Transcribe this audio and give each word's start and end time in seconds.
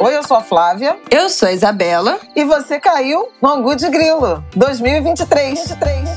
Oi, 0.00 0.16
eu 0.16 0.22
sou 0.22 0.36
a 0.36 0.40
Flávia. 0.40 0.96
Eu 1.10 1.28
sou 1.28 1.48
a 1.48 1.52
Isabela. 1.52 2.20
E 2.36 2.44
você 2.44 2.78
caiu 2.78 3.30
no 3.42 3.48
Angu 3.48 3.74
de 3.74 3.88
Grilo 3.88 4.44
2023. 4.54 5.58
23, 5.70 6.07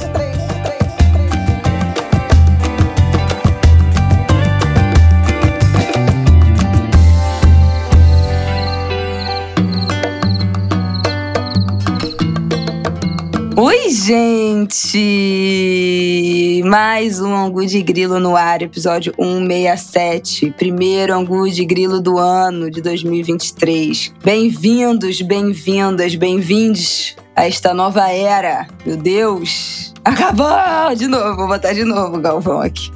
Oi, 13.63 13.91
gente! 13.91 14.97
Mais 16.65 17.21
um 17.21 17.31
Angu 17.35 17.63
de 17.63 17.79
Grilo 17.83 18.19
no 18.19 18.35
ar, 18.35 18.63
episódio 18.63 19.13
167. 19.13 20.49
Primeiro 20.57 21.13
Angu 21.13 21.47
de 21.47 21.63
Grilo 21.63 22.01
do 22.01 22.17
ano 22.17 22.71
de 22.71 22.81
2023. 22.81 24.15
Bem-vindos, 24.23 25.21
bem-vindas, 25.21 26.15
bem-vindes 26.15 27.15
a 27.35 27.45
esta 27.45 27.71
nova 27.71 28.09
era. 28.09 28.65
Meu 28.83 28.97
Deus! 28.97 29.90
Acabou! 30.03 30.95
De 30.97 31.07
novo, 31.07 31.35
vou 31.35 31.47
botar 31.47 31.73
de 31.73 31.83
novo 31.83 32.17
o 32.17 32.21
Galvão 32.21 32.61
aqui. 32.61 32.91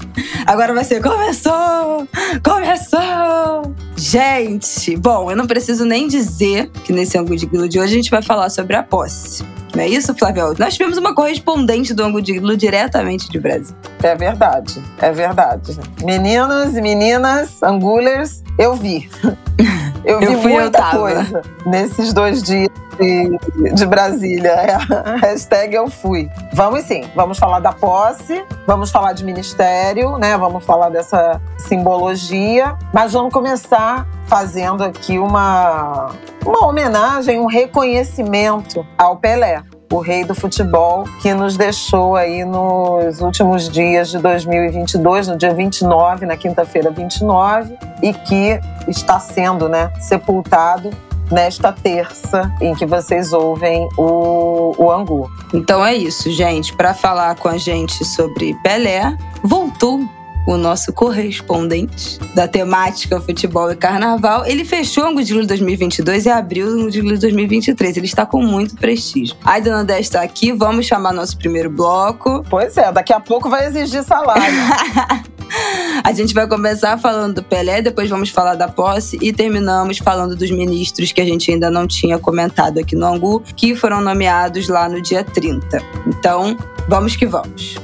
Agora 0.46 0.73
vai 0.73 0.84
ser 0.84 1.02
começou! 1.02 2.08
Começou! 2.44 3.76
Gente, 3.96 4.98
bom, 4.98 5.30
eu 5.30 5.38
não 5.38 5.48
preciso 5.48 5.86
nem 5.86 6.08
dizer 6.08 6.70
que 6.84 6.91
nesse 6.91 7.18
Angu 7.18 7.36
de 7.36 7.46
Grilo 7.46 7.70
de 7.70 7.80
hoje 7.80 7.94
a 7.94 7.96
gente 7.98 8.12
vai 8.12 8.22
falar 8.22 8.49
sobre 8.49 8.76
a 8.76 8.84
posse. 8.84 9.44
Não 9.76 9.84
é 9.84 9.88
isso, 9.88 10.16
Flávio? 10.16 10.55
Nós 10.58 10.73
tivemos 10.73 10.98
uma 10.98 11.13
correspondente 11.13 11.94
do 11.94 12.04
Angu 12.04 12.22
de 12.22 12.34
Grilo 12.34 12.55
diretamente 12.55 13.30
de 13.30 13.40
Brasil. 13.40 13.76
É 14.02 14.16
verdade, 14.16 14.82
é 14.99 15.12
verdade. 15.12 15.77
Meninos 16.04 16.76
e 16.76 16.82
meninas, 16.82 17.62
angulers, 17.62 18.41
eu 18.58 18.76
vi. 18.76 19.10
Eu 20.05 20.20
vi 20.20 20.26
Eu 20.26 20.41
fui, 20.41 20.52
eu 20.52 20.62
muita 20.62 20.80
tava. 20.80 20.98
coisa 20.98 21.41
nesses 21.66 22.13
dois 22.13 22.43
dias 22.43 22.70
de, 22.98 23.74
de 23.74 23.85
Brasília. 23.85 24.52
É 24.52 24.77
hashtag 25.26 25.76
eu 25.76 25.90
fui. 25.90 26.30
Vamos 26.54 26.84
sim, 26.84 27.04
vamos 27.16 27.38
falar 27.38 27.60
da 27.60 27.74
posse, 27.74 28.43
vamos 28.65 28.91
falar 28.91 29.13
de 29.13 29.24
ministério, 29.24 30.18
né? 30.18 30.38
Vamos 30.38 30.63
falar 30.63 30.90
dessa 30.90 31.41
simbologia, 31.57 32.77
mas 32.93 33.13
vamos 33.13 33.34
começar 33.34 34.07
fazendo 34.27 34.84
aqui 34.84 35.20
uma, 35.20 36.12
uma 36.46 36.65
homenagem, 36.65 37.40
um 37.40 37.46
reconhecimento 37.46 38.85
ao 38.98 39.18
Pelé 39.18 39.63
o 39.91 40.00
rei 40.00 40.24
do 40.24 40.34
futebol, 40.34 41.05
que 41.22 41.34
nos 41.34 41.58
deixou 41.58 42.16
aí 42.16 42.44
nos 42.44 43.22
últimos 43.22 43.70
dias 43.70 44.10
de 44.10 44.18
2022, 44.18 45.27
no 45.27 45.38
dia 45.38 45.54
29, 45.54 46.26
na 46.26 46.38
quinta-feira 46.38 46.90
29, 46.90 47.77
e 48.02 48.14
que 48.14 48.60
está 48.88 49.20
sendo 49.20 49.70
né, 49.70 49.92
sepultado 50.00 50.92
nesta 51.32 51.72
terça 51.72 52.54
em 52.62 52.76
que 52.76 52.86
vocês 52.86 53.34
ouvem 53.34 53.88
o, 53.98 54.76
o 54.77 54.92
Angu. 54.92 55.30
Então 55.54 55.84
é 55.84 55.96
isso, 55.96 56.32
gente. 56.32 56.74
Para 56.74 56.94
falar 56.94 57.36
com 57.36 57.48
a 57.48 57.58
gente 57.58 58.05
sobre 58.05 58.54
Pelé, 58.62 59.18
voltou 59.44 60.02
o 60.46 60.57
nosso 60.57 60.93
correspondente 60.93 62.20
da 62.34 62.48
temática 62.48 63.20
futebol 63.20 63.71
e 63.71 63.76
carnaval. 63.76 64.46
Ele 64.46 64.63
fechou 64.63 65.03
o 65.03 65.07
Angu 65.07 65.24
de 65.24 65.34
Grilo 65.34 65.47
2022 65.47 66.25
e 66.25 66.29
abriu 66.29 66.68
o 66.68 66.69
Angu 66.72 66.91
de 66.91 67.02
Grilo 67.02 67.19
2023. 67.19 67.97
Ele 67.97 68.06
está 68.06 68.25
com 68.25 68.41
muito 68.41 68.75
prestígio. 68.75 69.35
A 69.44 69.59
Dona 69.59 69.84
Dé 69.84 70.00
está 70.00 70.22
aqui, 70.22 70.52
vamos 70.52 70.85
chamar 70.85 71.13
nosso 71.13 71.38
primeiro 71.38 71.69
bloco. 71.69 72.44
Pois 72.50 72.78
é, 72.78 72.91
daqui 72.91 73.13
a 73.13 73.19
pouco 73.19 73.50
vai 73.50 73.66
exigir 73.68 74.03
salário. 74.03 74.56
A 76.03 76.12
gente 76.12 76.34
vai 76.34 76.47
começar 76.47 76.97
falando 76.97 77.35
do 77.35 77.44
Pelé, 77.44 77.81
depois 77.81 78.09
vamos 78.09 78.30
falar 78.30 78.56
da 78.56 78.68
posse 78.68 79.18
e 79.22 79.31
terminamos 79.31 79.97
falando 79.97 80.35
dos 80.35 80.52
ministros 80.52 81.12
que 81.12 81.22
a 81.22 81.25
gente 81.25 81.52
ainda 81.52 81.69
não 81.69 81.88
tinha 81.88 82.19
comentado 82.19 82.80
aqui 82.80 82.96
no 82.96 83.06
Angu, 83.06 83.41
que 83.56 83.75
foram 83.75 84.02
nomeados 84.02 84.68
lá 84.68 84.90
no 84.90 85.02
dia 85.02 85.24
30. 85.24 85.81
Então, 86.07 86.58
vamos 86.88 87.16
que 87.16 87.25
vamos. 87.25 87.75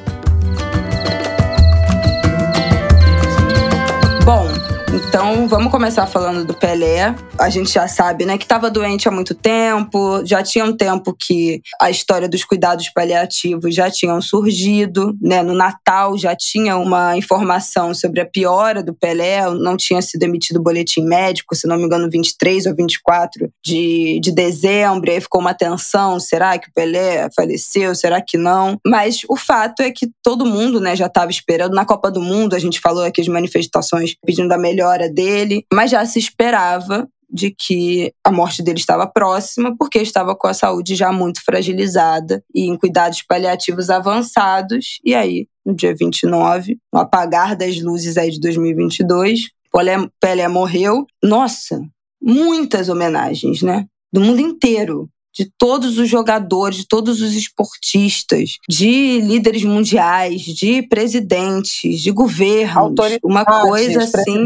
Então 4.93 5.47
vamos 5.47 5.71
começar 5.71 6.05
falando 6.05 6.43
do 6.43 6.53
Pelé. 6.53 7.15
A 7.39 7.49
gente 7.49 7.71
já 7.71 7.87
sabe, 7.87 8.25
né, 8.25 8.37
que 8.37 8.43
estava 8.43 8.69
doente 8.69 9.07
há 9.07 9.11
muito 9.11 9.33
tempo, 9.33 10.21
já 10.25 10.43
tinha 10.43 10.65
um 10.65 10.75
tempo 10.75 11.15
que 11.17 11.61
a 11.79 11.89
história 11.89 12.27
dos 12.27 12.43
cuidados 12.43 12.89
paliativos 12.89 13.73
já 13.73 13.89
tinham 13.89 14.21
surgido, 14.21 15.15
né? 15.21 15.41
No 15.41 15.53
Natal 15.53 16.17
já 16.17 16.35
tinha 16.35 16.77
uma 16.77 17.15
informação 17.15 17.93
sobre 17.93 18.19
a 18.19 18.25
piora 18.25 18.83
do 18.83 18.93
Pelé, 18.93 19.49
não 19.51 19.77
tinha 19.77 20.01
sido 20.01 20.23
emitido 20.23 20.61
boletim 20.61 21.03
médico, 21.03 21.55
se 21.55 21.67
não 21.67 21.77
me 21.77 21.83
engano, 21.83 22.09
23 22.09 22.65
ou 22.65 22.75
24 22.75 23.49
de, 23.63 24.19
de 24.21 24.31
dezembro, 24.31 25.09
aí 25.09 25.21
ficou 25.21 25.39
uma 25.39 25.53
tensão, 25.53 26.19
será 26.19 26.57
que 26.57 26.67
o 26.67 26.73
Pelé 26.73 27.29
faleceu, 27.35 27.95
será 27.95 28.21
que 28.21 28.37
não? 28.37 28.77
Mas 28.85 29.21
o 29.29 29.37
fato 29.37 29.81
é 29.81 29.91
que 29.91 30.09
todo 30.21 30.45
mundo, 30.45 30.81
né, 30.81 30.95
já 30.95 31.05
estava 31.05 31.31
esperando 31.31 31.73
na 31.73 31.85
Copa 31.85 32.11
do 32.11 32.21
Mundo, 32.21 32.55
a 32.55 32.59
gente 32.59 32.79
falou 32.79 33.03
aqui 33.03 33.21
de 33.21 33.29
manifestações 33.29 34.15
pedindo 34.25 34.49
da 34.49 34.57
melhora 34.81 35.07
dele, 35.09 35.65
mas 35.71 35.91
já 35.91 36.03
se 36.05 36.17
esperava 36.17 37.07
de 37.33 37.51
que 37.51 38.13
a 38.25 38.31
morte 38.31 38.61
dele 38.61 38.79
estava 38.79 39.07
próxima, 39.07 39.73
porque 39.77 39.99
estava 39.99 40.35
com 40.35 40.47
a 40.47 40.53
saúde 40.53 40.95
já 40.95 41.13
muito 41.13 41.41
fragilizada 41.43 42.43
e 42.53 42.65
em 42.67 42.77
cuidados 42.77 43.21
paliativos 43.21 43.89
avançados. 43.89 44.99
E 45.05 45.15
aí, 45.15 45.47
no 45.65 45.73
dia 45.73 45.95
29, 45.95 46.77
no 46.93 46.99
apagar 46.99 47.55
das 47.55 47.79
luzes 47.79 48.17
aí 48.17 48.31
de 48.31 48.39
2022, 48.39 49.49
Pelé, 49.71 49.95
Pelé 50.19 50.47
morreu. 50.49 51.05
Nossa, 51.23 51.81
muitas 52.21 52.89
homenagens, 52.89 53.61
né? 53.61 53.85
Do 54.11 54.19
mundo 54.19 54.41
inteiro. 54.41 55.09
De 55.33 55.49
todos 55.57 55.97
os 55.97 56.09
jogadores, 56.09 56.77
de 56.77 56.87
todos 56.87 57.21
os 57.21 57.33
esportistas, 57.33 58.57
de 58.67 59.21
líderes 59.21 59.63
mundiais, 59.63 60.41
de 60.41 60.81
presidentes, 60.83 62.01
de 62.01 62.11
governos. 62.11 62.95
Uma 63.23 63.45
coisa 63.45 64.03
assim. 64.03 64.45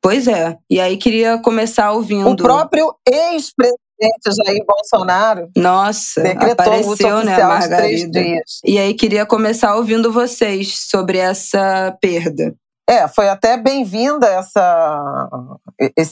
Pois 0.00 0.28
é. 0.28 0.56
E 0.70 0.80
aí 0.80 0.96
queria 0.96 1.38
começar 1.38 1.90
ouvindo. 1.92 2.30
O 2.30 2.36
próprio 2.36 2.94
ex-presidente 3.06 3.88
Jair 4.46 4.64
Bolsonaro 4.64 5.50
Nossa, 5.56 6.22
decretou 6.22 6.72
o 6.72 6.86
luto 6.90 7.06
apareceu, 7.06 7.24
né, 7.24 7.38
Margarida? 7.42 8.22
dias. 8.22 8.60
E 8.64 8.78
aí 8.78 8.94
queria 8.94 9.26
começar 9.26 9.74
ouvindo 9.74 10.12
vocês 10.12 10.88
sobre 10.88 11.18
essa 11.18 11.96
perda. 12.00 12.54
É, 12.88 13.06
foi 13.06 13.28
até 13.28 13.58
bem-vinda 13.58 14.26
essa, 14.26 15.28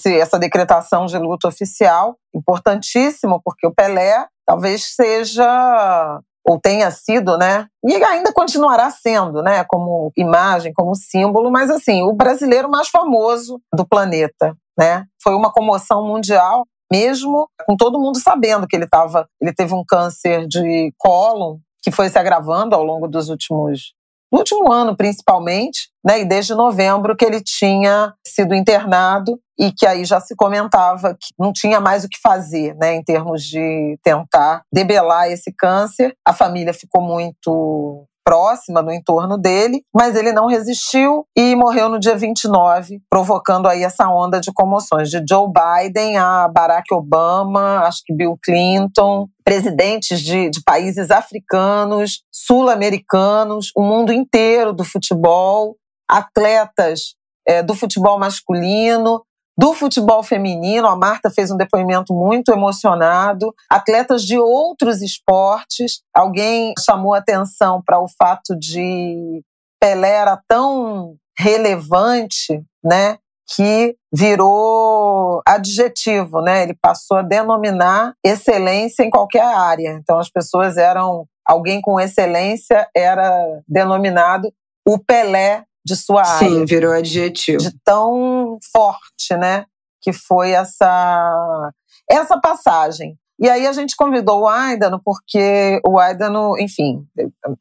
essa 0.05 0.39
decretação 0.39 1.07
de 1.07 1.17
luto 1.17 1.49
oficial, 1.49 2.19
importantíssimo, 2.35 3.41
porque 3.43 3.67
o 3.67 3.75
Pelé 3.75 4.27
talvez 4.47 4.95
seja, 4.95 6.21
ou 6.47 6.61
tenha 6.61 6.91
sido, 6.91 7.39
né? 7.39 7.67
E 7.83 7.95
ainda 7.95 8.31
continuará 8.31 8.91
sendo, 8.91 9.43
né? 9.43 9.65
Como 9.65 10.13
imagem, 10.19 10.75
como 10.75 10.95
símbolo, 10.95 11.51
mas 11.51 11.71
assim, 11.71 12.03
o 12.03 12.13
brasileiro 12.13 12.69
mais 12.69 12.89
famoso 12.89 13.59
do 13.75 13.87
planeta, 13.87 14.55
né? 14.79 15.07
Foi 15.23 15.35
uma 15.35 15.51
comoção 15.51 16.07
mundial, 16.07 16.67
mesmo 16.93 17.49
com 17.67 17.75
todo 17.75 17.99
mundo 17.99 18.19
sabendo 18.19 18.67
que 18.67 18.77
ele 18.77 18.85
estava, 18.85 19.27
ele 19.41 19.55
teve 19.55 19.73
um 19.73 19.83
câncer 19.83 20.47
de 20.47 20.93
cólon 20.99 21.57
que 21.83 21.91
foi 21.91 22.11
se 22.11 22.19
agravando 22.19 22.75
ao 22.75 22.85
longo 22.85 23.09
dos 23.09 23.31
últimos 23.31 23.95
no 24.33 24.39
último 24.39 24.73
ano 24.73 24.97
principalmente, 24.97 25.89
né, 26.05 26.21
e 26.21 26.25
desde 26.25 26.55
novembro 26.55 27.17
que 27.17 27.25
ele 27.25 27.41
tinha 27.41 28.13
sido 28.27 28.55
internado 28.55 29.39
e 29.59 29.73
que 29.73 29.87
aí 29.87 30.05
já 30.05 30.21
se 30.21 30.37
comentava 30.37 31.15
que 31.15 31.29
não 31.39 31.53
tinha 31.53 31.81
mais 31.81 32.05
o 32.05 32.09
que 32.09 32.19
fazer, 32.23 32.75
né, 32.77 32.95
em 32.95 33.03
termos 33.03 33.43
de 33.43 33.99
tentar 34.03 34.63
debelar 34.73 35.31
esse 35.31 35.53
câncer. 35.53 36.15
A 36.27 36.33
família 36.33 36.75
ficou 36.75 37.03
muito 37.03 38.07
próxima 38.27 38.83
no 38.83 38.93
entorno 38.93 39.39
dele, 39.39 39.85
mas 39.95 40.17
ele 40.17 40.33
não 40.33 40.49
resistiu 40.49 41.25
e 41.37 41.55
morreu 41.55 41.89
no 41.89 42.01
dia 42.01 42.17
29, 42.17 43.01
provocando 43.09 43.69
aí 43.69 43.85
essa 43.85 44.09
onda 44.09 44.41
de 44.41 44.53
comoções 44.53 45.09
de 45.09 45.23
Joe 45.29 45.47
Biden 45.47 46.19
a 46.19 46.49
Barack 46.49 46.93
Obama, 46.93 47.83
acho 47.85 48.03
que 48.05 48.13
Bill 48.13 48.37
Clinton, 48.43 49.29
presidentes 49.45 50.21
de, 50.21 50.51
de 50.51 50.61
países 50.65 51.13
africanos, 51.13 52.23
sul-americanos, 52.33 53.71
o 53.77 53.83
mundo 53.83 54.13
inteiro 54.13 54.73
do 54.73 54.85
futebol, 54.85 55.77
atletas 56.11 57.15
eh, 57.47 57.63
do 57.63 57.77
futebol 57.77 58.19
masculino, 58.19 59.23
do 59.57 59.73
futebol 59.73 60.23
feminino. 60.23 60.87
A 60.87 60.97
Marta 60.97 61.31
fez 61.31 61.51
um 61.51 61.57
depoimento 61.57 62.13
muito 62.13 62.53
emocionado. 62.53 63.55
Atletas 63.71 64.23
de 64.23 64.39
outros 64.39 65.01
esportes. 65.01 66.03
Alguém 66.15 66.75
chamou 66.79 67.15
atenção 67.15 67.83
para 67.85 68.01
o 68.01 68.07
fato 68.09 68.57
de 68.59 69.43
Pelé 69.81 70.11
era 70.11 70.41
tão 70.49 71.17
relevante, 71.39 72.63
né? 72.85 73.19
Que 73.55 73.97
virou 74.13 75.41
adjetivo, 75.47 76.43
né? 76.43 76.65
Ele 76.65 76.75
passou 76.81 77.19
a 77.19 77.23
denominar 77.23 78.15
excelência 78.25 79.05
em 79.05 79.11
qualquer 79.11 79.45
área. 79.45 79.91
Então 80.01 80.19
as 80.19 80.29
pessoas 80.29 80.77
eram 80.77 81.27
alguém 81.47 81.81
com 81.81 82.01
excelência 82.01 82.89
era 82.95 83.63
denominado 83.69 84.53
o 84.87 84.99
Pelé 84.99 85.65
de 85.87 85.95
sua 85.95 86.27
área 86.27 86.49
Sim, 86.49 86.65
virou 86.65 86.93
adjetivo. 86.93 87.59
de 87.59 87.71
tão 87.85 88.59
forte, 88.73 89.37
né? 89.39 89.65
que 90.07 90.13
foi 90.13 90.53
essa, 90.53 91.73
essa 92.09 92.41
passagem. 92.41 93.19
E 93.41 93.51
aí 93.51 93.67
a 93.67 93.73
gente 93.73 93.97
convidou 93.97 94.43
o 94.43 94.47
Aidano, 94.47 95.01
porque 95.05 95.81
o 95.85 95.99
Aidano, 95.99 96.57
enfim, 96.61 97.05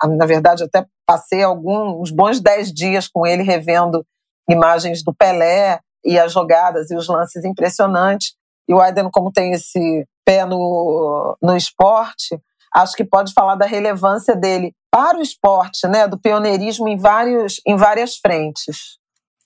na 0.08 0.28
verdade 0.28 0.64
até 0.64 0.86
passei 1.08 1.42
alguns 1.42 2.12
bons 2.12 2.40
dez 2.40 2.72
dias 2.72 3.08
com 3.08 3.26
ele 3.26 3.42
revendo 3.42 4.06
imagens 4.48 5.04
do 5.04 5.12
Pelé 5.12 5.80
e 6.06 6.20
as 6.20 6.32
jogadas 6.32 6.92
e 6.92 6.96
os 6.96 7.08
lances 7.08 7.44
impressionantes. 7.44 8.36
E 8.70 8.76
o 8.76 8.80
Aidano, 8.80 9.10
como 9.12 9.32
tem 9.32 9.52
esse 9.54 10.08
pé 10.24 10.46
no, 10.46 11.36
no 11.42 11.58
esporte, 11.58 12.40
acho 12.76 12.96
que 12.96 13.04
pode 13.04 13.34
falar 13.34 13.56
da 13.56 13.66
relevância 13.66 14.36
dele 14.36 14.72
para 14.96 15.18
o 15.18 15.22
esporte, 15.22 15.86
né, 15.90 16.08
do 16.08 16.18
pioneirismo 16.18 16.88
em, 16.88 16.96
vários, 16.96 17.60
em 17.68 17.76
várias 17.76 18.16
frentes. 18.16 18.98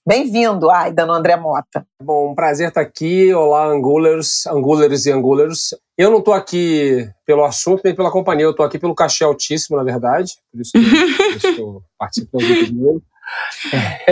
Bem-vindo, 0.08 0.70
Aidano 0.70 1.12
André 1.12 1.36
Mota. 1.38 1.88
Bom, 2.00 2.30
um 2.32 2.36
prazer 2.36 2.68
estar 2.68 2.82
aqui. 2.82 3.34
Olá, 3.34 3.66
Angulers, 3.66 4.46
Angulers 4.46 5.08
e 5.08 5.12
Angulers. 5.12 5.74
Eu 5.98 6.12
não 6.12 6.20
estou 6.20 6.36
aqui 6.36 7.10
pelo 7.26 7.44
assunto 7.44 7.82
nem 7.84 7.96
pela 7.96 8.12
companhia, 8.12 8.46
eu 8.46 8.52
estou 8.52 8.64
aqui 8.64 8.78
pelo 8.78 8.94
cachê 8.94 9.24
altíssimo, 9.24 9.76
na 9.76 9.84
verdade. 9.84 10.34
Por 10.52 10.62
isso 10.62 10.72
que, 10.72 10.80
por 10.82 11.38
isso 11.38 11.56
que 11.56 11.62
eu 11.62 11.82
participo 11.98 12.38
do 12.38 12.46
vídeo 12.46 13.02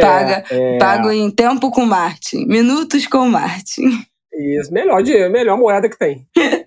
Paga, 0.02 0.44
é, 0.50 0.78
Pago 0.80 1.12
em 1.12 1.30
tempo 1.30 1.70
com 1.70 1.86
Martin, 1.86 2.48
minutos 2.48 3.06
com 3.06 3.30
Martin. 3.30 3.92
Isso, 4.34 4.74
melhor, 4.74 5.04
melhor 5.30 5.56
moeda 5.56 5.88
que 5.88 6.00
tem. 6.00 6.28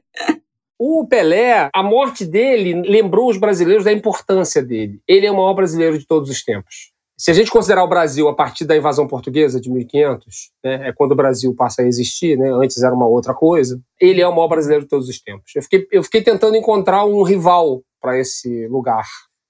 O 0.83 1.07
Pelé, 1.07 1.69
a 1.75 1.83
morte 1.83 2.25
dele 2.25 2.73
lembrou 2.91 3.29
os 3.29 3.37
brasileiros 3.37 3.85
da 3.85 3.93
importância 3.93 4.63
dele. 4.63 4.99
Ele 5.07 5.27
é 5.27 5.31
o 5.31 5.37
maior 5.37 5.53
brasileiro 5.53 5.99
de 5.99 6.07
todos 6.07 6.31
os 6.31 6.43
tempos. 6.43 6.91
Se 7.19 7.31
a 7.31 7.35
gente 7.35 7.51
considerar 7.51 7.85
o 7.85 7.89
Brasil 7.89 8.27
a 8.29 8.35
partir 8.35 8.65
da 8.65 8.75
invasão 8.75 9.07
portuguesa 9.07 9.61
de 9.61 9.71
1500, 9.71 10.51
né, 10.65 10.89
é 10.89 10.93
quando 10.95 11.13
o 11.13 11.15
Brasil 11.15 11.55
passa 11.55 11.83
a 11.83 11.85
existir, 11.85 12.39
né, 12.39 12.51
antes 12.51 12.83
era 12.83 12.95
uma 12.95 13.07
outra 13.07 13.35
coisa, 13.35 13.79
ele 14.01 14.23
é 14.23 14.27
o 14.27 14.35
maior 14.35 14.49
brasileiro 14.49 14.85
de 14.85 14.89
todos 14.89 15.07
os 15.07 15.21
tempos. 15.21 15.53
Eu 15.55 15.63
fiquei, 15.63 15.87
eu 15.93 16.03
fiquei 16.03 16.23
tentando 16.23 16.57
encontrar 16.57 17.05
um 17.05 17.23
rival 17.25 17.83
para 18.01 18.19
esse 18.19 18.67
lugar. 18.69 19.05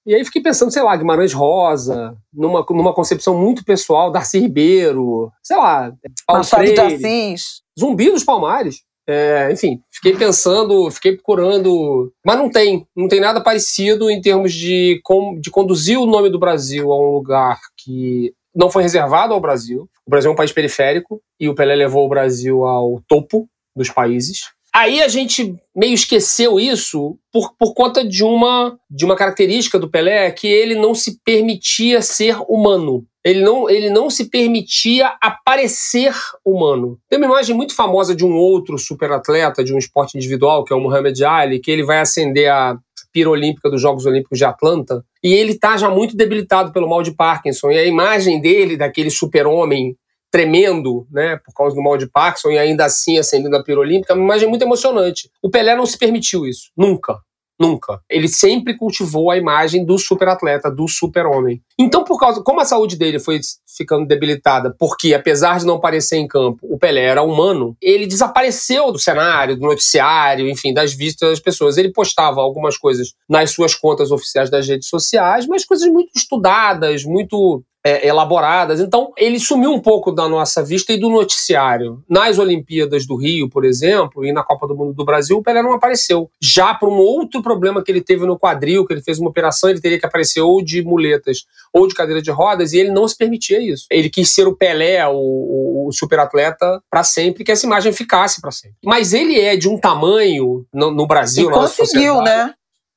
E 0.05 0.13
aí 0.13 0.25
fiquei 0.25 0.41
pensando, 0.41 0.73
sei 0.73 0.83
lá, 0.83 0.97
Guimarães 0.97 1.31
Rosa, 1.31 2.13
numa, 2.33 2.65
numa 2.71 2.93
concepção 2.93 3.37
muito 3.37 3.63
pessoal, 3.63 4.11
Darcy 4.11 4.37
Ribeiro, 4.37 5.31
sei 5.41 5.55
lá, 5.55 5.93
Paulo 6.27 6.43
Freire, 6.43 6.73
de 6.73 6.81
Assis. 6.81 7.61
Zumbi 7.79 8.11
dos 8.11 8.25
Palmares. 8.25 8.81
É, 9.11 9.51
enfim, 9.51 9.81
fiquei 9.91 10.15
pensando, 10.15 10.89
fiquei 10.89 11.17
procurando, 11.17 12.13
mas 12.25 12.37
não 12.37 12.49
tem, 12.49 12.87
não 12.95 13.09
tem 13.09 13.19
nada 13.19 13.41
parecido 13.41 14.09
em 14.09 14.21
termos 14.21 14.53
de, 14.53 15.01
de 15.41 15.51
conduzir 15.51 15.99
o 15.99 16.05
nome 16.05 16.29
do 16.29 16.39
Brasil 16.39 16.91
a 16.91 16.97
um 16.97 17.15
lugar 17.15 17.59
que 17.77 18.33
não 18.55 18.69
foi 18.69 18.83
reservado 18.83 19.33
ao 19.33 19.41
Brasil. 19.41 19.89
O 20.05 20.09
Brasil 20.09 20.29
é 20.29 20.33
um 20.33 20.37
país 20.37 20.53
periférico 20.53 21.21
e 21.37 21.49
o 21.49 21.55
Pelé 21.55 21.75
levou 21.75 22.05
o 22.05 22.09
Brasil 22.09 22.63
ao 22.63 23.01
topo 23.05 23.49
dos 23.75 23.89
países. 23.89 24.43
Aí 24.73 25.01
a 25.01 25.07
gente 25.07 25.55
meio 25.75 25.93
esqueceu 25.93 26.59
isso 26.59 27.17
por, 27.31 27.53
por 27.57 27.73
conta 27.73 28.07
de 28.07 28.23
uma, 28.23 28.77
de 28.89 29.03
uma 29.03 29.15
característica 29.15 29.77
do 29.77 29.89
Pelé 29.89 30.31
que 30.31 30.47
ele 30.47 30.75
não 30.75 30.95
se 30.95 31.19
permitia 31.25 32.01
ser 32.01 32.37
humano. 32.47 33.05
Ele 33.23 33.41
não, 33.41 33.69
ele 33.69 33.89
não 33.89 34.09
se 34.09 34.29
permitia 34.29 35.13
aparecer 35.21 36.15
humano. 36.43 36.97
Tem 37.07 37.19
uma 37.19 37.27
imagem 37.27 37.55
muito 37.55 37.75
famosa 37.75 38.15
de 38.15 38.25
um 38.25 38.33
outro 38.33 38.79
superatleta 38.79 39.63
de 39.63 39.73
um 39.73 39.77
esporte 39.77 40.17
individual, 40.17 40.63
que 40.63 40.73
é 40.73 40.75
o 40.75 40.79
Muhammad 40.79 41.21
Ali, 41.21 41.59
que 41.59 41.69
ele 41.69 41.83
vai 41.83 41.99
acender 41.99 42.49
a 42.49 42.75
pira 43.11 43.29
olímpica 43.29 43.69
dos 43.69 43.81
Jogos 43.81 44.05
Olímpicos 44.05 44.37
de 44.37 44.45
Atlanta, 44.45 45.03
e 45.23 45.33
ele 45.33 45.51
está 45.51 45.75
já 45.75 45.89
muito 45.89 46.15
debilitado 46.15 46.71
pelo 46.71 46.89
mal 46.89 47.03
de 47.03 47.11
Parkinson. 47.11 47.69
E 47.71 47.77
a 47.77 47.85
imagem 47.85 48.39
dele, 48.39 48.77
daquele 48.77 49.09
super-homem 49.09 49.95
tremendo, 50.31 51.05
né, 51.11 51.37
por 51.45 51.53
causa 51.53 51.75
do 51.75 51.83
mal 51.83 51.97
de 51.97 52.07
Parkinson 52.07 52.51
e 52.51 52.57
ainda 52.57 52.85
assim 52.85 53.17
acendendo 53.17 53.57
a 53.57 53.63
pira 53.63 53.79
olímpica, 53.79 54.13
uma 54.13 54.23
imagem 54.23 54.47
muito 54.47 54.63
emocionante. 54.63 55.29
O 55.43 55.49
Pelé 55.49 55.75
não 55.75 55.85
se 55.85 55.97
permitiu 55.97 56.45
isso, 56.45 56.71
nunca. 56.75 57.19
Nunca. 57.61 58.01
Ele 58.09 58.27
sempre 58.27 58.75
cultivou 58.75 59.29
a 59.29 59.37
imagem 59.37 59.85
do 59.85 59.95
superatleta, 59.99 60.71
do 60.71 60.87
super-homem. 60.87 61.61
Então, 61.77 62.03
por 62.03 62.19
causa, 62.19 62.41
como 62.41 62.59
a 62.59 62.65
saúde 62.65 62.97
dele 62.97 63.19
foi 63.19 63.39
ficando 63.77 64.07
debilitada, 64.07 64.75
porque 64.79 65.13
apesar 65.13 65.59
de 65.59 65.65
não 65.67 65.75
aparecer 65.75 66.17
em 66.17 66.27
campo, 66.27 66.57
o 66.63 66.79
Pelé 66.79 67.03
era 67.03 67.21
humano, 67.21 67.77
ele 67.79 68.07
desapareceu 68.07 68.91
do 68.91 68.97
cenário, 68.97 69.55
do 69.55 69.61
noticiário, 69.61 70.49
enfim, 70.49 70.73
das 70.73 70.91
vistas 70.91 71.29
das 71.29 71.39
pessoas. 71.39 71.77
Ele 71.77 71.91
postava 71.91 72.41
algumas 72.41 72.79
coisas 72.79 73.13
nas 73.29 73.51
suas 73.51 73.75
contas 73.75 74.09
oficiais 74.09 74.49
das 74.49 74.67
redes 74.67 74.89
sociais, 74.89 75.45
mas 75.45 75.63
coisas 75.63 75.87
muito 75.87 76.09
estudadas, 76.15 77.03
muito 77.03 77.63
é, 77.83 78.07
elaboradas. 78.07 78.79
Então, 78.79 79.11
ele 79.17 79.39
sumiu 79.39 79.71
um 79.71 79.79
pouco 79.79 80.11
da 80.11 80.27
nossa 80.27 80.63
vista 80.63 80.93
e 80.93 80.99
do 80.99 81.09
noticiário. 81.09 82.03
Nas 82.07 82.37
Olimpíadas 82.37 83.05
do 83.07 83.15
Rio, 83.15 83.49
por 83.49 83.65
exemplo, 83.65 84.25
e 84.25 84.31
na 84.31 84.43
Copa 84.43 84.67
do 84.67 84.75
Mundo 84.75 84.93
do 84.93 85.03
Brasil, 85.03 85.37
o 85.37 85.43
Pelé 85.43 85.63
não 85.63 85.73
apareceu. 85.73 86.29
Já 86.41 86.73
por 86.73 86.89
um 86.89 86.97
outro 86.97 87.41
problema 87.41 87.83
que 87.83 87.91
ele 87.91 88.01
teve 88.01 88.25
no 88.25 88.37
quadril, 88.37 88.85
que 88.85 88.93
ele 88.93 89.01
fez 89.01 89.19
uma 89.19 89.29
operação, 89.29 89.69
ele 89.69 89.81
teria 89.81 89.99
que 89.99 90.05
aparecer 90.05 90.41
ou 90.41 90.63
de 90.63 90.83
muletas 90.83 91.45
ou 91.73 91.87
de 91.87 91.95
cadeira 91.95 92.21
de 92.21 92.31
rodas, 92.31 92.73
e 92.73 92.79
ele 92.79 92.91
não 92.91 93.07
se 93.07 93.17
permitia 93.17 93.59
isso. 93.59 93.85
Ele 93.89 94.09
quis 94.09 94.33
ser 94.33 94.47
o 94.47 94.55
Pelé, 94.55 95.07
o, 95.07 95.87
o 95.87 95.91
superatleta, 95.91 96.81
para 96.89 97.03
sempre, 97.03 97.43
que 97.43 97.51
essa 97.51 97.65
imagem 97.65 97.91
ficasse 97.91 98.41
para 98.41 98.51
sempre. 98.51 98.77
Mas 98.83 99.13
ele 99.13 99.39
é 99.39 99.55
de 99.55 99.67
um 99.67 99.77
tamanho 99.77 100.65
no, 100.73 100.91
no 100.91 101.07
Brasil. 101.07 101.49
E 101.49 101.53
conseguiu, 101.53 102.21
né? 102.21 102.53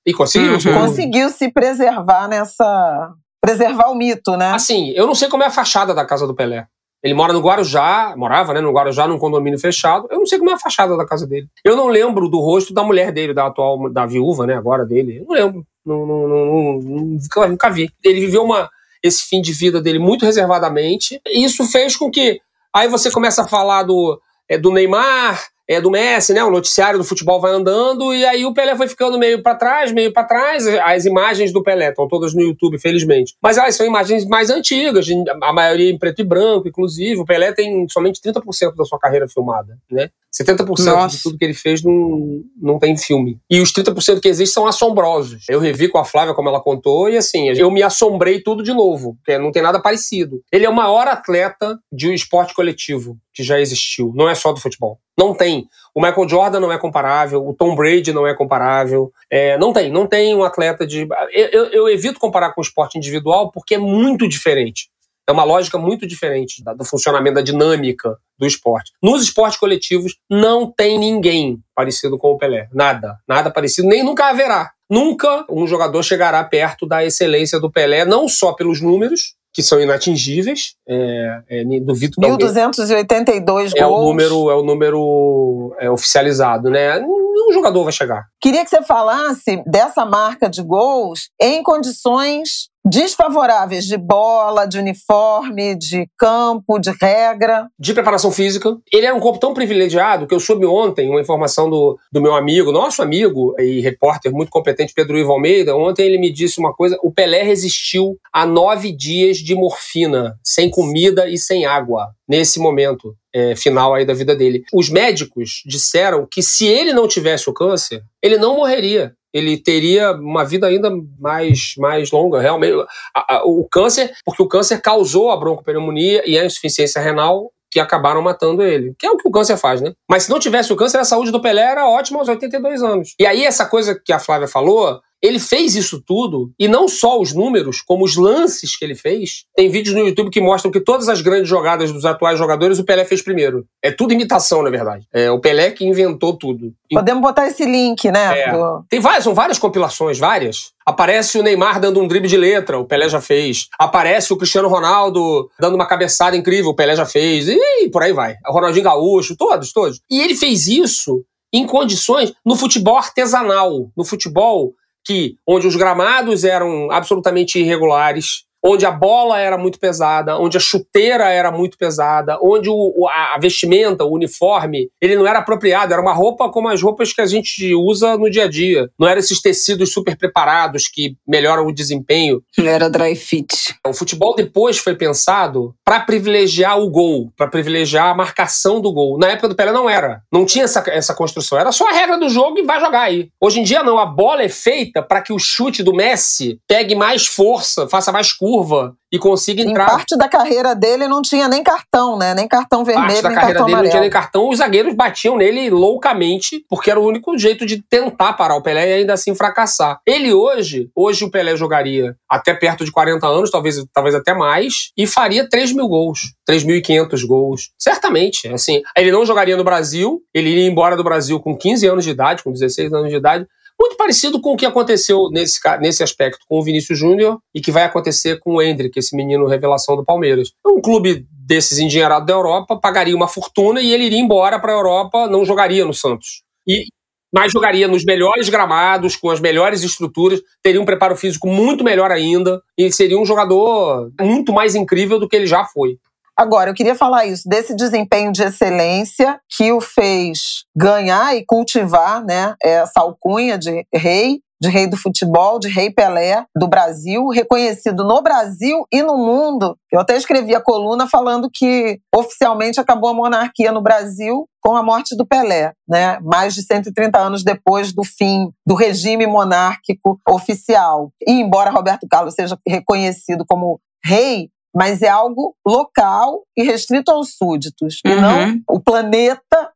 E 0.07 0.13
conseguiu. 0.13 0.53
Uhum. 0.53 0.81
Conseguiu 0.81 1.31
se 1.31 1.51
preservar 1.51 2.29
nessa 2.29 3.15
preservar 3.45 3.91
o 3.91 3.95
mito, 3.95 4.39
né? 4.39 4.53
Assim, 4.53 4.91
eu 4.93 5.07
não 5.07 5.15
sei 5.15 5.29
como 5.29 5.43
é 5.43 5.47
a 5.47 5.51
fachada 5.51 5.93
da 5.93 6.03
casa 6.07 6.27
do 6.27 6.35
Pelé. 6.35 6.67
Ele 7.03 7.13
mora 7.13 7.35
no 7.35 7.41
Guarujá, 7.41 8.15
morava, 8.17 8.55
né, 8.55 8.63
no 8.63 8.73
Guarujá, 8.73 9.07
num 9.07 9.19
condomínio 9.19 9.59
fechado. 9.59 10.09
Eu 10.11 10.19
não 10.19 10.27
sei 10.27 10.39
como 10.39 10.51
é 10.51 10.55
a 10.55 10.59
fachada 10.59 10.97
da 10.97 11.05
casa 11.05 11.27
dele. 11.27 11.47
Eu 11.63 11.77
não 11.77 11.89
lembro 11.89 12.27
do 12.31 12.41
rosto 12.41 12.73
da 12.73 12.83
mulher 12.83 13.13
dele, 13.13 13.35
da 13.35 13.47
atual, 13.47 13.91
da 13.91 14.07
viúva, 14.07 14.47
né, 14.47 14.55
agora 14.55 14.87
dele. 14.87 15.19
Eu 15.19 15.27
não 15.27 15.35
lembro. 15.35 15.67
Não, 15.85 16.07
não, 16.07 16.27
não, 16.27 16.79
nunca, 16.81 17.47
nunca 17.47 17.69
vi. 17.69 17.91
Ele 18.03 18.21
viveu 18.21 18.43
uma, 18.43 18.71
esse 19.03 19.29
fim 19.29 19.43
de 19.43 19.53
vida 19.53 19.83
dele 19.83 19.99
muito 19.99 20.25
reservadamente. 20.25 21.21
E 21.27 21.45
isso 21.45 21.67
fez 21.67 21.95
com 21.95 22.11
que. 22.11 22.41
Aí 22.75 22.89
você 22.89 23.11
começa 23.11 23.43
a 23.43 23.47
falar 23.47 23.83
do, 23.83 24.19
é, 24.49 24.57
do 24.57 24.73
Neymar, 24.73 25.45
é, 25.69 25.81
do 25.81 25.91
Messi, 25.91 26.33
né? 26.33 26.45
O 26.45 26.51
noticiário 26.51 26.99
do 26.99 27.05
futebol 27.05 27.41
vai 27.41 27.53
andando 27.53 28.15
e 28.15 28.25
aí 28.25 28.45
o 28.45 28.53
Pelé 28.53 28.77
foi 28.77 28.89
ficando 28.89 29.19
meio 29.19 29.43
para 29.43 29.55
trás, 29.55 29.93
meio 29.93 30.13
para 30.13 30.25
trás. 30.25 30.67
As 30.67 31.05
imagens 31.05 31.53
do 31.53 31.63
Pelé 31.63 31.89
estão 31.89 32.07
todas 32.07 32.35
no 32.35 32.43
YouTube, 32.43 32.79
felizmente. 32.79 33.35
Mas 33.43 33.57
elas 33.57 33.75
são 33.75 33.87
imagens 33.87 34.27
mais 34.27 34.51
antigas, 34.51 35.07
a 35.43 35.53
maioria 35.53 35.91
em 35.91 35.99
preto 35.99 36.21
e 36.21 36.25
branco, 36.25 36.69
inclusive. 36.69 37.21
O 37.21 37.25
Pelé 37.25 37.53
tem 37.53 37.87
somente 37.89 38.21
30% 38.21 38.75
da 38.77 38.85
sua 38.85 38.99
carreira 38.99 39.29
filmada, 39.29 39.79
né? 39.91 40.11
70% 40.35 40.67
Nossa. 40.67 41.17
de 41.17 41.23
tudo 41.23 41.39
que 41.39 41.45
ele 41.45 41.55
fez 41.55 41.83
não, 41.83 42.43
não 42.61 42.79
tem 42.79 42.97
filme. 42.97 43.39
E 43.49 43.61
os 43.61 43.73
30% 43.73 44.21
que 44.21 44.29
existem 44.29 44.53
são 44.53 44.67
assombrosos. 44.67 45.45
Eu 45.49 45.61
revi 45.61 45.89
com 45.89 45.99
a 45.99 46.05
Flávia 46.05 46.35
como 46.35 46.49
ela 46.49 46.61
contou 46.61 47.09
e 47.09 47.17
assim, 47.17 47.49
eu 47.51 47.71
me 47.71 47.83
assombrei 47.83 48.43
tudo 48.43 48.63
de 48.63 48.73
novo, 48.73 49.15
porque 49.17 49.39
não 49.39 49.53
tem 49.53 49.63
nada 49.63 49.81
parecido. 49.81 50.43
Ele 50.51 50.67
é 50.67 50.69
o 50.69 50.75
maior 50.75 51.07
atleta 51.07 51.79
de 51.93 52.09
um 52.09 52.13
esporte 52.13 52.53
coletivo 52.53 53.17
que 53.33 53.45
já 53.45 53.61
existiu, 53.61 54.13
não 54.15 54.29
é 54.29 54.35
só 54.35 54.53
do 54.53 54.61
futebol. 54.61 54.99
Não 55.19 55.35
tem. 55.35 55.69
O 55.95 56.01
Michael 56.01 56.29
Jordan 56.29 56.61
não 56.61 56.73
é 56.73 56.79
comparável, 56.79 57.47
o 57.47 57.55
Tom 57.55 57.75
Brady 57.77 58.13
não 58.13 58.27
é 58.27 58.35
comparável. 58.35 59.13
É, 59.31 59.57
não 59.59 59.73
tem, 59.73 59.91
não 59.91 60.07
tem 60.07 60.35
um 60.35 60.43
atleta 60.43 60.87
de. 60.87 61.07
Eu, 61.33 61.47
eu, 61.49 61.67
eu 61.67 61.89
evito 61.89 62.19
comparar 62.19 62.53
com 62.53 62.61
o 62.61 62.65
esporte 62.65 62.99
individual 62.99 63.51
porque 63.53 63.77
é 63.77 63.79
muito 63.79 64.29
diferente. 64.29 64.89
É 65.27 65.33
uma 65.33 65.45
lógica 65.45 65.79
muito 65.79 66.07
diferente 66.07 66.63
do 66.77 66.85
funcionamento 66.85 67.37
da 67.37 67.41
dinâmica 67.41 68.19
do 68.39 68.47
esporte. 68.47 68.93
Nos 69.03 69.23
esportes 69.23 69.59
coletivos, 69.59 70.17
não 70.29 70.71
tem 70.71 70.99
ninguém 70.99 71.59
parecido 71.75 72.19
com 72.19 72.33
o 72.33 72.37
Pelé. 72.39 72.69
Nada. 72.73 73.17
Nada 73.27 73.51
parecido, 73.51 73.89
nem 73.89 74.03
nunca 74.03 74.29
haverá. 74.29 74.73
Nunca 74.91 75.47
um 75.49 75.67
jogador 75.67 76.03
chegará 76.03 76.45
perto 76.45 76.87
da 76.87 77.03
excelência 77.05 77.59
do 77.59 77.73
Pelé, 77.73 78.05
não 78.05 78.29
só 78.29 78.53
pelos 78.53 78.83
números, 78.83 79.35
que 79.55 79.63
são 79.63 79.81
inatingíveis. 79.81 80.75
É, 80.87 81.43
é, 81.49 81.65
duvido 81.81 82.17
que 82.21 82.27
1.282 82.27 83.45
gols. 83.45 83.73
É 83.77 83.87
o 83.87 84.05
número, 84.05 84.51
é 84.51 84.55
o 84.57 84.63
número 84.63 85.75
é, 85.79 85.89
oficializado, 85.89 86.69
né? 86.69 86.99
Nenhum 86.99 87.53
jogador 87.53 87.85
vai 87.85 87.93
chegar. 87.93 88.27
Queria 88.41 88.65
que 88.65 88.71
você 88.71 88.83
falasse 88.83 89.63
dessa 89.65 90.05
marca 90.05 90.51
de 90.51 90.61
gols 90.63 91.31
em 91.41 91.63
condições 91.63 92.69
desfavoráveis 92.85 93.87
de 93.87 93.97
bola, 93.97 94.67
de 94.67 94.79
uniforme, 94.79 95.75
de 95.75 96.07
campo, 96.19 96.79
de 96.79 96.91
regra. 97.01 97.69
De 97.79 97.95
preparação 97.95 98.31
física. 98.31 98.77
Ele 98.93 99.07
era 99.07 99.15
um 99.15 99.21
corpo 99.21 99.39
tão 99.39 99.55
privilegiado 99.55 100.27
que 100.27 100.35
eu 100.35 100.41
soube 100.41 100.67
ontem 100.67 101.09
uma 101.09 101.21
informação 101.21 101.71
do, 101.71 101.99
do 102.13 102.21
meu 102.21 102.35
amigo, 102.35 102.71
nosso 102.71 103.03
amigo 103.03 103.55
e 103.59 103.81
repórter 103.81 104.33
muito 104.33 104.51
competente, 104.51 104.93
Pedro 104.95 105.19
Ivo 105.19 105.33
Almeida. 105.33 105.75
Ontem 105.75 106.05
ele 106.05 106.19
me 106.19 106.31
disse 106.31 106.59
uma 106.59 106.75
coisa: 106.75 106.99
o 107.03 107.11
Pelé 107.11 107.43
resistiu 107.43 108.19
a 108.33 108.45
nove 108.45 108.93
dias 108.93 109.39
de 109.39 109.55
morfina, 109.55 110.39
sem 110.45 110.71
comida 110.71 111.29
e 111.29 111.39
sem 111.39 111.65
água, 111.65 112.11
nesse 112.29 112.59
momento. 112.59 113.15
É, 113.37 113.57
final 113.57 113.93
aí 113.93 114.07
da 114.07 114.15
vida 114.15 114.37
dele. 114.37 114.63
Os 114.73 114.89
médicos 114.89 115.65
disseram 115.67 116.25
que 116.31 116.41
se 116.41 116.69
ele 116.69 116.93
não 116.93 117.09
tivesse 117.09 117.51
o 117.51 117.53
câncer, 117.53 118.01
ele 118.23 118.39
não 118.39 118.55
morreria 118.55 119.13
ele 119.35 119.59
teria 119.59 120.13
uma 120.13 120.45
vida 120.45 120.69
ainda 120.69 120.91
mais, 121.19 121.75
mais 121.77 122.13
longa. 122.13 122.41
Realmente, 122.41 122.75
a, 123.15 123.37
a, 123.37 123.45
o 123.45 123.67
câncer, 123.69 124.13
porque 124.25 124.43
o 124.43 124.49
câncer 124.49 124.81
causou 124.81 125.33
a 125.33 125.37
broncopneumonia 125.37 126.23
e 126.25 126.39
a 126.39 126.47
insuficiência 126.47 127.03
renal, 127.03 127.51
que 127.69 127.81
acabaram 127.81 128.23
matando 128.23 128.63
ele. 128.63 128.95
Que 128.97 129.05
é 129.05 129.11
o 129.11 129.17
que 129.17 129.27
o 129.27 129.33
câncer 129.33 129.57
faz, 129.57 129.81
né? 129.81 129.93
Mas 130.09 130.23
se 130.23 130.31
não 130.31 130.39
tivesse 130.39 130.73
o 130.73 130.77
câncer, 130.77 130.99
a 130.99 131.05
saúde 131.05 131.33
do 131.33 131.43
Pelé 131.43 131.63
era 131.63 131.89
ótima 131.89 132.21
aos 132.21 132.29
82 132.29 132.81
anos. 132.85 133.15
E 133.19 133.27
aí, 133.27 133.45
essa 133.45 133.67
coisa 133.67 134.01
que 134.03 134.13
a 134.13 134.21
Flávia 134.21 134.47
falou, 134.47 135.01
ele 135.25 135.39
fez 135.39 135.75
isso 135.75 136.03
tudo, 136.07 136.53
e 136.59 136.69
não 136.69 136.87
só 136.87 137.19
os 137.19 137.33
números, 137.33 137.81
como 137.81 138.05
os 138.05 138.15
lances 138.15 138.77
que 138.77 138.85
ele 138.85 138.95
fez. 138.95 139.47
Tem 139.57 139.71
vídeos 139.71 139.97
no 139.97 140.07
YouTube 140.07 140.29
que 140.29 140.39
mostram 140.39 140.71
que 140.71 140.79
todas 140.79 141.09
as 141.09 141.23
grandes 141.23 141.49
jogadas 141.49 141.91
dos 141.91 142.05
atuais 142.05 142.39
jogadores 142.39 142.79
o 142.79 142.85
Pelé 142.85 143.07
fez 143.07 143.23
primeiro. 143.23 143.65
É 143.83 143.91
tudo 143.91 144.13
imitação, 144.13 144.63
na 144.63 144.69
verdade. 144.69 145.07
É 145.11 145.31
o 145.31 145.41
Pelé 145.41 145.71
que 145.71 145.87
inventou 145.87 146.37
tudo. 146.37 146.75
Podemos 146.93 147.23
botar 147.23 147.47
esse 147.47 147.65
link, 147.65 148.11
né? 148.11 148.39
É. 148.39 148.53
Do... 148.53 148.85
Tem 148.87 149.01
várias, 149.01 149.25
são 149.25 149.33
várias 149.33 149.59
compilações, 149.59 150.19
várias. 150.19 150.75
Aparece 150.85 151.39
o 151.39 151.43
Neymar 151.43 151.81
dando 151.81 152.03
um 152.03 152.07
drible 152.07 152.29
de 152.29 152.37
letra, 152.37 152.79
o 152.79 152.85
Pelé 152.85 153.09
já 153.09 153.23
fez. 153.23 153.69
Aparece 153.79 154.31
o 154.31 154.37
Cristiano 154.37 154.69
Ronaldo 154.69 155.49
dando 155.59 155.75
uma 155.75 155.87
cabeçada 155.87 156.37
incrível, 156.37 156.73
o 156.73 156.77
Pelé 156.77 156.95
já 156.97 157.07
fez. 157.07 157.49
E 157.49 157.89
por 157.91 158.03
aí 158.03 158.13
vai. 158.13 158.35
O 158.47 158.53
Ronaldinho 158.53 158.85
Gaúcho, 158.85 159.35
todos, 159.39 159.73
todos. 159.73 160.03
E 160.11 160.21
ele 160.21 160.35
fez 160.35 160.67
isso 160.67 161.25
em 161.51 161.67
condições 161.67 162.35
no 162.45 162.57
futebol 162.57 162.99
artesanal, 162.99 163.89
no 163.97 164.05
futebol 164.05 164.75
que 165.05 165.37
onde 165.47 165.67
os 165.67 165.77
gramados 165.77 166.45
eram 166.45 166.91
absolutamente 166.91 167.59
irregulares, 167.59 168.45
onde 168.65 168.87
a 168.87 168.91
bola 168.91 169.39
era 169.39 169.59
muito 169.59 169.79
pesada, 169.79 170.39
onde 170.39 170.57
a 170.57 170.61
chuteira 170.61 171.29
era 171.29 171.53
muito 171.53 171.77
pesada, 171.77 172.39
onde 172.43 172.71
o, 172.71 173.07
a 173.09 173.39
vestimenta, 173.39 174.05
o 174.05 174.15
uniforme, 174.15 174.89
ele 175.01 175.17
não 175.17 175.27
era 175.27 175.41
apropriado, 175.41 175.93
era 175.93 176.01
uma 176.01 176.15
roupa 176.15 176.49
como 176.49 176.69
as 176.69 176.81
roupas 176.81 177.13
que 177.13 177.21
a 177.21 177.27
gente 177.27 177.75
usa 177.75 178.17
no 178.17 178.31
dia 178.31 178.45
a 178.45 178.49
dia. 178.49 178.89
Não 178.99 179.07
eram 179.07 179.21
esses 179.21 179.41
tecidos 179.43 179.93
super 179.93 180.17
preparados 180.17 180.89
que 180.89 181.17
melhoram 181.29 181.67
o 181.67 181.75
desempenho. 181.75 182.43
Não 182.57 182.67
era 182.67 182.89
dry 182.89 183.15
fit. 183.15 183.75
O 183.87 183.93
futebol 183.93 184.35
depois 184.35 184.79
foi 184.79 184.97
pensado 184.97 185.75
para 185.85 186.01
privilegiar 186.01 186.79
o 186.79 186.89
gol, 186.89 187.31
para 187.37 187.49
privilegiar 187.49 188.09
a 188.09 188.15
marcação 188.15 188.81
do 188.81 188.93
gol. 188.93 189.19
Na 189.19 189.29
época 189.29 189.49
do 189.49 189.55
Pelé 189.55 189.73
não 189.73 189.91
era. 189.91 190.23
Não 190.33 190.47
tinha 190.47 190.65
essa, 190.65 190.83
essa 190.87 191.15
construção. 191.15 191.59
Era 191.59 191.71
só 191.71 191.87
a 191.91 191.93
regra 191.93 192.17
do 192.17 192.31
jogo 192.31 192.59
e 192.59 192.63
vai 192.63 192.81
jogar 192.81 193.03
aí. 193.03 193.29
Hoje 193.39 193.61
em 193.61 193.63
dia 193.63 193.83
não. 193.83 193.99
A 193.99 194.07
bola 194.07 194.43
é 194.43 194.49
feita 194.49 195.03
para 195.03 195.21
que 195.21 195.33
o 195.33 195.39
chute 195.39 195.83
do 195.83 195.93
Messi 195.93 196.59
pegue 196.67 196.95
mais 196.95 197.27
força, 197.27 197.87
faça 197.89 198.11
mais 198.11 198.33
curva 198.33 198.54
curva 198.55 198.95
e 199.11 199.19
consiga 199.19 199.63
entrar. 199.63 199.85
Em 199.85 199.87
parte 199.87 200.17
da 200.17 200.29
carreira 200.29 200.75
dele 200.75 201.09
não 201.09 201.23
tinha 201.23 201.49
nem 201.49 201.63
cartão, 201.63 202.17
né? 202.17 202.35
Nem 202.35 202.47
cartão 202.47 202.85
vermelho, 202.85 203.09
parte 203.09 203.23
da 203.23 203.29
nem 203.29 203.39
carreira 203.39 203.61
dele 203.61 203.73
amarelo. 203.73 203.85
não 203.85 203.91
tinha 203.91 204.01
nem 204.01 204.11
cartão. 204.11 204.49
Os 204.49 204.59
zagueiros 204.59 204.95
batiam 204.95 205.37
nele 205.37 205.71
loucamente, 205.71 206.65
porque 206.69 206.91
era 206.91 207.01
o 207.01 207.07
único 207.07 207.37
jeito 207.37 207.67
de 207.67 207.83
tentar 207.83 208.35
parar 208.35 208.57
o 208.57 208.63
Pelé 208.63 208.91
e 208.91 208.93
ainda 208.95 209.13
assim 209.13 209.35
fracassar. 209.35 209.99
Ele 210.07 210.33
hoje, 210.33 210.89
hoje 210.95 211.25
o 211.25 211.31
Pelé 211.31 211.57
jogaria 211.57 212.17
até 212.29 212.55
perto 212.55 212.85
de 212.85 212.93
40 212.93 213.27
anos, 213.27 213.51
talvez, 213.51 213.85
talvez 213.93 214.15
até 214.15 214.35
mais, 214.35 214.93
e 214.97 215.07
faria 215.07 215.49
3 215.49 215.73
mil 215.73 215.89
gols, 215.89 216.35
3.500 216.49 217.27
gols. 217.27 217.71
Certamente, 217.79 218.49
assim. 218.49 218.83
Ele 218.97 219.11
não 219.11 219.27
jogaria 219.27 219.57
no 219.57 219.65
Brasil, 219.65 220.23
ele 220.33 220.51
iria 220.51 220.69
embora 220.69 220.97
do 220.97 221.05
Brasil 221.05 221.41
com 221.41 221.57
15 221.57 221.87
anos 221.87 222.05
de 222.05 222.11
idade, 222.11 222.43
com 222.43 222.53
16 222.53 222.93
anos 222.93 223.11
de 223.11 223.17
idade, 223.17 223.47
muito 223.81 223.97
parecido 223.97 224.41
com 224.41 224.53
o 224.53 224.57
que 224.57 224.67
aconteceu 224.67 225.29
nesse, 225.31 225.59
nesse 225.81 226.03
aspecto 226.03 226.45
com 226.49 226.59
o 226.59 226.63
Vinícius 226.63 226.99
Júnior 226.99 227.39
e 227.55 227.61
que 227.61 227.73
vai 227.73 227.85
acontecer 227.85 228.39
com 228.39 228.55
o 228.55 228.63
Hendrick, 228.63 228.99
esse 228.99 229.17
menino 229.17 229.47
revelação 229.47 229.97
do 229.97 230.05
Palmeiras. 230.05 230.53
Um 230.67 230.81
clube 230.81 231.27
desses 231.31 231.79
endinheirados 231.79 232.27
da 232.27 232.33
Europa 232.33 232.77
pagaria 232.77 233.15
uma 233.15 233.29
fortuna 233.29 233.81
e 233.81 233.93
ele 233.93 234.05
iria 234.05 234.19
embora 234.19 234.59
para 234.59 234.73
a 234.73 234.77
Europa, 234.77 235.29
não 235.29 235.45
jogaria 235.45 235.85
no 235.85 235.93
Santos. 235.93 236.43
E, 236.67 236.85
mas 237.33 237.53
jogaria 237.53 237.89
nos 237.89 238.05
melhores 238.05 238.49
gramados, 238.49 239.17
com 239.17 239.29
as 239.29 239.41
melhores 239.41 239.83
estruturas, 239.83 240.41
teria 240.63 240.81
um 240.81 240.85
preparo 240.85 241.17
físico 241.17 241.49
muito 241.49 241.85
melhor 241.85 242.11
ainda 242.11 242.63
e 242.79 242.91
seria 242.93 243.19
um 243.19 243.27
jogador 243.27 244.11
muito 244.21 244.53
mais 244.53 244.75
incrível 244.75 245.19
do 245.19 245.29
que 245.29 245.37
ele 245.37 245.47
já 245.47 245.65
foi. 245.65 245.99
Agora, 246.37 246.71
eu 246.71 246.75
queria 246.75 246.97
falar 246.97 247.27
isso, 247.27 247.49
desse 247.49 247.77
desempenho 247.77 248.33
de 248.33 248.43
excelência 248.43 249.39
que 249.57 249.71
o 249.71 249.81
fez 249.81 250.65
ganhar 250.77 251.37
e 251.37 251.45
cultivar 251.47 252.25
né, 252.25 252.55
essa 252.61 253.01
alcunha 253.01 253.57
de 253.57 253.87
rei, 253.95 254.41
de 254.61 254.69
rei 254.69 254.89
do 254.89 254.97
futebol, 254.97 255.61
de 255.61 255.69
rei 255.69 255.91
Pelé 255.91 256.45
do 256.57 256.67
Brasil, 256.67 257.29
reconhecido 257.29 258.03
no 258.03 258.21
Brasil 258.21 258.85
e 258.91 259.01
no 259.03 259.17
mundo. 259.17 259.77
Eu 259.93 260.01
até 260.01 260.17
escrevi 260.17 260.55
a 260.57 260.61
coluna 260.61 261.07
falando 261.07 261.49
que 261.53 262.01
oficialmente 262.13 262.81
acabou 262.81 263.11
a 263.11 263.15
monarquia 263.15 263.71
no 263.71 263.83
Brasil 263.83 264.49
com 264.61 264.75
a 264.75 264.83
morte 264.83 265.15
do 265.15 265.27
Pelé, 265.27 265.73
né? 265.87 266.19
mais 266.21 266.55
de 266.55 266.63
130 266.65 267.17
anos 267.19 267.45
depois 267.45 267.93
do 267.93 268.03
fim 268.03 268.51
do 268.67 268.75
regime 268.75 269.27
monárquico 269.27 270.19
oficial. 270.29 271.13
E 271.25 271.33
embora 271.33 271.71
Roberto 271.71 272.09
Carlos 272.11 272.35
seja 272.35 272.59
reconhecido 272.67 273.45
como 273.47 273.79
rei, 274.05 274.51
mas 274.75 275.03
é 275.03 275.09
algo 275.09 275.55
local 275.67 276.43
e 276.57 276.63
restrito 276.65 277.11
aos 277.11 277.37
súditos. 277.37 278.01
Uhum. 278.05 278.13
E 278.13 278.21
não 278.21 278.61
o 278.69 278.81
planeta 278.81 279.73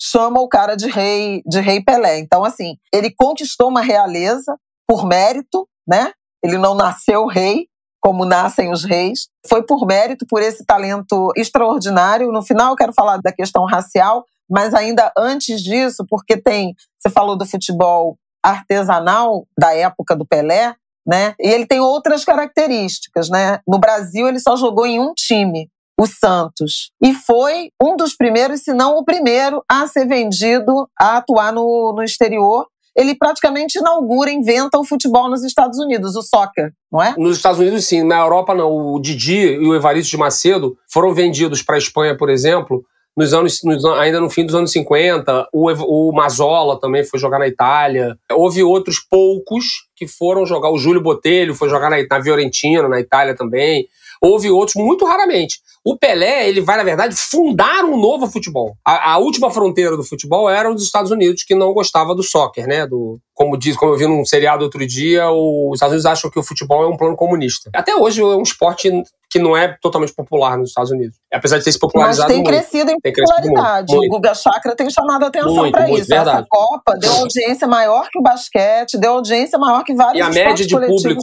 chama 0.00 0.40
o 0.40 0.48
cara 0.48 0.76
de 0.76 0.88
rei, 0.88 1.42
de 1.46 1.60
rei 1.60 1.82
Pelé. 1.82 2.18
Então, 2.18 2.44
assim, 2.44 2.76
ele 2.92 3.10
conquistou 3.10 3.68
uma 3.68 3.80
realeza 3.80 4.56
por 4.86 5.06
mérito, 5.06 5.68
né? 5.86 6.12
Ele 6.44 6.58
não 6.58 6.74
nasceu 6.74 7.26
rei, 7.26 7.66
como 8.00 8.24
nascem 8.24 8.70
os 8.70 8.84
reis. 8.84 9.28
Foi 9.48 9.64
por 9.64 9.84
mérito, 9.86 10.26
por 10.28 10.42
esse 10.42 10.64
talento 10.64 11.32
extraordinário. 11.36 12.30
No 12.30 12.42
final, 12.42 12.70
eu 12.70 12.76
quero 12.76 12.92
falar 12.92 13.16
da 13.16 13.32
questão 13.32 13.64
racial, 13.64 14.24
mas 14.48 14.74
ainda 14.74 15.12
antes 15.18 15.60
disso, 15.60 16.04
porque 16.08 16.36
tem. 16.36 16.74
Você 16.98 17.10
falou 17.10 17.36
do 17.36 17.46
futebol 17.46 18.16
artesanal 18.44 19.44
da 19.58 19.74
época 19.74 20.14
do 20.14 20.24
Pelé, 20.24 20.76
né? 21.06 21.34
E 21.38 21.48
ele 21.48 21.66
tem 21.66 21.80
outras 21.80 22.24
características, 22.24 23.30
né? 23.30 23.60
No 23.66 23.78
Brasil 23.78 24.28
ele 24.28 24.40
só 24.40 24.56
jogou 24.56 24.86
em 24.86 25.00
um 25.00 25.14
time, 25.14 25.70
o 25.98 26.06
Santos, 26.06 26.90
e 27.02 27.14
foi 27.14 27.70
um 27.82 27.96
dos 27.96 28.14
primeiros, 28.14 28.62
se 28.62 28.74
não 28.74 28.96
o 28.96 29.04
primeiro, 29.04 29.62
a 29.70 29.86
ser 29.86 30.06
vendido 30.06 30.88
a 30.98 31.18
atuar 31.18 31.52
no, 31.52 31.94
no 31.94 32.02
exterior. 32.02 32.66
Ele 32.94 33.14
praticamente 33.14 33.78
inaugura, 33.78 34.30
inventa 34.30 34.78
o 34.78 34.84
futebol 34.84 35.28
nos 35.28 35.44
Estados 35.44 35.78
Unidos, 35.78 36.16
o 36.16 36.22
soccer, 36.22 36.72
não 36.90 37.02
é? 37.02 37.14
Nos 37.18 37.36
Estados 37.36 37.60
Unidos, 37.60 37.84
sim. 37.84 38.02
Na 38.02 38.20
Europa, 38.20 38.54
não. 38.54 38.94
O 38.94 38.98
Didi 38.98 39.36
e 39.36 39.68
o 39.68 39.74
Evaristo 39.74 40.10
de 40.10 40.16
Macedo 40.16 40.78
foram 40.90 41.12
vendidos 41.12 41.62
para 41.62 41.74
a 41.74 41.78
Espanha, 41.78 42.16
por 42.16 42.30
exemplo, 42.30 42.82
nos 43.16 43.32
anos, 43.32 43.60
nos, 43.64 43.84
ainda 43.84 44.20
no 44.20 44.28
fim 44.28 44.44
dos 44.44 44.54
anos 44.54 44.70
50. 44.72 45.48
O, 45.52 45.70
o 45.70 46.12
Mazola 46.12 46.78
também 46.78 47.04
foi 47.04 47.18
jogar 47.18 47.38
na 47.38 47.48
Itália. 47.48 48.16
Houve 48.30 48.62
outros 48.62 48.98
poucos 48.98 49.64
que 49.96 50.06
foram 50.06 50.44
jogar. 50.44 50.70
O 50.70 50.78
Júlio 50.78 51.00
Botelho 51.00 51.54
foi 51.54 51.68
jogar 51.68 51.88
na, 51.88 51.96
na 52.08 52.22
Fiorentina, 52.22 52.88
na 52.88 53.00
Itália 53.00 53.34
também. 53.34 53.86
Houve 54.20 54.50
outros 54.50 54.76
muito 54.76 55.04
raramente. 55.04 55.60
O 55.84 55.96
Pelé, 55.96 56.48
ele 56.48 56.60
vai, 56.60 56.76
na 56.76 56.82
verdade, 56.82 57.14
fundar 57.14 57.84
um 57.84 57.96
novo 57.96 58.26
futebol. 58.26 58.76
A, 58.84 59.12
a, 59.12 59.18
última 59.18 59.50
fronteira 59.50 59.96
do 59.96 60.02
futebol 60.02 60.50
era 60.50 60.68
os 60.68 60.82
Estados 60.82 61.12
Unidos, 61.12 61.44
que 61.44 61.54
não 61.54 61.72
gostava 61.72 62.12
do 62.12 62.24
soccer, 62.24 62.66
né? 62.66 62.86
Do, 62.86 63.20
como 63.32 63.56
diz, 63.56 63.76
como 63.76 63.92
eu 63.92 63.96
vi 63.96 64.06
num 64.06 64.24
seriado 64.24 64.64
outro 64.64 64.84
dia, 64.84 65.30
os 65.30 65.74
Estados 65.74 65.92
Unidos 65.92 66.06
acham 66.06 66.28
que 66.28 66.40
o 66.40 66.42
futebol 66.42 66.82
é 66.82 66.88
um 66.88 66.96
plano 66.96 67.14
comunista. 67.14 67.70
Até 67.72 67.94
hoje 67.94 68.20
é 68.20 68.24
um 68.24 68.42
esporte 68.42 68.90
que 69.30 69.38
não 69.38 69.56
é 69.56 69.76
totalmente 69.80 70.14
popular 70.14 70.56
nos 70.56 70.68
Estados 70.68 70.90
Unidos. 70.90 71.18
Apesar 71.32 71.58
de 71.58 71.64
ter 71.64 71.72
se 71.72 71.78
popularizado 71.78 72.28
Mas 72.28 72.34
tem 72.34 72.42
muito. 72.42 72.48
crescido 72.48 72.90
em 72.90 73.00
tem 73.00 73.12
popularidade. 73.12 73.92
Muito, 73.92 74.00
muito. 74.00 74.12
O 74.12 74.16
Guga 74.16 74.34
Chakra 74.34 74.76
tem 74.76 74.88
chamado 74.88 75.24
a 75.24 75.28
atenção 75.28 75.70
para 75.70 75.90
isso. 75.90 76.08
Verdade. 76.08 76.38
Essa 76.38 76.46
Copa 76.48 76.96
deu 76.98 77.12
audiência 77.12 77.66
maior 77.66 78.08
que 78.10 78.18
o 78.18 78.22
basquete, 78.22 78.96
deu 78.98 79.12
audiência 79.12 79.58
maior 79.58 79.82
que 79.82 79.94
vários 79.94 80.18
e 80.18 80.22
a 80.22 80.30
média 80.30 80.66
de 80.66 80.74
público, 80.74 81.22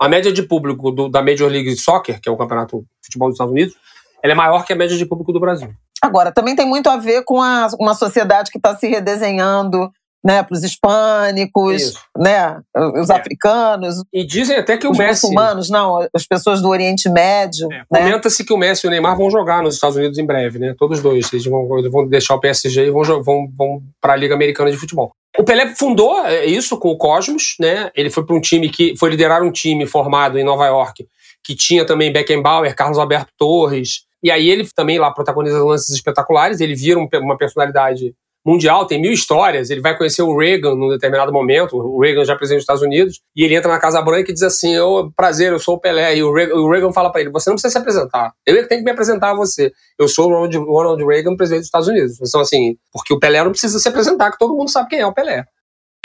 A 0.00 0.08
média 0.08 0.32
de 0.32 0.42
público 0.42 0.90
do, 0.90 1.08
da 1.08 1.22
Major 1.22 1.50
League 1.50 1.76
Soccer, 1.76 2.20
que 2.20 2.28
é 2.28 2.32
o 2.32 2.36
campeonato 2.36 2.78
de 2.78 3.06
futebol 3.06 3.28
dos 3.28 3.34
Estados 3.34 3.52
Unidos, 3.52 3.74
ela 4.22 4.32
é 4.32 4.36
maior 4.36 4.64
que 4.64 4.72
a 4.72 4.76
média 4.76 4.96
de 4.96 5.06
público 5.06 5.32
do 5.32 5.40
Brasil. 5.40 5.70
Agora, 6.00 6.30
também 6.32 6.54
tem 6.54 6.66
muito 6.66 6.88
a 6.88 6.96
ver 6.96 7.24
com 7.24 7.42
a, 7.42 7.68
uma 7.80 7.94
sociedade 7.94 8.50
que 8.50 8.58
está 8.58 8.76
se 8.76 8.86
redesenhando, 8.86 9.90
né, 10.28 10.42
para 10.42 10.54
os 10.54 10.62
hispânicos, 10.62 11.80
Isso. 11.80 12.00
né, 12.14 12.60
os 13.00 13.08
é. 13.08 13.14
africanos. 13.14 14.02
E 14.12 14.26
dizem 14.26 14.58
até 14.58 14.76
que 14.76 14.86
o 14.86 14.90
os 14.90 14.98
Messi. 14.98 15.26
muçulmanos, 15.26 15.70
não, 15.70 16.06
as 16.14 16.26
pessoas 16.26 16.60
do 16.60 16.68
Oriente 16.68 17.08
Médio. 17.08 17.66
É. 17.72 17.78
Né? 17.78 17.84
Comenta-se 17.88 18.44
que 18.44 18.52
o 18.52 18.58
Messi 18.58 18.86
e 18.86 18.88
o 18.88 18.90
Neymar 18.90 19.16
vão 19.16 19.30
jogar 19.30 19.62
nos 19.62 19.76
Estados 19.76 19.96
Unidos 19.96 20.18
em 20.18 20.26
breve, 20.26 20.58
né? 20.58 20.74
Todos 20.78 21.00
dois. 21.00 21.32
Eles 21.32 21.46
vão, 21.46 21.66
vão 21.66 22.06
deixar 22.06 22.34
o 22.34 22.40
PSG 22.40 22.88
e 22.88 22.90
vão, 22.90 23.02
vão, 23.22 23.48
vão 23.56 23.82
para 24.02 24.12
a 24.12 24.16
Liga 24.16 24.34
Americana 24.34 24.70
de 24.70 24.76
Futebol. 24.76 25.12
O 25.38 25.44
Pelé 25.44 25.74
fundou 25.74 26.26
é, 26.26 26.44
isso 26.44 26.76
com 26.78 26.90
o 26.90 26.98
Cosmos, 26.98 27.54
né? 27.58 27.90
Ele 27.94 28.10
foi 28.10 28.26
para 28.26 28.36
um 28.36 28.40
time 28.40 28.68
que 28.68 28.94
foi 28.98 29.08
liderar 29.08 29.42
um 29.42 29.50
time 29.50 29.86
formado 29.86 30.38
em 30.38 30.44
Nova 30.44 30.66
York 30.66 31.06
que 31.42 31.54
tinha 31.54 31.86
também 31.86 32.12
Beckenbauer, 32.12 32.74
Carlos 32.74 32.98
Alberto 32.98 33.32
Torres. 33.38 34.02
E 34.22 34.30
aí 34.30 34.50
ele 34.50 34.68
também 34.74 34.98
lá 34.98 35.10
protagoniza 35.10 35.64
lances 35.64 35.88
espetaculares. 35.94 36.60
Ele 36.60 36.74
vira 36.74 36.98
uma 36.98 37.38
personalidade 37.38 38.14
mundial, 38.44 38.86
tem 38.86 39.00
mil 39.00 39.12
histórias. 39.12 39.70
Ele 39.70 39.80
vai 39.80 39.96
conhecer 39.96 40.22
o 40.22 40.36
Reagan 40.36 40.74
num 40.74 40.88
determinado 40.88 41.32
momento, 41.32 41.76
o 41.76 42.00
Reagan 42.00 42.24
já 42.24 42.36
presidente 42.36 42.58
dos 42.58 42.62
Estados 42.64 42.82
Unidos, 42.82 43.20
e 43.34 43.44
ele 43.44 43.54
entra 43.54 43.70
na 43.70 43.78
Casa 43.78 44.00
Branca 44.02 44.30
e 44.30 44.34
diz 44.34 44.42
assim: 44.42 44.78
oh, 44.78 45.10
prazer, 45.14 45.52
eu 45.52 45.58
sou 45.58 45.76
o 45.76 45.80
Pelé. 45.80 46.16
E 46.16 46.22
o 46.22 46.32
Reagan, 46.32 46.54
o 46.54 46.70
Reagan 46.70 46.92
fala 46.92 47.10
para 47.10 47.20
ele: 47.20 47.30
você 47.30 47.50
não 47.50 47.56
precisa 47.56 47.72
se 47.72 47.78
apresentar, 47.78 48.32
eu 48.46 48.56
é 48.56 48.62
que 48.62 48.68
tenho 48.68 48.80
que 48.80 48.84
me 48.84 48.90
apresentar 48.90 49.30
a 49.30 49.34
você. 49.34 49.72
Eu 49.98 50.08
sou 50.08 50.26
o 50.26 50.28
Ronald, 50.28 50.56
Ronald 50.56 51.04
Reagan, 51.04 51.36
presidente 51.36 51.60
dos 51.60 51.68
Estados 51.68 51.88
Unidos. 51.88 52.18
Então, 52.20 52.40
assim, 52.40 52.76
porque 52.92 53.12
o 53.12 53.18
Pelé 53.18 53.42
não 53.42 53.50
precisa 53.50 53.78
se 53.78 53.88
apresentar, 53.88 54.30
que 54.30 54.38
todo 54.38 54.56
mundo 54.56 54.70
sabe 54.70 54.88
quem 54.88 55.00
é 55.00 55.06
o 55.06 55.14
Pelé. 55.14 55.44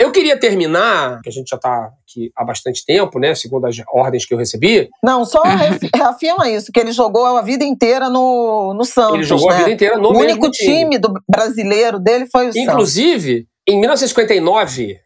Eu 0.00 0.10
queria 0.10 0.38
terminar, 0.38 1.20
que 1.22 1.28
a 1.28 1.32
gente 1.32 1.48
já 1.48 1.56
está 1.56 1.92
aqui 2.02 2.30
há 2.36 2.44
bastante 2.44 2.84
tempo, 2.84 3.18
né? 3.18 3.34
Segundo 3.34 3.66
as 3.66 3.76
ordens 3.88 4.26
que 4.26 4.34
eu 4.34 4.38
recebi. 4.38 4.88
Não, 5.02 5.24
só 5.24 5.42
reafirma 5.94 6.50
isso, 6.50 6.72
que 6.72 6.80
ele 6.80 6.92
jogou 6.92 7.24
a 7.24 7.42
vida 7.42 7.64
inteira 7.64 8.08
no, 8.08 8.74
no 8.74 8.84
Santos. 8.84 9.14
Ele 9.14 9.24
jogou 9.24 9.48
né? 9.50 9.54
a 9.54 9.58
vida 9.58 9.70
inteira 9.70 9.96
no 9.96 10.08
O 10.08 10.18
único 10.18 10.50
time. 10.50 10.98
do 10.98 11.14
brasileiro 11.28 11.98
dele 12.00 12.26
foi 12.26 12.48
o 12.48 12.52
Santos. 12.52 12.68
Inclusive, 12.68 13.46
em 13.66 13.78
1959, 13.78 14.98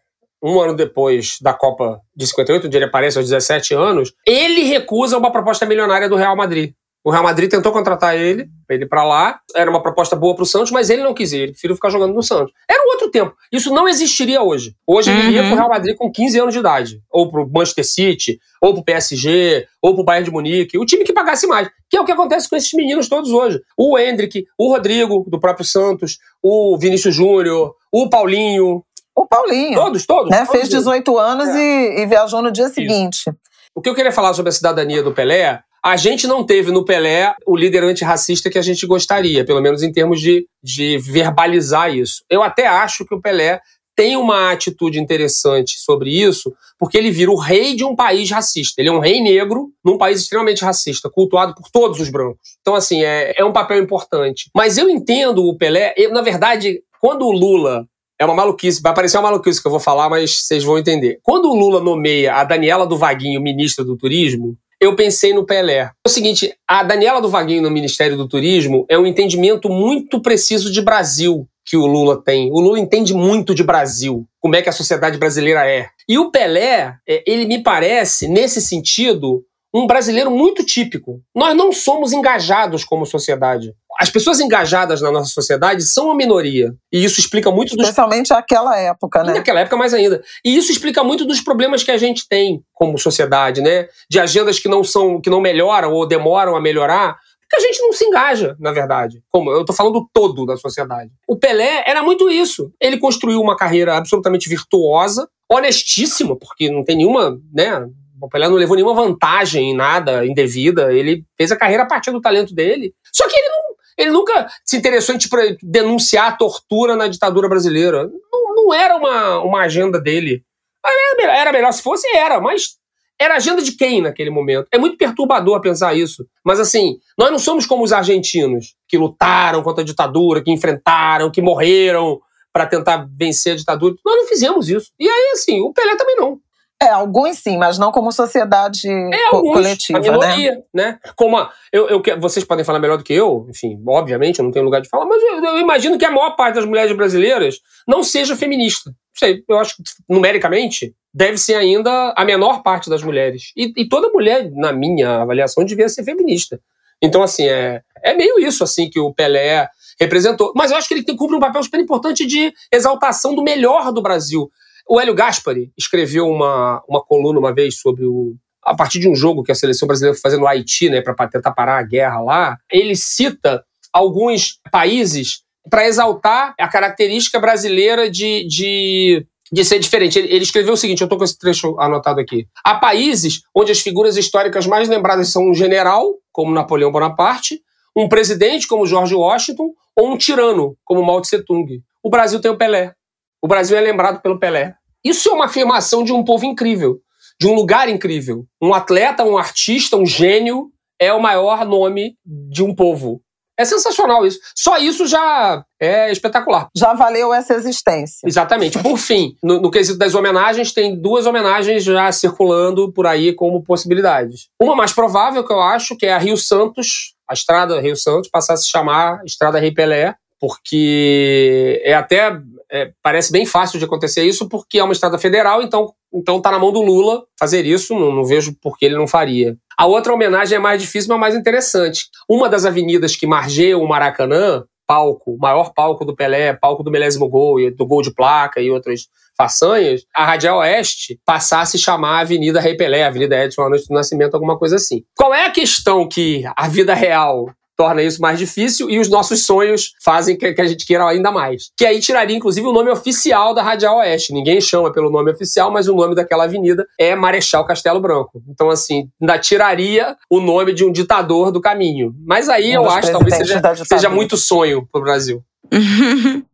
um 0.43 0.61
ano 0.61 0.75
depois 0.75 1.39
da 1.41 1.53
Copa 1.53 2.01
de 2.17 2.27
58, 2.27 2.67
onde 2.67 2.77
ele 2.77 2.87
aparece 2.87 3.19
aos 3.19 3.29
17 3.29 3.75
anos, 3.75 4.13
ele 4.27 4.63
recusa 4.63 5.19
uma 5.19 5.31
proposta 5.31 5.67
milionária 5.67 6.09
do 6.09 6.17
Real 6.17 6.37
Madrid. 6.37 6.73
O 7.09 7.11
Real 7.11 7.23
Madrid 7.23 7.49
tentou 7.51 7.73
contratar 7.73 8.15
ele, 8.19 8.47
ele 8.69 8.85
para 8.85 9.03
lá. 9.03 9.41
Era 9.57 9.71
uma 9.71 9.83
proposta 9.83 10.15
boa 10.15 10.35
para 10.35 10.43
o 10.43 10.47
Santos, 10.47 10.71
mas 10.71 10.91
ele 10.91 11.03
não 11.03 11.15
quis 11.15 11.33
ir. 11.33 11.39
Ele 11.39 11.53
preferiu 11.53 11.75
ficar 11.75 11.89
jogando 11.89 12.13
no 12.13 12.23
Santos. 12.23 12.53
Era 12.71 12.85
um 12.85 12.91
outro 12.91 13.11
tempo. 13.11 13.35
Isso 13.51 13.73
não 13.73 13.89
existiria 13.89 14.43
hoje. 14.43 14.75
Hoje 14.87 15.11
ele 15.11 15.31
ia 15.31 15.41
Uhum. 15.41 15.47
para 15.49 15.55
o 15.55 15.57
Real 15.57 15.69
Madrid 15.71 15.97
com 15.97 16.13
15 16.13 16.39
anos 16.39 16.53
de 16.53 16.61
idade. 16.61 17.01
Ou 17.11 17.31
para 17.31 17.43
o 17.45 17.51
Manchester 17.51 17.85
City, 17.89 18.39
ou 18.61 18.75
para 18.75 18.81
o 18.83 18.85
PSG, 18.85 19.67
ou 19.81 19.95
para 19.95 20.03
o 20.03 20.05
Bayern 20.05 20.27
de 20.27 20.31
Munique. 20.31 20.77
O 20.77 20.85
time 20.85 21.03
que 21.03 21.15
pagasse 21.15 21.47
mais. 21.47 21.71
Que 21.89 21.97
é 21.97 22.01
o 22.01 22.05
que 22.05 22.13
acontece 22.13 22.47
com 22.47 22.57
esses 22.57 22.75
meninos 22.75 23.09
todos 23.09 23.31
hoje. 23.31 23.59
O 23.75 23.99
Hendrick, 23.99 24.45
o 24.59 24.69
Rodrigo, 24.71 25.25
do 25.31 25.41
próprio 25.41 25.65
Santos, 25.65 26.19
o 26.43 26.77
Vinícius 26.77 27.15
Júnior, 27.15 27.75
o 27.91 28.11
Paulinho. 28.11 28.85
O 29.17 29.25
Paulinho. 29.27 29.75
Todos, 29.75 30.05
todos. 30.05 30.31
né? 30.31 30.41
todos 30.41 30.51
Fez 30.53 30.65
eles. 30.65 30.79
18 30.85 31.17
anos 31.17 31.49
e, 31.55 32.03
e 32.03 32.07
viajou 32.07 32.43
no 32.43 32.53
dia 32.53 32.69
seguinte. 32.69 33.31
O 33.75 33.81
que 33.81 33.89
eu 33.89 33.95
queria 33.95 34.13
falar 34.13 34.35
sobre 34.35 34.51
a 34.51 34.53
cidadania 34.53 35.03
do 35.03 35.13
Pelé, 35.15 35.61
a 35.89 35.97
gente 35.97 36.27
não 36.27 36.45
teve 36.45 36.71
no 36.71 36.85
Pelé 36.85 37.35
o 37.47 37.57
líder 37.57 37.83
antirracista 37.83 38.51
que 38.51 38.59
a 38.59 38.63
gente 38.63 38.87
gostaria, 38.87 39.43
pelo 39.43 39.63
menos 39.63 39.83
em 39.83 39.91
termos 39.91 40.21
de, 40.21 40.47
de 40.63 40.99
verbalizar 40.99 41.95
isso. 41.95 42.23
Eu 42.29 42.43
até 42.43 42.67
acho 42.67 43.07
que 43.07 43.15
o 43.15 43.21
Pelé 43.21 43.59
tem 43.97 44.15
uma 44.15 44.53
atitude 44.53 45.01
interessante 45.01 45.79
sobre 45.79 46.11
isso, 46.11 46.55
porque 46.79 46.99
ele 46.99 47.11
vira 47.11 47.31
o 47.31 47.39
rei 47.39 47.75
de 47.75 47.85
um 47.85 47.97
país 47.97 48.31
racista. 48.31 48.81
Ele 48.83 48.91
é 48.91 48.93
um 48.93 49.01
rei 49.01 49.21
negro 49.21 49.71
num 49.83 49.97
país 49.97 50.21
extremamente 50.21 50.63
racista, 50.63 51.09
cultuado 51.11 51.55
por 51.55 51.71
todos 51.71 51.99
os 51.99 52.11
brancos. 52.11 52.59
Então, 52.61 52.75
assim, 52.75 53.03
é, 53.03 53.33
é 53.37 53.45
um 53.45 53.53
papel 53.53 53.83
importante. 53.83 54.51
Mas 54.55 54.77
eu 54.77 54.91
entendo 54.91 55.43
o 55.43 55.57
Pelé, 55.57 55.95
eu, 55.97 56.13
na 56.13 56.21
verdade, 56.21 56.83
quando 57.01 57.23
o 57.23 57.33
Lula 57.33 57.87
é 58.21 58.27
uma 58.27 58.35
maluquice, 58.35 58.83
vai 58.83 58.95
parecer 58.95 59.17
uma 59.17 59.31
maluquice 59.31 59.61
que 59.61 59.67
eu 59.67 59.73
vou 59.73 59.81
falar, 59.81 60.11
mas 60.11 60.43
vocês 60.43 60.63
vão 60.63 60.77
entender. 60.77 61.19
Quando 61.23 61.47
o 61.47 61.55
Lula 61.55 61.81
nomeia 61.81 62.35
a 62.35 62.45
Daniela 62.45 62.87
do 62.87 62.99
Vaguinho 62.99 63.41
ministra 63.41 63.83
do 63.83 63.97
Turismo, 63.97 64.57
eu 64.81 64.95
pensei 64.95 65.33
no 65.33 65.45
Pelé. 65.45 65.79
É 65.79 65.93
o 66.07 66.11
seguinte, 66.11 66.55
a 66.67 66.83
Daniela 66.83 67.21
do 67.21 67.29
Vaguinho 67.29 67.63
no 67.63 67.71
Ministério 67.71 68.17
do 68.17 68.29
Turismo 68.29 68.87
é 68.89 68.99
um 68.99 69.07
entendimento 69.07 69.69
muito 69.69 70.21
preciso 70.21 70.71
de 70.71 70.81
Brasil 70.81 71.47
que 71.65 71.77
o 71.77 71.87
Lula 71.87 72.23
tem. 72.23 72.51
O 72.51 72.61
Lula 72.61 72.79
entende 72.79 73.13
muito 73.13 73.55
de 73.55 73.63
Brasil, 73.63 74.27
como 74.41 74.57
é 74.57 74.63
que 74.63 74.69
a 74.69 74.73
sociedade 74.73 75.19
brasileira 75.19 75.69
é. 75.69 75.89
E 76.09 76.19
o 76.19 76.31
Pelé, 76.31 76.95
é, 77.07 77.23
ele 77.27 77.45
me 77.45 77.63
parece, 77.63 78.27
nesse 78.27 78.61
sentido, 78.63 79.45
um 79.75 79.87
brasileiro 79.87 80.31
muito 80.31 80.65
típico. 80.65 81.21
Nós 81.35 81.57
não 81.57 81.73
somos 81.73 82.13
engajados 82.13 82.85
como 82.85 83.05
sociedade. 83.05 83.75
As 84.01 84.11
pessoas 84.11 84.41
engajadas 84.41 85.01
na 85.01 85.11
nossa 85.11 85.31
sociedade 85.31 85.83
são 85.83 86.11
a 86.11 86.15
minoria. 86.15 86.73
E 86.93 87.05
isso 87.05 87.21
explica 87.21 87.51
muito 87.51 87.77
dos 87.77 87.89
Especialmente 87.89 88.31
naquela 88.31 88.79
época, 88.79 89.21
e 89.21 89.27
né? 89.27 89.35
naquela 89.35 89.61
época 89.61 89.77
mais 89.77 89.93
ainda. 89.93 90.23
E 90.45 90.57
isso 90.57 90.71
explica 90.71 91.03
muito 91.03 91.25
dos 91.25 91.41
problemas 91.41 91.83
que 91.83 91.91
a 91.91 91.99
gente 91.99 92.27
tem 92.29 92.63
como 92.73 92.97
sociedade, 92.99 93.61
né? 93.61 93.89
De 94.09 94.19
agendas 94.21 94.59
que 94.59 94.69
não 94.69 94.85
são, 94.85 95.21
que 95.21 95.29
não 95.29 95.41
melhoram 95.41 95.93
ou 95.93 96.07
demoram 96.07 96.57
a 96.57 96.61
melhorar, 96.61 97.17
porque 97.49 97.65
a 97.65 97.67
gente 97.67 97.81
não 97.81 97.93
se 97.95 98.05
engaja, 98.05 98.55
na 98.61 98.73
verdade. 98.73 99.23
Como 99.31 99.51
eu 99.51 99.65
tô 99.65 99.73
falando 99.73 99.95
do 99.95 100.09
todo 100.13 100.45
da 100.45 100.57
sociedade. 100.57 101.11
O 101.27 101.37
Pelé 101.37 101.83
era 101.87 102.03
muito 102.03 102.29
isso. 102.31 102.71
Ele 102.81 102.99
construiu 102.99 103.41
uma 103.41 103.57
carreira 103.57 103.97
absolutamente 103.97 104.49
virtuosa, 104.51 105.27
honestíssima, 105.51 106.37
porque 106.39 106.71
não 106.71 106.85
tem 106.85 106.99
nenhuma, 106.99 107.41
né? 107.53 107.87
O 108.21 108.29
Pelé 108.29 108.49
não 108.49 108.57
levou 108.57 108.77
nenhuma 108.77 108.95
vantagem 108.95 109.71
em 109.71 109.77
nada 109.77 110.27
indevida. 110.27 110.93
Ele 110.93 111.25
fez 111.37 111.53
a 111.53 111.57
carreira 111.57 111.85
a 111.85 111.87
partir 111.87 112.11
do 112.11 112.21
talento 112.21 112.55
dele. 112.55 112.95
Só 113.13 113.29
que 113.29 113.37
ele 113.37 113.49
não 113.49 113.69
ele 113.99 114.11
nunca 114.11 114.49
se 114.65 114.77
interessou 114.77 115.13
em 115.13 115.19
tipo, 115.19 115.37
denunciar 115.61 116.29
a 116.29 116.37
tortura 116.37 116.95
na 116.95 117.09
ditadura 117.09 117.49
brasileira. 117.49 118.09
Não, 118.33 118.55
não 118.55 118.73
era 118.73 118.97
uma, 118.97 119.41
uma 119.41 119.63
agenda 119.63 120.01
dele. 120.01 120.45
Era 120.87 121.17
melhor, 121.17 121.35
era 121.35 121.53
melhor 121.53 121.73
se 121.73 121.83
fosse, 121.83 122.07
era, 122.17 122.41
mas 122.41 122.79
era 123.21 123.35
agenda 123.35 123.61
de 123.61 123.73
quem 123.73 124.01
naquele 124.01 124.31
momento? 124.31 124.69
É 124.71 124.79
muito 124.79 124.97
perturbador 124.97 125.61
pensar 125.61 125.97
isso. 125.97 126.25
Mas 126.45 126.61
assim, 126.61 126.99
nós 127.19 127.31
não 127.31 127.39
somos 127.41 127.67
como 127.67 127.83
os 127.83 127.93
argentinos, 127.93 128.77
que 128.87 128.97
lutaram 128.97 129.63
contra 129.65 129.83
a 129.83 129.87
ditadura, 129.87 130.43
que 130.43 130.53
enfrentaram, 130.53 131.31
que 131.31 131.43
morreram 131.43 132.21
para 132.53 132.67
tentar 132.67 133.09
vencer 133.11 133.55
a 133.55 133.57
ditadura. 133.57 133.97
Nós 134.05 134.17
não 134.17 134.27
fizemos 134.27 134.69
isso. 134.69 134.93
E 134.99 135.09
aí, 135.09 135.33
assim, 135.33 135.61
o 135.61 135.73
Pelé 135.73 135.97
também 135.97 136.17
não. 136.17 136.41
É, 136.81 136.91
alguns 136.91 137.39
sim, 137.39 137.59
mas 137.59 137.77
não 137.77 137.91
como 137.91 138.13
sociedade 138.13 138.89
É, 138.89 139.31
co- 139.31 139.37
alguns, 139.39 139.55
coletiva, 139.55 139.99
a 139.99 140.01
né? 140.03 140.11
minoria, 140.11 140.63
né? 140.73 140.99
Como 141.17 141.37
a, 141.37 141.53
eu, 141.73 141.89
eu, 141.89 142.03
vocês 142.21 142.45
podem 142.45 142.65
falar 142.65 142.79
melhor 142.79 142.97
do 142.97 143.03
que 143.03 143.13
eu, 143.13 143.47
enfim, 143.51 143.83
obviamente, 143.87 144.39
eu 144.39 144.45
não 144.45 144.53
tenho 144.53 144.65
lugar 144.65 144.81
de 144.81 144.89
falar, 144.89 145.05
mas 145.05 145.21
eu, 145.21 145.45
eu 145.45 145.59
imagino 145.59 145.99
que 145.99 146.05
a 146.05 146.11
maior 146.11 146.37
parte 146.37 146.55
das 146.55 146.65
mulheres 146.65 146.97
brasileiras 146.97 147.57
não 147.87 148.05
seja 148.05 148.37
feminista. 148.37 148.91
Não 148.91 149.19
sei, 149.19 149.43
eu 149.49 149.59
acho 149.59 149.75
que 149.77 149.83
numericamente 150.09 150.95
deve 151.13 151.37
ser 151.37 151.55
ainda 151.55 152.15
a 152.17 152.25
menor 152.25 152.63
parte 152.63 152.89
das 152.89 153.03
mulheres. 153.03 153.51
E, 153.57 153.73
e 153.77 153.89
toda 153.89 154.11
mulher, 154.11 154.49
na 154.53 154.73
minha 154.73 155.23
avaliação, 155.23 155.65
devia 155.65 155.89
ser 155.89 156.05
feminista. 156.05 156.61
Então, 157.03 157.23
assim, 157.25 157.47
é, 157.49 157.83
é 158.05 158.15
meio 158.15 158.39
isso 158.39 158.63
assim 158.63 158.89
que 158.89 159.01
o 159.01 159.13
Pelé 159.13 159.69
representou. 160.01 160.53
Mas 160.55 160.71
eu 160.71 160.77
acho 160.77 160.87
que 160.87 160.95
ele 160.95 161.05
cumpre 161.17 161.35
um 161.37 161.41
papel 161.41 161.63
super 161.63 161.81
importante 161.81 162.25
de 162.25 162.53
exaltação 162.73 163.35
do 163.35 163.43
melhor 163.43 163.93
do 163.93 164.01
Brasil. 164.01 164.49
O 164.89 164.99
Hélio 164.99 165.15
Gaspari 165.15 165.71
escreveu 165.77 166.27
uma, 166.27 166.83
uma 166.89 167.05
coluna 167.05 167.39
uma 167.39 167.55
vez 167.55 167.79
sobre 167.79 168.07
o. 168.07 168.35
A 168.65 168.75
partir 168.75 168.99
de 168.99 169.09
um 169.09 169.15
jogo 169.15 169.43
que 169.43 169.53
a 169.53 169.55
seleção 169.55 169.87
brasileira 169.87 170.15
foi 170.15 170.23
fazer 170.23 170.39
no 170.39 170.47
Haiti, 170.47 170.91
né, 170.91 171.01
para 171.01 171.29
tentar 171.29 171.53
parar 171.53 171.79
a 171.79 171.83
guerra 171.83 172.21
lá, 172.21 172.59
ele 172.71 172.95
cita 172.97 173.65
alguns 173.93 174.59
países 174.71 175.43
para 175.71 175.87
exaltar 175.87 176.55
a 176.59 176.69
característica 176.69 177.39
brasileira 177.39 178.11
de, 178.11 178.47
de, 178.47 179.27
de 179.53 179.65
ser 179.65 179.79
diferente. 179.79 180.19
Ele, 180.19 180.29
ele 180.29 180.45
escreveu 180.45 180.75
o 180.75 180.77
seguinte: 180.77 181.01
eu 181.03 181.07
estou 181.07 181.19
com 181.19 181.25
esse 181.25 181.39
trecho 181.39 181.79
anotado 181.79 182.21
aqui. 182.21 182.47
Há 182.65 182.75
países 182.75 183.43
onde 183.55 183.73
as 183.73 183.81
figuras 183.81 184.17
históricas 184.17 184.67
mais 184.67 184.89
lembradas 184.89 185.31
são 185.31 185.51
um 185.51 185.55
general, 185.55 186.15
como 186.33 186.53
Napoleão 186.53 186.91
Bonaparte, 186.91 187.61
um 187.95 188.09
presidente, 188.09 188.67
como 188.67 188.87
George 188.87 189.15
Washington, 189.15 189.71
ou 189.95 190.13
um 190.13 190.17
tirano, 190.17 190.77
como 190.85 191.05
Mao 191.05 191.21
Tse 191.21 191.45
Tung. 191.45 191.83
O 192.03 192.11
Brasil 192.11 192.41
tem 192.41 192.51
o 192.51 192.57
Pelé. 192.57 192.95
O 193.43 193.49
Brasil 193.49 193.77
é 193.77 193.81
lembrado 193.81 194.21
pelo 194.21 194.39
Pelé. 194.39 194.75
Isso 195.05 195.29
é 195.29 195.33
uma 195.33 195.47
afirmação 195.47 196.03
de 196.03 196.13
um 196.13 196.25
povo 196.25 196.45
incrível, 196.45 196.99
de 197.41 197.47
um 197.47 197.55
lugar 197.55 197.89
incrível. 197.89 198.45
Um 198.61 198.75
atleta, 198.75 199.25
um 199.25 199.39
artista, 199.39 199.97
um 199.97 200.05
gênio 200.05 200.71
é 201.01 201.13
o 201.13 201.23
maior 201.23 201.65
nome 201.65 202.17
de 202.25 202.63
um 202.63 202.75
povo. 202.75 203.23
É 203.59 203.65
sensacional 203.65 204.25
isso. 204.25 204.39
Só 204.55 204.79
isso 204.79 205.05
já 205.05 205.65
é 205.81 206.13
espetacular. 206.13 206.69
Já 206.77 206.95
valeu 206.95 207.35
essa 207.35 207.55
existência. 207.55 208.21
Exatamente. 208.25 208.79
Por 208.81 208.97
fim, 208.97 209.35
no, 209.43 209.61
no 209.61 209.71
quesito 209.71 209.99
das 209.99 210.15
homenagens, 210.15 210.73
tem 210.73 210.97
duas 210.97 211.27
homenagens 211.27 211.83
já 211.83 212.11
circulando 212.13 212.93
por 212.93 213.05
aí 213.05 213.33
como 213.33 213.65
possibilidades. 213.65 214.49
Uma 214.63 214.77
mais 214.77 214.93
provável, 214.93 215.45
que 215.45 215.53
eu 215.53 215.61
acho, 215.61 215.97
que 215.97 216.07
é 216.07 216.13
a 216.13 216.19
Rio 216.19 216.37
Santos, 216.37 217.15
a 217.29 217.35
estrada 217.35 217.81
Rio 217.81 217.97
Santos, 217.97 218.31
passar 218.31 218.55
a 218.55 218.57
se 218.57 218.69
chamar 218.69 219.25
Estrada 219.25 219.59
Rei 219.59 219.73
Pelé, 219.73 220.15
porque 220.41 221.83
é 221.85 221.95
até 221.95 222.41
é, 222.71 222.91
parece 223.03 223.33
bem 223.33 223.47
fácil 223.47 223.79
de 223.79 223.85
acontecer 223.85 224.25
isso, 224.25 224.49
porque 224.49 224.79
é 224.79 224.85
uma 224.85 224.93
estrada 224.93 225.19
federal, 225.19 225.63
então 225.63 225.93
então 226.13 226.41
tá 226.41 226.51
na 226.51 226.59
mão 226.59 226.73
do 226.73 226.81
Lula 226.81 227.23
fazer 227.39 227.67
isso, 227.67 227.95
não, 227.95 228.15
não 228.15 228.25
vejo 228.25 228.55
por 228.63 228.79
que 228.79 228.87
ele 228.87 228.97
não 228.97 229.07
faria. 229.07 229.57
A 229.77 229.87
outra 229.87 230.13
homenagem 230.13 230.57
é 230.57 230.59
mais 230.59 230.81
difícil, 230.81 231.11
mas 231.11 231.21
mais 231.21 231.35
interessante. 231.35 232.07
Uma 232.29 232.49
das 232.49 232.65
avenidas 232.65 233.15
que 233.15 233.27
margeiam 233.27 233.83
o 233.83 233.89
Maracanã, 233.89 234.65
palco, 234.87 235.37
maior 235.39 235.73
palco 235.75 236.05
do 236.05 236.17
Pelé, 236.17 236.55
palco 236.55 236.83
do 236.83 236.91
milésimo 236.91 237.29
gol, 237.29 237.59
do 237.77 237.87
gol 237.87 238.01
de 238.01 238.13
placa 238.13 238.61
e 238.61 238.71
outras 238.71 239.03
façanhas, 239.37 240.03
a 240.17 240.25
Radial 240.25 240.59
Oeste 240.59 241.21
passasse 241.25 241.77
a 241.77 241.81
chamar 241.81 242.17
a 242.17 242.21
Avenida 242.21 242.59
Rei 242.59 242.77
Pelé, 242.77 243.05
Avenida 243.05 243.45
Edson 243.45 243.69
Noite 243.69 243.87
do 243.87 243.95
Nascimento, 243.95 244.35
alguma 244.35 244.59
coisa 244.59 244.77
assim. 244.77 245.05
Qual 245.15 245.33
é 245.33 245.47
a 245.47 245.51
questão 245.51 246.09
que 246.09 246.43
a 246.57 246.67
vida 246.67 246.93
real 246.93 247.47
torna 247.79 248.03
isso 248.03 248.21
mais 248.21 248.39
difícil 248.39 248.91
e 248.91 248.99
os 248.99 249.09
nossos 249.09 249.47
sonhos 249.47 249.93
fazem 250.05 250.37
que, 250.37 250.53
que 250.53 250.61
a 250.61 250.67
gente 250.67 250.85
queira 250.85 251.07
ainda 251.07 251.31
mais. 251.31 251.71
Que 251.77 251.87
aí 251.87 252.01
tiraria, 252.01 252.37
inclusive, 252.37 252.67
o 252.67 252.73
nome 252.73 252.91
oficial 252.91 253.55
da 253.55 253.63
Radial 253.63 253.99
Oeste. 253.99 254.33
Ninguém 254.33 254.61
chama 254.61 254.93
pelo 254.93 255.09
nome 255.09 255.31
oficial, 255.31 255.71
mas 255.71 255.87
o 255.87 255.95
nome 255.95 256.17
daquela 256.17 256.45
avenida 256.45 256.85
é 256.99 257.15
Marechal 257.15 257.65
Castelo 257.65 258.01
Branco. 258.01 258.43
Então, 258.49 258.69
assim, 258.69 259.09
ainda 259.21 259.39
tiraria 259.39 260.17
o 260.29 260.41
nome 260.41 260.75
de 260.75 260.85
um 260.85 260.91
ditador 260.91 261.53
do 261.53 261.61
caminho. 261.61 262.13
Mas 262.27 262.49
aí 262.49 262.77
Um 262.77 262.83
eu 262.83 262.91
acho 262.91 263.13
talvez 263.13 263.37
seja, 263.37 263.61
seja 263.85 264.09
muito 264.09 264.37
sonho 264.37 264.87
pro 264.91 265.03
Brasil. 265.03 265.41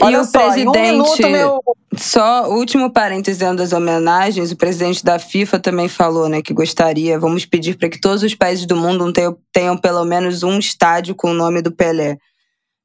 e 0.00 0.04
Olha 0.04 0.20
o 0.20 0.24
só, 0.24 0.54
em 0.56 0.66
um 0.66 0.72
presidente. 0.72 0.92
minuto, 0.92 1.28
meu... 1.28 1.60
Só 1.96 2.48
último 2.48 2.90
parênteses 2.90 3.38
dentro 3.38 3.58
das 3.58 3.72
homenagens, 3.72 4.50
o 4.50 4.56
presidente 4.56 5.04
da 5.04 5.18
FIFA 5.18 5.58
também 5.58 5.88
falou, 5.88 6.28
né, 6.28 6.40
que 6.40 6.54
gostaria, 6.54 7.18
vamos 7.18 7.44
pedir 7.44 7.76
para 7.76 7.88
que 7.88 8.00
todos 8.00 8.22
os 8.22 8.34
países 8.34 8.64
do 8.64 8.76
mundo 8.76 9.12
tenham, 9.12 9.36
tenham 9.52 9.76
pelo 9.76 10.04
menos 10.04 10.42
um 10.42 10.58
estádio 10.58 11.14
com 11.14 11.30
o 11.30 11.34
nome 11.34 11.60
do 11.60 11.70
Pelé. 11.70 12.16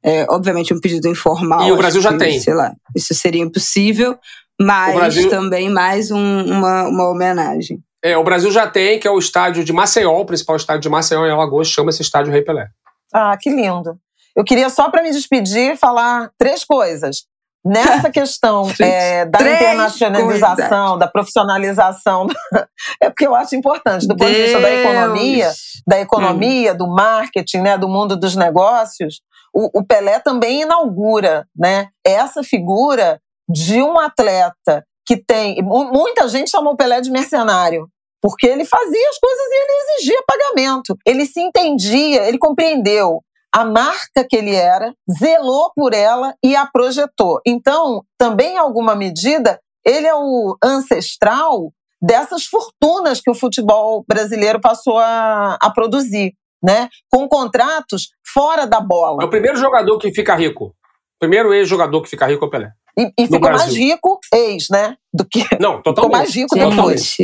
É, 0.03 0.25
obviamente 0.29 0.73
um 0.73 0.79
pedido 0.79 1.07
informal. 1.07 1.67
E 1.67 1.71
o 1.71 1.77
Brasil 1.77 2.01
já 2.01 2.11
que, 2.11 2.17
tem. 2.17 2.39
Sei 2.39 2.53
lá, 2.53 2.73
isso 2.95 3.13
seria 3.13 3.41
impossível, 3.41 4.17
Mas 4.59 4.95
Brasil... 4.95 5.29
também 5.29 5.69
mais 5.69 6.11
um, 6.11 6.43
uma, 6.45 6.83
uma 6.87 7.09
homenagem. 7.09 7.79
É, 8.03 8.15
o 8.17 8.23
Brasil 8.23 8.51
já 8.51 8.67
tem, 8.67 8.99
que 8.99 9.07
é 9.07 9.11
o 9.11 9.17
estádio 9.17 9.63
de 9.63 9.73
Maceió, 9.73 10.19
o 10.19 10.25
principal 10.25 10.57
estádio 10.57 10.81
de 10.81 10.89
Maceió 10.89 11.25
em 11.25 11.31
Alagoas, 11.31 11.69
chama-se 11.69 12.03
Estádio 12.03 12.31
Rei 12.31 12.43
Pelé. 12.43 12.67
Ah, 13.11 13.35
que 13.39 13.49
lindo. 13.49 13.97
Eu 14.35 14.43
queria 14.43 14.69
só 14.69 14.89
para 14.89 15.01
me 15.01 15.11
despedir 15.11 15.77
falar 15.77 16.29
três 16.37 16.63
coisas. 16.63 17.23
Nessa 17.65 18.09
questão 18.11 18.69
é, 18.79 19.25
da 19.25 19.39
Três 19.39 19.55
internacionalização, 19.55 20.83
coisas. 20.83 20.99
da 20.99 21.07
profissionalização, 21.07 22.27
é 23.01 23.09
porque 23.09 23.25
eu 23.25 23.33
acho 23.33 23.55
importante, 23.55 24.07
do 24.07 24.15
ponto 24.15 24.29
Deus. 24.29 24.35
de 24.35 24.43
vista 24.43 24.59
da 24.59 24.71
economia, 24.71 25.51
da 25.87 25.99
economia, 25.99 26.73
hum. 26.73 26.77
do 26.77 26.87
marketing, 26.87 27.61
né, 27.61 27.77
do 27.77 27.89
mundo 27.89 28.15
dos 28.15 28.35
negócios, 28.35 29.21
o, 29.51 29.79
o 29.79 29.85
Pelé 29.85 30.19
também 30.19 30.61
inaugura 30.61 31.47
né, 31.55 31.87
essa 32.05 32.43
figura 32.43 33.19
de 33.49 33.81
um 33.81 33.97
atleta 33.97 34.83
que 35.05 35.17
tem. 35.17 35.61
Muita 35.63 36.27
gente 36.27 36.51
chamou 36.51 36.73
o 36.73 36.77
Pelé 36.77 36.99
de 36.99 37.09
mercenário, 37.09 37.87
porque 38.21 38.47
ele 38.47 38.65
fazia 38.65 39.09
as 39.09 39.17
coisas 39.17 39.45
e 39.47 39.55
ele 39.55 39.71
exigia 39.71 40.23
pagamento. 40.27 40.97
Ele 41.05 41.25
se 41.25 41.39
entendia, 41.39 42.27
ele 42.27 42.37
compreendeu 42.37 43.21
a 43.55 43.63
marca 43.63 44.27
que 44.29 44.35
ele 44.35 44.53
era, 44.53 44.93
zelou 45.09 45.71
por 45.73 45.93
ela 45.93 46.35
e 46.43 46.57
a 46.57 46.65
projetou. 46.65 47.39
Então, 47.47 48.03
também 48.17 48.55
em 48.55 48.57
alguma 48.57 48.93
medida, 48.95 49.61
ele 49.85 50.05
é 50.05 50.13
o 50.13 50.57
ancestral 50.61 51.71
dessas 52.01 52.43
fortunas 52.43 53.21
que 53.21 53.31
o 53.31 53.33
futebol 53.33 54.03
brasileiro 54.05 54.59
passou 54.59 54.97
a, 54.97 55.57
a 55.61 55.69
produzir, 55.71 56.33
né? 56.61 56.89
Com 57.09 57.29
contratos 57.29 58.09
fora 58.27 58.67
da 58.67 58.81
bola. 58.81 59.23
É 59.23 59.25
o 59.25 59.29
primeiro 59.29 59.57
jogador 59.57 59.97
que 59.99 60.13
fica 60.13 60.35
rico. 60.35 60.65
O 60.65 61.19
primeiro 61.19 61.53
ex-jogador 61.53 62.01
que 62.01 62.09
fica 62.09 62.25
rico 62.25 62.43
é 62.43 62.47
o 62.49 62.51
Pelé. 62.51 62.71
E, 62.99 63.09
e 63.17 63.25
ficou 63.25 63.51
mais 63.51 63.73
rico, 63.73 64.19
ex, 64.33 64.67
né? 64.69 64.97
Do 65.13 65.23
que. 65.23 65.45
Não, 65.61 65.81
totalmente. 65.81 65.93
Ficou 65.93 66.09
mais 66.09 66.35
rico 66.35 66.55
depois. 66.55 67.17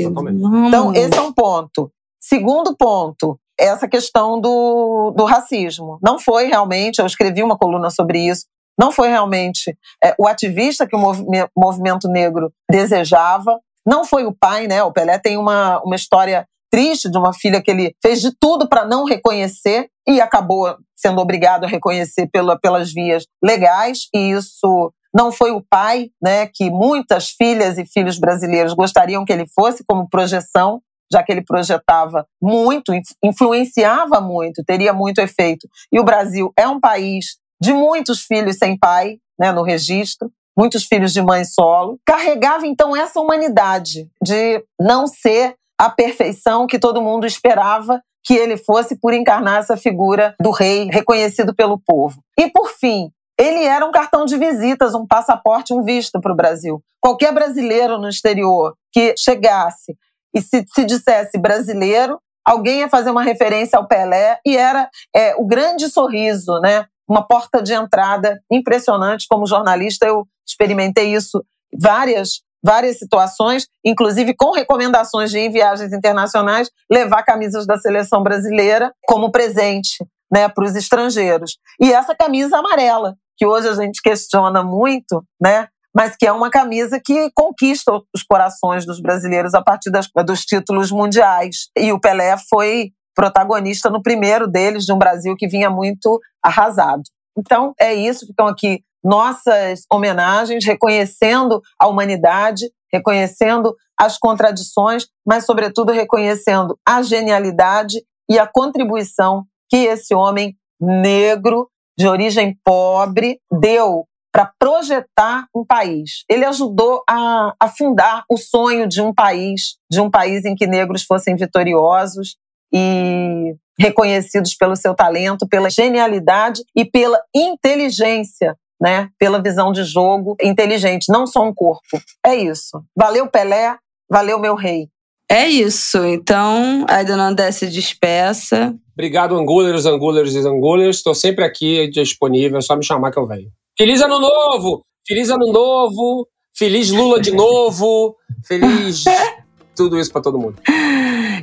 Então, 0.65 0.95
esse 0.95 1.17
é 1.17 1.21
um 1.21 1.33
ponto. 1.33 1.91
Segundo 2.21 2.73
ponto, 2.77 3.37
essa 3.65 3.88
questão 3.88 4.39
do, 4.39 5.13
do 5.15 5.26
racismo. 5.26 6.00
Não 6.02 6.19
foi 6.19 6.47
realmente, 6.47 7.00
eu 7.00 7.06
escrevi 7.06 7.43
uma 7.43 7.58
coluna 7.58 7.89
sobre 7.89 8.19
isso, 8.19 8.45
não 8.80 8.91
foi 8.91 9.10
realmente 9.10 9.78
é, 10.04 10.15
o 10.17 10.28
ativista 10.28 10.88
que 10.88 10.95
o 10.95 11.50
movimento 11.56 12.08
negro 12.08 12.52
desejava, 12.69 13.60
não 13.86 14.06
foi 14.06 14.26
o 14.26 14.34
pai, 14.34 14.67
né? 14.67 14.84
O 14.84 14.91
Pelé 14.91 15.17
tem 15.19 15.38
uma, 15.38 15.80
uma 15.84 15.95
história 15.95 16.47
triste 16.71 17.10
de 17.10 17.17
uma 17.17 17.34
filha 17.34 17.62
que 17.62 17.69
ele 17.69 17.93
fez 18.02 18.21
de 18.21 18.32
tudo 18.39 18.67
para 18.67 18.86
não 18.86 19.04
reconhecer 19.04 19.89
e 20.08 20.21
acabou 20.21 20.76
sendo 20.95 21.19
obrigado 21.19 21.65
a 21.65 21.67
reconhecer 21.67 22.28
pela, 22.28 22.58
pelas 22.58 22.93
vias 22.93 23.26
legais, 23.43 24.08
e 24.13 24.32
isso 24.32 24.93
não 25.13 25.32
foi 25.32 25.52
o 25.52 25.62
pai, 25.62 26.10
né, 26.21 26.47
que 26.47 26.69
muitas 26.69 27.30
filhas 27.30 27.78
e 27.78 27.86
filhos 27.86 28.17
brasileiros 28.17 28.74
gostariam 28.74 29.26
que 29.26 29.34
ele 29.34 29.45
fosse 29.54 29.84
como 29.84 30.10
projeção, 30.10 30.82
já 31.12 31.24
que 31.24 31.32
ele 31.32 31.43
projetava 31.43 32.26
muito, 32.41 32.93
influenciava 33.24 34.21
muito, 34.21 34.63
teria 34.63 34.93
muito 34.93 35.19
efeito. 35.19 35.67
E 35.91 36.00
o 36.00 36.04
Brasil 36.04 36.52
é 36.58 36.67
um 36.67 36.80
país 36.80 37.38
de 37.62 37.74
muitos 37.74 38.21
filhos 38.21 38.58
sem 38.58 38.78
pai, 38.78 39.17
né, 39.39 39.52
no 39.52 39.63
registro, 39.63 40.32
muitos 40.58 40.86
filhos 40.86 41.13
de 41.13 41.21
mãe 41.21 41.45
solo. 41.45 42.00
Carregava 42.06 42.65
então 42.65 42.95
essa 42.95 43.19
humanidade 43.19 44.10
de 44.21 44.63
não 44.80 45.08
ser 45.08 45.56
a 45.80 45.89
perfeição 45.89 46.67
que 46.67 46.80
todo 46.80 47.02
mundo 47.02 47.26
esperava 47.26 48.02
que 48.24 48.36
ele 48.36 48.58
fosse 48.58 49.00
por 49.00 49.13
encarnar 49.13 49.60
essa 49.60 49.76
figura 49.76 50.36
do 50.39 50.52
rei 50.52 50.88
reconhecido 50.91 51.56
pelo 51.56 51.80
povo. 51.80 52.21
E 52.38 52.50
por 52.52 52.69
fim, 52.69 53.12
ele 53.39 53.63
era 53.63 53.86
um 53.86 53.91
cartão 53.91 54.26
de 54.26 54.38
visitas, 54.38 54.93
um 54.93 55.08
passaporte, 55.08 55.74
um 55.74 55.84
visto 55.84 56.21
para 56.21 56.32
o 56.32 56.36
Brasil. 56.36 56.84
Qualquer 57.02 57.34
brasileiro 57.34 57.97
no 57.97 58.08
exterior 58.08 58.76
que 58.91 59.15
chegasse 59.17 59.97
e 60.33 60.41
se, 60.41 60.65
se 60.73 60.85
dissesse 60.85 61.37
brasileiro, 61.37 62.19
alguém 62.45 62.79
ia 62.79 62.89
fazer 62.89 63.11
uma 63.11 63.23
referência 63.23 63.77
ao 63.77 63.87
Pelé 63.87 64.39
e 64.45 64.57
era 64.57 64.89
é, 65.15 65.35
o 65.35 65.45
grande 65.45 65.89
sorriso, 65.89 66.59
né? 66.59 66.85
Uma 67.07 67.27
porta 67.27 67.61
de 67.61 67.73
entrada 67.73 68.39
impressionante. 68.51 69.27
Como 69.29 69.45
jornalista, 69.45 70.05
eu 70.05 70.25
experimentei 70.47 71.13
isso 71.13 71.43
várias 71.79 72.41
várias 72.63 72.99
situações, 72.99 73.67
inclusive 73.83 74.35
com 74.35 74.51
recomendações 74.51 75.31
de 75.31 75.39
em 75.39 75.51
viagens 75.51 75.91
internacionais 75.91 76.69
levar 76.91 77.23
camisas 77.23 77.65
da 77.65 77.77
seleção 77.77 78.21
brasileira 78.21 78.93
como 79.07 79.31
presente, 79.31 80.05
né, 80.31 80.47
para 80.47 80.63
os 80.63 80.75
estrangeiros. 80.75 81.57
E 81.79 81.91
essa 81.91 82.15
camisa 82.15 82.57
amarela, 82.57 83.15
que 83.35 83.45
hoje 83.45 83.67
a 83.67 83.73
gente 83.73 84.01
questiona 84.01 84.63
muito, 84.63 85.25
né? 85.41 85.67
Mas 85.95 86.15
que 86.15 86.25
é 86.25 86.32
uma 86.32 86.49
camisa 86.49 86.99
que 87.04 87.30
conquista 87.36 87.91
os 88.15 88.23
corações 88.23 88.86
dos 88.86 89.01
brasileiros 89.01 89.54
a 89.54 89.62
partir 89.62 89.91
das, 89.91 90.08
dos 90.25 90.45
títulos 90.45 90.91
mundiais. 90.91 91.69
E 91.77 91.91
o 91.91 91.99
Pelé 91.99 92.36
foi 92.49 92.91
protagonista 93.15 93.89
no 93.89 94.01
primeiro 94.01 94.47
deles, 94.47 94.86
de 94.86 94.93
um 94.93 94.97
Brasil 94.97 95.36
que 95.36 95.47
vinha 95.47 95.69
muito 95.69 96.19
arrasado. 96.43 97.04
Então, 97.38 97.73
é 97.80 97.93
isso, 97.93 98.25
ficam 98.25 98.47
aqui 98.47 98.84
nossas 99.04 99.86
homenagens, 99.91 100.65
reconhecendo 100.65 101.62
a 101.80 101.88
humanidade, 101.88 102.71
reconhecendo 102.91 103.75
as 103.99 104.17
contradições, 104.17 105.08
mas, 105.25 105.45
sobretudo, 105.45 105.91
reconhecendo 105.91 106.77
a 106.88 107.01
genialidade 107.01 108.01
e 108.30 108.39
a 108.39 108.47
contribuição 108.47 109.43
que 109.69 109.77
esse 109.77 110.13
homem 110.13 110.56
negro, 110.80 111.69
de 111.97 112.08
origem 112.08 112.58
pobre, 112.63 113.39
deu 113.51 114.06
para 114.31 114.51
projetar 114.57 115.45
um 115.53 115.65
país. 115.65 116.23
Ele 116.29 116.45
ajudou 116.45 117.03
a, 117.07 117.53
a 117.59 117.67
fundar 117.67 118.23
o 118.29 118.37
sonho 118.37 118.87
de 118.87 119.01
um 119.01 119.13
país, 119.13 119.75
de 119.89 119.99
um 119.99 120.09
país 120.09 120.45
em 120.45 120.55
que 120.55 120.65
negros 120.65 121.03
fossem 121.03 121.35
vitoriosos 121.35 122.37
e 122.73 123.53
reconhecidos 123.77 124.55
pelo 124.55 124.75
seu 124.75 124.93
talento, 124.93 125.47
pela 125.47 125.69
genialidade 125.69 126.61
e 126.75 126.85
pela 126.85 127.19
inteligência, 127.35 128.55
né? 128.79 129.09
Pela 129.19 129.41
visão 129.41 129.71
de 129.71 129.83
jogo 129.83 130.35
inteligente, 130.41 131.11
não 131.11 131.27
só 131.27 131.43
um 131.43 131.53
corpo. 131.53 132.01
É 132.25 132.35
isso. 132.35 132.83
Valeu 132.95 133.27
Pelé, 133.27 133.75
valeu 134.09 134.39
meu 134.39 134.55
rei. 134.55 134.87
É 135.29 135.47
isso. 135.47 136.03
Então, 136.05 136.85
a 136.89 137.03
Dona 137.03 137.27
André 137.27 137.51
se 137.51 137.67
despeça. 137.67 138.75
Obrigado, 138.93 139.35
angulers, 139.35 139.85
angulers 139.85 140.35
e 140.35 140.39
angulers. 140.39 140.97
Estou 140.97 141.15
sempre 141.15 141.43
aqui 141.45 141.89
disponível, 141.89 142.57
é 142.59 142.61
só 142.61 142.75
me 142.75 142.83
chamar 142.83 143.11
que 143.11 143.17
eu 143.17 143.25
venho. 143.25 143.49
Feliz 143.77 144.01
ano 144.01 144.19
novo! 144.19 144.86
Feliz 145.07 145.29
ano 145.29 145.51
novo! 145.51 146.27
Feliz 146.53 146.91
Lula 146.91 147.21
de 147.21 147.31
novo! 147.31 148.15
Feliz 148.45 149.03
tudo 149.75 149.97
isso 149.97 150.12
para 150.12 150.21
todo 150.21 150.38
mundo. 150.38 150.55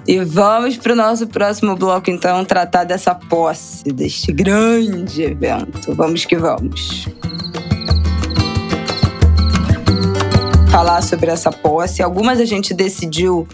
E 0.07 0.19
vamos 0.21 0.77
para 0.77 0.93
o 0.93 0.97
nosso 0.97 1.27
próximo 1.27 1.75
bloco, 1.75 2.11
então, 2.11 2.45
tratar 2.45 2.85
dessa 2.85 3.15
posse, 3.15 3.85
deste 3.93 4.31
grande 4.31 5.23
evento. 5.23 5.95
Vamos 5.95 6.27
que 6.27 6.37
vamos. 6.37 7.07
Falar 10.71 11.03
sobre 11.03 11.31
essa 11.31 11.51
posse. 11.51 12.03
Algumas 12.03 12.39
a 12.41 12.45
gente 12.45 12.75
decidiu 12.75 13.49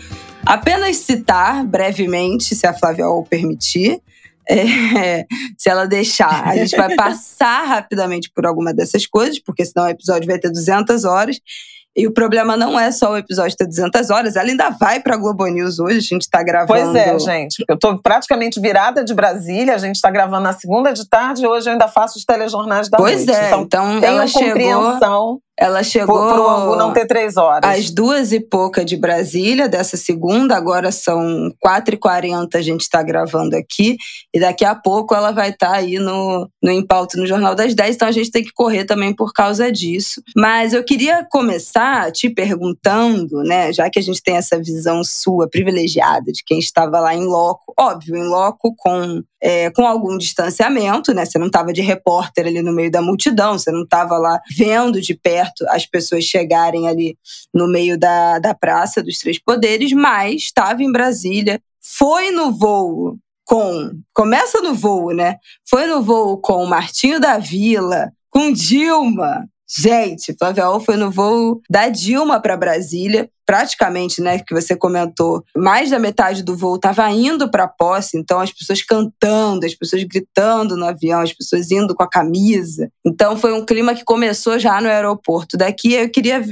apenas 0.45 0.97
citar 0.97 1.65
brevemente, 1.65 2.57
se 2.57 2.67
a 2.67 2.75
Flávia 2.75 3.09
o 3.09 3.25
permitir. 3.25 4.03
É, 4.49 5.25
se 5.59 5.69
ela 5.69 5.87
deixar, 5.87 6.47
a 6.47 6.57
gente 6.57 6.77
vai 6.77 6.95
passar 6.95 7.65
rapidamente 7.65 8.31
por 8.35 8.47
alguma 8.47 8.73
dessas 8.73 9.07
coisas, 9.07 9.39
porque 9.39 9.65
senão 9.65 9.87
o 9.87 9.91
episódio 9.91 10.27
vai 10.27 10.39
ter 10.39 10.51
200 10.51 11.05
horas. 11.05 11.39
E 11.97 12.09
o 12.09 12.13
problema 12.13 12.57
não 12.57 12.79
é 12.79 12.91
só 12.91 13.13
o 13.13 13.17
episódio 13.17 13.57
ter 13.57 13.67
200 13.67 14.11
horas, 14.11 14.35
ela 14.35 14.49
ainda 14.49 14.69
vai 14.71 14.99
para 14.99 15.17
Globo 15.17 15.47
News 15.47 15.79
hoje, 15.79 15.99
a 15.99 16.01
gente 16.01 16.23
está 16.23 16.43
gravando. 16.43 16.93
Pois 16.93 16.95
é, 16.97 17.17
gente. 17.21 17.65
Eu 17.69 17.77
estou 17.77 17.97
praticamente 18.03 18.61
virada 18.61 19.05
de 19.05 19.15
Brasília, 19.15 19.77
a 19.77 19.79
gente 19.79 19.95
está 19.95 20.11
gravando 20.11 20.43
na 20.43 20.53
segunda 20.53 20.93
de 20.93 21.09
tarde 21.09 21.45
e 21.45 21.47
hoje 21.47 21.69
eu 21.69 21.73
ainda 21.73 21.87
faço 21.87 22.19
os 22.19 22.25
telejornais 22.25 22.89
da 22.89 22.97
pois 22.97 23.25
noite. 23.25 23.27
Pois 23.27 23.39
é, 23.39 23.47
então, 23.47 23.63
então 23.63 23.95
ela 24.03 24.27
chegou. 24.27 24.99
Ela 25.59 25.83
chegou. 25.85 26.17
Por, 26.17 26.51
Angu 26.51 26.77
não 26.77 26.93
ter 26.93 27.07
três 27.07 27.37
horas. 27.37 27.69
Às 27.69 27.91
duas 27.91 28.33
e 28.33 28.41
pouca 28.41 28.85
de 28.85 28.97
Brasília, 28.97 29.69
dessa 29.69 29.97
segunda, 29.97 30.57
agora 30.57 30.91
são 30.91 31.53
quatro 31.61 31.95
e 31.95 31.99
quarenta, 31.99 32.59
a 32.59 32.63
gente 32.63 32.81
está 32.81 33.03
gravando 33.03 33.57
aqui. 33.57 33.97
E 34.35 34.41
daqui 34.41 34.65
a 34.65 34.75
pouco 34.75 35.15
ela 35.15 35.31
vai 35.31 35.51
estar 35.51 35.71
tá 35.71 35.77
aí 35.77 35.99
no, 35.99 36.49
no 36.63 36.71
Impauto 36.73 37.17
no 37.17 37.27
Jornal 37.27 37.55
das 37.55 37.75
Dez, 37.75 37.95
então 37.95 38.09
a 38.09 38.13
gente 38.13 38.31
tem 38.31 38.43
que 38.43 38.53
correr 38.53 38.85
também 38.85 39.15
por 39.15 39.33
causa 39.33 39.71
disso. 39.71 40.21
Mas 40.37 40.73
eu 40.73 40.83
queria 40.85 41.25
começar 41.31 42.11
te 42.11 42.29
perguntando, 42.29 43.43
né, 43.45 43.73
já 43.73 43.89
que 43.89 43.99
a 43.99 44.03
gente 44.03 44.23
tem 44.23 44.37
essa 44.37 44.59
visão 44.59 45.05
sua 45.05 45.49
privilegiada 45.49 46.33
de 46.33 46.43
quem 46.45 46.59
estava 46.59 46.99
lá 46.99 47.15
em 47.15 47.25
loco, 47.25 47.73
óbvio, 47.79 48.17
em 48.17 48.25
loco 48.25 48.75
com 48.77 49.23
é, 49.45 49.71
com 49.71 49.87
algum 49.87 50.17
distanciamento, 50.17 51.13
né? 51.13 51.27
Você 51.27 51.39
não 51.39 51.49
estava 51.49 51.71
de 51.71 51.83
repórter 51.83 52.47
ali 52.47 52.63
no 52.63 52.73
meio 52.73 52.91
da 52.91 53.03
multidão, 53.03 53.59
você 53.59 53.71
não 53.71 53.83
estava 53.83 54.17
lá 54.17 54.41
vendo 54.57 55.03
de 55.03 55.13
perto 55.13 55.67
as 55.69 55.85
pessoas 55.85 56.25
chegarem 56.25 56.89
ali 56.89 57.19
no 57.53 57.69
meio 57.69 57.99
da, 57.99 58.39
da 58.39 58.55
Praça 58.55 59.03
dos 59.03 59.19
Três 59.19 59.39
Poderes, 59.39 59.93
mas 59.93 60.37
estava 60.37 60.83
em 60.83 60.91
Brasília, 60.91 61.61
foi 61.79 62.31
no 62.31 62.53
voo 62.53 63.19
com. 63.45 63.91
Começa 64.15 64.63
no 64.63 64.73
voo, 64.73 65.13
né? 65.13 65.37
Foi 65.69 65.87
no 65.87 66.03
voo 66.03 66.39
com 66.39 66.65
Martinho 66.65 67.21
da 67.21 67.37
Vila, 67.37 68.11
com 68.31 68.51
Dilma. 68.51 69.47
Gente, 69.77 70.35
Flaviol 70.39 70.79
foi 70.79 70.97
no 70.97 71.11
voo 71.11 71.61
da 71.69 71.89
Dilma 71.89 72.41
para 72.41 72.57
Brasília. 72.57 73.29
Praticamente, 73.47 74.23
né, 74.23 74.39
que 74.39 74.55
você 74.55 74.75
comentou, 74.75 75.45
mais 75.55 75.91
da 75.91 75.99
metade 75.99 76.43
do 76.43 76.57
voo 76.57 76.77
estava 76.77 77.11
indo 77.11 77.51
para 77.51 77.65
a 77.65 77.69
posse, 77.69 78.17
então 78.17 78.41
as 78.41 78.51
pessoas 78.51 78.83
cantando, 78.83 79.67
as 79.67 79.75
pessoas 79.75 80.03
gritando 80.05 80.79
no 80.79 80.87
avião, 80.87 81.21
as 81.21 81.33
pessoas 81.33 81.71
indo 81.71 81.95
com 81.95 82.03
a 82.03 82.09
camisa. 82.09 82.89
Então 83.05 83.37
foi 83.37 83.53
um 83.53 83.65
clima 83.65 83.95
que 83.95 84.03
começou 84.03 84.59
já 84.59 84.81
no 84.81 84.89
aeroporto. 84.89 85.59
Daqui 85.59 85.93
eu 85.93 86.09
queria 86.09 86.43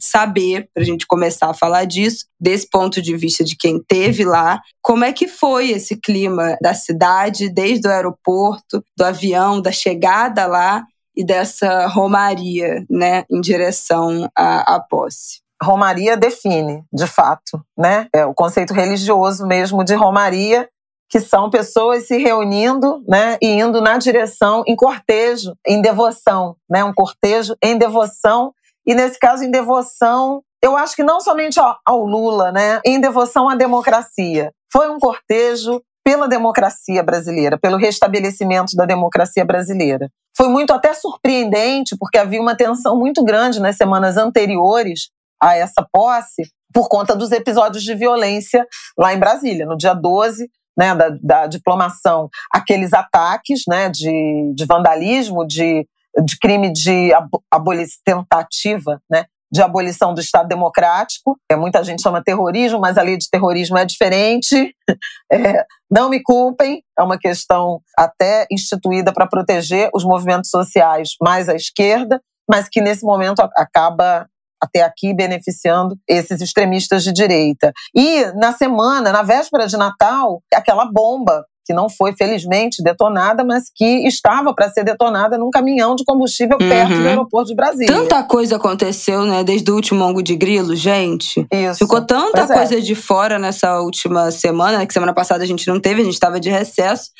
saber, 0.00 0.68
para 0.74 0.82
a 0.82 0.86
gente 0.86 1.06
começar 1.06 1.50
a 1.50 1.54
falar 1.54 1.84
disso, 1.84 2.26
desse 2.40 2.68
ponto 2.68 3.00
de 3.00 3.16
vista 3.16 3.44
de 3.44 3.56
quem 3.56 3.80
teve 3.86 4.24
lá, 4.24 4.60
como 4.82 5.04
é 5.04 5.12
que 5.12 5.28
foi 5.28 5.70
esse 5.70 5.96
clima 5.96 6.56
da 6.60 6.74
cidade, 6.74 7.48
desde 7.48 7.86
o 7.86 7.90
aeroporto, 7.90 8.82
do 8.96 9.04
avião, 9.04 9.60
da 9.60 9.70
chegada 9.70 10.46
lá 10.46 10.84
e 11.16 11.24
dessa 11.24 11.86
romaria, 11.86 12.84
né, 12.88 13.24
em 13.30 13.40
direção 13.40 14.28
à, 14.36 14.76
à 14.76 14.80
posse. 14.80 15.40
Romaria 15.62 16.16
define, 16.16 16.82
de 16.92 17.06
fato, 17.06 17.62
né? 17.76 18.08
É 18.14 18.24
o 18.24 18.32
conceito 18.32 18.72
religioso 18.72 19.46
mesmo 19.46 19.84
de 19.84 19.94
romaria, 19.94 20.68
que 21.10 21.20
são 21.20 21.50
pessoas 21.50 22.06
se 22.06 22.16
reunindo, 22.16 23.02
né, 23.06 23.36
e 23.42 23.60
indo 23.60 23.80
na 23.80 23.98
direção 23.98 24.62
em 24.66 24.76
cortejo, 24.76 25.54
em 25.66 25.82
devoção, 25.82 26.56
né, 26.70 26.84
um 26.84 26.94
cortejo 26.94 27.56
em 27.62 27.76
devoção 27.76 28.54
e 28.86 28.94
nesse 28.94 29.18
caso 29.18 29.44
em 29.44 29.50
devoção, 29.50 30.42
eu 30.62 30.76
acho 30.76 30.96
que 30.96 31.02
não 31.02 31.20
somente 31.20 31.60
ao 31.86 32.04
Lula, 32.04 32.50
né, 32.52 32.80
em 32.84 33.00
devoção 33.00 33.48
à 33.48 33.54
democracia. 33.54 34.52
Foi 34.72 34.88
um 34.90 34.98
cortejo 34.98 35.82
pela 36.04 36.28
democracia 36.28 37.02
brasileira, 37.02 37.58
pelo 37.58 37.76
restabelecimento 37.76 38.74
da 38.76 38.84
democracia 38.84 39.44
brasileira. 39.44 40.10
Foi 40.36 40.48
muito 40.48 40.72
até 40.72 40.94
surpreendente, 40.94 41.96
porque 41.98 42.18
havia 42.18 42.40
uma 42.40 42.56
tensão 42.56 42.98
muito 42.98 43.22
grande 43.24 43.60
nas 43.60 43.76
semanas 43.76 44.16
anteriores 44.16 45.10
a 45.42 45.56
essa 45.56 45.86
posse, 45.92 46.42
por 46.72 46.88
conta 46.88 47.16
dos 47.16 47.32
episódios 47.32 47.82
de 47.82 47.94
violência 47.94 48.66
lá 48.96 49.12
em 49.12 49.18
Brasília, 49.18 49.66
no 49.66 49.76
dia 49.76 49.94
12, 49.94 50.48
né, 50.78 50.94
da, 50.94 51.10
da 51.22 51.46
diplomação, 51.46 52.28
aqueles 52.52 52.92
ataques 52.92 53.62
né, 53.68 53.88
de, 53.88 54.52
de 54.54 54.64
vandalismo, 54.66 55.46
de 55.46 55.86
de 56.24 56.38
crime 56.38 56.72
de 56.72 57.10
abolição 57.50 58.00
tentativa, 58.04 59.00
né? 59.10 59.26
De 59.52 59.62
abolição 59.62 60.14
do 60.14 60.20
Estado 60.20 60.48
Democrático. 60.48 61.36
É, 61.50 61.56
muita 61.56 61.82
gente 61.82 62.02
chama 62.02 62.22
terrorismo, 62.22 62.78
mas 62.78 62.96
a 62.96 63.02
lei 63.02 63.16
de 63.16 63.28
terrorismo 63.30 63.78
é 63.78 63.84
diferente. 63.84 64.74
É, 65.32 65.64
não 65.88 66.08
me 66.08 66.20
culpem, 66.20 66.82
é 66.98 67.02
uma 67.02 67.16
questão 67.16 67.80
até 67.96 68.48
instituída 68.50 69.12
para 69.12 69.28
proteger 69.28 69.88
os 69.94 70.04
movimentos 70.04 70.50
sociais 70.50 71.10
mais 71.22 71.48
à 71.48 71.54
esquerda, 71.54 72.20
mas 72.50 72.68
que 72.68 72.80
nesse 72.80 73.04
momento 73.04 73.38
acaba 73.56 74.26
até 74.60 74.82
aqui 74.82 75.14
beneficiando 75.14 75.96
esses 76.06 76.40
extremistas 76.40 77.02
de 77.02 77.12
direita. 77.12 77.72
E 77.94 78.26
na 78.32 78.52
semana, 78.52 79.10
na 79.12 79.22
véspera 79.22 79.66
de 79.66 79.76
Natal, 79.76 80.42
aquela 80.52 80.84
bomba 80.90 81.44
que 81.64 81.72
não 81.72 81.88
foi, 81.88 82.14
felizmente, 82.14 82.82
detonada, 82.82 83.44
mas 83.44 83.70
que 83.74 84.06
estava 84.06 84.54
para 84.54 84.68
ser 84.70 84.84
detonada 84.84 85.38
num 85.38 85.50
caminhão 85.50 85.94
de 85.94 86.04
combustível 86.04 86.56
uhum. 86.60 86.68
perto 86.68 86.94
do 86.94 87.06
aeroporto 87.06 87.48
de 87.48 87.54
Brasília. 87.54 87.92
Tanta 87.92 88.22
coisa 88.22 88.56
aconteceu, 88.56 89.24
né? 89.24 89.44
Desde 89.44 89.70
o 89.70 89.74
último 89.74 90.04
ângulo 90.04 90.22
de 90.22 90.34
grilo, 90.34 90.74
gente. 90.74 91.46
Isso. 91.52 91.78
Ficou 91.78 92.00
tanta 92.00 92.38
pois 92.38 92.50
é. 92.50 92.54
coisa 92.54 92.78
é. 92.78 92.80
de 92.80 92.94
fora 92.94 93.38
nessa 93.38 93.80
última 93.80 94.30
semana, 94.30 94.78
né? 94.78 94.86
que 94.86 94.92
semana 94.92 95.14
passada 95.14 95.44
a 95.44 95.46
gente 95.46 95.68
não 95.68 95.80
teve, 95.80 96.00
a 96.02 96.04
gente 96.04 96.14
estava 96.14 96.40
de 96.40 96.50
recesso. 96.50 97.10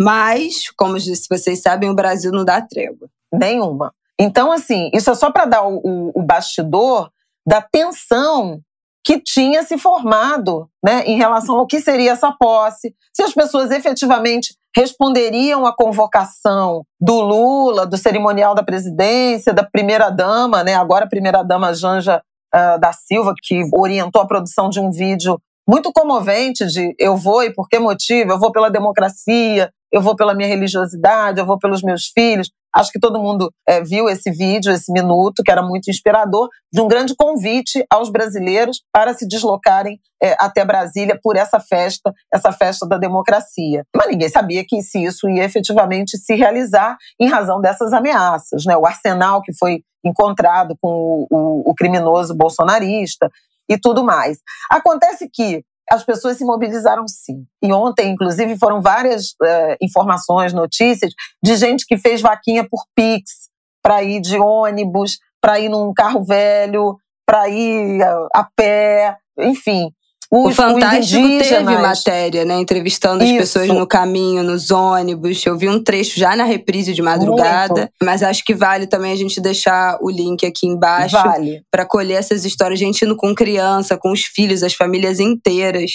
Mas, 0.00 0.70
como 0.76 0.98
disse, 0.98 1.26
vocês 1.30 1.60
sabem, 1.60 1.90
o 1.90 1.94
Brasil 1.94 2.32
não 2.32 2.44
dá 2.44 2.60
trégua. 2.60 3.08
Nenhuma. 3.32 3.92
Então, 4.18 4.50
assim, 4.50 4.90
isso 4.92 5.10
é 5.10 5.14
só 5.14 5.30
para 5.30 5.44
dar 5.44 5.62
o, 5.62 5.76
o, 5.76 6.12
o 6.14 6.22
bastidor 6.22 7.10
da 7.46 7.60
tensão 7.60 8.60
que 9.04 9.18
tinha 9.18 9.62
se 9.62 9.78
formado 9.78 10.68
né, 10.84 11.04
em 11.06 11.16
relação 11.16 11.56
ao 11.56 11.66
que 11.66 11.80
seria 11.80 12.12
essa 12.12 12.32
posse, 12.32 12.94
se 13.14 13.22
as 13.22 13.32
pessoas 13.32 13.70
efetivamente 13.70 14.54
responderiam 14.76 15.66
à 15.66 15.74
convocação 15.74 16.84
do 17.00 17.20
Lula, 17.20 17.86
do 17.86 17.96
cerimonial 17.96 18.54
da 18.54 18.62
presidência, 18.62 19.52
da 19.52 19.64
primeira-dama, 19.64 20.62
né, 20.62 20.74
agora 20.74 21.06
a 21.06 21.08
primeira-dama 21.08 21.74
Janja 21.74 22.22
uh, 22.54 22.78
da 22.78 22.92
Silva, 22.92 23.34
que 23.42 23.62
orientou 23.72 24.22
a 24.22 24.26
produção 24.26 24.68
de 24.68 24.78
um 24.78 24.90
vídeo 24.90 25.40
muito 25.68 25.92
comovente 25.92 26.66
de 26.66 26.94
eu 26.98 27.16
vou 27.16 27.42
e 27.42 27.52
por 27.52 27.68
que 27.68 27.78
motivo? 27.78 28.32
Eu 28.32 28.38
vou 28.38 28.50
pela 28.50 28.70
democracia, 28.70 29.72
eu 29.92 30.00
vou 30.00 30.14
pela 30.14 30.34
minha 30.34 30.48
religiosidade, 30.48 31.40
eu 31.40 31.46
vou 31.46 31.58
pelos 31.58 31.82
meus 31.82 32.06
filhos. 32.06 32.50
Acho 32.74 32.92
que 32.92 33.00
todo 33.00 33.20
mundo 33.20 33.52
é, 33.68 33.82
viu 33.82 34.08
esse 34.08 34.30
vídeo, 34.30 34.72
esse 34.72 34.92
minuto, 34.92 35.42
que 35.42 35.50
era 35.50 35.62
muito 35.62 35.90
inspirador, 35.90 36.48
de 36.72 36.80
um 36.80 36.86
grande 36.86 37.16
convite 37.16 37.84
aos 37.90 38.10
brasileiros 38.10 38.80
para 38.92 39.12
se 39.12 39.26
deslocarem 39.26 39.98
é, 40.22 40.36
até 40.38 40.64
Brasília 40.64 41.18
por 41.20 41.36
essa 41.36 41.58
festa, 41.58 42.12
essa 42.32 42.52
festa 42.52 42.86
da 42.86 42.96
democracia. 42.96 43.84
Mas 43.94 44.08
ninguém 44.08 44.28
sabia 44.28 44.64
que 44.64 44.80
se 44.82 45.02
isso 45.02 45.28
ia 45.28 45.44
efetivamente 45.44 46.16
se 46.16 46.34
realizar 46.34 46.96
em 47.20 47.28
razão 47.28 47.60
dessas 47.60 47.92
ameaças. 47.92 48.64
Né? 48.64 48.76
O 48.76 48.86
arsenal 48.86 49.42
que 49.42 49.52
foi 49.52 49.82
encontrado 50.04 50.76
com 50.80 50.88
o, 50.88 51.26
o, 51.30 51.70
o 51.70 51.74
criminoso 51.74 52.34
bolsonarista 52.34 53.28
e 53.68 53.78
tudo 53.78 54.04
mais. 54.04 54.38
Acontece 54.70 55.28
que 55.32 55.64
as 55.90 56.04
pessoas 56.04 56.36
se 56.36 56.44
mobilizaram 56.44 57.06
sim. 57.08 57.44
E 57.60 57.72
ontem, 57.72 58.12
inclusive, 58.12 58.56
foram 58.56 58.80
várias 58.80 59.30
uh, 59.32 59.76
informações, 59.82 60.52
notícias 60.52 61.12
de 61.42 61.56
gente 61.56 61.84
que 61.84 61.98
fez 61.98 62.20
vaquinha 62.20 62.66
por 62.68 62.84
Pix 62.94 63.50
para 63.82 64.02
ir 64.02 64.20
de 64.20 64.38
ônibus, 64.38 65.18
para 65.40 65.58
ir 65.58 65.68
num 65.68 65.92
carro 65.92 66.22
velho, 66.22 66.96
para 67.26 67.48
ir 67.48 68.00
uh, 68.02 68.28
a 68.32 68.48
pé, 68.54 69.16
enfim. 69.38 69.90
Os, 70.30 70.52
o 70.52 70.54
Fantástico 70.54 71.26
teve 71.26 71.76
matéria, 71.78 72.44
né? 72.44 72.60
Entrevistando 72.60 73.24
as 73.24 73.32
pessoas 73.32 73.66
no 73.66 73.84
caminho, 73.84 74.44
nos 74.44 74.70
ônibus. 74.70 75.44
Eu 75.44 75.58
vi 75.58 75.68
um 75.68 75.82
trecho 75.82 76.20
já 76.20 76.36
na 76.36 76.44
reprise 76.44 76.94
de 76.94 77.02
madrugada. 77.02 77.74
Muito. 77.74 77.92
Mas 78.00 78.22
acho 78.22 78.44
que 78.44 78.54
vale 78.54 78.86
também 78.86 79.12
a 79.12 79.16
gente 79.16 79.40
deixar 79.40 79.98
o 80.00 80.08
link 80.08 80.46
aqui 80.46 80.68
embaixo. 80.68 81.16
Vale. 81.16 81.62
Para 81.68 81.84
colher 81.84 82.18
essas 82.18 82.44
histórias. 82.44 82.78
Gente 82.78 83.04
indo 83.04 83.16
com 83.16 83.34
criança, 83.34 83.98
com 83.98 84.12
os 84.12 84.22
filhos, 84.22 84.62
as 84.62 84.74
famílias 84.74 85.18
inteiras. 85.18 85.90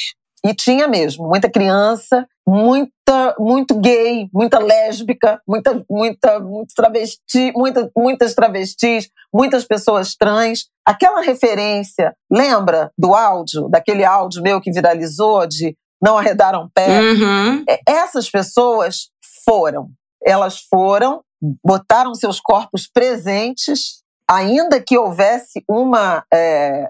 E 0.45 0.53
tinha 0.53 0.87
mesmo, 0.87 1.27
muita 1.27 1.49
criança, 1.49 2.27
muita, 2.47 3.35
muito 3.39 3.79
gay, 3.79 4.29
muita 4.31 4.59
lésbica, 4.59 5.41
muita, 5.47 5.83
muita, 5.89 6.39
muito 6.39 6.71
travesti, 6.75 7.51
muita, 7.55 7.89
muitas 7.97 8.35
travestis, 8.35 9.09
muitas 9.33 9.65
pessoas 9.65 10.15
trans. 10.15 10.67
Aquela 10.85 11.21
referência, 11.21 12.13
lembra 12.31 12.91
do 12.95 13.15
áudio, 13.15 13.67
daquele 13.69 14.05
áudio 14.05 14.43
meu 14.43 14.61
que 14.61 14.71
viralizou 14.71 15.47
de 15.47 15.75
não 15.99 16.15
arredaram 16.15 16.69
pé? 16.71 17.01
Uhum. 17.01 17.63
É, 17.67 17.79
essas 17.87 18.29
pessoas 18.29 19.09
foram. 19.43 19.89
Elas 20.23 20.59
foram, 20.59 21.23
botaram 21.65 22.13
seus 22.13 22.39
corpos 22.39 22.87
presentes, 22.87 24.03
ainda 24.29 24.79
que 24.79 24.95
houvesse 24.95 25.63
uma 25.67 26.23
é, 26.31 26.87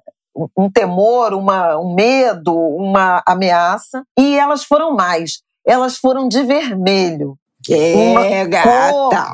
um 0.58 0.70
temor, 0.70 1.34
uma, 1.34 1.78
um 1.78 1.94
medo, 1.94 2.54
uma 2.54 3.24
ameaça. 3.26 4.04
E 4.18 4.38
elas 4.38 4.64
foram 4.64 4.94
mais. 4.94 5.42
Elas 5.66 5.98
foram 5.98 6.28
de 6.28 6.44
vermelho. 6.44 7.38
É, 7.70 7.96
uma 7.96 8.46
gata. 8.46 9.34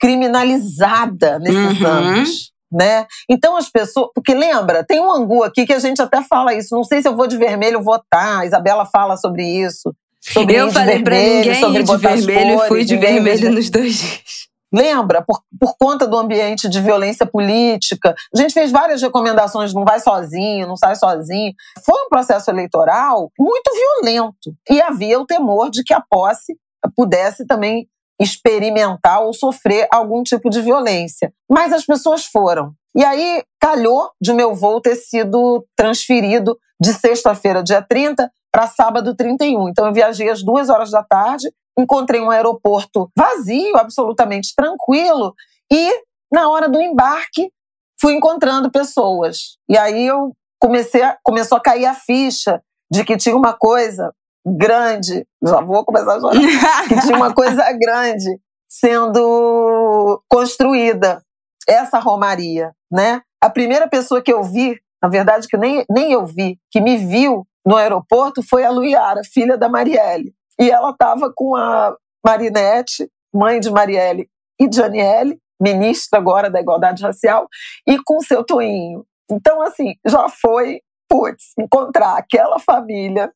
criminalizada 0.00 1.38
nesses 1.38 1.80
uhum. 1.80 1.86
anos. 1.86 2.50
Né? 2.72 3.06
Então 3.28 3.56
as 3.56 3.68
pessoas. 3.68 4.08
Porque 4.14 4.32
lembra, 4.32 4.84
tem 4.84 5.00
um 5.00 5.10
angu 5.10 5.42
aqui 5.42 5.66
que 5.66 5.72
a 5.72 5.78
gente 5.78 6.00
até 6.00 6.22
fala 6.22 6.54
isso. 6.54 6.74
Não 6.74 6.84
sei 6.84 7.02
se 7.02 7.08
eu 7.08 7.16
vou 7.16 7.26
de 7.26 7.36
vermelho 7.36 7.82
votar. 7.82 8.40
A 8.40 8.46
Isabela 8.46 8.86
fala 8.86 9.16
sobre 9.16 9.44
isso. 9.44 9.94
Sobre 10.20 10.54
eu 10.54 10.70
falei 10.70 11.02
para 11.02 11.16
ninguém 11.16 11.54
sobre 11.54 11.82
de 11.82 11.96
vermelho 11.96 12.62
e 12.62 12.68
fui 12.68 12.84
de 12.84 12.96
vermelho 12.96 13.50
nos 13.52 13.70
dois 13.70 13.94
dias. 13.98 14.49
Lembra? 14.72 15.22
Por, 15.22 15.42
por 15.58 15.74
conta 15.78 16.06
do 16.06 16.16
ambiente 16.16 16.68
de 16.68 16.80
violência 16.80 17.26
política. 17.26 18.14
A 18.34 18.38
gente 18.38 18.54
fez 18.54 18.70
várias 18.70 19.02
recomendações, 19.02 19.74
não 19.74 19.84
vai 19.84 19.98
sozinho, 20.00 20.66
não 20.66 20.76
sai 20.76 20.94
sozinho. 20.94 21.52
Foi 21.84 22.00
um 22.02 22.08
processo 22.08 22.50
eleitoral 22.50 23.30
muito 23.38 23.70
violento. 23.74 24.54
E 24.70 24.80
havia 24.80 25.18
o 25.18 25.26
temor 25.26 25.70
de 25.70 25.82
que 25.82 25.92
a 25.92 26.00
posse 26.00 26.56
pudesse 26.96 27.46
também 27.46 27.88
experimentar 28.20 29.22
ou 29.22 29.32
sofrer 29.32 29.88
algum 29.90 30.22
tipo 30.22 30.50
de 30.50 30.60
violência. 30.60 31.32
Mas 31.50 31.72
as 31.72 31.84
pessoas 31.84 32.26
foram. 32.26 32.72
E 32.94 33.04
aí 33.04 33.42
calhou 33.58 34.10
de 34.20 34.32
meu 34.32 34.54
voo 34.54 34.80
ter 34.80 34.96
sido 34.96 35.64
transferido 35.76 36.56
de 36.80 36.92
sexta-feira, 36.92 37.62
dia 37.62 37.82
30, 37.82 38.30
para 38.52 38.66
sábado 38.66 39.14
31. 39.14 39.68
Então 39.68 39.86
eu 39.86 39.92
viajei 39.92 40.28
às 40.28 40.42
duas 40.42 40.68
horas 40.68 40.90
da 40.90 41.02
tarde 41.02 41.50
encontrei 41.78 42.20
um 42.20 42.30
aeroporto 42.30 43.10
vazio, 43.16 43.76
absolutamente 43.76 44.54
tranquilo, 44.54 45.34
e 45.72 45.90
na 46.32 46.48
hora 46.48 46.68
do 46.68 46.80
embarque 46.80 47.50
fui 48.00 48.14
encontrando 48.14 48.70
pessoas. 48.70 49.56
E 49.68 49.76
aí 49.76 50.06
eu 50.06 50.32
comecei 50.60 51.02
a, 51.02 51.16
começou 51.22 51.58
a 51.58 51.60
cair 51.60 51.86
a 51.86 51.94
ficha 51.94 52.62
de 52.90 53.04
que 53.04 53.16
tinha 53.16 53.36
uma 53.36 53.52
coisa 53.52 54.12
grande, 54.44 55.26
já 55.42 55.60
vou 55.60 55.84
começar 55.84 56.16
a 56.16 56.20
chorar, 56.20 56.88
que 56.88 57.00
tinha 57.02 57.16
uma 57.16 57.34
coisa 57.34 57.64
grande 57.72 58.40
sendo 58.68 60.22
construída. 60.28 61.22
essa 61.68 61.98
romaria, 61.98 62.72
né? 62.90 63.20
A 63.40 63.50
primeira 63.50 63.88
pessoa 63.88 64.22
que 64.22 64.32
eu 64.32 64.42
vi, 64.42 64.80
na 65.02 65.08
verdade 65.08 65.46
que 65.46 65.56
nem, 65.56 65.84
nem 65.90 66.12
eu 66.12 66.26
vi, 66.26 66.58
que 66.70 66.80
me 66.80 66.96
viu 66.96 67.46
no 67.64 67.76
aeroporto 67.76 68.42
foi 68.42 68.64
a 68.64 68.70
Luiara, 68.70 69.22
filha 69.24 69.56
da 69.56 69.68
Marielle. 69.68 70.34
E 70.60 70.70
ela 70.70 70.90
estava 70.90 71.32
com 71.34 71.56
a 71.56 71.96
Marinette, 72.24 73.08
mãe 73.34 73.60
de 73.60 73.70
Marielle 73.70 74.28
e 74.60 74.68
Janiele, 74.70 75.38
ministra 75.60 76.18
agora 76.18 76.50
da 76.50 76.60
Igualdade 76.60 77.02
Racial, 77.02 77.46
e 77.86 77.98
com 78.02 78.20
seu 78.20 78.44
Toinho. 78.44 79.04
Então, 79.30 79.62
assim, 79.62 79.94
já 80.06 80.28
foi, 80.28 80.80
putz, 81.08 81.52
encontrar 81.58 82.16
aquela 82.16 82.58
família 82.58 83.32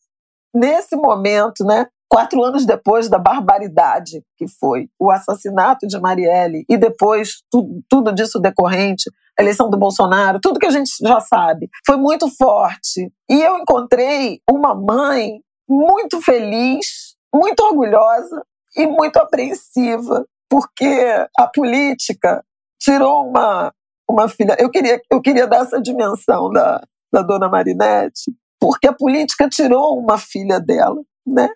nesse 0.55 0.97
momento, 0.97 1.65
né? 1.65 1.87
Quatro 2.09 2.43
anos 2.45 2.65
depois 2.65 3.09
da 3.09 3.19
barbaridade 3.19 4.23
que 4.37 4.47
foi 4.47 4.89
o 5.01 5.11
assassinato 5.11 5.87
de 5.87 5.99
Marielle 5.99 6.65
e 6.69 6.77
depois 6.77 7.43
tudo, 7.51 7.83
tudo 7.89 8.13
disso 8.13 8.39
decorrente, 8.39 9.11
a 9.37 9.43
eleição 9.43 9.69
do 9.69 9.77
Bolsonaro, 9.77 10.39
tudo 10.41 10.61
que 10.61 10.67
a 10.67 10.71
gente 10.71 10.91
já 11.01 11.19
sabe, 11.21 11.69
foi 11.85 11.97
muito 11.97 12.29
forte. 12.37 13.11
E 13.29 13.43
eu 13.43 13.59
encontrei 13.59 14.41
uma 14.49 14.75
mãe 14.75 15.41
muito 15.69 16.21
feliz, 16.21 17.14
muito 17.35 17.61
orgulhosa 17.65 18.47
e 18.77 18.87
muito 18.87 19.17
apreensiva, 19.17 20.25
porque 20.49 21.27
a 21.37 21.49
política 21.49 22.45
tirou 22.79 23.29
uma, 23.29 23.73
uma 24.09 24.29
filha. 24.29 24.57
Eu 24.59 24.71
queria, 24.71 25.03
eu 25.11 25.21
queria 25.21 25.47
dar 25.47 25.63
essa 25.63 25.83
dimensão 25.83 26.49
da, 26.51 26.81
da 27.13 27.23
dona 27.23 27.49
Marinette, 27.49 28.33
porque 28.61 28.87
a 28.87 28.93
política 28.93 29.49
tirou 29.49 29.99
uma 29.99 30.17
filha 30.17 30.61
dela, 30.61 31.03
né? 31.27 31.49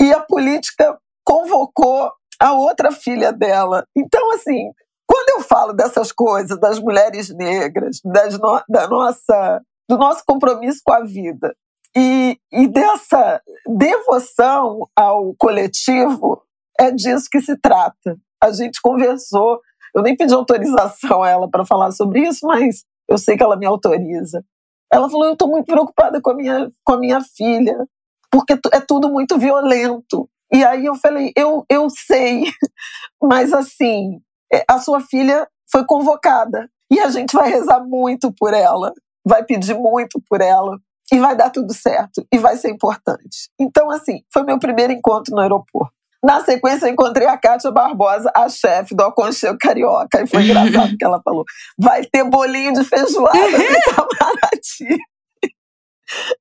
E 0.00 0.12
a 0.12 0.20
política 0.20 0.96
convocou 1.24 2.12
a 2.38 2.52
outra 2.52 2.92
filha 2.92 3.32
dela. 3.32 3.84
Então, 3.96 4.30
assim, 4.32 4.70
quando 5.06 5.30
eu 5.30 5.40
falo 5.40 5.72
dessas 5.72 6.12
coisas, 6.12 6.60
das 6.60 6.78
mulheres 6.78 7.34
negras, 7.34 8.00
das 8.04 8.38
no, 8.38 8.62
da 8.68 8.86
nossa, 8.86 9.60
do 9.88 9.96
nosso 9.96 10.22
compromisso 10.24 10.82
com 10.84 10.92
a 10.92 11.02
vida 11.02 11.52
e, 11.96 12.38
e 12.52 12.68
dessa 12.68 13.40
devoção 13.66 14.86
ao 14.94 15.34
coletivo, 15.38 16.42
é 16.78 16.90
disso 16.90 17.26
que 17.30 17.40
se 17.40 17.56
trata. 17.56 18.18
A 18.42 18.52
gente 18.52 18.82
conversou, 18.82 19.58
eu 19.94 20.02
nem 20.02 20.14
pedi 20.14 20.34
autorização 20.34 21.22
a 21.22 21.30
ela 21.30 21.50
para 21.50 21.64
falar 21.64 21.92
sobre 21.92 22.20
isso, 22.28 22.46
mas 22.46 22.84
eu 23.08 23.16
sei 23.16 23.34
que 23.34 23.42
ela 23.42 23.56
me 23.56 23.64
autoriza. 23.64 24.44
Ela 24.92 25.08
falou: 25.08 25.24
Eu 25.24 25.32
estou 25.32 25.48
muito 25.48 25.64
preocupada 25.64 26.20
com 26.20 26.30
a, 26.30 26.34
minha, 26.34 26.70
com 26.84 26.92
a 26.92 26.98
minha 26.98 27.20
filha, 27.22 27.88
porque 28.30 28.52
é 28.72 28.80
tudo 28.80 29.08
muito 29.08 29.38
violento. 29.38 30.28
E 30.52 30.62
aí 30.62 30.84
eu 30.84 30.96
falei: 30.96 31.32
Eu, 31.34 31.64
eu 31.70 31.88
sei, 31.88 32.44
mas 33.22 33.54
assim, 33.54 34.20
é, 34.52 34.64
a 34.68 34.78
sua 34.78 35.00
filha 35.00 35.48
foi 35.72 35.86
convocada 35.86 36.70
e 36.92 37.00
a 37.00 37.08
gente 37.08 37.34
vai 37.34 37.48
rezar 37.48 37.80
muito 37.80 38.30
por 38.38 38.52
ela, 38.52 38.92
vai 39.26 39.42
pedir 39.44 39.74
muito 39.74 40.20
por 40.28 40.42
ela 40.42 40.78
e 41.12 41.18
vai 41.18 41.36
dar 41.36 41.50
tudo 41.50 41.72
certo 41.72 42.26
e 42.32 42.38
vai 42.38 42.56
ser 42.56 42.70
importante. 42.70 43.50
Então, 43.58 43.90
assim, 43.90 44.22
foi 44.32 44.42
meu 44.42 44.58
primeiro 44.58 44.92
encontro 44.92 45.34
no 45.34 45.40
aeroporto. 45.40 45.94
Na 46.24 46.44
sequência, 46.44 46.86
eu 46.86 46.92
encontrei 46.92 47.26
a 47.26 47.36
Kátia 47.36 47.70
Barbosa, 47.70 48.30
a 48.34 48.48
chefe 48.48 48.94
do 48.94 49.04
Aconchego 49.04 49.58
Carioca. 49.58 50.22
E 50.22 50.26
foi 50.26 50.42
engraçado 50.42 50.96
que 50.96 51.04
ela 51.04 51.20
falou: 51.22 51.44
vai 51.78 52.04
ter 52.04 52.24
bolinho 52.24 52.72
de 52.72 52.84
feijoada 52.84 53.38
no 53.38 53.58
Itamaraty. 53.58 54.98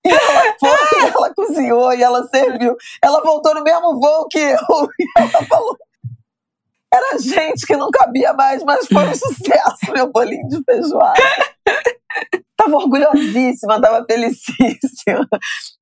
E 0.05 0.09
ela 0.09 0.55
foi, 0.59 1.09
ela 1.09 1.33
cozinhou 1.33 1.91
e 1.91 2.03
ela 2.03 2.27
serviu. 2.27 2.75
Ela 3.03 3.19
voltou 3.23 3.55
no 3.55 3.63
mesmo 3.63 3.99
voo 3.99 4.27
que 4.29 4.37
eu. 4.37 4.57
E 4.99 5.05
ela 5.17 5.43
falou: 5.47 5.75
era 6.93 7.17
gente 7.17 7.65
que 7.65 7.75
não 7.75 7.89
cabia 7.89 8.31
mais, 8.33 8.63
mas 8.63 8.87
foi 8.87 9.07
um 9.07 9.15
sucesso, 9.15 9.91
meu 9.91 10.11
bolinho 10.11 10.47
de 10.47 10.63
feijoada. 10.63 11.21
Tava 12.65 12.77
orgulhosíssima, 12.77 13.79
tava 13.79 14.03
felicíssima. 14.09 15.27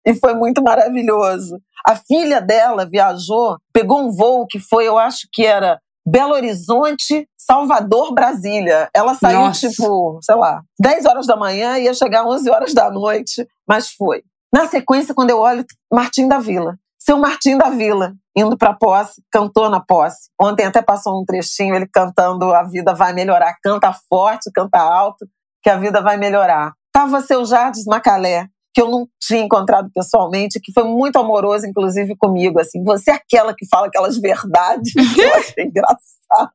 E 0.05 0.13
foi 0.15 0.33
muito 0.33 0.61
maravilhoso. 0.61 1.57
A 1.87 1.95
filha 1.95 2.41
dela 2.41 2.85
viajou, 2.85 3.57
pegou 3.71 4.01
um 4.01 4.11
voo 4.11 4.45
que 4.45 4.59
foi, 4.59 4.85
eu 4.85 4.97
acho 4.97 5.27
que 5.31 5.45
era 5.45 5.79
Belo 6.05 6.33
Horizonte, 6.33 7.25
Salvador, 7.37 8.13
Brasília. 8.13 8.89
Ela 8.93 9.13
saiu, 9.15 9.39
Nossa. 9.39 9.69
tipo, 9.69 10.19
sei 10.21 10.35
lá, 10.35 10.61
10 10.79 11.05
horas 11.05 11.25
da 11.25 11.37
manhã 11.37 11.77
ia 11.77 11.93
chegar 11.93 12.27
11 12.27 12.49
horas 12.49 12.73
da 12.73 12.91
noite, 12.91 13.47
mas 13.67 13.89
foi. 13.89 14.21
Na 14.53 14.67
sequência, 14.67 15.15
quando 15.15 15.29
eu 15.29 15.39
olho, 15.39 15.65
Martim 15.91 16.27
da 16.27 16.39
Vila. 16.39 16.77
Seu 16.99 17.17
Martim 17.17 17.57
da 17.57 17.69
Vila, 17.69 18.13
indo 18.35 18.57
para 18.57 18.73
posse, 18.73 19.21
cantou 19.31 19.69
na 19.69 19.79
posse. 19.79 20.29
Ontem 20.39 20.65
até 20.65 20.81
passou 20.81 21.19
um 21.19 21.25
trechinho 21.25 21.75
ele 21.75 21.87
cantando 21.87 22.53
A 22.53 22.63
Vida 22.63 22.93
Vai 22.93 23.13
Melhorar. 23.13 23.55
Canta 23.61 23.93
forte, 24.09 24.51
canta 24.53 24.79
alto, 24.79 25.25
que 25.63 25.69
a 25.69 25.78
vida 25.78 26.02
vai 26.02 26.17
melhorar. 26.17 26.73
Tava 26.91 27.21
seu 27.21 27.45
Jardim 27.45 27.84
Macalé, 27.88 28.47
que 28.73 28.82
eu 28.82 28.89
não 28.89 29.08
tinha 29.19 29.41
encontrado 29.41 29.89
pessoalmente, 29.93 30.60
que 30.60 30.73
foi 30.73 30.84
muito 30.84 31.17
amoroso, 31.17 31.65
inclusive 31.65 32.15
comigo. 32.17 32.60
Assim, 32.60 32.84
você 32.84 33.12
é 33.12 33.13
aquela 33.15 33.56
que 33.56 33.65
fala 33.67 33.88
aquelas 33.88 34.17
verdades 34.17 34.93
eu 35.17 35.36
achei 35.36 35.65
engraçado. 35.65 36.52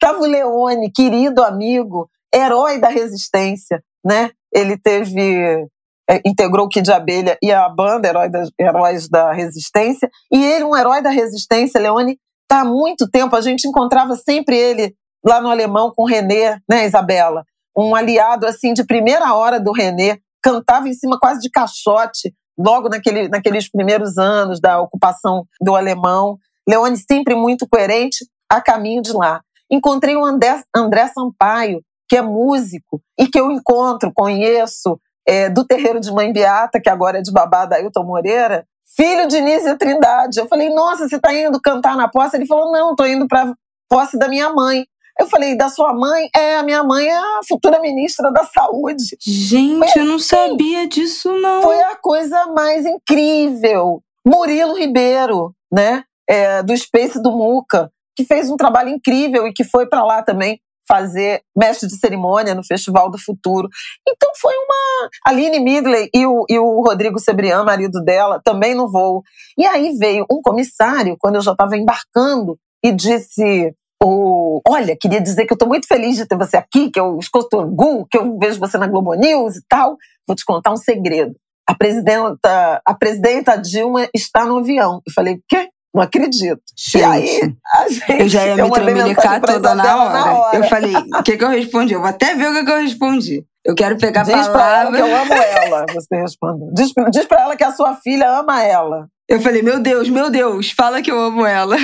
Tava 0.00 0.20
o 0.20 0.26
Leone, 0.26 0.90
querido 0.90 1.42
amigo, 1.42 2.08
herói 2.34 2.78
da 2.78 2.88
resistência, 2.88 3.82
né? 4.04 4.30
Ele 4.52 4.78
teve 4.78 5.68
é, 6.08 6.20
integrou 6.24 6.66
o 6.66 6.68
Kid 6.68 6.90
Abelha 6.90 7.36
e 7.42 7.50
a 7.50 7.68
banda 7.68 8.08
Herói 8.08 8.30
da, 8.30 8.44
Heróis 8.58 9.08
da 9.08 9.32
Resistência. 9.32 10.08
E 10.32 10.42
ele, 10.42 10.64
um 10.64 10.76
herói 10.76 11.02
da 11.02 11.10
resistência, 11.10 11.80
Leone, 11.80 12.18
tá 12.48 12.60
há 12.60 12.64
muito 12.64 13.10
tempo, 13.10 13.34
a 13.34 13.40
gente 13.40 13.66
encontrava 13.66 14.14
sempre 14.14 14.56
ele 14.56 14.94
lá 15.24 15.40
no 15.40 15.50
Alemão 15.50 15.92
com 15.94 16.04
o 16.04 16.06
René, 16.06 16.60
né, 16.68 16.86
Isabela? 16.86 17.44
Um 17.76 17.94
aliado, 17.94 18.46
assim, 18.46 18.72
de 18.72 18.84
primeira 18.84 19.34
hora 19.34 19.60
do 19.60 19.72
René, 19.72 20.18
cantava 20.42 20.88
em 20.88 20.94
cima 20.94 21.18
quase 21.20 21.40
de 21.40 21.50
caixote, 21.50 22.32
logo 22.58 22.88
naquele, 22.88 23.28
naqueles 23.28 23.70
primeiros 23.70 24.16
anos 24.16 24.60
da 24.60 24.80
ocupação 24.80 25.44
do 25.60 25.74
Alemão. 25.74 26.38
Leone 26.68 26.96
sempre 26.96 27.34
muito 27.34 27.68
coerente, 27.68 28.24
a 28.50 28.60
caminho 28.60 29.02
de 29.02 29.12
lá. 29.12 29.40
Encontrei 29.70 30.16
o 30.16 30.24
André, 30.24 30.62
André 30.74 31.08
Sampaio, 31.08 31.80
que 32.08 32.16
é 32.16 32.22
músico, 32.22 33.00
e 33.18 33.26
que 33.26 33.38
eu 33.38 33.50
encontro, 33.50 34.12
conheço, 34.14 34.98
é, 35.26 35.50
do 35.50 35.66
terreiro 35.66 35.98
de 35.98 36.12
Mãe 36.12 36.32
Beata, 36.32 36.80
que 36.80 36.88
agora 36.88 37.18
é 37.18 37.22
de 37.22 37.32
babá 37.32 37.66
da 37.66 37.76
Ailton 37.76 38.04
Moreira, 38.04 38.64
filho 38.96 39.26
de 39.26 39.40
Nízia 39.40 39.76
Trindade. 39.76 40.38
Eu 40.38 40.46
falei, 40.46 40.70
nossa, 40.70 41.08
você 41.08 41.16
está 41.16 41.34
indo 41.34 41.60
cantar 41.60 41.96
na 41.96 42.08
posse? 42.08 42.36
Ele 42.36 42.46
falou, 42.46 42.70
não, 42.70 42.92
estou 42.92 43.06
indo 43.06 43.26
para 43.26 43.52
posse 43.88 44.16
da 44.16 44.28
minha 44.28 44.52
mãe. 44.52 44.86
Eu 45.18 45.26
falei, 45.26 45.56
da 45.56 45.68
sua 45.68 45.94
mãe? 45.94 46.28
É, 46.34 46.56
a 46.56 46.62
minha 46.62 46.82
mãe 46.82 47.06
é 47.06 47.16
a 47.16 47.40
futura 47.46 47.80
ministra 47.80 48.30
da 48.30 48.44
saúde. 48.44 49.16
Gente, 49.20 49.92
foi 49.92 50.02
eu 50.02 50.06
não 50.06 50.16
assim, 50.16 50.24
sabia 50.24 50.86
disso, 50.86 51.32
não. 51.32 51.62
Foi 51.62 51.80
a 51.80 51.96
coisa 51.96 52.46
mais 52.48 52.84
incrível. 52.84 54.02
Murilo 54.26 54.76
Ribeiro, 54.76 55.54
né? 55.72 56.04
É, 56.28 56.62
do 56.62 56.76
Space 56.76 57.22
do 57.22 57.30
Muca, 57.30 57.90
que 58.16 58.24
fez 58.24 58.50
um 58.50 58.56
trabalho 58.56 58.90
incrível 58.90 59.46
e 59.46 59.52
que 59.52 59.62
foi 59.62 59.86
para 59.86 60.04
lá 60.04 60.22
também 60.22 60.60
fazer 60.88 61.42
mestre 61.56 61.88
de 61.88 61.96
cerimônia 61.96 62.54
no 62.54 62.64
Festival 62.64 63.10
do 63.10 63.18
Futuro. 63.18 63.68
Então 64.08 64.30
foi 64.40 64.54
uma. 64.54 65.10
Aline 65.26 65.60
Midley 65.60 66.08
e 66.14 66.26
o, 66.26 66.44
e 66.48 66.58
o 66.58 66.80
Rodrigo 66.82 67.18
Sebrian, 67.18 67.64
marido 67.64 68.02
dela, 68.02 68.40
também 68.44 68.74
no 68.74 68.90
voo. 68.90 69.22
E 69.58 69.66
aí 69.66 69.96
veio 69.96 70.24
um 70.30 70.40
comissário, 70.40 71.16
quando 71.18 71.36
eu 71.36 71.40
já 71.40 71.52
estava 71.52 71.76
embarcando, 71.76 72.58
e 72.82 72.92
disse. 72.92 73.74
O, 74.02 74.60
olha, 74.68 74.96
queria 74.98 75.20
dizer 75.20 75.46
que 75.46 75.52
eu 75.52 75.56
estou 75.56 75.68
muito 75.68 75.86
feliz 75.86 76.16
de 76.16 76.26
ter 76.26 76.36
você 76.36 76.56
aqui, 76.56 76.90
que 76.90 77.00
eu 77.00 77.18
escuto 77.18 77.66
Gu, 77.66 78.06
que 78.10 78.18
eu 78.18 78.38
vejo 78.38 78.60
você 78.60 78.76
na 78.76 78.86
Globo 78.86 79.14
News 79.14 79.56
e 79.56 79.62
tal. 79.68 79.96
Vou 80.26 80.36
te 80.36 80.44
contar 80.44 80.72
um 80.72 80.76
segredo. 80.76 81.34
A 81.68 81.74
presidenta, 81.74 82.80
a 82.84 82.94
presidenta 82.94 83.56
Dilma 83.56 84.08
está 84.14 84.44
no 84.44 84.58
avião. 84.58 85.02
Eu 85.06 85.12
falei, 85.12 85.40
quê? 85.48 85.68
Não 85.94 86.02
acredito. 86.02 86.60
Gente, 86.76 87.00
e 87.00 87.04
aí, 87.04 87.54
a 87.74 87.88
gente, 87.88 88.20
eu 88.20 88.28
já 88.28 88.46
ia 88.46 88.56
me 88.56 88.70
tremelicar 88.70 89.40
toda 89.40 89.74
na 89.74 89.96
hora. 89.96 90.12
na 90.12 90.38
hora. 90.38 90.56
Eu 90.58 90.64
falei, 90.64 90.94
o 90.94 91.22
que, 91.22 91.38
que 91.38 91.42
eu 91.42 91.48
respondi? 91.48 91.94
Eu 91.94 92.00
vou 92.00 92.10
até 92.10 92.34
ver 92.34 92.50
o 92.50 92.54
que, 92.54 92.64
que 92.64 92.70
eu 92.70 92.82
respondi. 92.82 93.44
Eu 93.64 93.74
quero 93.74 93.96
pegar 93.96 94.22
diz 94.22 94.34
a 94.34 94.52
palavra. 94.52 94.52
Pra 94.52 94.78
ela 94.78 94.92
que 94.92 95.02
eu 95.02 95.16
amo 95.16 95.32
ela, 95.32 95.86
você 95.92 96.16
respondeu. 96.16 96.68
Diz, 96.72 96.92
diz 97.10 97.24
pra 97.24 97.40
ela 97.40 97.56
que 97.56 97.64
a 97.64 97.72
sua 97.72 97.96
filha 97.96 98.28
ama 98.30 98.62
ela. 98.62 99.08
Eu 99.26 99.40
falei, 99.40 99.62
meu 99.62 99.80
Deus, 99.80 100.08
meu 100.08 100.30
Deus, 100.30 100.70
fala 100.70 101.00
que 101.00 101.10
eu 101.10 101.18
amo 101.18 101.44
ela. 101.44 101.76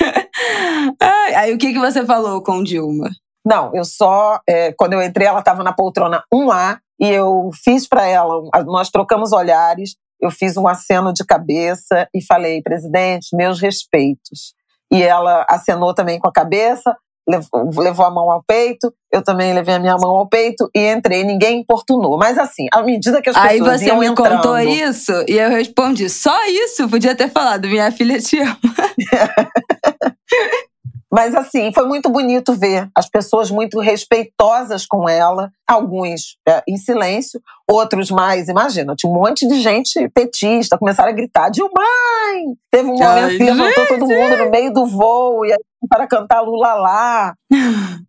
aí 1.36 1.52
o 1.52 1.58
que, 1.58 1.72
que 1.72 1.78
você 1.78 2.04
falou 2.04 2.42
com 2.42 2.62
Dilma? 2.62 3.10
Não, 3.44 3.74
eu 3.74 3.84
só. 3.84 4.40
É, 4.48 4.72
quando 4.72 4.94
eu 4.94 5.02
entrei, 5.02 5.26
ela 5.26 5.40
estava 5.40 5.62
na 5.62 5.72
poltrona 5.72 6.22
1A 6.32 6.78
e 7.00 7.08
eu 7.10 7.50
fiz 7.62 7.86
para 7.86 8.06
ela, 8.06 8.42
nós 8.64 8.88
trocamos 8.90 9.32
olhares 9.32 9.94
eu 10.24 10.30
fiz 10.30 10.56
um 10.56 10.66
aceno 10.66 11.12
de 11.12 11.22
cabeça 11.24 12.08
e 12.14 12.24
falei, 12.24 12.62
presidente, 12.62 13.36
meus 13.36 13.60
respeitos. 13.60 14.54
E 14.90 15.02
ela 15.02 15.44
acenou 15.48 15.92
também 15.92 16.18
com 16.18 16.28
a 16.28 16.32
cabeça, 16.32 16.96
levou, 17.28 17.82
levou, 17.82 18.06
a 18.06 18.10
mão 18.10 18.30
ao 18.30 18.42
peito, 18.42 18.92
eu 19.12 19.22
também 19.22 19.52
levei 19.52 19.74
a 19.74 19.78
minha 19.78 19.96
mão 19.96 20.16
ao 20.16 20.28
peito 20.28 20.68
e 20.74 20.92
entrei, 20.92 21.24
ninguém 21.24 21.60
importunou. 21.60 22.18
Mas 22.18 22.38
assim, 22.38 22.66
à 22.72 22.82
medida 22.82 23.22
que 23.22 23.30
as 23.30 23.36
pessoas 23.36 23.52
Aí 23.52 23.60
você 23.60 23.94
me 23.94 24.06
entrando, 24.06 24.36
contou 24.36 24.58
isso 24.58 25.12
e 25.28 25.38
eu 25.38 25.50
respondi, 25.50 26.08
só 26.08 26.46
isso? 26.46 26.88
Podia 26.88 27.14
ter 27.14 27.30
falado, 27.30 27.68
minha 27.68 27.90
filha 27.90 28.18
te 28.18 28.38
ama. 28.38 28.58
Mas 31.14 31.32
assim, 31.32 31.72
foi 31.72 31.86
muito 31.86 32.10
bonito 32.10 32.54
ver 32.54 32.90
as 32.92 33.08
pessoas 33.08 33.48
muito 33.48 33.78
respeitosas 33.78 34.84
com 34.84 35.08
ela, 35.08 35.48
alguns 35.64 36.36
é, 36.48 36.60
em 36.68 36.76
silêncio, 36.76 37.40
outros 37.70 38.10
mais, 38.10 38.48
imagina, 38.48 38.96
tinha 38.96 39.08
um 39.08 39.14
monte 39.14 39.46
de 39.46 39.60
gente 39.60 40.08
petista, 40.08 40.76
começaram 40.76 41.10
a 41.10 41.14
gritar, 41.14 41.50
Dilmãe! 41.50 42.56
Teve 42.68 42.90
um 42.90 42.98
momento 42.98 43.30
Ai, 43.30 43.36
que 43.36 43.44
levantou 43.44 43.86
todo 43.86 44.08
mundo 44.08 44.36
no 44.38 44.50
meio 44.50 44.72
do 44.72 44.86
voo 44.86 45.46
e 45.46 45.52
aí 45.52 45.58
para 45.88 46.08
cantar 46.08 46.40
Lula 46.40 46.74
lá 46.74 47.34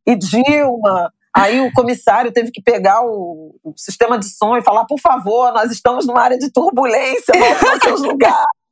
e 0.07 0.15
Dilma. 0.15 1.13
Aí 1.37 1.61
o 1.61 1.71
comissário 1.73 2.31
teve 2.31 2.49
que 2.49 2.61
pegar 2.61 3.01
o, 3.03 3.53
o, 3.63 3.73
sistema 3.77 4.17
de 4.17 4.27
som 4.29 4.57
e 4.57 4.63
falar: 4.63 4.85
por 4.85 4.99
favor, 4.99 5.53
nós 5.53 5.69
estamos 5.69 6.07
numa 6.07 6.21
área 6.21 6.39
de 6.39 6.49
turbulência, 6.49 7.33
voltem 7.37 7.69
aos 7.69 7.79
seus 7.83 8.01
lugares. 8.07 8.64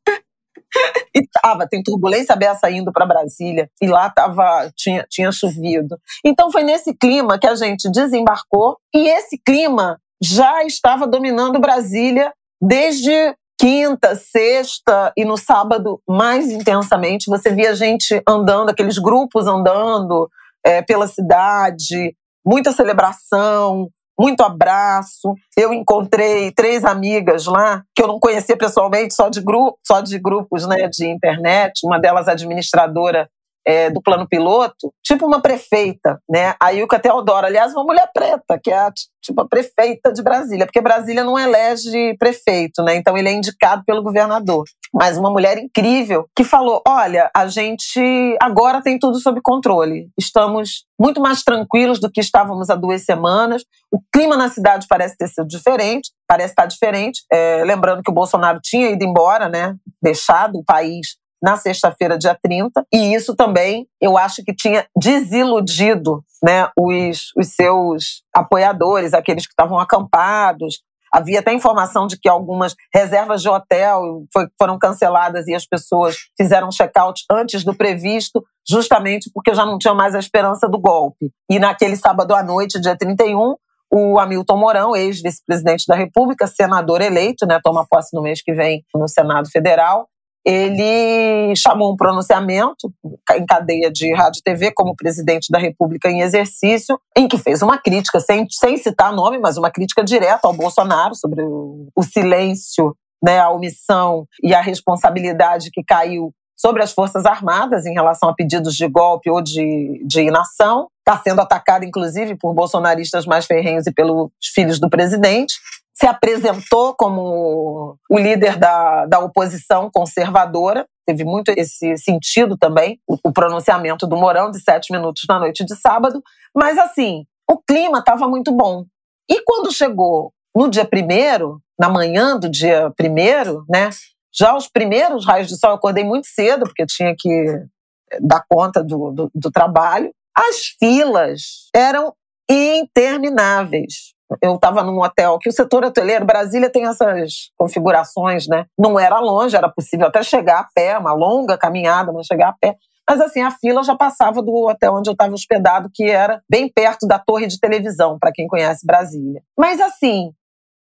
E 1.16 1.22
tava, 1.42 1.68
tem 1.68 1.84
turbulência 1.84 2.34
aberta 2.34 2.70
indo 2.72 2.92
para 2.92 3.06
Brasília, 3.06 3.70
e 3.82 3.88
lá 3.88 4.10
tava, 4.10 4.72
tinha, 4.76 5.06
tinha 5.10 5.32
chovido. 5.32 5.98
Então 6.26 6.52
foi 6.52 6.64
nesse 6.64 6.96
clima 6.96 7.38
que 7.38 7.48
a 7.48 7.56
gente 7.56 7.90
desembarcou, 7.92 8.78
e 8.94 9.08
esse 9.08 9.38
clima 9.38 10.00
já 10.22 10.64
estava 10.64 11.06
dominando 11.06 11.60
Brasília 11.60 12.34
desde 12.62 13.36
quinta, 13.60 14.16
sexta 14.16 15.14
e 15.16 15.24
no 15.24 15.38
sábado 15.38 16.02
mais 16.08 16.50
intensamente. 16.50 17.30
Você 17.30 17.52
via 17.52 17.76
gente 17.76 18.22
andando, 18.28 18.70
aqueles 18.70 18.98
grupos 18.98 19.48
andando 19.48 20.30
é, 20.66 20.82
pela 20.82 21.08
cidade, 21.08 22.16
muita 22.46 22.72
celebração, 22.72 23.90
muito 24.24 24.42
abraço. 24.42 25.36
Eu 25.58 25.74
encontrei 25.74 26.50
três 26.52 26.86
amigas 26.86 27.46
lá 27.46 27.84
que 27.94 28.02
eu 28.02 28.08
não 28.08 28.22
conhecia 28.22 28.56
pessoalmente, 28.56 29.14
só 29.14 29.28
de 29.28 29.42
grupo, 29.42 29.78
só 29.86 30.00
de 30.00 30.18
grupos, 30.18 30.66
né, 30.66 30.88
de 30.88 31.06
internet. 31.10 31.82
Uma 31.84 32.00
delas 32.00 32.30
administradora 32.30 33.30
é, 33.68 33.90
do 33.90 34.02
plano 34.02 34.26
piloto, 34.28 34.94
tipo 35.04 35.26
uma 35.26 35.42
prefeita, 35.42 36.20
né? 36.30 36.56
A 36.60 36.74
Ilka 36.74 37.00
Teodoro, 37.00 37.46
aliás, 37.46 37.74
uma 37.74 37.84
mulher 37.84 38.10
preta, 38.14 38.60
que 38.62 38.72
é 38.72 38.78
a, 38.78 38.92
tipo 39.22 39.42
a 39.42 39.48
prefeita 39.48 40.12
de 40.12 40.22
Brasília, 40.22 40.66
porque 40.66 40.82
Brasília 40.82 41.24
não 41.24 41.40
elege 41.40 42.16
prefeito, 42.18 42.82
né? 42.84 42.96
Então 42.96 43.18
ele 43.18 43.30
é 43.30 43.34
indicado 43.34 43.84
pelo 43.86 44.04
governador. 44.04 44.66
Mas 44.94 45.18
uma 45.18 45.32
mulher 45.32 45.58
incrível 45.58 46.28
que 46.36 46.44
falou: 46.44 46.82
olha, 46.88 47.32
a 47.36 47.48
gente 47.48 48.38
agora 48.40 48.82
tem 48.82 49.00
tudo 49.00 49.20
sob 49.20 49.42
controle. 49.42 50.10
Estamos 50.18 50.86
muito 51.00 51.20
mais 51.20 51.44
tranquilos 51.44 52.00
do 52.00 52.12
que 52.12 52.22
estávamos 52.22 52.70
há 52.70 52.76
duas 52.76 53.04
semanas. 53.04 53.64
O 53.92 54.00
clima 54.14 54.38
na 54.38 54.50
cidade 54.50 54.86
parece 54.88 55.18
ter 55.18 55.28
sido 55.28 55.48
diferente, 55.48 56.12
parece 56.28 56.52
estar 56.52 56.68
diferente. 56.68 57.24
É, 57.32 57.64
lembrando 57.64 58.04
que 58.04 58.12
o 58.12 58.14
Bolsonaro 58.14 58.60
tinha 58.62 58.92
ido 58.92 59.04
embora, 59.04 59.50
né? 59.50 59.76
Deixado 60.02 60.60
o 60.60 60.64
país 60.64 61.18
na 61.42 61.58
sexta-feira, 61.58 62.18
dia 62.18 62.38
30, 62.42 62.86
e 62.90 63.14
isso 63.14 63.36
também 63.36 63.86
eu 64.00 64.18
acho 64.18 64.42
que 64.46 64.56
tinha 64.56 64.86
desiludido 64.98 66.24
né, 66.42 66.70
os, 66.80 67.34
os 67.36 67.50
seus 67.54 68.24
apoiadores, 68.34 69.14
aqueles 69.14 69.46
que 69.46 69.52
estavam 69.52 69.78
acampados. 69.78 70.82
Havia 71.14 71.42
até 71.42 71.54
informação 71.54 72.08
de 72.08 72.18
que 72.18 72.28
algumas 72.28 72.76
reservas 72.94 73.42
de 73.42 73.50
hotel 73.50 74.24
foi, 74.34 74.48
foram 74.58 74.80
canceladas 74.80 75.48
e 75.48 75.54
as 75.54 75.66
pessoas 75.66 76.16
fizeram 76.36 76.70
check-out 76.70 77.22
antes 77.32 77.64
do 77.64 77.76
previsto, 77.76 78.44
justamente 78.68 79.30
porque 79.32 79.54
já 79.54 79.64
não 79.66 79.78
tinham 79.78 79.96
mais 79.96 80.16
a 80.16 80.20
esperança 80.20 80.68
do 80.68 80.80
golpe. 80.80 81.32
E 81.50 81.60
naquele 81.60 81.96
sábado 81.96 82.34
à 82.34 82.42
noite, 82.42 82.82
dia 82.82 82.98
31, 82.98 83.56
o 83.92 84.18
Hamilton 84.18 84.58
Mourão, 84.58 84.96
ex-vice-presidente 84.96 85.86
da 85.88 85.94
República, 85.94 86.48
senador 86.48 87.00
eleito, 87.00 87.46
né, 87.46 87.60
toma 87.64 87.86
posse 87.88 88.16
no 88.16 88.24
mês 88.24 88.42
que 88.42 88.52
vem 88.52 88.84
no 88.96 89.08
Senado 89.08 89.48
Federal, 89.52 90.08
ele 90.46 91.56
chamou 91.56 91.94
um 91.94 91.96
pronunciamento 91.96 92.92
em 93.36 93.46
cadeia 93.46 93.92
de 93.92 94.14
rádio 94.14 94.40
e 94.40 94.44
TV 94.44 94.72
como 94.72 94.96
presidente 94.96 95.48
da 95.50 95.58
República 95.58 96.10
em 96.10 96.22
exercício, 96.22 97.00
em 97.18 97.28
que 97.28 97.38
fez 97.38 97.62
uma 97.62 97.78
crítica, 97.78 98.20
sem, 98.20 98.46
sem 98.50 98.78
citar 98.78 99.14
nome, 99.14 99.40
mas 99.40 99.58
uma 99.58 99.72
crítica 99.72 100.04
direta 100.04 100.48
ao 100.48 100.54
Bolsonaro 100.54 101.16
sobre 101.16 101.42
o, 101.44 101.88
o 101.96 102.04
silêncio, 102.04 102.96
né, 103.24 103.40
a 103.40 103.50
omissão 103.50 104.28
e 104.44 104.54
a 104.54 104.62
responsabilidade 104.62 105.72
que 105.72 105.84
caiu 105.84 106.34
sobre 106.56 106.84
as 106.84 106.92
Forças 106.92 107.26
Armadas 107.26 107.86
em 107.86 107.94
relação 107.94 108.30
a 108.30 108.34
pedidos 108.34 108.76
de 108.76 108.88
golpe 108.88 109.30
ou 109.30 109.42
de, 109.42 110.04
de 110.06 110.22
inação. 110.22 110.88
Está 111.06 111.22
sendo 111.22 111.42
atacado, 111.42 111.84
inclusive, 111.84 112.36
por 112.36 112.54
bolsonaristas 112.54 113.26
mais 113.26 113.46
ferrenhos 113.46 113.86
e 113.88 113.92
pelos 113.92 114.32
filhos 114.54 114.80
do 114.80 114.90
presidente 114.90 115.56
se 115.94 116.08
apresentou 116.08 116.96
como 116.96 117.98
o 118.10 118.18
líder 118.18 118.58
da, 118.58 119.06
da 119.06 119.20
oposição 119.20 119.92
conservadora. 119.94 120.88
Teve 121.06 121.24
muito 121.24 121.50
esse 121.50 121.96
sentido 121.98 122.58
também, 122.58 123.00
o, 123.08 123.18
o 123.24 123.32
pronunciamento 123.32 124.08
do 124.08 124.18
Mourão, 124.18 124.50
de 124.50 124.60
sete 124.60 124.92
minutos 124.92 125.24
na 125.30 125.40
noite 125.40 125.64
de 125.64 125.76
sábado. 125.76 126.24
Mas, 126.56 126.78
assim, 126.80 127.26
o 127.50 127.58
clima 127.58 128.00
estava 128.00 128.28
muito 128.28 128.52
bom. 128.52 128.86
E 129.30 129.42
quando 129.44 129.72
chegou 129.72 130.34
no 130.56 130.68
dia 130.70 130.86
primeiro, 130.86 131.62
na 131.80 131.90
manhã 131.90 132.38
do 132.38 132.50
dia 132.50 132.92
primeiro, 132.96 133.64
né? 133.70 133.90
Já 134.36 134.56
os 134.56 134.68
primeiros 134.68 135.26
raios 135.26 135.48
de 135.48 135.58
sol, 135.58 135.72
eu 135.72 135.76
acordei 135.76 136.04
muito 136.04 136.28
cedo, 136.28 136.66
porque 136.66 136.82
eu 136.82 136.88
tinha 136.88 137.14
que 137.18 137.30
eh, 137.30 138.18
dar 138.20 138.44
conta 138.50 138.84
do, 138.84 139.12
do, 139.12 139.32
do 139.34 139.52
trabalho. 139.52 140.12
As 140.36 140.76
filas 140.80 141.70
eram 141.76 142.14
intermináveis 142.50 144.14
eu 144.42 144.56
estava 144.56 144.84
num 144.84 145.00
hotel 145.00 145.38
que 145.40 145.50
o 145.50 145.52
setor 145.52 145.84
hoteleiro, 145.84 146.26
Brasília 146.26 146.70
tem 146.70 146.86
essas 146.86 147.52
configurações, 147.58 148.48
né? 148.48 148.66
Não 148.78 149.00
era 149.00 149.20
longe, 149.20 149.56
era 149.56 149.70
possível 149.70 150.08
até 150.08 150.24
chegar 150.24 150.60
a 150.60 150.68
pé, 150.74 150.98
uma 150.98 151.14
longa 151.14 151.58
caminhada, 151.58 152.12
mas 152.12 152.26
chegar 152.26 152.50
a 152.50 152.54
pé. 152.54 152.76
Mas 153.10 153.20
assim, 153.20 153.42
a 153.42 153.52
fila 153.52 153.84
já 153.84 153.96
passava 153.96 154.42
do 154.42 154.52
hotel 154.68 154.94
onde 154.94 155.10
eu 155.10 155.14
estava 155.14 155.34
hospedado, 155.34 155.90
que 155.94 156.10
era 156.10 156.42
bem 156.50 156.72
perto 156.72 157.06
da 157.06 157.20
torre 157.20 157.48
de 157.48 157.60
televisão, 157.60 158.18
para 158.18 158.32
quem 158.32 158.48
conhece 158.48 158.86
Brasília. 158.86 159.42
Mas 159.58 159.82
assim, 159.82 160.32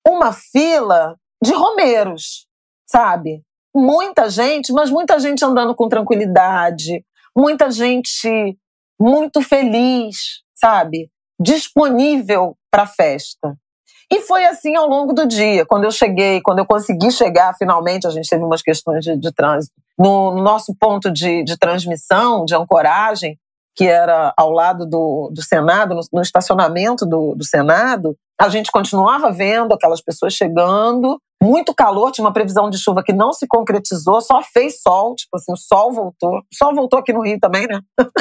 uma 0.06 0.32
fila 0.32 1.16
de 1.42 1.52
romeiros, 1.54 2.46
sabe? 2.86 3.42
Muita 3.74 4.28
gente, 4.28 4.72
mas 4.72 4.90
muita 4.90 5.18
gente 5.18 5.42
andando 5.42 5.74
com 5.74 5.88
tranquilidade, 5.88 7.02
muita 7.34 7.70
gente 7.70 8.58
muito 9.00 9.40
feliz, 9.40 10.42
sabe? 10.54 11.10
Disponível 11.40 12.56
para 12.70 12.84
a 12.84 12.86
festa. 12.86 13.56
E 14.12 14.20
foi 14.20 14.44
assim 14.44 14.76
ao 14.76 14.86
longo 14.86 15.14
do 15.14 15.26
dia. 15.26 15.64
Quando 15.64 15.84
eu 15.84 15.90
cheguei, 15.90 16.42
quando 16.42 16.58
eu 16.58 16.66
consegui 16.66 17.10
chegar, 17.10 17.54
finalmente, 17.56 18.06
a 18.06 18.10
gente 18.10 18.28
teve 18.28 18.44
umas 18.44 18.60
questões 18.60 19.02
de, 19.02 19.16
de 19.16 19.32
trânsito. 19.32 19.72
No, 19.98 20.34
no, 20.34 20.42
nosso 20.42 20.74
ponto 20.78 21.10
de, 21.10 21.42
de, 21.42 21.56
transmissão, 21.56 22.44
de 22.44 22.54
ancoragem, 22.54 23.38
que 23.74 23.86
era 23.86 24.34
ao 24.36 24.50
lado 24.50 24.86
do, 24.86 25.30
do 25.32 25.42
Senado, 25.42 25.94
no, 25.94 26.02
no 26.12 26.20
estacionamento 26.20 27.06
do, 27.06 27.34
do 27.34 27.44
Senado, 27.44 28.14
a 28.38 28.50
gente 28.50 28.70
continuava 28.70 29.32
vendo 29.32 29.72
aquelas 29.72 30.02
pessoas 30.02 30.34
chegando, 30.34 31.18
muito 31.42 31.74
calor, 31.74 32.12
tinha 32.12 32.24
uma 32.24 32.32
previsão 32.32 32.70
de 32.70 32.78
chuva 32.78 33.02
que 33.02 33.12
não 33.12 33.32
se 33.32 33.48
concretizou, 33.48 34.20
só 34.20 34.40
fez 34.42 34.80
sol, 34.80 35.16
tipo 35.16 35.36
assim, 35.36 35.52
o 35.52 35.56
sol 35.56 35.92
voltou. 35.92 36.38
O 36.38 36.54
sol 36.54 36.72
voltou 36.72 37.00
aqui 37.00 37.12
no 37.12 37.22
Rio 37.22 37.38
também, 37.40 37.66
né? 37.66 37.80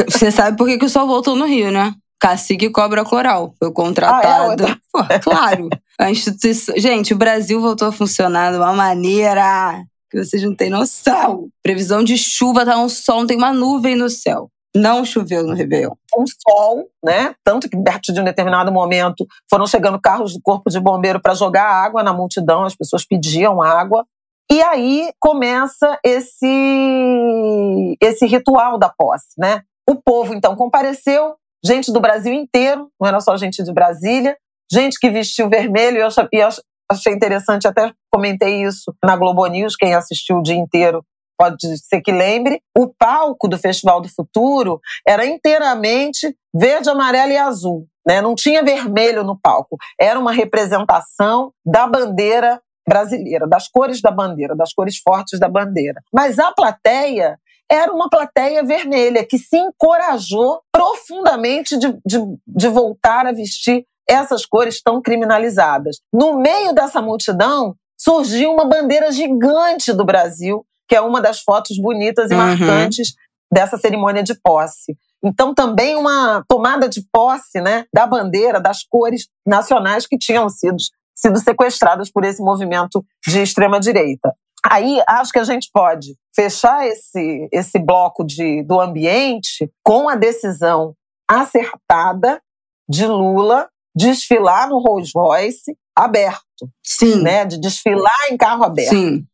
Você 0.10 0.32
sabe 0.32 0.58
por 0.58 0.68
que, 0.68 0.80
que 0.80 0.86
o 0.86 0.90
sol 0.90 1.06
voltou 1.06 1.36
no 1.36 1.46
Rio, 1.46 1.72
né? 1.72 1.94
Cacique 2.20 2.70
cobra 2.70 3.04
coral. 3.04 3.54
Foi 3.60 3.72
contratado. 3.72 4.66
Ah, 4.66 5.08
é, 5.10 5.20
Pô, 5.20 5.30
claro. 5.30 5.70
A 6.00 6.10
instituição. 6.10 6.76
Gente, 6.78 7.14
o 7.14 7.18
Brasil 7.18 7.62
voltou 7.62 7.88
a 7.88 7.92
funcionar 7.92 8.52
de 8.52 8.58
uma 8.58 8.74
maneira 8.74 9.84
que 10.10 10.24
vocês 10.24 10.44
não 10.44 10.56
têm 10.56 10.70
noção. 10.70 11.48
Previsão 11.64 12.04
de 12.04 12.18
chuva, 12.18 12.66
tá 12.66 12.78
um 12.78 12.90
sol, 12.90 13.26
tem 13.26 13.38
uma 13.38 13.54
nuvem 13.54 13.96
no 13.96 14.10
céu. 14.10 14.50
Não 14.76 15.04
choveu 15.04 15.44
no 15.44 15.54
Réveillon. 15.54 15.94
Um 16.18 16.26
sol, 16.28 16.90
né? 17.04 17.34
Tanto 17.44 17.70
que, 17.70 17.82
perto 17.82 18.14
de 18.14 18.20
um 18.20 18.24
determinado 18.24 18.72
momento, 18.72 19.26
foram 19.50 19.66
chegando 19.66 20.00
carros 20.00 20.34
do 20.34 20.42
Corpo 20.42 20.70
de 20.70 20.80
Bombeiro 20.80 21.22
para 21.22 21.34
jogar 21.34 21.66
água 21.66 22.04
na 22.04 22.14
multidão, 22.14 22.64
as 22.64 22.76
pessoas 22.76 23.06
pediam 23.06 23.62
água. 23.62 24.06
E 24.52 24.62
aí 24.62 25.12
começa 25.20 25.98
esse, 26.04 27.98
esse 28.02 28.26
ritual 28.26 28.78
da 28.78 28.90
posse, 28.90 29.30
né? 29.38 29.62
O 29.90 29.96
povo, 29.96 30.34
então, 30.34 30.56
compareceu, 30.56 31.36
gente 31.64 31.92
do 31.92 32.02
Brasil 32.02 32.34
inteiro, 32.34 32.90
não 33.00 33.08
era 33.08 33.20
só 33.22 33.38
gente 33.38 33.64
de 33.64 33.72
Brasília, 33.72 34.36
gente 34.72 35.00
que 35.00 35.10
vestiu 35.10 35.50
vermelho, 35.50 35.98
e 35.98 36.38
eu, 36.38 36.50
achei 36.92 37.14
interessante, 37.14 37.68
até 37.68 37.94
comentei 38.12 38.64
isso 38.64 38.94
na 39.04 39.16
Globo 39.16 39.46
News, 39.48 39.76
quem 39.78 39.94
assistiu 39.94 40.38
o 40.38 40.44
dia 40.44 40.56
inteiro 40.56 41.04
pode 41.42 41.76
ser 41.80 42.02
que 42.02 42.12
lembre, 42.12 42.62
o 42.78 42.88
palco 42.88 43.48
do 43.48 43.58
Festival 43.58 44.00
do 44.00 44.08
Futuro 44.08 44.80
era 45.08 45.26
inteiramente 45.26 46.38
verde, 46.54 46.88
amarelo 46.88 47.32
e 47.32 47.38
azul. 47.38 47.88
Né? 48.06 48.22
Não 48.22 48.36
tinha 48.36 48.62
vermelho 48.62 49.24
no 49.24 49.40
palco. 49.40 49.76
Era 50.00 50.20
uma 50.20 50.32
representação 50.32 51.52
da 51.66 51.88
bandeira 51.88 52.62
brasileira, 52.88 53.48
das 53.48 53.68
cores 53.68 54.02
da 54.02 54.12
bandeira, 54.12 54.56
das 54.56 54.72
cores 54.72 54.98
fortes 54.98 55.40
da 55.40 55.50
bandeira. 55.50 56.04
Mas 56.14 56.38
a 56.38 56.52
plateia 56.52 57.40
era 57.68 57.92
uma 57.92 58.08
plateia 58.08 58.64
vermelha 58.64 59.26
que 59.26 59.40
se 59.40 59.58
encorajou 59.58 60.62
profundamente 60.72 61.76
de, 61.76 61.92
de, 62.06 62.20
de 62.46 62.68
voltar 62.68 63.26
a 63.26 63.32
vestir 63.32 63.84
essas 64.08 64.46
cores 64.46 64.80
tão 64.80 65.02
criminalizadas. 65.02 66.02
No 66.14 66.38
meio 66.38 66.72
dessa 66.72 67.02
multidão 67.02 67.76
surgiu 67.98 68.52
uma 68.52 68.66
bandeira 68.66 69.12
gigante 69.12 69.94
do 69.94 70.06
Brasil, 70.06 70.66
que 70.92 70.96
é 70.96 71.00
uma 71.00 71.22
das 71.22 71.40
fotos 71.40 71.78
bonitas 71.80 72.30
e 72.30 72.34
uhum. 72.34 72.40
marcantes 72.42 73.14
dessa 73.50 73.78
cerimônia 73.78 74.22
de 74.22 74.34
posse. 74.34 74.98
Então, 75.24 75.54
também 75.54 75.96
uma 75.96 76.44
tomada 76.50 76.90
de 76.90 77.02
posse 77.10 77.62
né, 77.62 77.86
da 77.94 78.06
bandeira, 78.06 78.60
das 78.60 78.84
cores 78.84 79.30
nacionais 79.48 80.06
que 80.06 80.18
tinham 80.18 80.50
sido, 80.50 80.76
sido 81.16 81.40
sequestradas 81.40 82.12
por 82.12 82.26
esse 82.26 82.42
movimento 82.42 83.06
de 83.26 83.42
extrema-direita. 83.42 84.36
Aí 84.70 85.02
acho 85.08 85.32
que 85.32 85.40
a 85.40 85.46
gente 85.46 85.70
pode 85.74 86.14
fechar 86.36 86.86
esse, 86.86 87.48
esse 87.54 87.80
bloco 87.80 88.26
de, 88.26 88.62
do 88.64 88.78
ambiente 88.78 89.72
com 89.82 90.10
a 90.10 90.16
decisão 90.16 90.94
acertada 91.26 92.42
de 92.90 93.08
Lula 93.08 93.70
desfilar 93.96 94.68
no 94.68 94.78
Rolls 94.78 95.14
Royce 95.16 95.74
aberto. 95.96 96.70
Sim. 96.84 97.22
Né, 97.24 97.46
de 97.46 97.58
desfilar 97.62 98.28
em 98.30 98.36
carro 98.36 98.66
aberto. 98.66 98.90
Sim. 98.90 99.26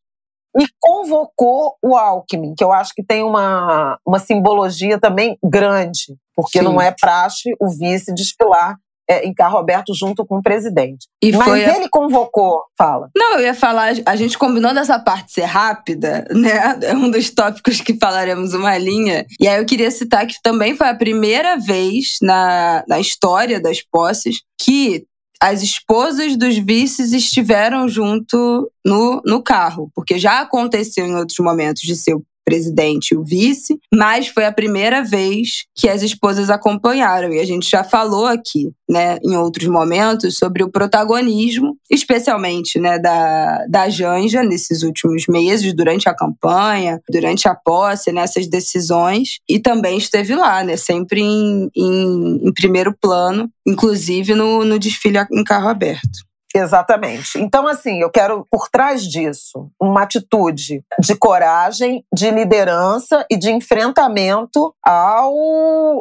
E 0.59 0.65
convocou 0.79 1.75
o 1.83 1.95
Alckmin, 1.95 2.55
que 2.55 2.63
eu 2.63 2.71
acho 2.71 2.93
que 2.93 3.03
tem 3.03 3.23
uma, 3.23 3.97
uma 4.05 4.19
simbologia 4.19 4.99
também 4.99 5.37
grande, 5.43 6.15
porque 6.35 6.59
Sim. 6.59 6.65
não 6.65 6.81
é 6.81 6.91
praxe 6.91 7.53
o 7.59 7.69
vice 7.69 8.13
desfilar 8.13 8.77
é, 9.09 9.25
em 9.25 9.33
carro 9.33 9.57
aberto 9.57 9.93
junto 9.95 10.25
com 10.25 10.37
o 10.37 10.43
presidente. 10.43 11.07
E 11.21 11.31
Mas 11.31 11.75
ele 11.75 11.87
convocou, 11.89 12.63
fala. 12.77 13.09
Não, 13.15 13.35
eu 13.35 13.45
ia 13.45 13.53
falar, 13.53 13.93
a 14.05 14.15
gente 14.15 14.37
combinou 14.37 14.73
dessa 14.73 14.99
parte 14.99 15.31
ser 15.31 15.45
rápida, 15.45 16.27
né? 16.31 16.77
É 16.83 16.93
um 16.93 17.09
dos 17.09 17.29
tópicos 17.29 17.79
que 17.79 17.97
falaremos 17.97 18.53
uma 18.53 18.77
linha. 18.77 19.25
E 19.39 19.47
aí 19.47 19.59
eu 19.59 19.65
queria 19.65 19.89
citar 19.89 20.27
que 20.27 20.35
também 20.43 20.75
foi 20.75 20.89
a 20.89 20.95
primeira 20.95 21.57
vez 21.57 22.17
na, 22.21 22.83
na 22.87 22.99
história 22.99 23.61
das 23.61 23.81
posses 23.81 24.41
que 24.59 25.05
as 25.41 25.61
esposas 25.61 26.35
dos 26.35 26.57
vices 26.57 27.13
estiveram 27.13 27.87
junto 27.87 28.71
no, 28.85 29.21
no 29.25 29.41
carro, 29.41 29.91
porque 29.93 30.17
já 30.17 30.41
aconteceu 30.41 31.05
em 31.05 31.15
outros 31.15 31.39
momentos 31.39 31.81
de 31.83 31.95
ser 31.95 32.15
presidente 32.47 33.11
e 33.11 33.17
o 33.17 33.25
vice, 33.25 33.77
mas 33.93 34.29
foi 34.29 34.45
a 34.45 34.53
primeira 34.53 35.03
vez 35.03 35.65
que 35.75 35.89
as 35.89 36.01
esposas 36.01 36.49
acompanharam. 36.49 37.33
E 37.33 37.41
a 37.41 37.45
gente 37.45 37.69
já 37.69 37.83
falou 37.83 38.25
aqui, 38.25 38.71
né, 38.89 39.17
em 39.21 39.35
outros 39.35 39.67
momentos, 39.67 40.37
sobre 40.37 40.63
o 40.63 40.71
protagonismo, 40.71 41.75
especialmente 41.91 42.79
né, 42.79 42.97
da, 42.97 43.65
da 43.67 43.89
Janja 43.89 44.43
nesses 44.43 44.81
últimos 44.81 45.25
meses, 45.27 45.73
durante 45.73 46.07
a 46.07 46.15
campanha, 46.15 47.01
durante 47.09 47.49
a 47.49 47.53
posse, 47.53 48.13
nessas 48.13 48.47
decisões, 48.47 49.39
e 49.49 49.59
também 49.59 49.97
esteve 49.97 50.33
lá, 50.33 50.63
né, 50.63 50.77
sempre 50.77 51.19
em, 51.19 51.69
em, 51.75 52.47
em 52.47 52.53
primeiro 52.53 52.95
plano, 52.97 53.49
inclusive 53.67 54.33
no, 54.33 54.63
no 54.63 54.79
desfile 54.79 55.17
em 55.33 55.43
carro 55.43 55.67
aberto. 55.67 56.26
Exatamente. 56.57 57.39
Então, 57.39 57.67
assim, 57.67 58.01
eu 58.01 58.09
quero, 58.09 58.45
por 58.49 58.69
trás 58.69 59.03
disso, 59.03 59.69
uma 59.79 60.03
atitude 60.03 60.83
de 60.99 61.15
coragem, 61.15 62.03
de 62.13 62.31
liderança 62.31 63.25
e 63.29 63.37
de 63.37 63.51
enfrentamento 63.51 64.73
ao, 64.83 65.35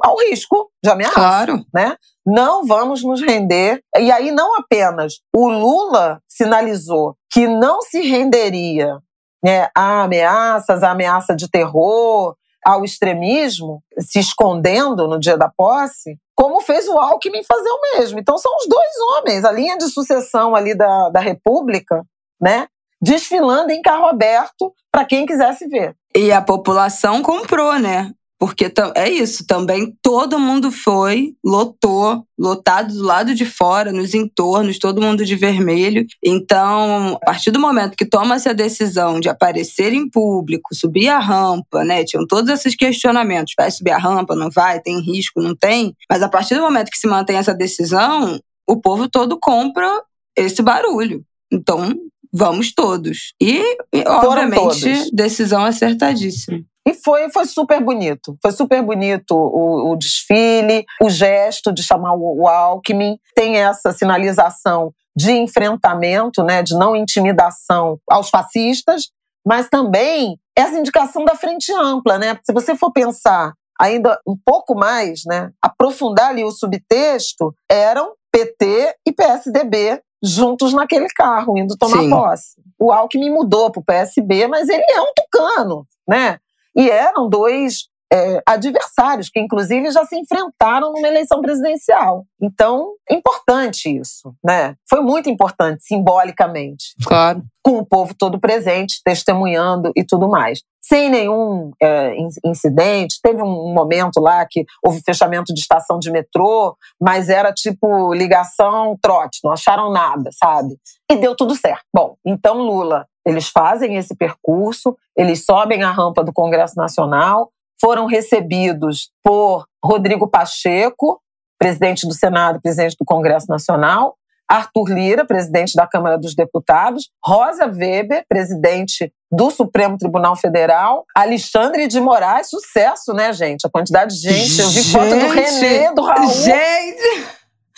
ao 0.02 0.16
risco 0.28 0.70
de 0.82 0.90
ameaça. 0.90 1.14
Claro. 1.14 1.64
Né? 1.74 1.96
Não 2.24 2.66
vamos 2.66 3.02
nos 3.02 3.20
render. 3.20 3.82
E 3.98 4.10
aí, 4.10 4.30
não 4.30 4.56
apenas 4.56 5.20
o 5.34 5.48
Lula 5.48 6.20
sinalizou 6.28 7.16
que 7.30 7.46
não 7.46 7.82
se 7.82 8.00
renderia 8.00 8.98
né, 9.44 9.68
a 9.74 10.02
ameaças, 10.02 10.82
a 10.82 10.90
ameaça 10.90 11.36
de 11.36 11.48
terror, 11.48 12.34
ao 12.66 12.84
extremismo, 12.84 13.80
se 14.00 14.18
escondendo 14.18 15.06
no 15.06 15.20
dia 15.20 15.38
da 15.38 15.48
posse, 15.48 16.18
como 16.56 16.60
fez 16.62 16.88
o 16.88 16.98
Alckmin 16.98 17.42
fazer 17.44 17.68
o 17.68 17.80
mesmo. 17.94 18.18
Então 18.18 18.38
são 18.38 18.54
os 18.56 18.66
dois 18.66 18.96
homens, 19.10 19.44
a 19.44 19.52
linha 19.52 19.76
de 19.76 19.88
sucessão 19.90 20.54
ali 20.54 20.74
da, 20.74 21.10
da 21.10 21.20
República, 21.20 22.02
né? 22.40 22.66
Desfilando 23.00 23.72
em 23.72 23.82
carro 23.82 24.06
aberto 24.06 24.72
para 24.90 25.04
quem 25.04 25.26
quisesse 25.26 25.68
ver. 25.68 25.94
E 26.14 26.32
a 26.32 26.40
população 26.40 27.22
comprou, 27.22 27.78
né? 27.78 28.10
Porque 28.38 28.70
é 28.94 29.08
isso, 29.08 29.46
também 29.46 29.96
todo 30.02 30.38
mundo 30.38 30.70
foi, 30.70 31.34
lotou, 31.42 32.22
lotado 32.38 32.92
do 32.92 33.02
lado 33.02 33.34
de 33.34 33.46
fora, 33.46 33.90
nos 33.90 34.12
entornos, 34.12 34.78
todo 34.78 35.00
mundo 35.00 35.24
de 35.24 35.34
vermelho. 35.34 36.04
Então, 36.22 37.18
a 37.22 37.24
partir 37.24 37.50
do 37.50 37.58
momento 37.58 37.96
que 37.96 38.04
toma-se 38.04 38.46
a 38.46 38.52
decisão 38.52 39.20
de 39.20 39.30
aparecer 39.30 39.94
em 39.94 40.08
público, 40.08 40.74
subir 40.74 41.08
a 41.08 41.18
rampa, 41.18 41.82
né? 41.82 42.04
Tinham 42.04 42.26
todos 42.26 42.50
esses 42.50 42.74
questionamentos: 42.74 43.54
vai 43.56 43.70
subir 43.70 43.92
a 43.92 43.98
rampa, 43.98 44.36
não 44.36 44.50
vai, 44.50 44.80
tem 44.80 45.00
risco, 45.00 45.40
não 45.40 45.54
tem. 45.54 45.94
Mas 46.10 46.22
a 46.22 46.28
partir 46.28 46.56
do 46.56 46.60
momento 46.60 46.90
que 46.90 46.98
se 46.98 47.06
mantém 47.06 47.36
essa 47.36 47.54
decisão, 47.54 48.38
o 48.68 48.76
povo 48.78 49.08
todo 49.08 49.38
compra 49.40 50.02
esse 50.36 50.60
barulho. 50.60 51.24
Então, 51.50 51.94
vamos 52.30 52.74
todos. 52.74 53.32
E, 53.40 53.62
obviamente, 54.06 55.10
decisão 55.14 55.64
acertadíssima. 55.64 56.62
E 56.86 56.94
foi, 56.94 57.28
foi 57.30 57.44
super 57.46 57.82
bonito. 57.82 58.36
Foi 58.40 58.52
super 58.52 58.80
bonito 58.80 59.34
o, 59.34 59.92
o 59.92 59.96
desfile, 59.96 60.84
o 61.02 61.10
gesto 61.10 61.72
de 61.72 61.82
chamar 61.82 62.14
o, 62.14 62.42
o 62.42 62.48
Alckmin. 62.48 63.18
Tem 63.34 63.56
essa 63.56 63.92
sinalização 63.92 64.92
de 65.16 65.32
enfrentamento, 65.32 66.44
né, 66.44 66.62
de 66.62 66.74
não 66.74 66.94
intimidação 66.94 67.98
aos 68.08 68.28
fascistas, 68.28 69.08
mas 69.44 69.68
também 69.68 70.38
essa 70.56 70.78
indicação 70.78 71.24
da 71.24 71.34
frente 71.34 71.72
ampla, 71.72 72.18
né? 72.18 72.38
Se 72.44 72.52
você 72.52 72.76
for 72.76 72.92
pensar 72.92 73.52
ainda 73.80 74.20
um 74.26 74.36
pouco 74.44 74.74
mais, 74.74 75.22
né, 75.26 75.50
aprofundar 75.62 76.30
ali 76.30 76.44
o 76.44 76.50
subtexto, 76.50 77.54
eram 77.70 78.12
PT 78.30 78.94
e 79.06 79.12
PSDB 79.12 80.02
juntos 80.22 80.72
naquele 80.72 81.08
carro, 81.08 81.58
indo 81.58 81.76
tomar 81.76 82.00
Sim. 82.02 82.10
posse. 82.10 82.56
O 82.78 82.92
Alckmin 82.92 83.30
mudou 83.30 83.70
para 83.70 83.80
o 83.80 83.84
PSB, 83.84 84.46
mas 84.46 84.68
ele 84.68 84.84
é 84.90 85.00
um 85.00 85.12
tucano, 85.14 85.86
né? 86.08 86.38
E 86.76 86.90
eram 86.90 87.28
dois 87.28 87.88
é, 88.12 88.40
adversários 88.46 89.28
que, 89.28 89.40
inclusive, 89.40 89.90
já 89.90 90.04
se 90.04 90.16
enfrentaram 90.16 90.92
numa 90.92 91.08
eleição 91.08 91.40
presidencial. 91.40 92.24
Então, 92.40 92.94
importante 93.10 93.88
isso, 93.88 94.34
né? 94.44 94.76
Foi 94.88 95.00
muito 95.00 95.28
importante, 95.28 95.82
simbolicamente. 95.84 96.94
Claro. 97.04 97.42
Com 97.64 97.78
o 97.78 97.86
povo 97.86 98.14
todo 98.16 98.38
presente, 98.38 99.00
testemunhando 99.04 99.90
e 99.96 100.04
tudo 100.04 100.28
mais. 100.28 100.62
Sem 100.80 101.10
nenhum 101.10 101.72
é, 101.82 102.14
incidente. 102.44 103.18
Teve 103.20 103.42
um 103.42 103.74
momento 103.74 104.20
lá 104.20 104.46
que 104.48 104.64
houve 104.84 105.02
fechamento 105.04 105.52
de 105.52 105.58
estação 105.58 105.98
de 105.98 106.12
metrô, 106.12 106.76
mas 107.00 107.28
era 107.28 107.52
tipo 107.52 108.14
ligação 108.14 108.96
trote, 109.02 109.40
não 109.42 109.50
acharam 109.50 109.90
nada, 109.90 110.30
sabe? 110.32 110.76
E 111.10 111.16
deu 111.16 111.34
tudo 111.34 111.56
certo. 111.56 111.82
Bom, 111.92 112.14
então 112.24 112.58
Lula 112.58 113.04
eles 113.26 113.48
fazem 113.48 113.96
esse 113.96 114.14
percurso, 114.14 114.96
eles 115.16 115.44
sobem 115.44 115.82
a 115.82 115.90
rampa 115.90 116.22
do 116.22 116.32
Congresso 116.32 116.76
Nacional, 116.76 117.50
foram 117.80 118.06
recebidos 118.06 119.10
por 119.22 119.66
Rodrigo 119.84 120.28
Pacheco, 120.28 121.20
presidente 121.58 122.06
do 122.06 122.14
Senado, 122.14 122.60
presidente 122.60 122.96
do 122.98 123.04
Congresso 123.04 123.48
Nacional, 123.48 124.16
Arthur 124.48 124.88
Lira, 124.88 125.24
presidente 125.24 125.74
da 125.74 125.88
Câmara 125.88 126.16
dos 126.16 126.34
Deputados, 126.36 127.10
Rosa 127.24 127.66
Weber, 127.66 128.24
presidente 128.28 129.12
do 129.30 129.50
Supremo 129.50 129.98
Tribunal 129.98 130.36
Federal, 130.36 131.04
Alexandre 131.14 131.88
de 131.88 132.00
Moraes, 132.00 132.48
sucesso, 132.48 133.12
né, 133.12 133.32
gente? 133.32 133.66
A 133.66 133.70
quantidade 133.70 134.14
de 134.14 134.20
gente, 134.20 134.60
eu 134.60 134.68
vi 134.68 134.82
gente, 134.82 134.92
foto 134.92 135.18
do 135.18 135.28
Renê, 135.28 135.92
do 135.92 136.02
Raul. 136.02 136.32
Gente! 136.32 137.26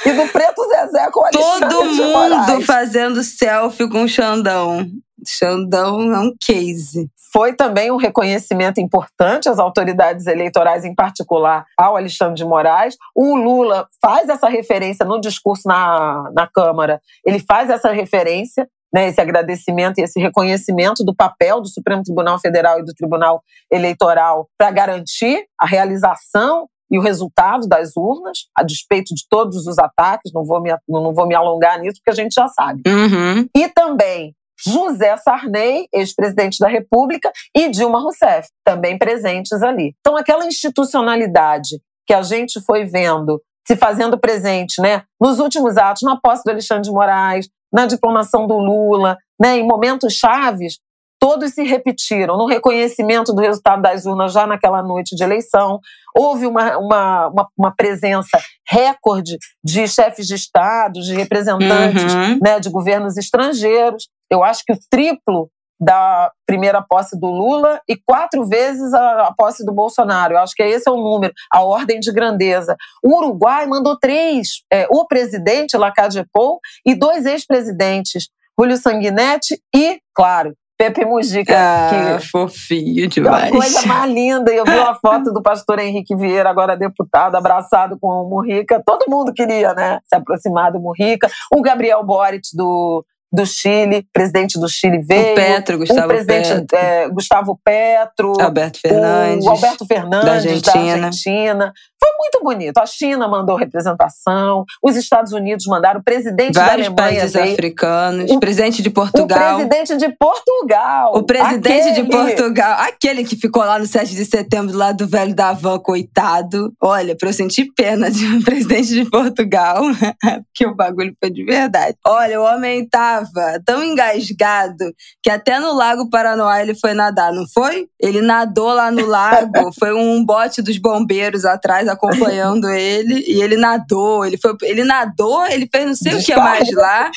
E 0.04 0.12
do 0.12 0.28
Preto 0.28 0.62
Zezé 0.68 1.10
com 1.10 1.20
o 1.20 1.24
Alexandre 1.24 1.68
Todo 1.70 1.84
mundo 1.86 2.66
fazendo 2.66 3.24
selfie 3.24 3.88
com 3.88 4.04
o 4.04 4.08
Xandão. 4.08 4.86
Xandão 5.26 6.12
é 6.14 6.18
um 6.18 6.34
case. 6.40 7.10
Foi 7.32 7.52
também 7.52 7.90
um 7.90 7.96
reconhecimento 7.96 8.80
importante 8.80 9.48
às 9.48 9.58
autoridades 9.58 10.26
eleitorais, 10.26 10.84
em 10.84 10.94
particular 10.94 11.66
ao 11.76 11.96
Alexandre 11.96 12.36
de 12.36 12.44
Moraes. 12.44 12.96
O 13.14 13.36
Lula 13.36 13.86
faz 14.00 14.28
essa 14.28 14.48
referência 14.48 15.04
no 15.04 15.20
discurso 15.20 15.68
na, 15.68 16.30
na 16.32 16.46
Câmara, 16.46 17.00
ele 17.24 17.38
faz 17.38 17.68
essa 17.68 17.90
referência, 17.90 18.68
né, 18.92 19.08
esse 19.08 19.20
agradecimento 19.20 19.98
e 19.98 20.02
esse 20.02 20.18
reconhecimento 20.18 21.04
do 21.04 21.14
papel 21.14 21.60
do 21.60 21.68
Supremo 21.68 22.02
Tribunal 22.02 22.38
Federal 22.40 22.78
e 22.78 22.84
do 22.84 22.94
Tribunal 22.94 23.42
Eleitoral 23.70 24.48
para 24.56 24.70
garantir 24.70 25.44
a 25.60 25.66
realização 25.66 26.66
e 26.90 26.98
o 26.98 27.02
resultado 27.02 27.68
das 27.68 27.96
urnas, 27.96 28.46
a 28.56 28.62
despeito 28.62 29.14
de 29.14 29.22
todos 29.28 29.66
os 29.66 29.78
ataques, 29.78 30.32
não 30.32 30.44
vou 30.44 30.60
me, 30.60 30.74
não 30.88 31.12
vou 31.12 31.26
me 31.26 31.34
alongar 31.34 31.78
nisso, 31.78 32.00
porque 32.00 32.18
a 32.18 32.22
gente 32.22 32.32
já 32.32 32.48
sabe. 32.48 32.82
Uhum. 32.86 33.46
E 33.54 33.68
também 33.68 34.34
José 34.66 35.16
Sarney, 35.16 35.86
ex-presidente 35.92 36.58
da 36.58 36.68
República, 36.68 37.30
e 37.54 37.68
Dilma 37.70 38.00
Rousseff, 38.00 38.48
também 38.64 38.98
presentes 38.98 39.62
ali. 39.62 39.94
Então, 40.00 40.16
aquela 40.16 40.46
institucionalidade 40.46 41.80
que 42.06 42.14
a 42.14 42.22
gente 42.22 42.60
foi 42.60 42.84
vendo 42.84 43.40
se 43.66 43.76
fazendo 43.76 44.18
presente, 44.18 44.80
né, 44.80 45.02
nos 45.20 45.38
últimos 45.38 45.76
atos, 45.76 46.02
na 46.02 46.18
posse 46.18 46.42
do 46.42 46.50
Alexandre 46.50 46.84
de 46.84 46.90
Moraes, 46.90 47.50
na 47.70 47.84
diplomação 47.84 48.46
do 48.46 48.56
Lula, 48.56 49.18
né, 49.38 49.58
em 49.58 49.66
momentos 49.66 50.14
chaves, 50.14 50.78
todos 51.20 51.52
se 51.52 51.62
repetiram 51.64 52.36
no 52.36 52.46
reconhecimento 52.46 53.34
do 53.34 53.42
resultado 53.42 53.82
das 53.82 54.06
urnas 54.06 54.32
já 54.32 54.46
naquela 54.46 54.82
noite 54.82 55.14
de 55.14 55.22
eleição. 55.22 55.80
Houve 56.16 56.46
uma, 56.46 56.78
uma, 56.78 57.28
uma, 57.28 57.48
uma 57.58 57.74
presença 57.74 58.40
recorde 58.66 59.36
de 59.62 59.86
chefes 59.86 60.26
de 60.26 60.34
Estado, 60.34 61.00
de 61.00 61.14
representantes 61.14 62.14
uhum. 62.14 62.38
né, 62.40 62.60
de 62.60 62.70
governos 62.70 63.16
estrangeiros. 63.16 64.08
Eu 64.30 64.44
acho 64.44 64.62
que 64.64 64.72
o 64.72 64.78
triplo 64.90 65.50
da 65.80 66.32
primeira 66.44 66.82
posse 66.82 67.18
do 67.18 67.28
Lula 67.28 67.80
e 67.88 67.96
quatro 67.96 68.44
vezes 68.44 68.92
a, 68.92 69.28
a, 69.28 69.34
posse 69.34 69.64
do 69.64 69.72
Bolsonaro. 69.72 70.34
Eu 70.34 70.38
acho 70.38 70.54
que 70.54 70.62
esse 70.62 70.88
é 70.88 70.92
o 70.92 70.96
número, 70.96 71.32
a 71.52 71.62
ordem 71.62 72.00
de 72.00 72.12
grandeza. 72.12 72.76
O 73.02 73.16
Uruguai 73.16 73.66
mandou 73.66 73.96
três: 73.96 74.62
é, 74.72 74.86
o 74.90 75.06
presidente 75.06 75.76
Lacade 75.76 76.24
Pou 76.32 76.58
e 76.84 76.94
dois 76.94 77.26
ex-presidentes, 77.26 78.28
Julio 78.58 78.76
Sanguinetti 78.76 79.60
e, 79.74 80.00
claro, 80.12 80.52
Pepe 80.76 81.04
Mujica. 81.04 81.54
Ah, 81.56 82.18
que 82.18 82.28
fofinho 82.28 83.08
demais. 83.08 83.50
Uma 83.50 83.60
coisa 83.60 83.86
mais 83.86 84.12
linda. 84.12 84.52
Eu 84.52 84.64
vi 84.64 84.76
uma 84.76 84.94
foto 85.02 85.32
do 85.32 85.42
pastor 85.42 85.80
Henrique 85.80 86.14
Vieira, 86.14 86.48
agora 86.48 86.76
deputado, 86.76 87.34
abraçado 87.34 87.98
com 88.00 88.08
o 88.08 88.28
Murrica. 88.28 88.80
Todo 88.84 89.10
mundo 89.10 89.32
queria, 89.32 89.74
né? 89.74 89.98
Se 90.06 90.14
aproximar 90.14 90.72
do 90.72 90.78
Murrica. 90.78 91.28
O 91.52 91.60
Gabriel 91.62 92.04
Boric, 92.04 92.48
do 92.54 93.04
do 93.30 93.44
Chile, 93.44 94.06
presidente 94.12 94.58
do 94.58 94.68
Chile 94.68 94.98
veio. 94.98 95.32
O 95.32 95.34
Petro, 95.34 95.78
Gustavo 95.78 96.00
o 96.00 96.08
presidente, 96.08 96.48
Petro. 96.48 96.78
É, 96.78 97.08
Gustavo 97.08 97.60
Petro. 97.62 98.40
Alberto 98.40 98.80
Fernandes. 98.80 99.46
O 99.46 99.50
Alberto 99.50 99.86
Fernandes, 99.86 100.24
da 100.24 100.32
Argentina. 100.32 100.98
Da 101.00 101.06
Argentina. 101.06 101.72
Foi 102.00 102.12
muito 102.16 102.40
bonito. 102.42 102.78
A 102.78 102.86
China 102.86 103.26
mandou 103.26 103.56
representação, 103.56 104.64
os 104.82 104.96
Estados 104.96 105.32
Unidos 105.32 105.66
mandaram, 105.66 106.00
o 106.00 106.02
presidente 106.02 106.54
Vários 106.54 106.88
da 106.88 106.92
Alemanha 107.02 107.20
países 107.20 107.32
veio, 107.32 107.52
africanos, 107.52 108.30
o 108.30 108.40
presidente 108.40 108.82
de 108.82 108.90
Portugal. 108.90 109.54
O 109.54 109.68
presidente 109.68 109.96
de 109.96 110.16
Portugal. 110.16 111.12
O 111.16 111.22
presidente 111.24 111.88
aquele... 111.88 112.02
de 112.02 112.08
Portugal. 112.08 112.80
Aquele 112.80 113.24
que 113.24 113.36
ficou 113.36 113.64
lá 113.64 113.78
no 113.78 113.86
7 113.86 114.14
de 114.14 114.24
setembro, 114.24 114.76
lá 114.76 114.92
do 114.92 115.08
velho 115.08 115.34
da 115.34 115.52
van, 115.52 115.78
coitado. 115.80 116.72
Olha, 116.80 117.16
pra 117.16 117.30
eu 117.30 117.32
sentir 117.32 117.68
pena 117.76 118.10
de 118.10 118.24
um 118.26 118.42
presidente 118.42 118.88
de 118.88 119.04
Portugal, 119.04 119.82
que 120.54 120.66
o 120.66 120.74
bagulho 120.74 121.14
foi 121.20 121.30
de 121.30 121.44
verdade. 121.44 121.96
Olha, 122.06 122.40
o 122.40 122.44
homem 122.44 122.88
tava 123.18 123.60
tão 123.64 123.82
engasgado 123.82 124.92
que 125.22 125.30
até 125.30 125.58
no 125.58 125.74
Lago 125.74 126.08
Paranoá 126.10 126.60
ele 126.60 126.74
foi 126.74 126.94
nadar, 126.94 127.32
não 127.32 127.46
foi? 127.48 127.86
Ele 128.00 128.20
nadou 128.20 128.72
lá 128.72 128.90
no 128.90 129.06
lago, 129.06 129.72
foi 129.78 129.92
um 129.92 130.24
bote 130.24 130.62
dos 130.62 130.78
bombeiros 130.78 131.44
atrás 131.44 131.88
acompanhando 131.88 132.68
ele 132.70 133.24
e 133.26 133.42
ele 133.42 133.56
nadou, 133.56 134.24
ele 134.24 134.38
foi, 134.38 134.56
ele 134.62 134.84
nadou, 134.84 135.46
ele 135.46 135.68
fez 135.70 135.86
não 135.86 135.94
sei 135.94 136.14
o 136.14 136.24
que 136.24 136.36
mais 136.36 136.70
lá 136.72 137.10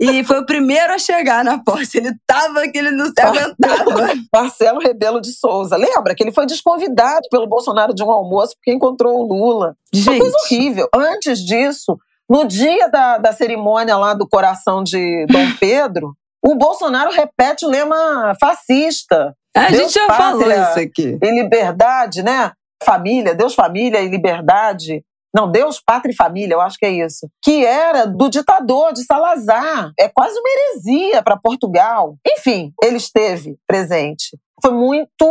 e 0.00 0.24
foi 0.24 0.40
o 0.40 0.46
primeiro 0.46 0.92
a 0.92 0.98
chegar 0.98 1.44
na 1.44 1.58
posse. 1.58 1.98
Ele 1.98 2.12
tava 2.26 2.66
que 2.68 2.78
ele 2.78 2.90
não 2.90 3.06
se 3.06 3.20
aguentava. 3.20 4.14
Marcelo 4.32 4.80
Rebelo 4.80 5.20
de 5.20 5.32
Souza, 5.32 5.76
lembra 5.76 6.14
que 6.14 6.22
ele 6.22 6.32
foi 6.32 6.46
desconvidado 6.46 7.28
pelo 7.30 7.46
Bolsonaro 7.46 7.94
de 7.94 8.02
um 8.02 8.10
almoço 8.10 8.54
porque 8.56 8.72
encontrou 8.72 9.20
o 9.20 9.26
Lula. 9.26 9.76
Gente. 9.92 10.10
Uma 10.10 10.18
coisa 10.18 10.36
horrível. 10.44 10.88
Antes 10.94 11.38
disso, 11.38 11.98
no 12.28 12.44
dia 12.44 12.88
da, 12.88 13.18
da 13.18 13.32
cerimônia 13.32 13.96
lá 13.96 14.14
do 14.14 14.28
coração 14.28 14.82
de 14.82 15.26
Dom 15.26 15.52
Pedro, 15.58 16.14
o 16.44 16.54
Bolsonaro 16.54 17.10
repete 17.10 17.64
o 17.64 17.68
lema 17.68 18.34
fascista. 18.40 19.34
A 19.56 19.68
Deus, 19.68 19.82
gente 19.82 19.94
já 19.94 20.06
pátria, 20.06 20.56
falou 20.56 20.70
isso 20.70 20.78
aqui. 20.78 21.18
E 21.20 21.30
liberdade, 21.30 22.22
né? 22.22 22.52
família, 22.82 23.34
Deus, 23.34 23.54
família 23.54 24.00
e 24.00 24.08
liberdade. 24.08 25.04
Não, 25.34 25.50
Deus, 25.50 25.80
pátria 25.80 26.12
e 26.12 26.16
família, 26.16 26.54
eu 26.54 26.60
acho 26.60 26.78
que 26.78 26.86
é 26.86 26.90
isso. 26.90 27.28
Que 27.42 27.64
era 27.64 28.06
do 28.06 28.28
ditador 28.28 28.92
de 28.92 29.04
Salazar. 29.04 29.92
É 29.98 30.08
quase 30.08 30.38
uma 30.38 30.48
heresia 30.48 31.22
para 31.22 31.36
Portugal. 31.36 32.16
Enfim, 32.26 32.72
ele 32.82 32.96
esteve 32.96 33.56
presente. 33.66 34.38
Foi 34.62 34.72
muito 34.72 35.22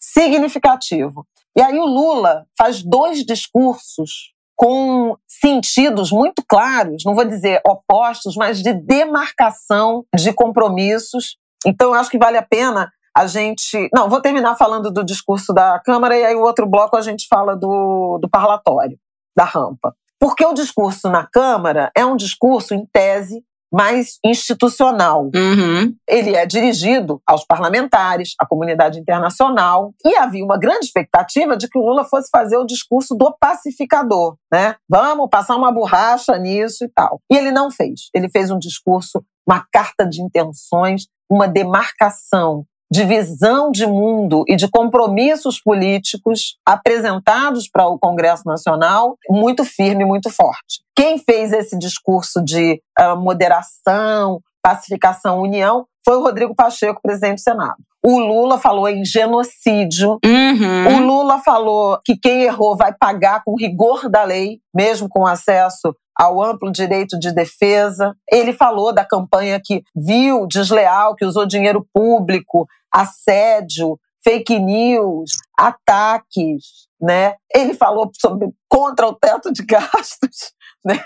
significativo. 0.00 1.26
E 1.56 1.60
aí 1.60 1.78
o 1.78 1.84
Lula 1.84 2.46
faz 2.56 2.82
dois 2.82 3.24
discursos 3.24 4.32
com 4.58 5.16
sentidos 5.28 6.10
muito 6.10 6.42
claros, 6.46 7.04
não 7.06 7.14
vou 7.14 7.24
dizer 7.24 7.60
opostos, 7.64 8.34
mas 8.34 8.60
de 8.60 8.72
demarcação 8.72 10.04
de 10.12 10.32
compromissos. 10.32 11.36
Então, 11.64 11.94
eu 11.94 11.94
acho 11.94 12.10
que 12.10 12.18
vale 12.18 12.36
a 12.36 12.42
pena 12.42 12.90
a 13.16 13.24
gente. 13.28 13.88
Não, 13.94 14.10
vou 14.10 14.20
terminar 14.20 14.56
falando 14.56 14.90
do 14.90 15.04
discurso 15.04 15.54
da 15.54 15.78
Câmara 15.78 16.18
e 16.18 16.24
aí 16.24 16.34
o 16.34 16.42
outro 16.42 16.66
bloco 16.66 16.96
a 16.96 17.00
gente 17.00 17.28
fala 17.28 17.54
do, 17.56 18.18
do 18.20 18.28
parlatório, 18.28 18.98
da 19.36 19.44
rampa. 19.44 19.94
Porque 20.18 20.44
o 20.44 20.52
discurso 20.52 21.08
na 21.08 21.24
Câmara 21.24 21.92
é 21.96 22.04
um 22.04 22.16
discurso, 22.16 22.74
em 22.74 22.84
tese, 22.92 23.44
mais 23.72 24.18
institucional. 24.24 25.30
Uhum. 25.34 25.94
Ele 26.08 26.34
é 26.34 26.46
dirigido 26.46 27.20
aos 27.26 27.44
parlamentares, 27.44 28.34
à 28.40 28.46
comunidade 28.46 28.98
internacional, 28.98 29.92
e 30.04 30.16
havia 30.16 30.44
uma 30.44 30.58
grande 30.58 30.86
expectativa 30.86 31.56
de 31.56 31.68
que 31.68 31.78
o 31.78 31.82
Lula 31.82 32.04
fosse 32.04 32.28
fazer 32.30 32.56
o 32.56 32.66
discurso 32.66 33.14
do 33.14 33.34
pacificador, 33.38 34.36
né? 34.52 34.76
Vamos 34.88 35.28
passar 35.30 35.56
uma 35.56 35.72
borracha 35.72 36.36
nisso 36.38 36.84
e 36.84 36.88
tal. 36.88 37.20
E 37.30 37.36
ele 37.36 37.50
não 37.50 37.70
fez. 37.70 38.08
Ele 38.14 38.28
fez 38.28 38.50
um 38.50 38.58
discurso, 38.58 39.22
uma 39.46 39.64
carta 39.72 40.06
de 40.06 40.22
intenções, 40.22 41.06
uma 41.30 41.46
demarcação 41.46 42.64
de 42.90 43.04
visão 43.04 43.70
de 43.70 43.86
mundo 43.86 44.44
e 44.48 44.56
de 44.56 44.68
compromissos 44.68 45.60
políticos 45.60 46.56
apresentados 46.66 47.68
para 47.68 47.86
o 47.86 47.98
Congresso 47.98 48.44
Nacional 48.46 49.16
muito 49.28 49.64
firme, 49.64 50.04
muito 50.04 50.30
forte. 50.30 50.82
Quem 50.96 51.18
fez 51.18 51.52
esse 51.52 51.78
discurso 51.78 52.42
de 52.42 52.80
uh, 52.98 53.16
moderação, 53.16 54.40
pacificação, 54.62 55.40
união 55.40 55.86
foi 56.04 56.16
o 56.16 56.22
Rodrigo 56.22 56.54
Pacheco, 56.54 57.02
presidente 57.02 57.36
do 57.36 57.40
Senado. 57.40 57.76
O 58.04 58.18
Lula 58.18 58.58
falou 58.58 58.88
em 58.88 59.04
genocídio. 59.04 60.18
Uhum. 60.24 60.96
O 60.96 61.06
Lula 61.06 61.38
falou 61.38 61.98
que 62.04 62.16
quem 62.16 62.42
errou 62.42 62.76
vai 62.76 62.94
pagar 62.98 63.42
com 63.44 63.56
rigor 63.56 64.08
da 64.08 64.24
lei, 64.24 64.60
mesmo 64.74 65.08
com 65.08 65.26
acesso 65.26 65.94
ao 66.18 66.42
amplo 66.42 66.72
direito 66.72 67.16
de 67.18 67.32
defesa. 67.32 68.14
Ele 68.30 68.52
falou 68.52 68.92
da 68.92 69.04
campanha 69.04 69.60
que 69.64 69.84
viu 69.94 70.46
desleal, 70.48 71.14
que 71.14 71.24
usou 71.24 71.46
dinheiro 71.46 71.86
público, 71.94 72.66
assédio, 72.92 73.98
fake 74.24 74.58
news, 74.58 75.30
ataques, 75.56 76.88
né? 77.00 77.34
Ele 77.54 77.74
falou 77.74 78.10
sobre 78.20 78.48
contra 78.68 79.06
o 79.06 79.14
teto 79.14 79.52
de 79.52 79.62
gastos, 79.64 80.52
né? 80.84 80.98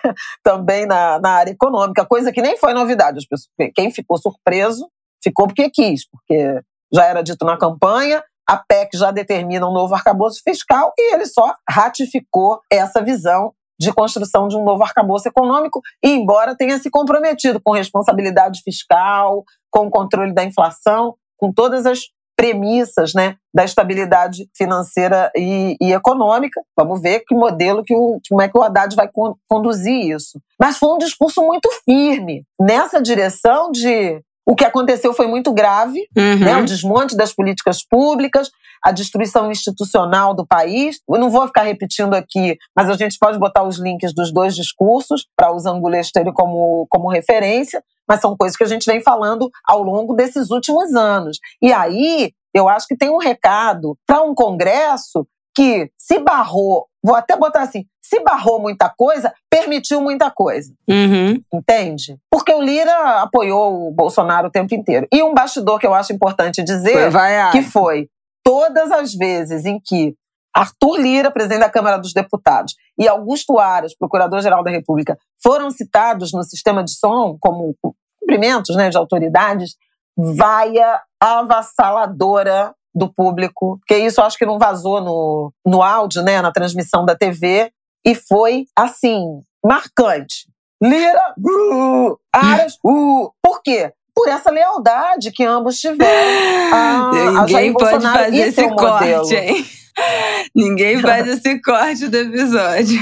Também 0.43 0.87
na, 0.87 1.21
na 1.21 1.31
área 1.31 1.51
econômica, 1.51 2.07
coisa 2.07 2.33
que 2.33 2.41
nem 2.41 2.57
foi 2.57 2.73
novidade. 2.73 3.19
As 3.19 3.27
pessoas, 3.27 3.51
quem 3.75 3.91
ficou 3.91 4.17
surpreso 4.17 4.89
ficou 5.23 5.47
porque 5.47 5.71
quis, 5.71 6.09
porque 6.09 6.61
já 6.93 7.05
era 7.05 7.23
dito 7.23 7.45
na 7.45 7.57
campanha, 7.57 8.25
a 8.49 8.57
PEC 8.57 8.97
já 8.97 9.11
determina 9.11 9.69
um 9.69 9.73
novo 9.73 9.95
arcabouço 9.95 10.41
fiscal 10.43 10.93
e 10.99 11.15
ele 11.15 11.27
só 11.27 11.55
ratificou 11.69 12.61
essa 12.71 13.01
visão 13.01 13.55
de 13.83 13.93
construção 13.93 14.47
de 14.47 14.57
um 14.57 14.65
novo 14.65 14.83
arcabouço 14.83 15.29
econômico, 15.29 15.81
e 16.03 16.11
embora 16.11 16.57
tenha 16.57 16.79
se 16.79 16.89
comprometido 16.89 17.61
com 17.61 17.73
responsabilidade 17.73 18.61
fiscal, 18.63 19.45
com 19.71 19.87
o 19.87 19.91
controle 19.91 20.33
da 20.33 20.45
inflação, 20.45 21.15
com 21.37 21.53
todas 21.53 21.85
as 21.85 22.01
premissas 22.37 23.13
né, 23.13 23.37
da 23.53 23.65
estabilidade 23.65 24.49
financeira 24.57 25.31
e, 25.37 25.77
e, 25.81 25.93
econômica. 25.93 26.61
Vamos 26.77 27.03
ver 27.03 27.25
que 27.27 27.35
modelo, 27.35 27.85
que 27.85 27.95
o, 27.95 28.21
como 28.29 28.41
é 28.41 28.49
que 28.49 28.57
o 28.57 28.63
Haddad 28.63 28.95
vai 28.95 29.09
con 29.09 29.35
conduzir 29.49 30.15
isso. 30.15 30.41
Mas 30.59 30.79
foi 30.79 30.95
um 30.95 30.99
discurso 30.99 31.43
muito 31.43 31.69
firme 31.85 32.45
nessa 32.59 33.03
direção 33.03 33.71
de 33.71 34.23
o 34.47 34.57
que 34.57 34.65
aconteceu 34.65 35.13
foi 35.13 35.27
muito 35.27 35.53
grave, 35.53 36.01
uhum. 36.17 36.39
né? 36.39 36.57
o 36.57 36.65
desmonte 36.65 37.17
das 37.17 37.33
políticas 37.33 37.85
públicas, 37.85 38.51
a 38.85 38.91
destruição 38.91 39.51
institucional 39.51 40.35
do 40.35 40.47
país. 40.47 41.01
Eu 41.09 41.19
não 41.19 41.31
vou 41.31 41.47
ficar 41.47 41.63
repetindo 41.63 42.15
aqui, 42.15 42.57
mas 42.77 42.91
a 42.91 42.95
gente 42.95 43.17
pode 43.19 43.39
botar 43.39 43.63
os 43.63 43.79
links 43.79 44.15
dos 44.15 44.33
dois 44.33 44.55
discursos 44.55 45.27
para 45.37 45.55
os 45.55 45.67
angulês 45.67 46.11
terem 46.11 46.33
como, 46.33 46.87
como 46.91 47.09
referência, 47.09 47.83
mas 48.09 48.21
são 48.21 48.37
coisas 48.37 48.57
que 48.57 48.65
a 48.65 48.69
gente 48.69 48.85
vem 48.85 49.01
falando 49.01 49.51
ao 49.65 49.83
longo 49.83 50.15
desses 50.15 50.51
últimos 50.51 50.95
anos. 50.95 51.39
E 51.61 51.73
aí, 51.73 52.33
eu 52.55 52.69
acho 52.69 52.87
que 52.87 52.97
tem 52.97 53.11
um 53.11 53.19
recado 53.19 53.97
para 54.07 54.23
um 54.23 54.35
Congresso 54.35 55.27
que 55.55 55.91
se 55.99 56.19
barrou, 56.19 56.87
vou 57.03 57.15
até 57.15 57.37
botar 57.37 57.63
assim, 57.63 57.85
se 58.03 58.21
barrou 58.21 58.61
muita 58.61 58.89
coisa, 58.89 59.33
permitiu 59.51 60.01
muita 60.01 60.31
coisa. 60.31 60.73
Uhum. 60.89 61.41
Entende? 61.53 62.17
Porque 62.31 62.53
o 62.53 62.63
Lira 62.63 63.23
apoiou 63.23 63.89
o 63.89 63.93
Bolsonaro 63.93 64.49
o 64.49 64.51
tempo 64.51 64.75
inteiro. 64.75 65.07
E 65.13 65.23
um 65.23 65.35
bastidor 65.35 65.79
que 65.79 65.87
eu 65.87 65.95
acho 65.95 66.13
importante 66.13 66.63
dizer 66.63 67.11
foi 67.11 67.53
que 67.53 67.63
foi 67.63 68.09
todas 68.45 68.91
as 68.91 69.15
vezes 69.15 69.65
em 69.65 69.81
que 69.81 70.15
Arthur 70.55 70.99
Lira, 70.99 71.31
presidente 71.31 71.61
da 71.61 71.71
Câmara 71.71 71.97
dos 71.97 72.13
Deputados, 72.13 72.75
e 72.99 73.09
Augusto 73.09 73.59
Aras, 73.59 73.97
procurador-geral 73.97 74.63
da 74.63 74.71
República, 74.71 75.19
foram 75.43 75.71
citados 75.71 76.33
no 76.33 76.43
sistema 76.43 76.85
de 76.85 76.93
som 76.93 77.37
como 77.41 77.75
cumprimentos 78.21 78.77
né, 78.77 78.91
de 78.91 78.97
autoridades, 78.97 79.77
vaia 80.17 81.01
avassaladora 81.19 82.75
do 82.95 83.13
público, 83.13 83.81
que 83.87 83.97
isso 83.97 84.21
acho 84.21 84.37
que 84.37 84.45
não 84.45 84.59
vazou 84.59 85.01
no, 85.01 85.53
no 85.67 85.83
áudio, 85.83 86.23
né, 86.23 86.43
na 86.43 86.53
transmissão 86.53 87.07
da 87.07 87.17
TV, 87.17 87.73
e 88.05 88.15
foi, 88.15 88.67
assim, 88.77 89.41
marcante. 89.65 90.47
Lira, 90.83 91.35
uh, 91.39 92.19
Aras, 92.33 92.77
uh. 92.85 93.33
Por 93.41 93.63
quê? 93.63 93.93
Por 94.15 94.29
essa 94.29 94.51
lealdade 94.51 95.31
que 95.33 95.45
ambos 95.45 95.79
tiveram 95.79 96.11
a, 96.73 97.11
Ninguém 97.47 97.71
a 97.71 97.73
pode 97.73 98.03
fazer 98.05 98.37
esse 98.37 98.53
seu 98.53 98.71
corte, 98.77 99.09
modelo. 99.09 99.33
hein? 99.33 99.67
Ninguém 100.55 100.99
faz 101.01 101.27
esse 101.29 101.61
corte 101.61 102.09
do 102.09 102.17
episódio. 102.17 103.01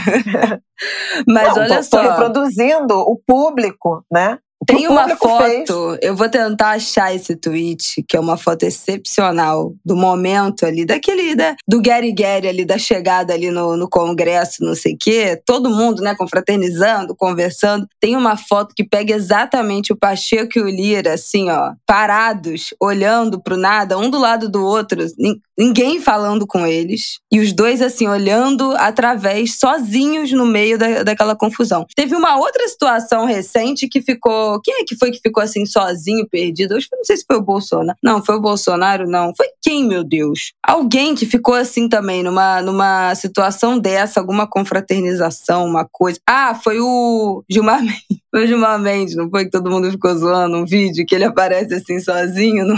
Mas 1.27 1.49
Não, 1.49 1.63
olha 1.63 1.77
tô, 1.77 1.83
só. 1.83 2.03
Tô 2.03 2.11
reproduzindo 2.11 2.95
o 2.99 3.21
público, 3.27 4.05
né? 4.11 4.39
Tem 4.67 4.87
uma 4.87 5.09
foto, 5.17 5.43
fez. 5.43 5.69
eu 6.03 6.15
vou 6.15 6.29
tentar 6.29 6.73
achar 6.73 7.15
esse 7.15 7.35
tweet, 7.35 8.05
que 8.07 8.17
é 8.17 8.21
uma 8.21 8.37
foto 8.37 8.65
excepcional 8.65 9.75
do 9.85 9.97
momento 9.97 10.67
ali, 10.67 10.85
daquele, 10.85 11.35
da, 11.35 11.57
do 11.67 11.81
Gary 11.81 12.13
Gary 12.13 12.47
ali, 12.47 12.65
da 12.65 12.77
chegada 12.77 13.33
ali 13.33 13.51
no, 13.51 13.77
no 13.77 13.89
Congresso, 13.89 14.63
não 14.63 14.75
sei 14.75 14.95
o 14.95 14.97
quê. 14.99 15.41
Todo 15.47 15.71
mundo, 15.71 16.03
né, 16.03 16.15
confraternizando, 16.15 17.17
conversando. 17.17 17.87
Tem 17.99 18.17
uma 18.17 18.37
foto 18.37 18.75
que 18.75 18.85
pega 18.85 19.15
exatamente 19.15 19.93
o 19.93 19.97
Pacheco 19.97 20.59
e 20.59 20.63
o 20.63 20.69
Lira, 20.69 21.15
assim, 21.15 21.51
ó, 21.51 21.73
parados, 21.87 22.75
olhando 22.79 23.43
pro 23.43 23.57
nada, 23.57 23.99
um 23.99 24.11
do 24.11 24.19
lado 24.19 24.49
do 24.49 24.63
outro, 24.63 25.01
ninguém 25.61 26.01
falando 26.01 26.47
com 26.47 26.67
eles. 26.67 27.19
E 27.31 27.39
os 27.39 27.53
dois, 27.53 27.83
assim, 27.83 28.09
olhando 28.09 28.75
através, 28.79 29.59
sozinhos 29.59 30.33
no 30.33 30.47
meio 30.47 30.79
da, 30.79 31.03
daquela 31.03 31.37
confusão. 31.37 31.85
Teve 31.95 32.17
uma 32.17 32.39
outra 32.39 32.67
situação 32.67 33.27
recente 33.27 33.87
que 33.87 34.01
ficou. 34.01 34.59
Quem 34.63 34.81
é 34.81 34.85
que 34.85 34.97
foi 34.97 35.11
que 35.11 35.21
ficou 35.21 35.43
assim 35.43 35.67
sozinho, 35.67 36.27
perdido? 36.27 36.75
Eu 36.75 36.81
não 36.93 37.05
sei 37.05 37.19
se 37.19 37.25
foi 37.27 37.37
o 37.37 37.43
Bolsonaro. 37.43 37.99
Não, 38.03 38.25
foi 38.25 38.37
o 38.37 38.41
Bolsonaro, 38.41 39.07
não. 39.07 39.35
Foi 39.37 39.49
quem, 39.61 39.87
meu 39.87 40.03
Deus? 40.03 40.53
Alguém 40.67 41.15
que 41.15 41.27
ficou 41.27 41.55
assim 41.55 41.89
também, 41.89 42.23
numa, 42.23 42.63
numa 42.63 43.15
situação 43.15 43.79
dessa, 43.79 44.19
alguma 44.19 44.47
confraternização, 44.47 45.67
uma 45.67 45.87
coisa. 45.91 46.19
Ah, 46.27 46.55
foi 46.55 46.81
o 46.81 47.45
Gilmar 47.51 47.83
Mendes. 47.85 48.21
Foi 48.31 48.45
o 48.45 48.47
Gilmar 48.47 48.79
Mendes, 48.79 49.17
não 49.17 49.29
foi 49.29 49.45
que 49.45 49.51
todo 49.51 49.71
mundo 49.71 49.91
ficou 49.91 50.15
zoando 50.15 50.57
um 50.57 50.65
vídeo 50.65 51.05
que 51.05 51.15
ele 51.15 51.25
aparece 51.25 51.75
assim 51.75 51.99
sozinho? 51.99 52.65
Não, 52.65 52.77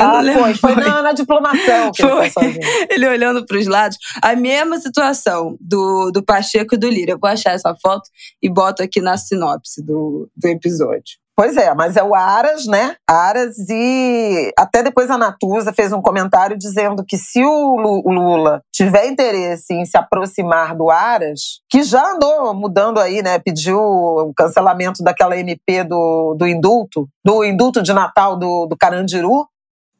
ah, 0.00 0.22
não 0.22 0.34
foi. 0.34 0.54
Foi 0.54 0.74
na, 0.74 1.02
na 1.02 1.12
diplomação 1.12 1.92
que 1.92 2.02
foi. 2.02 2.24
ele 2.24 2.30
sozinho. 2.30 2.58
ele 2.90 3.06
olhando 3.06 3.46
para 3.46 3.58
os 3.58 3.66
lados. 3.66 3.96
A 4.20 4.34
mesma 4.34 4.78
situação 4.78 5.56
do, 5.60 6.10
do 6.10 6.22
Pacheco 6.22 6.74
e 6.74 6.78
do 6.78 6.88
Lira. 6.88 7.12
Eu 7.12 7.18
vou 7.18 7.30
achar 7.30 7.52
essa 7.52 7.74
foto 7.80 8.10
e 8.42 8.48
boto 8.48 8.82
aqui 8.82 9.00
na 9.00 9.16
sinopse 9.16 9.84
do, 9.84 10.28
do 10.36 10.48
episódio. 10.48 11.16
Pois 11.38 11.56
é, 11.56 11.72
mas 11.72 11.96
é 11.96 12.02
o 12.02 12.16
Aras, 12.16 12.66
né? 12.66 12.96
Aras 13.08 13.56
e 13.70 14.52
até 14.58 14.82
depois 14.82 15.08
a 15.08 15.16
Natuza 15.16 15.72
fez 15.72 15.92
um 15.92 16.02
comentário 16.02 16.58
dizendo 16.58 17.04
que 17.06 17.16
se 17.16 17.44
o 17.44 17.76
Lula 17.76 18.60
tiver 18.74 19.06
interesse 19.06 19.72
em 19.72 19.84
se 19.84 19.96
aproximar 19.96 20.74
do 20.74 20.90
Aras, 20.90 21.60
que 21.70 21.84
já 21.84 22.04
andou 22.10 22.52
mudando 22.54 22.98
aí, 22.98 23.22
né? 23.22 23.38
Pediu 23.38 23.78
o 23.78 24.32
cancelamento 24.36 25.00
daquela 25.00 25.38
MP 25.38 25.84
do, 25.84 26.34
do 26.36 26.44
indulto, 26.44 27.08
do 27.24 27.44
indulto 27.44 27.84
de 27.84 27.92
Natal 27.92 28.36
do, 28.36 28.66
do 28.66 28.76
Carandiru, 28.76 29.46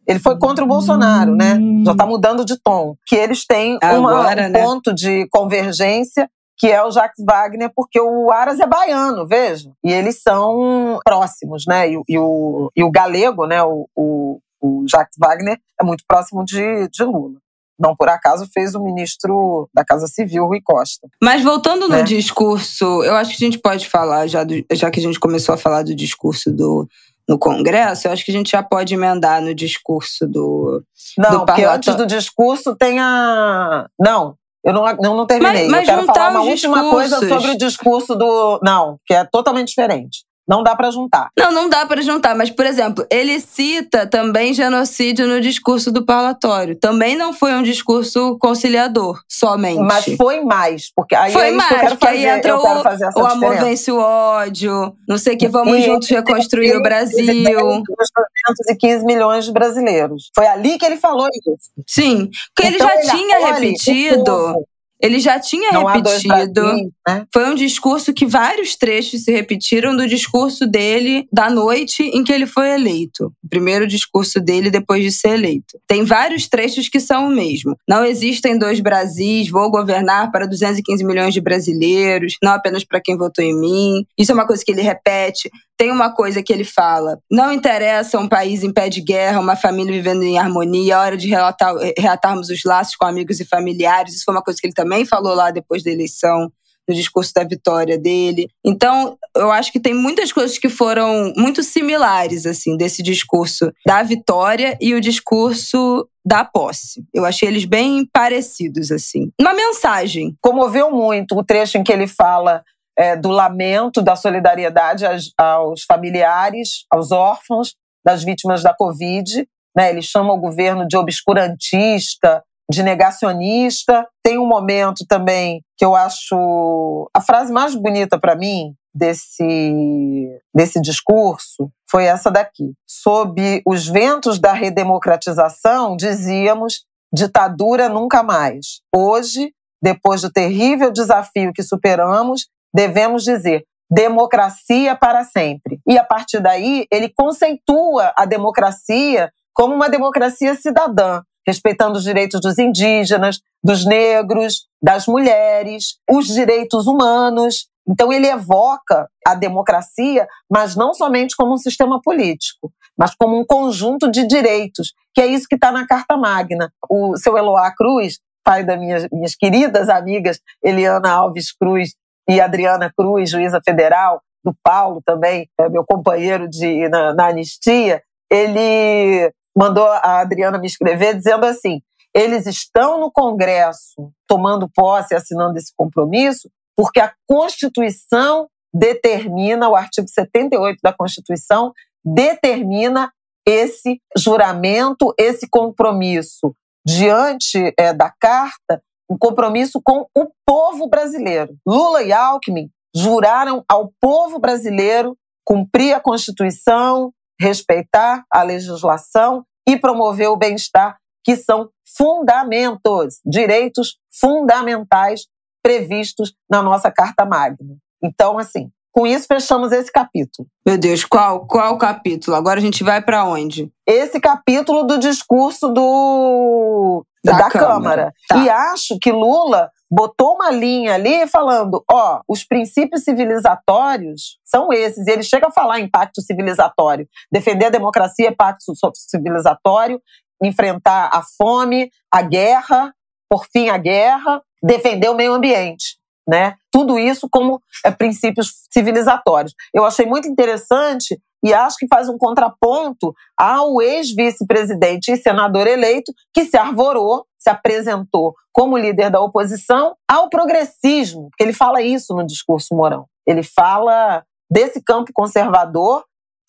ele 0.08 0.18
foi 0.18 0.36
contra 0.40 0.64
o 0.64 0.68
Bolsonaro, 0.68 1.36
né? 1.36 1.56
Já 1.84 1.92
está 1.92 2.04
mudando 2.04 2.44
de 2.44 2.58
tom. 2.58 2.96
Que 3.06 3.14
eles 3.14 3.46
têm 3.46 3.78
Agora, 3.80 4.00
uma, 4.00 4.48
um 4.48 4.50
né? 4.50 4.64
ponto 4.64 4.92
de 4.92 5.28
convergência 5.30 6.28
que 6.58 6.66
é 6.66 6.84
o 6.84 6.90
Jacques 6.90 7.24
Wagner, 7.24 7.70
porque 7.74 8.00
o 8.00 8.30
Aras 8.32 8.58
é 8.58 8.66
baiano, 8.66 9.26
veja. 9.26 9.70
E 9.84 9.92
eles 9.92 10.20
são 10.20 10.98
próximos, 11.04 11.64
né? 11.66 11.88
E, 11.88 12.02
e 12.08 12.18
o, 12.18 12.70
e 12.76 12.82
o 12.82 12.90
galego, 12.90 13.46
né? 13.46 13.62
O, 13.62 13.88
o, 13.94 14.40
o, 14.60 14.84
Jacques 14.88 15.16
Wagner 15.18 15.58
é 15.80 15.84
muito 15.84 16.02
próximo 16.06 16.44
de, 16.44 16.88
de 16.88 17.04
Lula. 17.04 17.38
Não 17.78 17.94
por 17.94 18.08
acaso 18.08 18.48
fez 18.52 18.74
o 18.74 18.82
ministro 18.82 19.70
da 19.72 19.84
Casa 19.84 20.08
Civil, 20.08 20.46
Rui 20.46 20.60
Costa. 20.60 21.06
Mas 21.22 21.44
voltando 21.44 21.88
né? 21.88 21.98
no 21.98 22.04
discurso, 22.04 23.04
eu 23.04 23.14
acho 23.14 23.30
que 23.30 23.44
a 23.44 23.46
gente 23.46 23.60
pode 23.60 23.88
falar, 23.88 24.26
já, 24.26 24.42
do, 24.42 24.54
já 24.72 24.90
que 24.90 24.98
a 24.98 25.02
gente 25.02 25.20
começou 25.20 25.54
a 25.54 25.58
falar 25.58 25.84
do 25.84 25.94
discurso 25.94 26.50
do, 26.50 26.88
no 27.28 27.38
Congresso, 27.38 28.08
eu 28.08 28.12
acho 28.12 28.24
que 28.24 28.32
a 28.32 28.34
gente 28.34 28.50
já 28.50 28.64
pode 28.64 28.94
emendar 28.94 29.40
no 29.40 29.54
discurso 29.54 30.26
do. 30.26 30.82
Não, 31.16 31.30
do 31.30 31.46
porque 31.46 31.62
antes 31.62 31.94
do 31.94 32.04
discurso 32.04 32.74
tem 32.74 32.98
a. 32.98 33.86
Não, 33.96 34.34
eu 34.68 34.74
não, 34.74 34.86
eu 34.86 35.16
não 35.16 35.26
terminei. 35.26 35.62
Mas, 35.62 35.70
mas 35.70 35.88
eu 35.88 35.94
quero 35.94 36.06
falar 36.06 36.30
uma 36.30 36.42
última 36.42 36.90
coisa 36.90 37.26
sobre 37.26 37.52
o 37.52 37.56
discurso 37.56 38.14
do. 38.14 38.60
Não, 38.62 38.98
que 39.06 39.14
é 39.14 39.24
totalmente 39.24 39.68
diferente. 39.68 40.27
Não 40.48 40.62
dá 40.62 40.74
para 40.74 40.90
juntar. 40.90 41.28
Não, 41.38 41.52
não 41.52 41.68
dá 41.68 41.84
para 41.84 42.00
juntar. 42.00 42.34
Mas, 42.34 42.50
por 42.50 42.64
exemplo, 42.64 43.06
ele 43.10 43.38
cita 43.38 44.06
também 44.06 44.54
genocídio 44.54 45.26
no 45.26 45.40
discurso 45.40 45.92
do 45.92 46.06
parlatório. 46.06 46.74
Também 46.74 47.16
não 47.16 47.34
foi 47.34 47.52
um 47.52 47.62
discurso 47.62 48.38
conciliador, 48.38 49.20
somente. 49.28 49.80
Mas 49.80 50.06
foi 50.16 50.40
mais, 50.40 50.90
porque 50.94 51.14
aí 51.14 51.32
foi 51.32 51.48
é 51.48 51.50
mais, 51.50 51.68
que 51.68 51.74
eu 51.74 51.78
quero 51.80 51.96
fazer. 51.96 52.16
Aí 52.16 52.26
entra 52.26 52.56
o, 52.56 53.20
o 53.20 53.26
amor 53.26 53.56
vence 53.56 53.92
o 53.92 53.98
ódio, 53.98 54.96
não 55.06 55.18
sei 55.18 55.34
o 55.34 55.38
que, 55.38 55.48
vamos 55.48 55.76
e, 55.78 55.82
juntos 55.82 56.08
reconstruir 56.08 56.76
o 56.76 56.82
Brasil. 56.82 57.26
215 57.26 59.04
milhões 59.04 59.44
de 59.44 59.52
brasileiros. 59.52 60.30
Foi 60.34 60.46
ali 60.46 60.78
que 60.78 60.86
ele 60.86 60.96
falou 60.96 61.28
isso. 61.28 61.70
Sim, 61.86 62.30
porque 62.54 62.74
então, 62.74 62.88
ele 62.88 63.04
já 63.04 63.14
ele 63.14 63.22
tinha 63.22 63.52
repetido 63.52 64.64
ele 65.00 65.20
já 65.20 65.38
tinha 65.38 65.72
Não 65.72 65.84
repetido. 65.84 66.62
né? 67.06 67.26
Foi 67.32 67.48
um 67.48 67.54
discurso 67.54 68.12
que 68.12 68.26
vários 68.26 68.76
trechos 68.76 69.24
se 69.24 69.32
repetiram 69.32 69.96
do 69.96 70.06
discurso 70.06 70.66
dele 70.66 71.26
da 71.32 71.48
noite 71.48 72.02
em 72.02 72.24
que 72.24 72.32
ele 72.32 72.46
foi 72.46 72.70
eleito. 72.70 73.32
O 73.44 73.48
primeiro 73.48 73.86
discurso 73.86 74.40
dele 74.40 74.70
depois 74.70 75.02
de 75.02 75.12
ser 75.12 75.30
eleito. 75.30 75.78
Tem 75.86 76.04
vários 76.04 76.48
trechos 76.48 76.88
que 76.88 77.00
são 77.00 77.28
o 77.28 77.30
mesmo. 77.30 77.76
Não 77.88 78.04
existem 78.04 78.58
dois 78.58 78.80
Brasis, 78.80 79.48
vou 79.48 79.70
governar 79.70 80.30
para 80.30 80.46
215 80.46 81.04
milhões 81.04 81.34
de 81.34 81.40
brasileiros, 81.40 82.36
não 82.42 82.52
apenas 82.52 82.84
para 82.84 83.00
quem 83.00 83.16
votou 83.16 83.44
em 83.44 83.58
mim. 83.58 84.04
Isso 84.18 84.32
é 84.32 84.34
uma 84.34 84.46
coisa 84.46 84.64
que 84.64 84.72
ele 84.72 84.82
repete. 84.82 85.50
Tem 85.78 85.92
uma 85.92 86.12
coisa 86.12 86.42
que 86.42 86.52
ele 86.52 86.64
fala: 86.64 87.18
não 87.30 87.52
interessa 87.52 88.18
um 88.18 88.28
país 88.28 88.64
em 88.64 88.72
pé 88.72 88.88
de 88.88 89.00
guerra, 89.00 89.40
uma 89.40 89.56
família 89.56 89.92
vivendo 89.92 90.24
em 90.24 90.36
harmonia, 90.36 90.94
é 90.94 90.96
hora 90.98 91.16
de 91.16 91.28
relatar, 91.28 91.74
reatarmos 91.96 92.50
os 92.50 92.64
laços 92.64 92.96
com 92.96 93.06
amigos 93.06 93.38
e 93.38 93.44
familiares. 93.44 94.14
Isso 94.14 94.24
foi 94.24 94.34
uma 94.34 94.42
coisa 94.42 94.60
que 94.60 94.66
ele 94.66 94.74
também 94.74 95.06
falou 95.06 95.34
lá 95.34 95.50
depois 95.52 95.84
da 95.84 95.90
eleição 95.90 96.50
no 96.88 96.94
discurso 96.94 97.32
da 97.34 97.44
vitória 97.44 97.98
dele. 97.98 98.48
Então, 98.64 99.16
eu 99.36 99.52
acho 99.52 99.70
que 99.70 99.78
tem 99.78 99.92
muitas 99.92 100.32
coisas 100.32 100.58
que 100.58 100.70
foram 100.70 101.32
muito 101.36 101.62
similares, 101.62 102.46
assim, 102.46 102.76
desse 102.76 103.02
discurso 103.02 103.70
da 103.86 104.02
vitória 104.02 104.76
e 104.80 104.94
o 104.94 105.00
discurso 105.00 106.08
da 106.24 106.44
posse. 106.44 107.04
Eu 107.12 107.24
achei 107.24 107.48
eles 107.48 107.66
bem 107.66 108.06
parecidos, 108.12 108.90
assim. 108.90 109.30
Uma 109.38 109.52
mensagem. 109.52 110.34
Comoveu 110.40 110.90
muito 110.90 111.36
o 111.36 111.44
trecho 111.44 111.76
em 111.76 111.84
que 111.84 111.92
ele 111.92 112.06
fala 112.06 112.64
é, 112.98 113.16
do 113.16 113.28
lamento, 113.28 114.02
da 114.02 114.16
solidariedade 114.16 115.06
aos, 115.06 115.32
aos, 115.38 115.82
familiares, 115.84 116.84
aos 116.90 117.12
órfãos 117.12 117.74
das 118.04 118.24
vítimas 118.24 118.62
da 118.62 118.74
Covid. 118.74 119.46
Né? 119.76 119.90
Ele 119.90 120.02
chama 120.02 120.32
o 120.32 120.40
governo 120.40 120.86
de 120.86 120.96
obscurantista, 120.96 122.42
de 122.68 122.82
negacionista. 122.82 124.06
Tem 124.22 124.38
um 124.38 124.48
momento 124.48 125.06
também 125.06 125.62
que 125.76 125.84
eu 125.84 125.94
acho 125.94 127.08
a 127.14 127.20
frase 127.20 127.52
mais 127.52 127.74
bonita 127.74 128.18
para 128.18 128.34
mim 128.34 128.74
desse, 128.92 130.40
desse 130.52 130.80
discurso 130.80 131.70
foi 131.88 132.04
essa 132.04 132.30
daqui. 132.30 132.72
Sob 132.86 133.62
os 133.64 133.86
ventos 133.86 134.38
da 134.38 134.52
redemocratização, 134.52 135.96
dizíamos 135.96 136.84
ditadura 137.12 137.88
nunca 137.88 138.22
mais. 138.22 138.80
Hoje, 138.94 139.52
depois 139.82 140.20
do 140.20 140.30
terrível 140.30 140.90
desafio 140.90 141.52
que 141.52 141.62
superamos, 141.62 142.48
devemos 142.72 143.24
dizer 143.24 143.64
democracia 143.90 144.94
para 144.94 145.24
sempre. 145.24 145.80
E 145.86 145.98
a 145.98 146.04
partir 146.04 146.40
daí, 146.40 146.86
ele 146.92 147.08
conceitua 147.08 148.12
a 148.16 148.26
democracia 148.26 149.32
como 149.54 149.74
uma 149.74 149.88
democracia 149.88 150.54
cidadã, 150.54 151.22
respeitando 151.46 151.98
os 151.98 152.04
direitos 152.04 152.40
dos 152.40 152.58
indígenas, 152.58 153.40
dos 153.64 153.86
negros, 153.86 154.66
das 154.82 155.06
mulheres, 155.06 155.96
os 156.08 156.26
direitos 156.26 156.86
humanos. 156.86 157.66
Então, 157.88 158.12
ele 158.12 158.26
evoca 158.26 159.08
a 159.26 159.34
democracia, 159.34 160.28
mas 160.50 160.76
não 160.76 160.92
somente 160.92 161.34
como 161.34 161.54
um 161.54 161.58
sistema 161.58 162.00
político, 162.02 162.70
mas 162.96 163.14
como 163.14 163.38
um 163.38 163.44
conjunto 163.44 164.10
de 164.10 164.26
direitos, 164.26 164.92
que 165.14 165.22
é 165.22 165.26
isso 165.26 165.46
que 165.48 165.54
está 165.54 165.72
na 165.72 165.86
Carta 165.86 166.16
Magna. 166.16 166.70
O 166.90 167.16
seu 167.16 167.38
Eloá 167.38 167.74
Cruz, 167.74 168.18
pai 168.44 168.62
das 168.62 168.78
minhas, 168.78 169.08
minhas 169.10 169.34
queridas 169.34 169.88
amigas 169.88 170.38
Eliana 170.62 171.10
Alves 171.10 171.52
Cruz 171.52 171.94
e 172.28 172.40
Adriana 172.40 172.92
Cruz, 172.96 173.30
juíza 173.30 173.60
federal, 173.64 174.22
do 174.44 174.54
Paulo 174.62 175.02
também, 175.04 175.48
é 175.58 175.68
meu 175.68 175.84
companheiro 175.84 176.48
de, 176.48 176.88
na, 176.88 177.12
na 177.14 177.28
anistia, 177.28 178.02
ele 178.30 179.32
mandou 179.56 179.86
a 179.86 180.20
Adriana 180.20 180.58
me 180.58 180.66
escrever 180.66 181.14
dizendo 181.14 181.44
assim: 181.44 181.80
eles 182.14 182.46
estão 182.46 183.00
no 183.00 183.10
Congresso 183.10 184.12
tomando 184.26 184.68
posse, 184.68 185.14
assinando 185.14 185.58
esse 185.58 185.72
compromisso, 185.76 186.50
porque 186.76 187.00
a 187.00 187.12
Constituição 187.26 188.48
determina, 188.72 189.68
o 189.68 189.74
artigo 189.74 190.06
78 190.08 190.78
da 190.82 190.92
Constituição 190.92 191.72
determina 192.04 193.10
esse 193.46 194.00
juramento, 194.16 195.12
esse 195.18 195.48
compromisso. 195.48 196.54
Diante 196.86 197.74
é, 197.78 197.92
da 197.92 198.10
Carta 198.10 198.82
um 199.10 199.16
compromisso 199.16 199.80
com 199.82 200.06
o 200.14 200.28
povo 200.46 200.88
brasileiro. 200.88 201.56
Lula 201.66 202.02
e 202.02 202.12
Alckmin 202.12 202.68
juraram 202.94 203.64
ao 203.68 203.92
povo 204.00 204.38
brasileiro 204.38 205.16
cumprir 205.44 205.94
a 205.94 206.00
Constituição, 206.00 207.12
respeitar 207.40 208.24
a 208.30 208.42
legislação 208.42 209.44
e 209.66 209.78
promover 209.78 210.28
o 210.28 210.36
bem-estar, 210.36 210.98
que 211.24 211.36
são 211.36 211.70
fundamentos, 211.96 213.20
direitos 213.24 213.96
fundamentais 214.20 215.26
previstos 215.62 216.34
na 216.50 216.62
nossa 216.62 216.90
Carta 216.90 217.24
Magna. 217.24 217.76
Então, 218.02 218.38
assim, 218.38 218.70
com 218.92 219.06
isso 219.06 219.26
fechamos 219.26 219.72
esse 219.72 219.92
capítulo. 219.92 220.48
Meu 220.66 220.78
Deus, 220.78 221.04
qual 221.04 221.46
qual 221.46 221.76
capítulo? 221.78 222.36
Agora 222.36 222.58
a 222.58 222.62
gente 222.62 222.82
vai 222.82 223.00
para 223.00 223.24
onde? 223.24 223.70
Esse 223.86 224.20
capítulo 224.20 224.84
do 224.84 224.98
discurso 224.98 225.68
do 225.68 227.04
da, 227.24 227.32
da 227.32 227.50
Câmara. 227.50 227.68
Câmara. 227.68 228.14
Tá. 228.28 228.38
E 228.38 228.48
acho 228.48 228.98
que 228.98 229.12
Lula 229.12 229.70
botou 229.90 230.34
uma 230.34 230.50
linha 230.50 230.94
ali 230.94 231.26
falando, 231.26 231.82
ó, 231.90 232.20
os 232.28 232.44
princípios 232.44 233.04
civilizatórios 233.04 234.38
são 234.44 234.72
esses. 234.72 235.06
E 235.06 235.10
ele 235.10 235.22
chega 235.22 235.48
a 235.48 235.52
falar 235.52 235.80
em 235.80 235.88
pacto 235.88 236.20
civilizatório. 236.20 237.08
Defender 237.32 237.66
a 237.66 237.70
democracia 237.70 238.28
é 238.28 238.34
pacto 238.34 238.62
civilizatório, 238.94 240.00
enfrentar 240.42 241.10
a 241.12 241.22
fome, 241.36 241.90
a 242.12 242.22
guerra, 242.22 242.92
por 243.28 243.46
fim 243.52 243.68
a 243.68 243.76
guerra, 243.76 244.42
defender 244.62 245.08
o 245.08 245.14
meio 245.14 245.34
ambiente. 245.34 245.97
Né? 246.28 246.56
Tudo 246.70 246.98
isso 246.98 247.26
como 247.30 247.62
é, 247.82 247.90
princípios 247.90 248.52
civilizatórios. 248.70 249.54
Eu 249.72 249.86
achei 249.86 250.04
muito 250.04 250.28
interessante 250.28 251.18
e 251.42 251.54
acho 251.54 251.76
que 251.78 251.86
faz 251.86 252.08
um 252.08 252.18
contraponto 252.18 253.14
ao 253.34 253.80
ex-vice-presidente 253.80 255.10
e 255.10 255.16
senador 255.16 255.66
eleito 255.66 256.12
que 256.34 256.44
se 256.44 256.56
arvorou, 256.56 257.24
se 257.38 257.48
apresentou 257.48 258.34
como 258.52 258.76
líder 258.76 259.10
da 259.10 259.20
oposição 259.20 259.96
ao 260.06 260.28
progressismo. 260.28 261.30
Ele 261.40 261.54
fala 261.54 261.80
isso 261.80 262.14
no 262.14 262.26
discurso 262.26 262.74
Mourão. 262.74 263.06
Ele 263.26 263.42
fala 263.42 264.22
desse 264.50 264.82
campo 264.82 265.12
conservador 265.14 266.04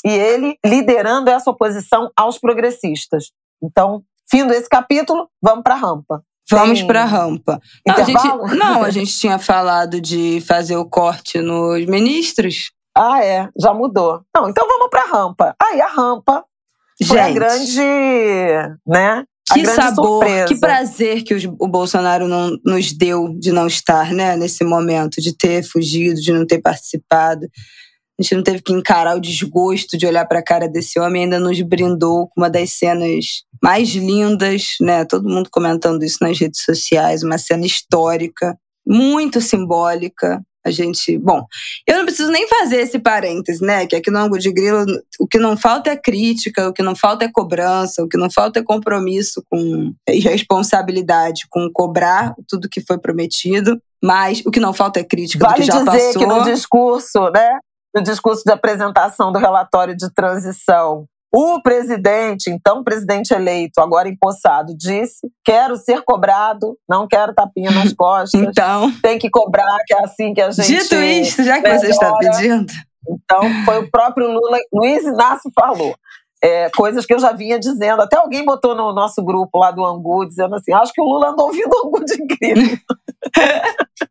e 0.05 0.09
ele 0.09 0.57
liderando 0.65 1.30
essa 1.30 1.49
oposição 1.49 2.09
aos 2.17 2.38
progressistas. 2.38 3.32
Então, 3.61 4.03
fim 4.30 4.45
desse 4.47 4.67
capítulo, 4.67 5.30
vamos 5.41 5.63
para 5.63 5.75
a 5.75 5.77
rampa. 5.77 6.23
Vamos 6.50 6.82
para 6.82 7.04
a 7.04 7.06
rampa. 7.06 7.60
Não 7.86 7.95
a, 7.95 8.04
gente, 8.04 8.56
não, 8.58 8.84
a 8.84 8.89
gente 8.89 9.18
tinha 9.18 9.38
falado 9.38 10.02
de 10.02 10.41
fazer 10.47 10.76
o 10.78 10.86
corte 10.86 11.39
nos 11.39 11.86
ministros. 11.86 12.72
Ah, 12.97 13.24
é, 13.24 13.47
já 13.58 13.74
mudou. 13.74 14.22
Não, 14.36 14.50
então 14.50 14.68
vamos 14.68 14.89
para 14.89 15.04
a 15.04 15.08
rampa. 15.08 15.56
Aí 15.62 15.82
a 15.82 15.88
rampa 15.88 16.43
gente, 17.00 17.08
foi 17.08 17.20
a 17.20 17.32
grande, 17.32 17.82
né? 18.86 19.24
Que 19.54 19.66
sabor, 19.66 20.24
surpresa. 20.24 20.45
que 20.45 20.60
prazer 20.60 21.24
que 21.24 21.34
o 21.60 21.68
Bolsonaro 21.68 22.28
não, 22.28 22.56
nos 22.64 22.93
deu 22.93 23.36
de 23.39 23.52
não 23.52 23.66
estar, 23.66 24.12
né, 24.12 24.36
nesse 24.36 24.64
momento, 24.64 25.20
de 25.20 25.36
ter 25.36 25.64
fugido, 25.64 26.22
de 26.22 26.32
não 26.32 26.45
ter 26.45 26.62
participado. 26.62 27.47
A 28.20 28.22
gente 28.22 28.36
não 28.36 28.43
teve 28.43 28.61
que 28.61 28.74
encarar 28.74 29.15
o 29.15 29.22
desgosto 29.22 29.97
de 29.97 30.05
olhar 30.05 30.26
para 30.26 30.39
a 30.39 30.43
cara 30.43 30.67
desse 30.67 30.99
homem, 30.99 31.24
ainda 31.24 31.39
nos 31.39 31.61
brindou 31.61 32.28
com 32.28 32.41
uma 32.41 32.49
das 32.49 32.74
cenas 32.74 33.43
mais 33.63 33.89
lindas, 33.89 34.76
né? 34.82 35.05
Todo 35.05 35.30
mundo 35.30 35.49
comentando 35.49 36.03
isso 36.03 36.17
nas 36.20 36.38
redes 36.38 36.61
sociais, 36.61 37.24
uma 37.24 37.38
cena 37.38 37.65
histórica, 37.65 38.57
muito 38.86 39.39
simbólica. 39.39 40.41
A 40.65 40.72
gente, 40.72 41.17
bom, 41.17 41.45
eu 41.88 41.97
não 41.97 42.05
preciso 42.05 42.30
nem 42.30 42.45
fazer 42.45 42.82
esse 42.82 42.99
parêntese, 42.99 43.63
né? 43.63 43.88
Que 43.88 43.95
aqui 43.95 44.11
no 44.11 44.20
ângulo 44.20 44.41
de 44.41 44.51
grilo, 44.51 44.86
o 45.17 45.26
que 45.26 45.39
não 45.39 45.55
falta 45.55 45.89
é 45.89 45.95
crítica, 45.95 46.67
o 46.67 46.74
que 46.74 46.84
não 46.84 46.97
falta 46.97 47.24
é 47.24 47.32
cobrança, 47.32 48.03
o 48.03 48.09
que 48.09 48.17
não 48.17 48.30
falta 48.30 48.59
é 48.59 48.63
compromisso 48.63 49.41
com 49.49 49.93
e 50.09 50.20
responsabilidade 50.20 51.47
com 51.49 51.70
cobrar 51.72 52.36
tudo 52.49 52.67
que 52.70 52.82
foi 52.82 52.97
prometido. 52.97 53.82
Mas 54.03 54.41
o 54.45 54.51
que 54.51 54.59
não 54.59 54.74
falta 54.74 54.99
é 54.99 55.03
crítica 55.03 55.45
vale 55.45 55.61
do 55.61 55.65
que 55.65 55.67
já 55.67 55.78
dizer 55.80 56.13
passou. 56.13 56.22
que 56.22 56.26
no 56.26 56.43
discurso, 56.43 57.30
né? 57.32 57.59
No 57.96 58.02
discurso 58.02 58.44
de 58.46 58.52
apresentação 58.52 59.32
do 59.32 59.40
relatório 59.40 59.96
de 59.96 60.12
transição, 60.14 61.06
o 61.32 61.62
presidente, 61.62 62.50
então 62.50 62.84
presidente 62.84 63.32
eleito, 63.34 63.80
agora 63.80 64.10
empossado, 64.10 64.76
disse: 64.76 65.30
quero 65.46 65.78
ser 65.78 66.02
cobrado, 66.02 66.76
não 66.90 67.08
quero 67.08 67.34
tapinha 67.34 67.72
nas 67.72 67.94
costas. 67.94 68.42
então. 68.42 68.92
Tem 69.02 69.20
que 69.20 69.30
cobrar, 69.30 69.78
que 69.86 69.94
é 69.94 70.04
assim 70.04 70.34
que 70.34 70.42
a 70.42 70.50
gente. 70.50 70.68
Dito 70.68 70.96
isso, 70.96 71.44
já 71.44 71.58
que 71.58 71.62
melhora. 71.62 71.80
você 71.80 71.90
está 71.90 72.18
pedindo. 72.18 72.74
Então, 73.08 73.42
foi 73.66 73.80
o 73.80 73.90
próprio 73.90 74.28
Lula, 74.28 74.58
Luiz 74.74 75.04
Inácio 75.04 75.52
falou. 75.56 75.96
É, 76.42 76.70
coisas 76.70 77.06
que 77.06 77.14
eu 77.14 77.20
já 77.20 77.34
vinha 77.34 77.60
dizendo. 77.60 78.02
Até 78.02 78.18
alguém 78.18 78.46
botou 78.46 78.74
no 78.74 78.94
nosso 78.94 79.22
grupo 79.24 79.60
lá 79.60 79.72
do 79.72 79.86
Angu, 79.86 80.26
dizendo 80.26 80.56
assim: 80.56 80.74
acho 80.74 80.94
que 80.94 81.02
o 81.02 81.06
Lula 81.06 81.30
andou 81.30 81.48
ouvindo 81.48 81.70
o 81.70 81.88
Angu 81.88 82.06
de 82.06 82.18
grilo. 82.18 82.78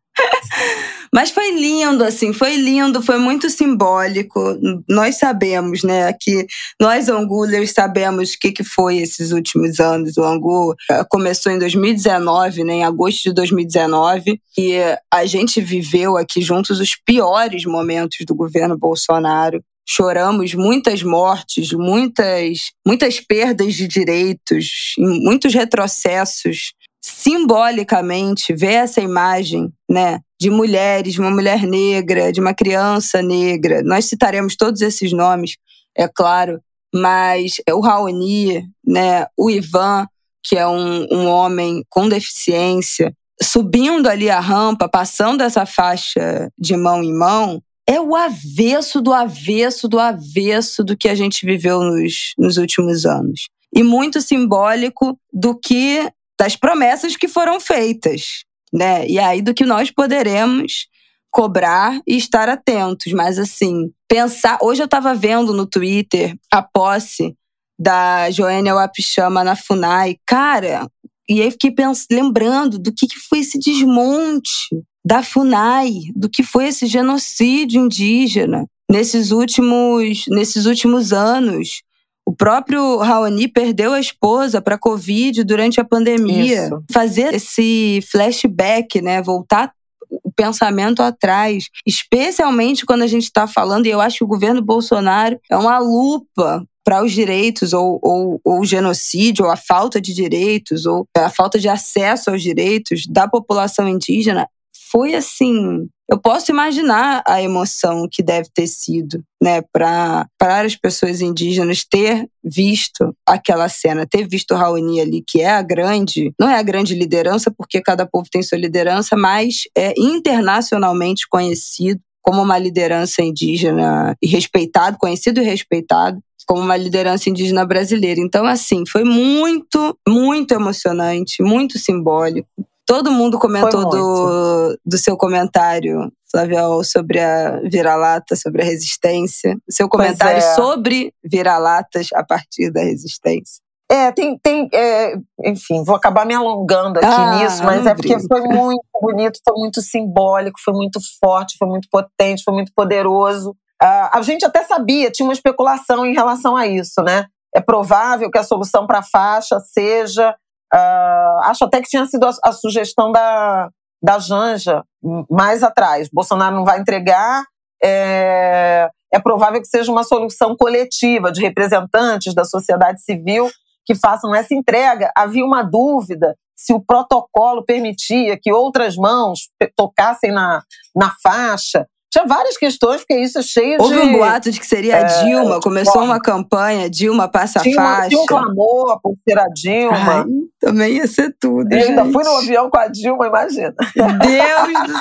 Mas 1.13 1.31
foi 1.31 1.51
lindo, 1.51 2.03
assim, 2.03 2.33
foi 2.33 2.55
lindo, 2.55 3.01
foi 3.01 3.17
muito 3.17 3.49
simbólico. 3.49 4.39
Nós 4.87 5.17
sabemos, 5.17 5.83
né, 5.83 6.13
que 6.13 6.45
nós 6.79 7.09
Angulers 7.09 7.71
sabemos 7.71 8.33
o 8.33 8.39
que, 8.39 8.51
que 8.51 8.63
foi 8.63 8.97
esses 8.97 9.31
últimos 9.31 9.79
anos. 9.79 10.17
O 10.17 10.23
Angu 10.23 10.75
eh, 10.91 11.03
começou 11.09 11.51
em 11.51 11.57
2019, 11.59 12.63
né, 12.63 12.73
em 12.73 12.83
agosto 12.83 13.23
de 13.23 13.33
2019, 13.33 14.39
e 14.57 14.77
a 15.11 15.25
gente 15.25 15.61
viveu 15.61 16.17
aqui 16.17 16.41
juntos 16.41 16.79
os 16.79 16.95
piores 16.95 17.65
momentos 17.65 18.19
do 18.27 18.35
governo 18.35 18.77
Bolsonaro 18.77 19.63
choramos 19.91 20.53
muitas 20.53 21.01
mortes, 21.01 21.71
muitas, 21.71 22.71
muitas 22.85 23.19
perdas 23.19 23.73
de 23.73 23.87
direitos, 23.87 24.93
muitos 24.99 25.51
retrocessos 25.51 26.73
simbolicamente 27.01 28.53
ver 28.53 28.73
essa 28.73 29.01
imagem, 29.01 29.71
né, 29.89 30.19
de 30.39 30.49
mulheres, 30.49 31.13
de 31.13 31.19
uma 31.19 31.31
mulher 31.31 31.63
negra, 31.63 32.31
de 32.31 32.39
uma 32.39 32.53
criança 32.53 33.21
negra. 33.21 33.81
Nós 33.83 34.05
citaremos 34.05 34.55
todos 34.55 34.81
esses 34.81 35.11
nomes, 35.11 35.57
é 35.95 36.07
claro, 36.07 36.61
mas 36.93 37.55
o 37.71 37.79
Raoni, 37.79 38.63
né, 38.85 39.25
o 39.37 39.49
Ivan, 39.49 40.07
que 40.43 40.57
é 40.57 40.67
um, 40.67 41.05
um 41.11 41.27
homem 41.27 41.83
com 41.89 42.07
deficiência, 42.07 43.13
subindo 43.41 44.07
ali 44.07 44.29
a 44.29 44.39
rampa, 44.39 44.89
passando 44.89 45.41
essa 45.41 45.65
faixa 45.65 46.49
de 46.57 46.75
mão 46.75 47.03
em 47.03 47.13
mão, 47.13 47.61
é 47.87 47.99
o 47.99 48.15
avesso 48.15 49.01
do 49.01 49.11
avesso 49.11 49.87
do 49.87 49.99
avesso 49.99 50.83
do 50.83 50.95
que 50.95 51.09
a 51.09 51.15
gente 51.15 51.45
viveu 51.45 51.81
nos, 51.81 52.33
nos 52.37 52.57
últimos 52.57 53.05
anos. 53.05 53.47
E 53.73 53.83
muito 53.83 54.21
simbólico 54.21 55.17
do 55.33 55.57
que 55.57 56.11
das 56.39 56.55
promessas 56.55 57.17
que 57.17 57.27
foram 57.27 57.59
feitas, 57.59 58.45
né? 58.73 59.05
E 59.07 59.19
aí 59.19 59.41
do 59.41 59.53
que 59.53 59.65
nós 59.65 59.91
poderemos 59.91 60.87
cobrar 61.31 61.99
e 62.07 62.15
estar 62.15 62.47
atentos. 62.49 63.11
Mas 63.13 63.37
assim, 63.37 63.91
pensar. 64.07 64.57
Hoje 64.61 64.81
eu 64.81 64.85
estava 64.85 65.13
vendo 65.13 65.53
no 65.53 65.65
Twitter 65.65 66.35
a 66.51 66.61
posse 66.61 67.35
da 67.79 68.29
Joênia 68.31 68.73
Wapichama 68.73 69.43
na 69.43 69.55
FUNAI. 69.55 70.17
Cara, 70.25 70.89
e 71.29 71.41
aí 71.41 71.51
fiquei 71.51 71.73
lembrando 72.11 72.79
do 72.79 72.91
que, 72.91 73.07
que 73.07 73.19
foi 73.19 73.39
esse 73.39 73.59
desmonte 73.59 74.67
da 75.05 75.23
FUNAI, 75.23 75.91
do 76.15 76.29
que 76.29 76.43
foi 76.43 76.67
esse 76.67 76.87
genocídio 76.87 77.81
indígena 77.81 78.65
nesses 78.89 79.31
últimos, 79.31 80.25
nesses 80.27 80.65
últimos 80.65 81.13
anos. 81.13 81.81
O 82.29 82.35
próprio 82.35 82.97
Raoni 82.97 83.47
perdeu 83.47 83.91
a 83.91 83.99
esposa 83.99 84.61
para 84.61 84.77
Covid 84.77 85.43
durante 85.43 85.81
a 85.81 85.83
pandemia. 85.83 86.65
Isso. 86.65 86.83
Fazer 86.91 87.33
esse 87.33 88.01
flashback, 88.11 89.01
né? 89.01 89.19
Voltar 89.19 89.71
o 90.07 90.31
pensamento 90.31 91.01
atrás, 91.01 91.69
especialmente 91.87 92.85
quando 92.85 93.01
a 93.01 93.07
gente 93.07 93.23
está 93.23 93.47
falando, 93.47 93.87
e 93.87 93.89
eu 93.89 93.99
acho 93.99 94.19
que 94.19 94.23
o 94.23 94.27
governo 94.27 94.61
Bolsonaro 94.61 95.39
é 95.49 95.57
uma 95.57 95.79
lupa 95.79 96.63
para 96.83 97.03
os 97.03 97.11
direitos, 97.11 97.73
ou, 97.73 97.99
ou, 97.99 98.39
ou 98.45 98.59
o 98.59 98.65
genocídio, 98.65 99.45
ou 99.45 99.51
a 99.51 99.57
falta 99.57 99.99
de 99.99 100.13
direitos, 100.13 100.85
ou 100.85 101.07
a 101.17 101.31
falta 101.31 101.57
de 101.57 101.67
acesso 101.67 102.29
aos 102.29 102.43
direitos 102.43 103.07
da 103.09 103.27
população 103.27 103.87
indígena, 103.87 104.47
foi 104.91 105.15
assim. 105.15 105.87
Eu 106.11 106.19
posso 106.19 106.51
imaginar 106.51 107.21
a 107.27 107.41
emoção 107.41 108.07
que 108.11 108.23
deve 108.23 108.49
ter 108.53 108.65
sido, 108.65 109.23
né, 109.41 109.61
para 109.71 110.27
as 110.39 110.75
pessoas 110.75 111.21
indígenas 111.21 111.85
ter 111.85 112.27
visto 112.43 113.15
aquela 113.27 113.69
cena, 113.69 114.07
ter 114.09 114.27
visto 114.27 114.55
Raoni 114.55 114.99
ali, 114.99 115.23
que 115.25 115.41
é 115.41 115.51
a 115.51 115.61
grande, 115.61 116.33
não 116.39 116.49
é 116.49 116.57
a 116.57 116.63
grande 116.63 116.95
liderança, 116.95 117.51
porque 117.55 117.79
cada 117.79 118.07
povo 118.07 118.27
tem 118.31 118.41
sua 118.41 118.57
liderança, 118.57 119.15
mas 119.15 119.63
é 119.77 119.93
internacionalmente 119.97 121.27
conhecido 121.29 122.01
como 122.21 122.41
uma 122.41 122.57
liderança 122.57 123.21
indígena 123.21 124.15
e 124.21 124.27
respeitado, 124.27 124.97
conhecido 124.97 125.39
e 125.41 125.43
respeitado 125.43 126.19
como 126.45 126.63
uma 126.63 126.75
liderança 126.75 127.29
indígena 127.29 127.63
brasileira. 127.63 128.19
Então, 128.19 128.43
assim, 128.47 128.83
foi 128.83 129.03
muito, 129.03 129.95
muito 130.07 130.51
emocionante, 130.51 131.43
muito 131.43 131.77
simbólico. 131.77 132.49
Todo 132.89 133.11
mundo 133.11 133.37
comentou 133.37 133.87
do, 133.87 134.75
do 134.83 134.97
seu 134.97 135.15
comentário, 135.15 136.11
Flaviol, 136.31 136.83
sobre 136.83 137.19
a 137.19 137.59
vira-lata, 137.59 138.35
sobre 138.35 138.63
a 138.63 138.65
resistência. 138.65 139.55
O 139.69 139.71
seu 139.71 139.87
comentário 139.87 140.39
é. 140.39 140.55
sobre 140.55 141.13
vira-latas 141.23 142.07
a 142.15 142.23
partir 142.23 142.71
da 142.71 142.81
resistência. 142.81 143.61
É, 143.91 144.11
tem, 144.11 144.39
tem 144.39 144.67
é, 144.73 145.13
enfim, 145.45 145.83
vou 145.83 145.95
acabar 145.95 146.25
me 146.25 146.33
alongando 146.33 146.97
aqui 146.97 147.07
ah, 147.07 147.35
nisso, 147.35 147.63
mas 147.63 147.85
é 147.85 147.93
porque 147.93 148.19
foi 148.27 148.41
muito 148.41 148.81
bonito, 148.99 149.39
foi 149.47 149.59
muito 149.59 149.81
simbólico, 149.83 150.59
foi 150.59 150.73
muito 150.73 150.99
forte, 151.23 151.59
foi 151.59 151.67
muito 151.67 151.87
potente, 151.91 152.43
foi 152.43 152.55
muito 152.55 152.71
poderoso. 152.73 153.51
Uh, 153.51 154.09
a 154.13 154.21
gente 154.23 154.43
até 154.43 154.63
sabia, 154.63 155.11
tinha 155.11 155.27
uma 155.27 155.33
especulação 155.33 156.07
em 156.07 156.13
relação 156.15 156.55
a 156.55 156.65
isso, 156.65 157.03
né? 157.03 157.27
É 157.53 157.61
provável 157.61 158.31
que 158.31 158.39
a 158.39 158.43
solução 158.43 158.87
para 158.87 158.99
a 158.99 159.03
faixa 159.03 159.59
seja 159.59 160.35
Uh, 160.73 161.39
acho 161.45 161.65
até 161.65 161.81
que 161.81 161.89
tinha 161.89 162.05
sido 162.05 162.25
a, 162.25 162.31
a, 162.45 162.51
sugestão 162.51 163.11
da, 163.11 163.69
da 164.01 164.19
Janja 164.19 164.83
mais 165.29 165.63
atrás. 165.63 166.09
Bolsonaro 166.11 166.55
não 166.55 166.65
vai 166.65 166.79
entregar, 166.79 167.43
é, 167.83 168.89
é 169.11 169.19
provável 169.19 169.59
que 169.59 169.67
seja 169.67 169.91
uma 169.91 170.03
solução 170.03 170.55
coletiva 170.55 171.31
de 171.31 171.41
representantes 171.41 172.33
da 172.33 172.43
sociedade 172.43 173.01
civil 173.01 173.49
que 173.85 173.95
façam 173.95 174.35
essa 174.35 174.53
entrega. 174.53 175.11
Havia 175.15 175.43
uma 175.43 175.63
dúvida 175.63 176.35
se 176.55 176.73
o 176.73 176.79
protocolo 176.79 177.63
permitia 177.63 178.37
que 178.39 178.51
outras 178.51 178.95
mãos 178.95 179.49
tocassem 179.75 180.31
na, 180.31 180.61
na 180.95 181.15
faixa. 181.23 181.87
Tinha 182.11 182.25
várias 182.25 182.57
questões, 182.57 183.01
porque 183.01 183.15
isso 183.15 183.37
é 183.37 183.43
cheio 183.43 183.77
Houve 183.79 183.93
de. 183.93 183.99
Houve 183.99 184.15
um 184.15 184.17
boato 184.17 184.49
de 184.49 184.59
que 184.59 184.65
seria 184.65 184.95
a 184.95 184.99
é, 184.99 185.23
Dilma. 185.23 185.59
Começou 185.59 186.03
uma 186.03 186.19
campanha, 186.19 186.89
Dilma 186.89 187.27
passa 187.27 187.59
tinha 187.59 187.75
faixa. 187.75 188.09
Tinha 188.09 188.21
um 188.21 188.25
clamor 188.25 188.99
por 188.99 189.15
ser 189.27 189.37
a 189.37 189.45
Dilma. 189.53 190.21
Ai, 190.21 190.25
também 190.59 190.95
ia 190.95 191.07
ser 191.07 191.35
tudo. 191.39 191.71
E 191.71 191.77
ainda 191.77 192.05
fui 192.05 192.23
no 192.23 192.37
avião 192.37 192.69
com 192.69 192.77
a 192.77 192.87
Dilma, 192.87 193.27
imagina. 193.27 193.75
Deus 193.95 194.87
do 194.87 194.98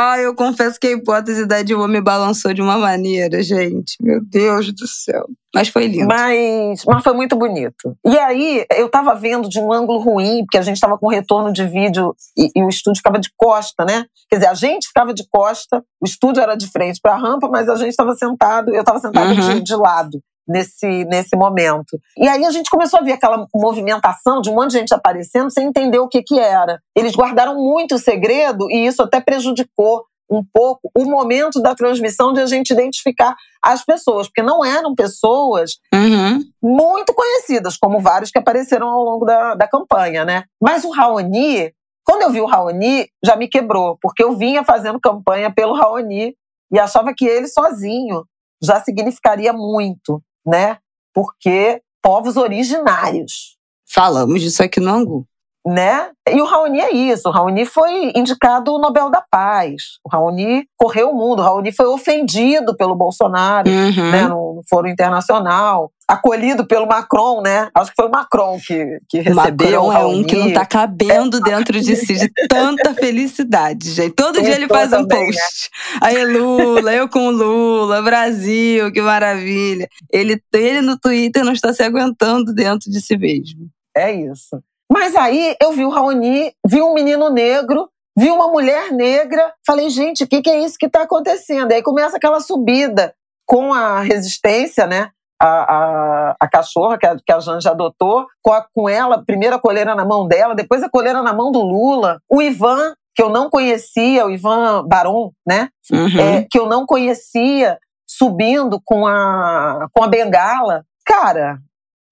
Ai, 0.00 0.24
eu 0.24 0.32
confesso 0.32 0.78
que 0.78 0.86
a 0.86 0.92
hipótese 0.92 1.44
da 1.44 1.60
Dilma 1.60 1.88
me 1.88 2.00
balançou 2.00 2.54
de 2.54 2.62
uma 2.62 2.78
maneira, 2.78 3.42
gente. 3.42 3.96
Meu 4.00 4.20
Deus 4.24 4.72
do 4.72 4.86
céu. 4.86 5.26
Mas 5.52 5.70
foi 5.70 5.88
lindo. 5.88 6.06
Mas, 6.06 6.84
mas 6.86 7.02
foi 7.02 7.14
muito 7.14 7.34
bonito. 7.34 7.96
E 8.06 8.16
aí, 8.16 8.64
eu 8.76 8.86
estava 8.86 9.12
vendo 9.16 9.48
de 9.48 9.58
um 9.58 9.72
ângulo 9.72 9.98
ruim, 9.98 10.44
porque 10.44 10.58
a 10.58 10.62
gente 10.62 10.76
estava 10.76 10.96
com 10.96 11.08
retorno 11.08 11.52
de 11.52 11.66
vídeo 11.66 12.14
e, 12.36 12.48
e, 12.54 12.62
o 12.62 12.68
estúdio 12.68 12.98
ficava 12.98 13.18
de 13.18 13.28
costa, 13.36 13.84
né? 13.84 14.04
Quer 14.30 14.36
dizer, 14.36 14.48
a 14.48 14.54
gente 14.54 14.86
ficava 14.86 15.12
de 15.12 15.26
costa, 15.28 15.82
o 16.00 16.06
estúdio 16.06 16.40
era 16.40 16.54
de 16.54 16.70
frente 16.70 17.00
para 17.02 17.14
a 17.14 17.18
rampa, 17.18 17.48
mas 17.48 17.68
a 17.68 17.74
gente 17.74 17.90
estava 17.90 18.14
sentado, 18.14 18.72
eu 18.72 18.80
estava 18.80 19.00
sentado 19.00 19.30
uhum. 19.30 19.54
de, 19.54 19.62
de 19.62 19.74
lado 19.74 20.22
nesse, 20.48 21.04
nesse 21.04 21.36
momento. 21.36 22.00
E 22.16 22.26
aí 22.26 22.44
a 22.44 22.50
gente 22.50 22.70
começou 22.70 23.00
a 23.00 23.02
ver 23.02 23.12
aquela 23.12 23.46
movimentação 23.54 24.40
de 24.40 24.50
um 24.50 24.54
monte 24.54 24.70
de 24.70 24.78
gente 24.78 24.94
aparecendo 24.94 25.50
sem 25.50 25.66
entender 25.66 25.98
o 25.98 26.08
que, 26.08 26.22
que 26.22 26.38
era. 26.38 26.80
Eles 26.96 27.14
guardaram 27.14 27.54
muito 27.56 27.96
o 27.96 27.98
segredo 27.98 28.70
e 28.70 28.86
isso 28.86 29.02
até 29.02 29.20
prejudicou 29.20 30.04
um 30.30 30.44
pouco 30.52 30.90
o 30.96 31.04
momento 31.04 31.60
da 31.60 31.74
transmissão 31.74 32.32
de 32.32 32.40
a 32.40 32.46
gente 32.46 32.70
identificar 32.70 33.34
as 33.62 33.84
pessoas, 33.84 34.28
porque 34.28 34.42
não 34.42 34.64
eram 34.64 34.94
pessoas 34.94 35.78
uhum. 35.92 36.40
muito 36.62 37.14
conhecidas, 37.14 37.76
como 37.76 38.00
vários 38.00 38.30
que 38.30 38.38
apareceram 38.38 38.88
ao 38.88 39.02
longo 39.02 39.24
da, 39.24 39.54
da 39.54 39.66
campanha, 39.66 40.24
né? 40.24 40.44
Mas 40.60 40.84
o 40.84 40.90
Raoni, 40.90 41.72
quando 42.04 42.22
eu 42.22 42.30
vi 42.30 42.40
o 42.40 42.46
Raoni, 42.46 43.08
já 43.24 43.36
me 43.36 43.48
quebrou, 43.48 43.96
porque 44.02 44.22
eu 44.22 44.36
vinha 44.36 44.62
fazendo 44.62 45.00
campanha 45.00 45.50
pelo 45.50 45.74
Raoni 45.74 46.34
e 46.70 46.78
achava 46.78 47.14
que 47.16 47.24
ele 47.24 47.48
sozinho 47.48 48.24
já 48.62 48.80
significaria 48.80 49.52
muito, 49.52 50.22
né? 50.48 50.78
Porque 51.12 51.82
povos 52.02 52.36
originários. 52.36 53.56
Falamos 53.86 54.42
disso 54.42 54.62
aqui 54.62 54.80
no 54.80 54.90
Angu 54.90 55.28
né? 55.66 56.08
E 56.28 56.40
o 56.40 56.44
Raoni 56.44 56.80
é 56.80 56.94
isso. 56.94 57.28
O 57.28 57.32
Raoni 57.32 57.64
foi 57.66 58.12
indicado 58.14 58.72
o 58.72 58.78
Nobel 58.78 59.10
da 59.10 59.22
Paz. 59.30 59.82
O 60.04 60.08
Raoni 60.08 60.66
correu 60.76 61.10
o 61.10 61.14
mundo. 61.14 61.40
O 61.40 61.44
Raoni 61.44 61.72
foi 61.72 61.86
ofendido 61.86 62.76
pelo 62.76 62.94
Bolsonaro, 62.94 63.68
uhum. 63.70 64.10
né, 64.10 64.26
no 64.26 64.62
Foro 64.68 64.88
Internacional. 64.88 65.90
Acolhido 66.06 66.66
pelo 66.66 66.86
Macron, 66.86 67.42
né? 67.42 67.68
Acho 67.74 67.90
que 67.90 67.96
foi 67.96 68.06
o 68.06 68.10
Macron 68.10 68.58
que, 68.66 68.98
que 69.10 69.18
recebeu 69.18 69.84
Macron 69.84 69.92
é 69.92 70.06
um 70.06 70.24
que 70.24 70.36
não 70.36 70.52
tá 70.54 70.64
cabendo 70.64 71.36
é. 71.36 71.40
dentro 71.42 71.78
de 71.78 71.96
si 71.96 72.14
de 72.14 72.30
tanta 72.48 72.94
felicidade, 72.94 73.90
gente. 73.90 74.14
Todo 74.14 74.40
dia 74.40 74.54
ele 74.54 74.68
faz 74.68 74.90
um 74.90 75.06
também, 75.06 75.26
post. 75.26 75.70
Né? 75.92 75.98
Aí 76.00 76.24
Lula, 76.24 76.94
eu 76.94 77.10
com 77.10 77.28
Lula, 77.28 78.00
Brasil, 78.00 78.90
que 78.90 79.02
maravilha. 79.02 79.86
Ele, 80.10 80.42
ele 80.54 80.80
no 80.80 80.98
Twitter 80.98 81.44
não 81.44 81.52
está 81.52 81.74
se 81.74 81.82
aguentando 81.82 82.54
dentro 82.54 82.90
de 82.90 83.02
si 83.02 83.18
mesmo. 83.18 83.68
É 83.94 84.10
isso. 84.10 84.62
Mas 84.90 85.14
aí 85.14 85.54
eu 85.60 85.72
vi 85.72 85.84
o 85.84 85.90
Raoni, 85.90 86.52
vi 86.66 86.80
um 86.80 86.94
menino 86.94 87.28
negro, 87.30 87.88
vi 88.16 88.30
uma 88.30 88.48
mulher 88.48 88.90
negra, 88.90 89.52
falei, 89.66 89.90
gente, 89.90 90.24
o 90.24 90.28
que, 90.28 90.42
que 90.42 90.50
é 90.50 90.58
isso 90.60 90.78
que 90.78 90.86
está 90.86 91.02
acontecendo? 91.02 91.70
Aí 91.72 91.82
começa 91.82 92.16
aquela 92.16 92.40
subida 92.40 93.14
com 93.46 93.72
a 93.72 94.00
resistência, 94.00 94.86
né? 94.86 95.10
A, 95.40 95.46
a, 95.46 96.36
a 96.40 96.48
cachorra 96.48 96.98
que 96.98 97.06
a, 97.06 97.16
que 97.16 97.32
a 97.32 97.38
Janja 97.38 97.70
adotou, 97.70 98.26
com, 98.42 98.52
a, 98.52 98.66
com 98.74 98.88
ela, 98.88 99.22
primeiro 99.24 99.54
a 99.54 99.60
coleira 99.60 99.94
na 99.94 100.04
mão 100.04 100.26
dela, 100.26 100.54
depois 100.54 100.82
a 100.82 100.88
coleira 100.88 101.22
na 101.22 101.32
mão 101.32 101.52
do 101.52 101.60
Lula. 101.60 102.20
O 102.28 102.42
Ivan, 102.42 102.94
que 103.14 103.22
eu 103.22 103.28
não 103.30 103.48
conhecia, 103.48 104.26
o 104.26 104.30
Ivan 104.30 104.84
Baron, 104.84 105.30
né? 105.46 105.68
Uhum. 105.92 106.18
É, 106.18 106.46
que 106.50 106.58
eu 106.58 106.66
não 106.66 106.84
conhecia, 106.84 107.78
subindo 108.04 108.80
com 108.84 109.06
a, 109.06 109.86
com 109.92 110.02
a 110.02 110.08
bengala. 110.08 110.82
Cara, 111.06 111.58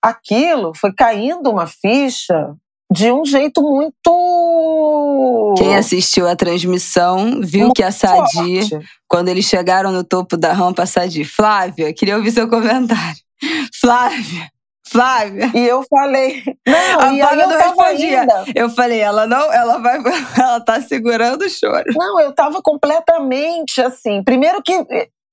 aquilo 0.00 0.72
foi 0.74 0.92
caindo 0.94 1.50
uma 1.50 1.66
ficha 1.66 2.54
de 2.92 3.10
um 3.10 3.24
jeito 3.24 3.62
muito. 3.62 5.54
Quem 5.58 5.76
assistiu 5.76 6.28
a 6.28 6.36
transmissão 6.36 7.40
viu 7.42 7.64
muito 7.64 7.74
que 7.74 7.82
a 7.82 7.90
Sadi, 7.90 8.68
forte. 8.68 8.88
quando 9.08 9.28
eles 9.28 9.44
chegaram 9.44 9.90
no 9.90 10.04
topo 10.04 10.36
da 10.36 10.52
rampa, 10.52 10.82
a 10.82 10.86
Sadi, 10.86 11.24
Flávia, 11.24 11.92
queria 11.92 12.16
ouvir 12.16 12.30
seu 12.30 12.48
comentário. 12.48 13.18
Flávia. 13.80 14.50
Flávia. 14.88 15.50
E 15.52 15.66
eu 15.66 15.82
falei. 15.90 16.44
Não, 16.66 17.00
a 17.00 17.12
e 17.12 17.18
eu 17.18 17.48
não 17.48 17.58
respondia. 17.58 18.20
Ainda. 18.20 18.44
Eu 18.54 18.70
falei, 18.70 19.00
ela 19.00 19.26
não, 19.26 19.52
ela 19.52 19.78
vai, 19.78 19.98
ela 20.38 20.60
tá 20.60 20.80
segurando 20.80 21.42
o 21.42 21.50
choro. 21.50 21.84
Não, 21.96 22.20
eu 22.20 22.32
tava 22.32 22.62
completamente 22.62 23.80
assim. 23.80 24.22
Primeiro 24.22 24.62
que 24.62 24.86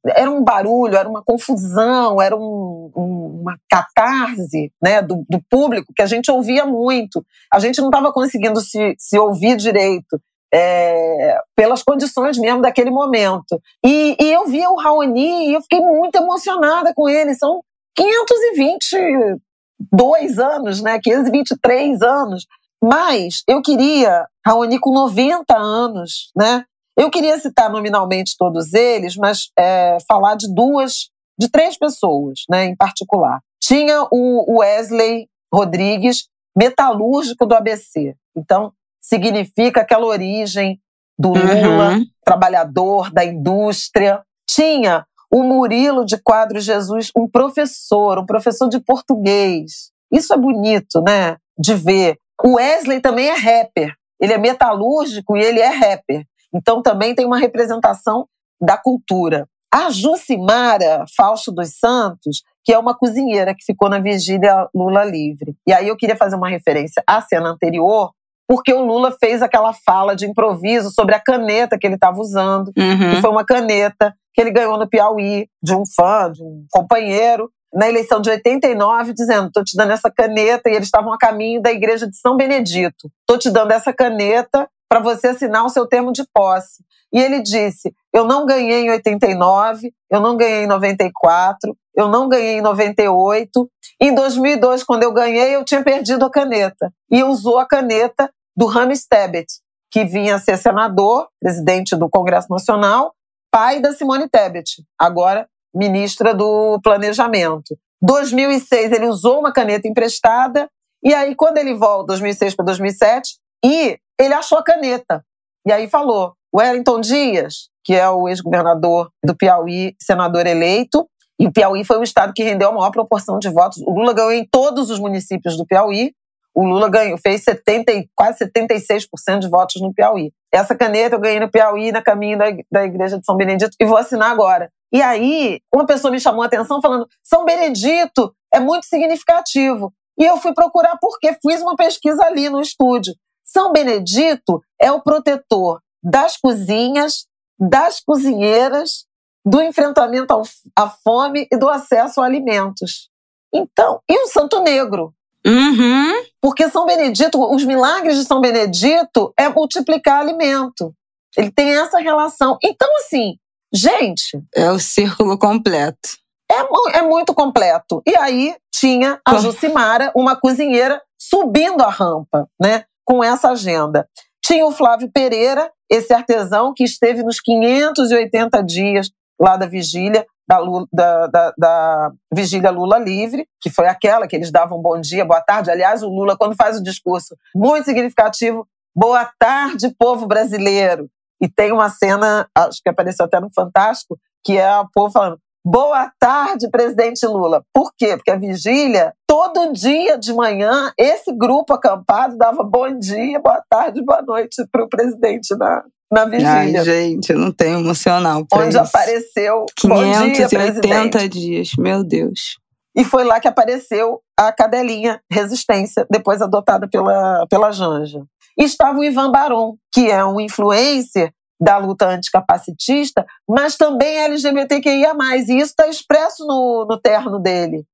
era 0.06 0.30
um 0.30 0.44
barulho, 0.44 0.98
era 0.98 1.08
uma 1.08 1.24
confusão, 1.24 2.22
era 2.22 2.36
um, 2.36 2.92
um, 2.96 3.40
uma 3.42 3.58
catarse 3.70 4.72
né, 4.82 5.02
do, 5.02 5.24
do, 5.30 5.42
público 5.50 5.94
que 5.96 6.02
a 6.02 6.06
gente 6.06 6.30
ouvia 6.30 6.66
muito. 6.66 7.26
A 7.52 7.60
gente 7.60 7.80
não 7.80 7.88
estava 7.90 8.12
conseguindo 8.12 8.60
se, 8.60 8.96
se 8.98 9.18
ouvir 9.18 9.56
direito. 9.56 10.20
É, 10.56 11.40
pelas 11.56 11.82
condições 11.82 12.38
mesmo 12.38 12.62
daquele 12.62 12.92
momento. 12.92 13.60
E, 13.84 14.16
e 14.22 14.32
eu 14.32 14.46
via 14.46 14.70
o 14.70 14.76
Raoni 14.76 15.50
e 15.50 15.56
eu 15.56 15.62
fiquei 15.64 15.80
muito 15.80 16.16
emocionada 16.16 16.94
com 16.94 17.10
ele. 17.10 17.34
São 17.34 17.64
522 17.96 20.38
anos, 20.38 20.80
né? 20.80 21.00
523 21.02 22.04
anos. 22.04 22.46
Mas 22.84 23.42
eu 23.48 23.64
queria 23.64 24.28
Raoni 24.46 24.80
com 24.80 24.94
90 24.94 25.58
anos, 25.58 26.32
né? 26.36 26.64
Eu 26.98 27.10
queria 27.10 27.40
citar 27.40 27.72
nominalmente 27.72 28.36
todos 28.38 28.74
eles, 28.74 29.16
mas 29.16 29.50
é, 29.58 29.98
falar 30.08 30.36
de 30.36 30.54
duas, 30.54 31.10
de 31.40 31.50
três 31.50 31.78
pessoas, 31.78 32.42
né, 32.50 32.66
em 32.66 32.76
particular. 32.76 33.40
Tinha 33.62 34.08
o 34.12 34.60
Wesley 34.60 35.28
Rodrigues, 35.54 36.28
metalúrgico 36.56 37.46
do 37.46 37.56
ABC. 37.56 38.16
Então, 38.36 38.72
significa 39.02 39.82
aquela 39.82 40.06
origem 40.06 40.80
do 41.18 41.30
Lula, 41.30 41.96
uhum. 41.96 42.06
trabalhador 42.24 43.12
da 43.12 43.24
indústria. 43.24 44.22
Tinha 44.48 45.06
o 45.32 45.44
Murilo 45.44 46.06
de 46.06 46.18
Quadro 46.18 46.60
Jesus, 46.60 47.10
um 47.16 47.28
professor, 47.28 48.20
um 48.20 48.26
professor 48.26 48.70
de 48.70 48.80
português. 48.80 49.92
Isso 50.12 50.34
é 50.34 50.38
bonito, 50.38 51.02
né? 51.02 51.38
De 51.58 51.74
ver. 51.74 52.18
O 52.44 52.56
Wesley 52.56 53.00
também 53.00 53.30
é 53.30 53.36
rapper. 53.36 53.96
Ele 54.20 54.34
é 54.34 54.38
metalúrgico 54.38 55.36
e 55.36 55.42
ele 55.42 55.60
é 55.60 55.70
rapper. 55.70 56.26
Então 56.54 56.82
também 56.82 57.16
tem 57.16 57.26
uma 57.26 57.38
representação 57.38 58.28
da 58.62 58.78
cultura. 58.78 59.48
A 59.74 59.90
Jucimara 59.90 61.06
Fausto 61.18 61.52
dos 61.52 61.78
Santos, 61.80 62.44
que 62.64 62.72
é 62.72 62.78
uma 62.78 62.96
cozinheira 62.96 63.56
que 63.56 63.66
ficou 63.66 63.90
na 63.90 64.00
vigília 64.00 64.68
Lula 64.74 65.04
livre. 65.04 65.56
E 65.68 65.74
aí 65.74 65.88
eu 65.88 65.98
queria 65.98 66.16
fazer 66.16 66.36
uma 66.36 66.48
referência 66.48 67.04
à 67.08 67.20
cena 67.22 67.50
anterior, 67.50 68.12
porque 68.48 68.72
o 68.74 68.86
Lula 68.86 69.16
fez 69.20 69.42
aquela 69.42 69.74
fala 69.74 70.16
de 70.16 70.28
improviso 70.28 70.92
sobre 70.92 71.16
a 71.16 71.20
caneta 71.20 71.78
que 71.78 71.88
ele 71.88 71.96
estava 71.96 72.20
usando, 72.20 72.72
uhum. 72.78 73.16
que 73.16 73.22
foi 73.22 73.30
uma 73.30 73.44
caneta 73.44 74.14
que 74.34 74.42
ele 74.42 74.52
ganhou 74.52 74.78
no 74.78 74.88
Piauí 74.88 75.48
de 75.62 75.74
um 75.74 75.84
fã, 75.86 76.32
de 76.32 76.44
um 76.44 76.66
companheiro, 76.70 77.50
na 77.74 77.90
eleição 77.90 78.22
de 78.22 78.30
89, 78.30 79.14
dizendo: 79.14 79.48
estou 79.48 79.64
te 79.64 79.76
dando 79.76 79.92
essa 79.92 80.12
caneta, 80.12 80.70
e 80.70 80.74
eles 80.74 80.88
estavam 80.88 81.12
a 81.12 81.18
caminho 81.18 81.62
da 81.62 81.72
igreja 81.72 82.08
de 82.08 82.16
São 82.18 82.38
Benedito. 82.38 83.10
Estou 83.22 83.38
te 83.38 83.50
dando 83.50 83.72
essa 83.72 83.92
caneta 83.92 84.70
para 84.94 85.00
você 85.00 85.30
assinar 85.30 85.66
o 85.66 85.70
seu 85.70 85.88
termo 85.88 86.12
de 86.12 86.24
posse. 86.32 86.84
E 87.12 87.20
ele 87.20 87.42
disse: 87.42 87.92
Eu 88.14 88.26
não 88.26 88.46
ganhei 88.46 88.86
em 88.86 88.92
89, 88.92 89.92
eu 90.12 90.20
não 90.20 90.38
ganhei 90.38 90.66
em 90.66 90.68
94, 90.68 91.76
eu 91.96 92.08
não 92.08 92.30
ganhei 92.30 92.60
em 92.60 92.62
98. 92.62 93.68
Em 94.00 94.14
2002, 94.14 94.84
quando 94.84 95.02
eu 95.02 95.12
ganhei, 95.12 95.56
eu 95.56 95.66
tinha 95.66 95.84
perdido 95.84 96.26
a 96.26 96.30
caneta. 96.30 96.94
E 97.10 97.24
usou 97.24 97.58
a 97.58 97.66
caneta 97.66 98.32
do 98.56 98.68
Rames 98.68 99.08
Tebet, 99.08 99.48
que 99.92 100.06
vinha 100.06 100.36
a 100.36 100.40
ser 100.40 100.60
senador, 100.60 101.28
presidente 101.42 101.96
do 101.96 102.08
Congresso 102.08 102.50
Nacional, 102.52 103.16
pai 103.52 103.80
da 103.80 103.94
Simone 103.94 104.30
Tebet, 104.30 104.84
agora 105.00 105.48
ministra 105.74 106.36
do 106.36 106.80
Planejamento. 106.84 107.76
2006 108.00 108.92
ele 108.92 109.08
usou 109.08 109.40
uma 109.40 109.52
caneta 109.52 109.88
emprestada 109.88 110.70
e 111.04 111.16
aí 111.16 111.34
quando 111.34 111.58
ele 111.58 111.74
volta 111.74 112.08
2006 112.08 112.54
para 112.54 112.66
2007 112.66 113.42
e 113.64 113.98
ele 114.20 114.34
achou 114.34 114.58
a 114.58 114.64
caneta. 114.64 115.24
E 115.66 115.72
aí 115.72 115.88
falou: 115.90 116.34
Wellington 116.56 117.02
Dias, 117.02 117.70
que 117.84 117.94
é 117.94 118.10
o 118.10 118.28
ex-governador 118.28 119.10
do 119.24 119.36
Piauí, 119.36 119.96
senador 120.02 120.46
eleito, 120.46 121.08
e 121.40 121.48
o 121.48 121.52
Piauí 121.52 121.84
foi 121.84 121.98
o 121.98 122.04
estado 122.04 122.34
que 122.34 122.44
rendeu 122.44 122.70
a 122.70 122.72
maior 122.72 122.92
proporção 122.92 123.40
de 123.40 123.50
votos. 123.50 123.82
O 123.86 123.92
Lula 123.92 124.14
ganhou 124.14 124.32
em 124.32 124.46
todos 124.46 124.90
os 124.90 125.00
municípios 125.00 125.58
do 125.58 125.66
Piauí. 125.66 126.14
O 126.56 126.64
Lula 126.64 126.88
ganhou, 126.88 127.18
fez 127.18 127.44
70, 127.44 127.92
quase 128.16 128.46
76% 128.46 129.40
de 129.40 129.50
votos 129.50 129.82
no 129.82 129.94
Piauí. 129.94 130.32
Essa 130.54 130.76
caneta 130.76 131.16
eu 131.16 131.20
ganhei 131.20 131.40
no 131.40 131.50
Piauí, 131.50 131.92
na 131.92 132.02
caminho 132.02 132.38
da, 132.38 132.46
da 132.72 132.86
Igreja 132.86 133.18
de 133.18 133.26
São 133.26 133.36
Benedito, 133.36 133.76
e 133.80 133.86
vou 133.86 133.98
assinar 133.98 134.30
agora. 134.30 134.70
E 134.94 135.02
aí, 135.02 135.60
uma 135.74 135.88
pessoa 135.88 136.12
me 136.12 136.20
chamou 136.20 136.44
a 136.44 136.46
atenção 136.46 136.80
falando: 136.80 137.08
São 137.24 137.44
Benedito 137.44 138.32
é 138.54 138.60
muito 138.60 138.86
significativo. 138.86 139.92
E 140.18 140.24
eu 140.24 140.38
fui 140.38 140.54
procurar 140.54 140.96
porque 141.02 141.36
fiz 141.42 141.60
uma 141.62 141.76
pesquisa 141.76 142.24
ali 142.24 142.50
no 142.50 142.62
estúdio. 142.62 143.16
São 143.54 143.72
Benedito 143.72 144.64
é 144.82 144.92
o 144.92 145.02
protetor 145.02 145.80
das 146.02 146.38
cozinhas, 146.38 147.28
das 147.60 148.00
cozinheiras, 148.00 149.06
do 149.46 149.62
enfrentamento 149.62 150.34
à 150.76 150.90
fome 150.90 151.48
e 151.52 151.58
do 151.58 151.70
acesso 151.70 152.20
a 152.20 152.26
alimentos. 152.26 153.10
Então, 153.54 154.02
e 154.10 154.24
o 154.24 154.28
Santo 154.28 154.62
Negro? 154.62 155.14
Uhum. 155.46 156.24
Porque 156.42 156.68
São 156.70 156.86
Benedito, 156.86 157.40
os 157.54 157.64
milagres 157.64 158.18
de 158.18 158.26
São 158.26 158.42
Benedito 158.42 159.32
é 159.38 159.48
multiplicar 159.50 160.20
alimento. 160.20 160.94
Ele 161.38 161.52
tem 161.52 161.76
essa 161.76 162.00
relação. 162.00 162.58
Então, 162.64 162.90
assim, 162.98 163.38
gente. 163.72 164.42
É 164.56 164.72
o 164.72 164.80
círculo 164.80 165.38
completo. 165.38 166.18
É, 166.52 166.98
é 166.98 167.02
muito 167.02 167.34
completo. 167.34 168.02
E 168.06 168.16
aí 168.16 168.56
tinha 168.72 169.20
a 169.26 169.38
Jucimara, 169.38 170.12
uma 170.16 170.36
cozinheira, 170.36 171.02
subindo 171.20 171.82
a 171.82 171.90
rampa, 171.90 172.50
né? 172.60 172.86
Com 173.06 173.24
essa 173.24 173.50
agenda. 173.50 174.08
Tinha 174.44 174.66
o 174.66 174.72
Flávio 174.72 175.10
Pereira, 175.12 175.72
esse 175.90 176.14
artesão 176.14 176.74
que 176.74 176.84
esteve 176.84 177.24
nos 177.24 177.40
580 177.40 178.62
dias 178.64 179.10
lá 179.40 179.58
da 179.58 179.66
vigília, 179.66 180.26
da, 180.48 180.58
Lula, 180.58 180.88
da, 180.92 181.28
da, 181.28 181.54
da, 181.58 182.12
vigília 182.34 182.70
Lula 182.70 183.00
livre, 183.00 183.48
que 183.62 183.70
foi 183.70 183.88
aquela 183.88 184.28
que 184.28 184.36
eles 184.36 184.52
davam 184.52 184.82
bom 184.82 185.00
dia, 185.00 185.26
boa 185.26 185.42
tarde. 185.42 185.72
Aliás, 185.72 186.04
o 186.04 186.10
Lula, 186.10 186.38
quando 186.38 186.56
faz 186.56 186.78
o 186.78 186.84
discurso 186.84 187.36
muito 187.56 187.86
significativo, 187.86 188.68
boa 188.96 189.30
tarde, 189.40 189.94
povo 189.98 190.28
brasileiro. 190.28 191.10
E 191.42 191.50
tem 191.50 191.72
uma 191.72 191.90
cena, 191.90 192.48
acho 192.56 192.82
que 192.82 192.90
apareceu 192.90 193.26
até 193.26 193.40
no 193.40 193.50
Fantástico, 193.54 194.18
que 194.44 194.58
é 194.58 194.78
o 194.78 194.90
povo 194.94 195.12
falando: 195.12 195.40
Boa 195.66 196.12
tarde, 196.20 196.70
presidente 196.70 197.26
Lula. 197.26 197.64
Por 197.74 197.94
quê? 197.98 198.18
Porque 198.18 198.32
a 198.32 198.36
vigília, 198.36 199.14
todo 199.26 199.72
dia 199.72 200.18
de 200.18 200.34
manhã, 200.34 200.92
esse 200.98 201.32
grupo 201.32 201.74
acampado 201.74 202.38
dava 202.38 202.64
bom 202.64 203.00
dia, 203.00 203.40
boa 203.40 203.64
tarde, 203.70 204.04
boa 204.04 204.22
noite 204.22 204.68
para 204.70 204.84
o 204.84 204.90
presidente 204.90 205.56
na, 205.56 205.86
na 206.12 206.26
vigília. 206.26 206.82
Ai, 206.82 206.84
gente, 206.84 207.32
eu 207.32 207.40
não 207.40 207.50
tenho 207.50 207.80
emocional 207.80 208.46
Onde 208.54 208.76
isso. 208.76 208.80
apareceu 208.80 209.66
580 209.78 211.20
dia, 211.20 211.30
dias, 211.30 211.72
meu 211.78 212.04
Deus. 212.04 212.58
E 212.94 213.06
foi 213.06 213.24
lá 213.24 213.40
que 213.40 213.48
apareceu 213.48 214.20
a 214.38 214.52
cadelinha 214.52 215.22
Resistência, 215.32 216.06
depois 216.12 216.42
adotada 216.42 216.90
pela, 216.90 217.48
pela 217.50 217.72
Janja. 217.72 218.22
E 218.60 218.66
estava 218.66 219.00
o 219.00 219.04
Ivan 219.04 219.32
Baron, 219.32 219.78
que 219.94 220.12
é 220.12 220.26
um 220.26 220.42
influencer 220.42 221.32
da 221.62 221.78
luta 221.78 222.08
anticapacitista, 222.08 223.26
mas 223.48 223.76
também 223.76 224.18
LGBTQIA+. 224.20 225.14
E 225.48 225.58
isso 225.58 225.72
está 225.72 225.88
expresso 225.88 226.46
no, 226.46 226.86
no 226.90 227.00
terno 227.00 227.40
dele. 227.40 227.86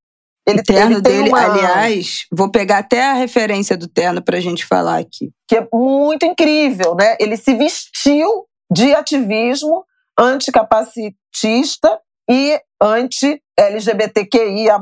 Ele, 0.48 0.62
o 0.62 0.64
terno 0.64 0.96
ele 0.96 1.02
dele, 1.02 1.30
uma... 1.30 1.46
aliás, 1.46 2.26
vou 2.32 2.50
pegar 2.50 2.80
até 2.80 3.04
a 3.08 3.14
referência 3.14 3.78
do 3.78 3.88
terno 3.88 4.22
para 4.24 4.38
a 4.38 4.42
gente 4.42 4.66
falar 4.66 4.98
aqui. 4.98 5.30
Que 5.48 5.58
é 5.58 5.68
muito 5.72 6.26
incrível, 6.26 6.96
né? 6.96 7.16
Ele 7.20 7.38
se 7.38 7.54
vestiu 7.54 8.46
de 8.72 8.96
ativismo 8.96 9.86
anticapacitista 10.20 12.00
e 12.30 12.60
anti-LGBTQIA+, 12.82 14.80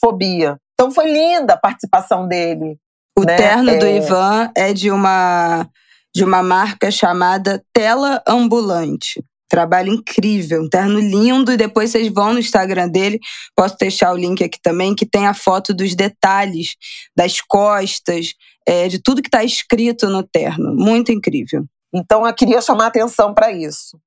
fobia. 0.00 0.56
Então 0.74 0.90
foi 0.90 1.12
linda 1.12 1.54
a 1.54 1.58
participação 1.58 2.26
dele. 2.26 2.78
O 3.18 3.22
né? 3.24 3.36
terno 3.36 3.70
é... 3.70 3.76
do 3.76 3.86
Ivan 3.86 4.50
é 4.56 4.72
de 4.72 4.90
uma 4.90 5.68
de 6.14 6.24
uma 6.24 6.42
marca 6.42 6.90
chamada 6.90 7.64
Tela 7.72 8.22
Ambulante. 8.26 9.24
Trabalho 9.48 9.92
incrível, 9.92 10.62
um 10.62 10.68
terno 10.68 10.98
lindo. 10.98 11.52
E 11.52 11.56
depois 11.56 11.90
vocês 11.90 12.08
vão 12.08 12.32
no 12.32 12.38
Instagram 12.38 12.88
dele, 12.88 13.18
posso 13.54 13.76
deixar 13.78 14.12
o 14.12 14.16
link 14.16 14.42
aqui 14.42 14.58
também, 14.62 14.94
que 14.94 15.04
tem 15.04 15.26
a 15.26 15.34
foto 15.34 15.74
dos 15.74 15.94
detalhes, 15.94 16.74
das 17.16 17.40
costas, 17.40 18.34
é, 18.66 18.88
de 18.88 18.98
tudo 18.98 19.20
que 19.22 19.28
está 19.28 19.44
escrito 19.44 20.08
no 20.08 20.22
terno. 20.22 20.74
Muito 20.74 21.12
incrível. 21.12 21.64
Então 21.94 22.26
eu 22.26 22.34
queria 22.34 22.60
chamar 22.62 22.86
atenção 22.86 23.34
para 23.34 23.52
isso. 23.52 23.98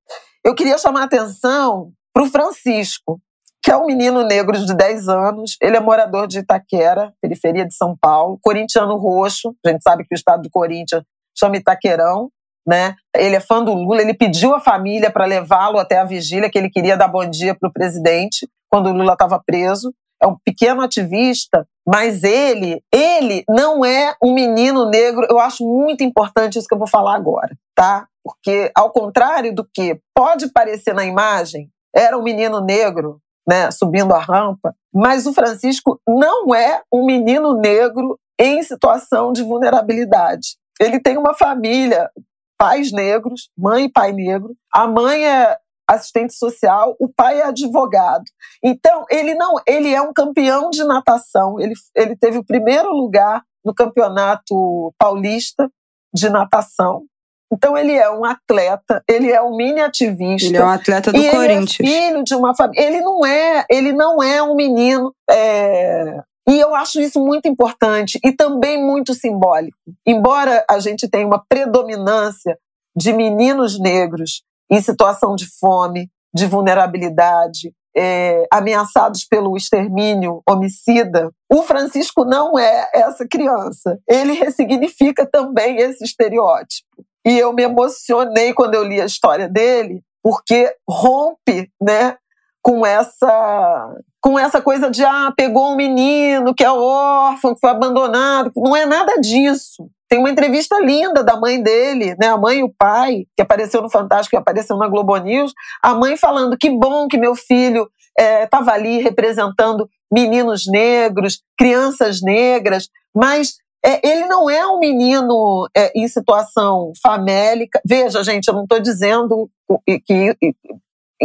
Eu 0.44 0.56
queria 0.56 0.78
chamar 0.78 1.04
atenção 1.04 1.92
para 2.14 2.24
o 2.24 2.30
Francisco, 2.30 3.20
que 3.62 3.72
é 3.72 3.78
um 3.78 3.86
menino 3.86 4.24
negro 4.24 4.64
de 4.64 4.76
10 4.76 5.08
anos. 5.10 5.58
Ele 5.62 5.78
é 5.78 5.80
morador 5.80 6.28
de 6.28 6.40
Itaquera, 6.40 7.14
periferia 7.22 7.66
de 7.68 7.76
São 7.76 7.96
Paulo, 8.00 8.40
corintiano 8.42 8.96
roxo. 8.96 9.56
A 9.66 9.70
gente 9.70 9.84
sabe 9.84 10.06
que 10.06 10.14
o 10.14 10.18
estado 10.18 10.44
do 10.44 10.50
Corinthians 10.50 11.04
chama 11.38 11.58
Itaquerão, 11.58 12.30
né? 12.66 12.96
Ele 13.16 13.36
é 13.36 13.40
fã 13.40 13.64
do 13.64 13.74
Lula, 13.74 14.02
ele 14.02 14.14
pediu 14.14 14.56
à 14.56 14.60
família 14.60 15.12
para 15.12 15.26
levá-lo 15.26 15.78
até 15.78 16.00
a 16.00 16.04
vigília, 16.04 16.50
que 16.50 16.58
ele 16.58 16.70
queria 16.70 16.98
dar 16.98 17.08
bom 17.08 17.26
dia 17.30 17.54
para 17.54 17.70
o 17.70 17.74
presidente 17.74 18.50
quando 18.70 18.90
o 18.90 18.94
Lula 18.94 19.14
estava 19.14 19.42
preso. 19.46 19.94
É 20.22 20.28
um 20.28 20.38
pequeno 20.44 20.82
ativista, 20.82 21.68
mas 21.86 22.24
ele, 22.24 22.82
ele 22.92 23.44
não 23.48 23.86
é 23.86 24.16
um 24.24 24.34
menino 24.34 24.90
negro. 24.90 25.28
Eu 25.30 25.40
acho 25.40 25.64
muito 25.64 26.04
importante 26.04 26.58
isso 26.58 26.68
que 26.68 26.74
eu 26.74 26.80
vou 26.80 26.88
falar 26.88 27.16
agora, 27.16 27.56
tá? 27.76 28.08
Porque 28.24 28.72
ao 28.76 28.92
contrário 28.92 29.54
do 29.54 29.68
que 29.72 30.00
pode 30.16 30.52
parecer 30.52 30.94
na 30.94 31.06
imagem, 31.06 31.70
era 31.96 32.18
um 32.18 32.24
menino 32.24 32.62
negro, 32.62 33.20
né, 33.48 33.70
subindo 33.72 34.14
a 34.14 34.20
rampa, 34.20 34.74
mas 34.92 35.28
o 35.28 35.34
Francisco 35.34 36.00
não 36.08 36.56
é 36.56 36.82
um 36.92 37.06
menino 37.06 37.54
negro 37.54 38.18
em 38.40 38.64
situação 38.64 39.32
de 39.32 39.44
vulnerabilidade 39.44 40.58
ele 40.80 41.00
tem 41.00 41.18
uma 41.18 41.34
família, 41.34 42.10
pais 42.58 42.92
negros, 42.92 43.50
mãe 43.58 43.86
e 43.86 43.92
pai 43.92 44.12
negro. 44.12 44.56
A 44.74 44.88
mãe 44.88 45.26
é 45.26 45.58
assistente 45.88 46.34
social, 46.34 46.96
o 47.00 47.08
pai 47.08 47.40
é 47.40 47.46
advogado. 47.46 48.24
Então, 48.64 49.06
ele 49.10 49.36
não, 49.36 49.56
ele 49.68 49.94
é 49.94 50.02
um 50.02 50.14
campeão 50.14 50.70
de 50.70 50.84
natação. 50.84 51.60
Ele, 51.60 51.74
ele 51.96 52.16
teve 52.16 52.38
o 52.38 52.46
primeiro 52.46 52.92
lugar 52.92 53.44
no 53.64 53.74
campeonato 53.74 54.94
paulista 54.98 55.70
de 56.14 56.30
natação. 56.30 57.06
Então 57.52 57.78
ele 57.78 57.94
é 57.94 58.10
um 58.10 58.26
atleta, 58.26 59.04
ele 59.08 59.32
é 59.32 59.42
um 59.42 59.56
mini 59.56 59.80
ativista. 59.80 60.48
Ele 60.48 60.58
é 60.58 60.64
um 60.64 60.70
atleta 60.70 61.12
do 61.12 61.30
Corinthians. 61.30 61.80
Ele 61.80 61.90
é 61.90 62.08
filho 62.08 62.24
de 62.24 62.36
uma 62.36 62.56
família. 62.56 62.88
Ele 62.88 63.02
não 63.02 63.26
é, 63.26 63.66
ele 63.70 63.94
não 63.94 64.22
é 64.22 64.42
um 64.42 64.56
menino 64.56 65.14
é, 65.30 66.22
e 66.48 66.60
eu 66.60 66.76
acho 66.76 67.02
isso 67.02 67.20
muito 67.20 67.48
importante 67.48 68.20
e 68.24 68.32
também 68.32 68.84
muito 68.84 69.14
simbólico. 69.14 69.78
Embora 70.06 70.64
a 70.70 70.80
gente 70.80 71.08
tenha 71.08 71.26
uma 71.26 71.44
predominância 71.48 72.58
de 72.96 73.12
meninos 73.12 73.80
negros 73.80 74.44
em 74.70 74.82
situação 74.82 75.36
de 75.36 75.46
fome, 75.60 76.10
de 76.34 76.46
vulnerabilidade, 76.46 77.74
é, 77.98 78.46
ameaçados 78.52 79.26
pelo 79.26 79.56
extermínio 79.56 80.42
homicida, 80.48 81.32
o 81.52 81.64
Francisco 81.64 82.26
não 82.26 82.60
é 82.60 82.90
essa 82.94 83.26
criança. 83.28 83.98
Ele 84.08 84.34
ressignifica 84.34 85.26
também 85.26 85.78
esse 85.78 86.04
estereótipo. 86.04 87.06
E 87.26 87.40
eu 87.40 87.54
me 87.54 87.64
emocionei 87.64 88.54
quando 88.54 88.76
eu 88.76 88.84
li 88.84 89.02
a 89.02 89.06
história 89.06 89.48
dele, 89.48 90.04
porque 90.22 90.76
rompe 90.88 91.72
né, 91.82 92.18
com 92.62 92.86
essa 92.86 93.96
com 94.26 94.40
essa 94.40 94.60
coisa 94.60 94.90
de 94.90 95.06
ah, 95.06 95.32
pegou 95.38 95.72
um 95.72 95.76
menino 95.76 96.56
que 96.56 96.64
é 96.64 96.72
órfão, 96.72 97.54
que 97.54 97.60
foi 97.60 97.70
abandonado. 97.70 98.52
Não 98.58 98.76
é 98.76 98.84
nada 98.84 99.22
disso. 99.22 99.88
Tem 100.10 100.18
uma 100.18 100.32
entrevista 100.32 100.80
linda 100.80 101.24
da 101.24 101.40
mãe 101.40 101.62
dele, 101.62 102.16
né? 102.20 102.30
A 102.30 102.38
mãe 102.38 102.58
e 102.58 102.64
o 102.64 102.74
pai, 102.76 103.26
que 103.36 103.44
apareceu 103.44 103.84
no 103.84 103.90
Fantástico 103.90 104.36
e 104.36 104.40
apareceu 104.40 104.78
na 104.78 104.88
Globo 104.88 105.16
News. 105.18 105.54
A 105.80 105.94
mãe 105.94 106.18
falando 106.18 106.58
que 106.58 106.72
bom 106.72 107.08
que 107.08 107.20
meu 107.20 107.36
filho 107.36 107.88
estava 108.20 108.72
é, 108.72 108.74
ali 108.74 109.00
representando 109.00 109.88
meninos 110.12 110.64
negros, 110.66 111.44
crianças 111.56 112.20
negras, 112.20 112.90
mas 113.16 113.58
é, 113.86 114.00
ele 114.04 114.26
não 114.26 114.50
é 114.50 114.66
um 114.66 114.80
menino 114.80 115.70
é, 115.78 115.92
em 115.96 116.08
situação 116.08 116.94
famélica. 117.00 117.80
Veja, 117.86 118.24
gente, 118.24 118.48
eu 118.48 118.56
não 118.56 118.64
estou 118.64 118.80
dizendo 118.80 119.48
que, 119.86 120.00
que 120.00 120.36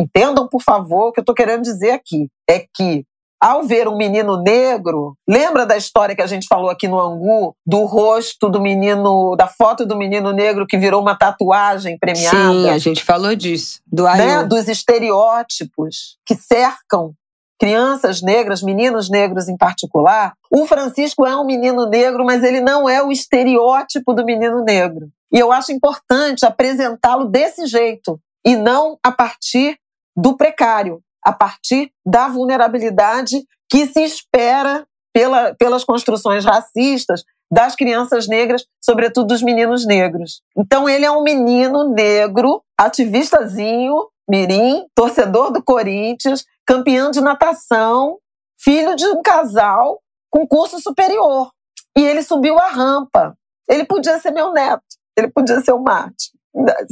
Entendam, 0.00 0.48
por 0.48 0.62
favor, 0.62 1.08
o 1.08 1.12
que 1.12 1.20
eu 1.20 1.22
estou 1.22 1.34
querendo 1.34 1.62
dizer 1.62 1.90
aqui. 1.90 2.28
É 2.48 2.64
que, 2.74 3.04
ao 3.40 3.62
ver 3.62 3.86
um 3.86 3.96
menino 3.96 4.42
negro, 4.42 5.14
lembra 5.28 5.66
da 5.66 5.76
história 5.76 6.14
que 6.14 6.22
a 6.22 6.26
gente 6.26 6.46
falou 6.46 6.70
aqui 6.70 6.88
no 6.88 6.98
Angu, 6.98 7.54
do 7.66 7.84
rosto 7.84 8.48
do 8.48 8.60
menino, 8.60 9.36
da 9.36 9.46
foto 9.46 9.84
do 9.86 9.96
menino 9.96 10.32
negro 10.32 10.66
que 10.66 10.78
virou 10.78 11.00
uma 11.00 11.16
tatuagem 11.16 11.98
premiada? 11.98 12.36
Sim, 12.36 12.70
a 12.70 12.78
gente 12.78 13.04
falou 13.04 13.34
disso. 13.34 13.80
Do 13.86 14.04
né? 14.04 14.44
Dos 14.44 14.68
estereótipos 14.68 16.16
que 16.24 16.34
cercam 16.34 17.12
crianças 17.60 18.22
negras, 18.22 18.62
meninos 18.62 19.10
negros 19.10 19.46
em 19.46 19.56
particular. 19.56 20.32
O 20.50 20.66
Francisco 20.66 21.26
é 21.26 21.36
um 21.36 21.44
menino 21.44 21.86
negro, 21.86 22.24
mas 22.24 22.42
ele 22.42 22.62
não 22.62 22.88
é 22.88 23.02
o 23.02 23.12
estereótipo 23.12 24.14
do 24.14 24.24
menino 24.24 24.64
negro. 24.64 25.10
E 25.30 25.38
eu 25.38 25.52
acho 25.52 25.70
importante 25.70 26.46
apresentá-lo 26.46 27.26
desse 27.26 27.66
jeito, 27.66 28.18
e 28.44 28.56
não 28.56 28.98
a 29.04 29.12
partir 29.12 29.76
do 30.20 30.36
precário, 30.36 31.00
a 31.24 31.32
partir 31.32 31.90
da 32.04 32.28
vulnerabilidade 32.28 33.42
que 33.68 33.86
se 33.86 34.00
espera 34.00 34.86
pela, 35.12 35.54
pelas 35.54 35.84
construções 35.84 36.44
racistas 36.44 37.24
das 37.52 37.74
crianças 37.74 38.28
negras, 38.28 38.64
sobretudo 38.80 39.28
dos 39.28 39.42
meninos 39.42 39.86
negros. 39.86 40.40
Então 40.56 40.88
ele 40.88 41.04
é 41.04 41.10
um 41.10 41.22
menino 41.22 41.92
negro, 41.92 42.62
ativistazinho, 42.78 44.08
mirim, 44.28 44.86
torcedor 44.94 45.52
do 45.52 45.62
Corinthians, 45.62 46.44
campeão 46.64 47.10
de 47.10 47.20
natação, 47.20 48.18
filho 48.58 48.94
de 48.94 49.06
um 49.06 49.20
casal 49.20 50.00
com 50.30 50.46
curso 50.46 50.80
superior. 50.80 51.50
E 51.98 52.04
ele 52.04 52.22
subiu 52.22 52.56
a 52.58 52.68
rampa. 52.68 53.36
Ele 53.68 53.84
podia 53.84 54.18
ser 54.20 54.30
meu 54.30 54.52
neto, 54.52 54.82
ele 55.16 55.28
podia 55.28 55.60
ser 55.60 55.72
o 55.72 55.80
Marte. 55.80 56.30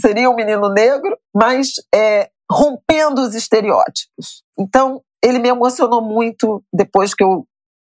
Seria 0.00 0.30
um 0.30 0.34
menino 0.34 0.68
negro, 0.70 1.16
mas 1.34 1.72
é, 1.94 2.30
rompendo 2.50 3.20
os 3.20 3.34
estereótipos. 3.34 4.42
Então, 4.58 5.02
ele 5.22 5.38
me 5.38 5.48
emocionou 5.48 6.02
muito 6.02 6.62
depois 6.72 7.14
que 7.14 7.22
eu 7.22 7.46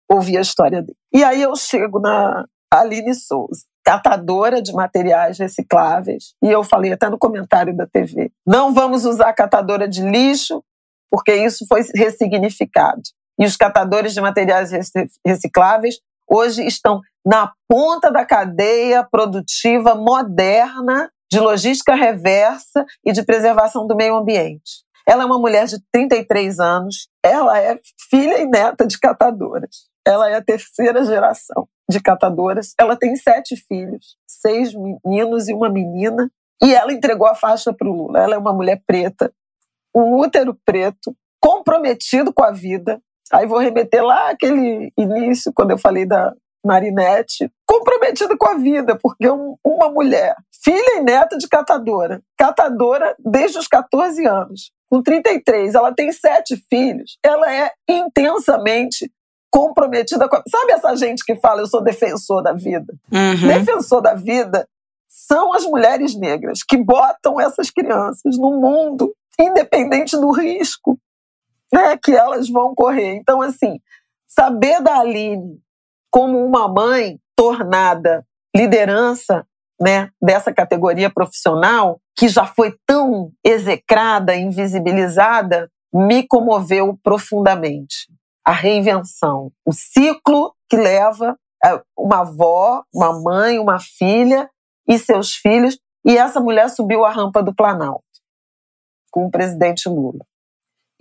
ouvi 0.10 0.38
a 0.38 0.42
história 0.42 0.82
dele. 0.82 0.98
E 1.14 1.24
aí 1.24 1.42
eu 1.42 1.56
chego 1.56 2.00
na 2.00 2.46
Aline 2.72 3.14
Souza, 3.14 3.64
catadora 3.84 4.62
de 4.62 4.74
materiais 4.74 5.40
recicláveis, 5.40 6.36
e 6.44 6.50
eu 6.50 6.64
falei 6.64 6.92
até 6.92 7.10
no 7.10 7.18
comentário 7.18 7.76
da 7.76 7.88
TV: 7.88 8.32
não 8.46 8.74
vamos 8.74 9.06
usar 9.06 9.34
catadora 9.34 9.88
de 9.88 10.02
lixo, 10.02 10.64
porque 11.10 11.34
isso 11.34 11.66
foi 11.68 11.82
ressignificado. 11.96 13.02
E 13.40 13.46
os 13.46 13.58
catadores 13.58 14.14
de 14.14 14.22
materiais 14.22 14.72
recicláveis 15.26 16.00
hoje 16.30 16.66
estão 16.66 17.02
na 17.26 17.52
ponta 17.68 18.12
da 18.12 18.26
cadeia 18.26 19.04
produtiva 19.04 19.96
moderna 19.96 21.10
de 21.32 21.40
logística 21.40 21.96
reversa 21.96 22.86
e 23.06 23.14
de 23.14 23.24
preservação 23.24 23.88
do 23.88 23.96
meio 23.96 24.16
ambiente. 24.16 24.84
Ela 25.08 25.24
é 25.24 25.26
uma 25.26 25.40
mulher 25.40 25.66
de 25.66 25.78
33 25.92 26.60
anos, 26.60 27.08
ela 27.24 27.60
é 27.60 27.80
filha 28.10 28.40
e 28.40 28.46
neta 28.46 28.86
de 28.86 29.00
catadoras. 29.00 29.90
Ela 30.06 30.30
é 30.30 30.36
a 30.36 30.44
terceira 30.44 31.04
geração 31.04 31.68
de 31.90 32.02
catadoras. 32.02 32.74
Ela 32.80 32.96
tem 32.96 33.16
sete 33.16 33.56
filhos, 33.56 34.18
seis 34.28 34.74
meninos 34.74 35.48
e 35.48 35.54
uma 35.54 35.70
menina. 35.70 36.30
E 36.62 36.74
ela 36.74 36.94
entregou 36.94 37.28
a 37.28 37.36
faixa 37.36 37.74
para 37.74 37.88
o 37.88 37.94
Lula. 37.94 38.20
Ela 38.20 38.36
é 38.36 38.38
uma 38.38 38.54
mulher 38.54 38.82
preta, 38.86 39.34
um 39.96 40.18
útero 40.20 40.58
preto, 40.66 41.16
comprometido 41.40 42.34
com 42.34 42.44
a 42.44 42.52
vida. 42.52 43.02
Aí 43.32 43.48
vou 43.48 43.60
remeter 43.60 44.04
lá 44.04 44.30
aquele 44.30 44.92
início, 44.98 45.52
quando 45.54 45.72
eu 45.72 45.78
falei 45.78 46.06
da 46.06 46.34
Marinette, 46.66 47.52
comprometido 47.66 48.38
com 48.38 48.48
a 48.48 48.58
vida, 48.58 48.98
porque 49.02 49.28
uma 49.28 49.90
mulher, 49.90 50.36
filha 50.64 50.98
e 50.98 51.02
neta 51.02 51.38
de 51.38 51.48
catadora, 51.48 52.22
catadora 52.38 53.16
desde 53.20 53.58
os 53.58 53.68
14 53.68 54.26
anos, 54.26 54.72
com 54.90 55.02
33, 55.02 55.74
ela 55.74 55.94
tem 55.94 56.12
sete 56.12 56.56
filhos, 56.70 57.18
ela 57.24 57.54
é 57.54 57.72
intensamente 57.88 59.12
comprometida 59.50 60.28
com. 60.30 60.36
A... 60.36 60.44
Sabe 60.48 60.74
essa 60.74 60.96
gente 60.96 61.24
que 61.24 61.36
fala, 61.36 61.62
eu 61.62 61.68
sou 61.68 61.82
defensor 61.82 62.42
da 62.42 62.54
vida? 62.54 62.94
Uhum. 63.12 63.48
Defensor 63.48 64.02
da 64.02 64.14
vida 64.14 64.68
são 65.08 65.54
as 65.54 65.66
mulheres 65.66 66.16
negras 66.16 66.64
que 66.64 66.78
botam 66.78 67.40
essas 67.40 67.70
crianças 67.70 68.38
no 68.38 68.60
mundo, 68.60 69.14
independente 69.40 70.16
do 70.16 70.32
risco 70.32 70.98
né, 71.72 71.98
que 71.98 72.12
elas 72.12 72.50
vão 72.50 72.76
correr. 72.76 73.16
Então, 73.16 73.42
assim, 73.42 73.80
saber 74.28 74.82
da 74.82 75.00
Aline 75.00 75.60
como 76.12 76.46
uma 76.46 76.68
mãe 76.68 77.20
tornada 77.36 78.26
liderança 78.56 79.48
né, 79.80 80.12
dessa 80.22 80.54
categoria 80.54 81.10
profissional, 81.10 82.00
que 82.16 82.28
já 82.28 82.46
foi 82.46 82.76
tão 82.86 83.32
execrada, 83.44 84.36
invisibilizada, 84.36 85.72
me 85.92 86.28
comoveu 86.28 87.00
profundamente 87.02 88.08
a 88.46 88.52
reinvenção, 88.52 89.52
o 89.66 89.74
ciclo 89.74 90.54
que 90.70 90.76
leva 90.76 91.38
é, 91.66 91.82
uma 91.98 92.22
avó, 92.22 92.84
uma 92.94 93.20
mãe, 93.22 93.60
uma 93.60 93.80
filha 93.80 94.50
e 94.88 94.98
seus 95.00 95.34
filhos. 95.34 95.80
E 96.06 96.18
essa 96.18 96.40
mulher 96.40 96.70
subiu 96.70 97.06
a 97.06 97.12
rampa 97.12 97.42
do 97.42 97.54
Planalto 97.54 98.04
com 99.12 99.26
o 99.26 99.32
presidente 99.32 99.90
Lula 99.90 100.26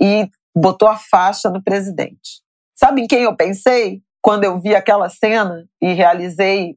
e 0.01 0.29
botou 0.57 0.89
a 0.89 0.97
faixa 0.97 1.49
no 1.49 1.63
presidente. 1.63 2.43
Sabe 2.75 3.03
em 3.03 3.07
quem 3.07 3.23
eu 3.23 3.37
pensei 3.37 4.03
quando 4.23 4.45
eu 4.45 4.61
vi 4.61 4.75
aquela 4.75 5.09
cena 5.09 5.67
e 5.81 5.93
realizei 5.93 6.77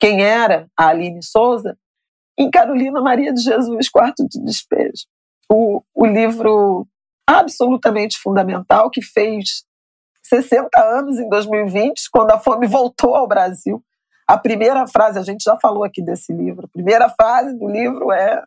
quem 0.00 0.22
era 0.22 0.68
a 0.76 0.88
Aline 0.88 1.22
Souza? 1.22 1.76
Em 2.38 2.50
Carolina 2.50 3.00
Maria 3.00 3.32
de 3.32 3.42
Jesus, 3.42 3.88
Quarto 3.88 4.26
de 4.28 4.42
Despejo. 4.44 5.04
O, 5.50 5.82
o 5.94 6.06
livro 6.06 6.86
absolutamente 7.26 8.18
fundamental 8.18 8.90
que 8.90 9.02
fez 9.02 9.64
60 10.22 10.68
anos 10.80 11.18
em 11.18 11.28
2020, 11.28 12.10
quando 12.12 12.30
a 12.30 12.38
fome 12.38 12.66
voltou 12.66 13.14
ao 13.14 13.26
Brasil. 13.26 13.82
A 14.26 14.38
primeira 14.38 14.86
frase, 14.86 15.18
a 15.18 15.22
gente 15.22 15.42
já 15.42 15.56
falou 15.56 15.84
aqui 15.84 16.02
desse 16.02 16.32
livro, 16.32 16.66
a 16.66 16.68
primeira 16.68 17.08
frase 17.08 17.58
do 17.58 17.66
livro 17.66 18.12
é, 18.12 18.44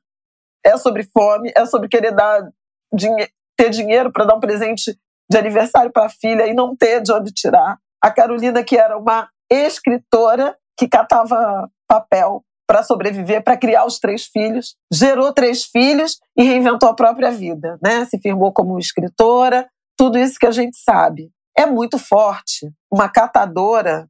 é 0.64 0.78
sobre 0.78 1.04
fome, 1.04 1.52
é 1.56 1.66
sobre 1.66 1.90
querer 1.90 2.12
dar 2.12 2.48
dinhe 2.94 3.28
ter 3.58 3.70
dinheiro 3.70 4.12
para 4.12 4.26
dar 4.26 4.36
um 4.36 4.40
presente 4.40 4.98
de 5.30 5.38
aniversário 5.38 5.92
para 5.92 6.06
a 6.06 6.10
filha 6.10 6.48
e 6.48 6.54
não 6.54 6.76
ter 6.76 7.02
de 7.02 7.12
onde 7.12 7.32
tirar. 7.32 7.78
A 8.02 8.10
Carolina, 8.10 8.64
que 8.64 8.78
era 8.78 8.98
uma 8.98 9.30
escritora 9.50 10.58
que 10.78 10.88
catava 10.88 11.70
papel 11.88 12.44
para 12.68 12.84
sobreviver, 12.84 13.44
para 13.44 13.58
criar 13.58 13.86
os 13.86 14.00
três 14.00 14.26
filhos, 14.26 14.76
gerou 14.92 15.34
três 15.34 15.66
filhos 15.66 16.20
e 16.38 16.44
reinventou 16.44 16.90
a 16.90 16.96
própria 16.96 17.30
vida, 17.30 17.78
né? 17.84 18.06
Se 18.06 18.18
firmou 18.20 18.54
como 18.54 18.80
escritora, 18.80 19.68
tudo 19.98 20.18
isso 20.18 20.40
que 20.40 20.48
a 20.48 20.52
gente 20.52 20.78
sabe 20.78 21.30
é 21.58 21.66
muito 21.66 22.00
forte. 22.00 22.72
Uma 22.92 23.10
catadora, 23.10 24.08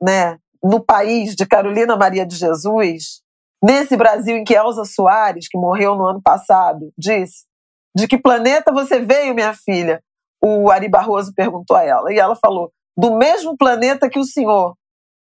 né, 0.00 0.38
no 0.62 0.80
país 0.80 1.34
de 1.34 1.46
Carolina 1.46 1.96
Maria 1.96 2.24
de 2.24 2.36
Jesus, 2.36 3.20
nesse 3.62 3.96
Brasil 3.96 4.36
em 4.36 4.44
que 4.44 4.54
Elza 4.54 4.84
Soares, 4.84 5.48
que 5.48 5.58
morreu 5.58 5.94
no 5.94 6.06
ano 6.06 6.22
passado, 6.22 6.92
disse: 6.96 7.44
De 7.96 8.06
que 8.06 8.16
planeta 8.16 8.72
você 8.72 9.00
veio, 9.00 9.34
minha 9.34 9.54
filha? 9.54 10.02
O 10.42 10.70
Ari 10.70 10.88
Barroso 10.88 11.32
perguntou 11.34 11.76
a 11.76 11.84
ela. 11.84 12.12
E 12.12 12.18
ela 12.18 12.36
falou: 12.36 12.70
Do 12.96 13.16
mesmo 13.16 13.56
planeta 13.56 14.08
que 14.08 14.18
o 14.18 14.24
senhor, 14.24 14.76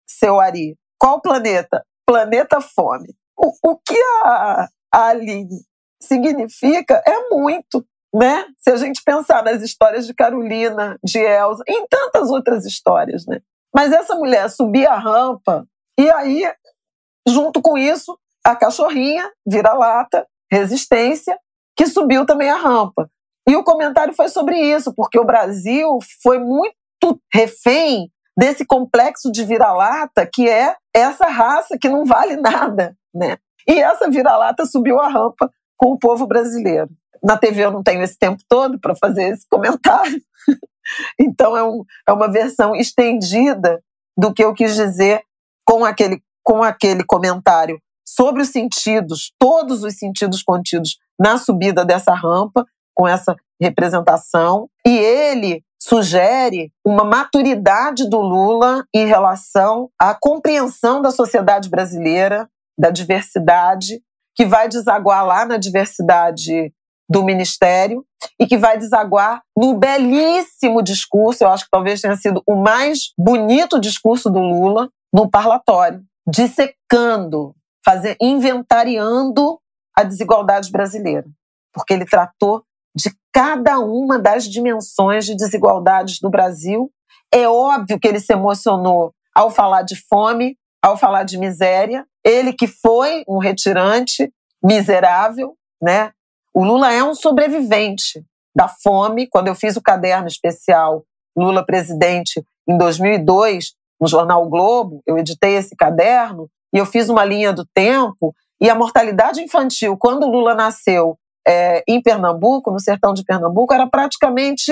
seu 0.07 0.39
Ari. 0.39 0.75
Qual 0.99 1.21
planeta? 1.21 1.85
Planeta 2.05 2.59
Fome. 2.61 3.15
O, 3.37 3.71
o 3.71 3.77
que 3.77 3.99
a, 4.23 4.67
a 4.91 5.07
Aline 5.07 5.61
significa 6.01 7.01
é 7.05 7.29
muito 7.29 7.85
né? 8.13 8.45
Se 8.57 8.71
a 8.71 8.75
gente 8.75 9.03
pensar 9.03 9.43
nas 9.43 9.61
histórias 9.61 10.07
de 10.07 10.13
Carolina, 10.13 10.97
de 11.03 11.19
Elsa, 11.19 11.63
em 11.67 11.85
tantas 11.87 12.29
outras 12.29 12.65
histórias, 12.65 13.25
né? 13.27 13.39
Mas 13.73 13.91
essa 13.91 14.15
mulher 14.15 14.49
subia 14.49 14.89
a 14.89 14.97
rampa 14.97 15.67
e 15.97 16.09
aí, 16.09 16.51
junto 17.27 17.61
com 17.61 17.77
isso, 17.77 18.17
a 18.43 18.55
cachorrinha, 18.55 19.29
vira-lata, 19.45 20.25
resistência, 20.51 21.37
que 21.75 21.85
subiu 21.85 22.25
também 22.25 22.49
a 22.49 22.55
rampa. 22.55 23.09
E 23.47 23.55
o 23.55 23.63
comentário 23.63 24.13
foi 24.13 24.27
sobre 24.27 24.57
isso, 24.57 24.93
porque 24.95 25.19
o 25.19 25.25
Brasil 25.25 25.99
foi 26.23 26.39
muito 26.39 26.75
refém 27.33 28.11
desse 28.37 28.65
complexo 28.65 29.31
de 29.31 29.43
vira-lata 29.43 30.25
que 30.25 30.47
é 30.47 30.75
essa 30.93 31.27
raça 31.27 31.77
que 31.79 31.89
não 31.89 32.05
vale 32.05 32.37
nada, 32.37 32.95
né? 33.13 33.37
E 33.67 33.79
essa 33.79 34.09
vira-lata 34.09 34.65
subiu 34.65 34.99
a 34.99 35.07
rampa 35.07 35.51
com 35.77 35.91
o 35.91 35.99
povo 35.99 36.25
brasileiro. 36.25 36.89
Na 37.21 37.37
TV 37.37 37.65
eu 37.65 37.71
não 37.71 37.83
tenho 37.83 38.01
esse 38.01 38.17
tempo 38.17 38.41
todo 38.47 38.79
para 38.79 38.95
fazer 38.95 39.29
esse 39.29 39.47
comentário. 39.47 40.21
então 41.19 41.55
é, 41.55 41.63
um, 41.63 41.83
é 42.07 42.11
uma 42.11 42.31
versão 42.31 42.75
estendida 42.75 43.83
do 44.17 44.33
que 44.33 44.43
eu 44.43 44.53
quis 44.53 44.75
dizer 44.75 45.21
com 45.65 45.85
aquele, 45.85 46.23
com 46.43 46.63
aquele 46.63 47.03
comentário 47.03 47.79
sobre 48.07 48.41
os 48.41 48.49
sentidos, 48.49 49.31
todos 49.37 49.83
os 49.83 49.97
sentidos 49.97 50.41
contidos 50.41 50.97
na 51.19 51.37
subida 51.37 51.85
dessa 51.85 52.13
rampa, 52.13 52.65
com 52.95 53.07
essa 53.07 53.35
representação. 53.61 54.67
E 54.85 54.97
ele 54.97 55.63
sugere 55.81 56.71
uma 56.85 57.03
maturidade 57.03 58.09
do 58.09 58.19
Lula 58.19 58.85
em 58.93 59.07
relação 59.07 59.89
à 59.99 60.13
compreensão 60.13 61.01
da 61.01 61.11
sociedade 61.11 61.69
brasileira, 61.69 62.49
da 62.77 62.89
diversidade, 62.89 64.01
que 64.35 64.45
vai 64.45 64.67
desaguar 64.67 65.25
lá 65.25 65.45
na 65.45 65.57
diversidade 65.57 66.73
do 67.09 67.23
Ministério 67.23 68.05
e 68.39 68.45
que 68.45 68.57
vai 68.57 68.77
desaguar 68.77 69.41
no 69.57 69.73
belíssimo 69.73 70.81
discurso, 70.83 71.43
eu 71.43 71.49
acho 71.49 71.63
que 71.63 71.71
talvez 71.71 72.01
tenha 72.01 72.15
sido 72.15 72.43
o 72.47 72.55
mais 72.55 73.11
bonito 73.17 73.79
discurso 73.79 74.29
do 74.29 74.39
Lula 74.39 74.89
no 75.11 75.29
parlatório, 75.29 76.03
dissecando, 76.27 77.55
fazer, 77.83 78.15
inventariando 78.21 79.59
a 79.97 80.03
desigualdade 80.03 80.71
brasileira, 80.71 81.25
porque 81.73 81.93
ele 81.93 82.05
tratou 82.05 82.63
de 82.95 83.11
cada 83.33 83.79
uma 83.79 84.17
das 84.19 84.45
dimensões 84.45 85.25
de 85.25 85.35
desigualdades 85.35 86.19
do 86.19 86.29
Brasil. 86.29 86.91
É 87.31 87.47
óbvio 87.47 87.99
que 87.99 88.07
ele 88.07 88.19
se 88.19 88.33
emocionou 88.33 89.13
ao 89.33 89.51
falar 89.51 89.83
de 89.83 89.95
fome, 89.95 90.57
ao 90.81 90.97
falar 90.97 91.23
de 91.23 91.37
miséria. 91.37 92.05
Ele 92.23 92.53
que 92.53 92.67
foi 92.67 93.23
um 93.27 93.37
retirante 93.37 94.31
miserável, 94.63 95.55
né? 95.81 96.11
O 96.53 96.63
Lula 96.63 96.91
é 96.91 97.03
um 97.03 97.13
sobrevivente 97.13 98.23
da 98.55 98.67
fome. 98.67 99.27
Quando 99.27 99.47
eu 99.47 99.55
fiz 99.55 99.77
o 99.77 99.81
caderno 99.81 100.27
especial 100.27 101.03
Lula 101.37 101.65
presidente 101.65 102.43
em 102.67 102.77
2002, 102.77 103.73
no 104.01 104.07
jornal 104.07 104.45
o 104.45 104.49
Globo, 104.49 105.01
eu 105.05 105.17
editei 105.17 105.55
esse 105.55 105.75
caderno 105.75 106.49
e 106.73 106.77
eu 106.77 106.85
fiz 106.85 107.09
uma 107.09 107.23
linha 107.23 107.53
do 107.53 107.65
tempo 107.73 108.33
e 108.61 108.69
a 108.69 108.75
mortalidade 108.75 109.41
infantil, 109.41 109.95
quando 109.97 110.29
Lula 110.29 110.53
nasceu 110.53 111.17
é, 111.49 111.83
em 111.87 111.99
Pernambuco, 111.99 112.69
no 112.69 112.79
sertão 112.79 113.11
de 113.11 113.23
Pernambuco, 113.23 113.73
era 113.73 113.87
praticamente 113.87 114.71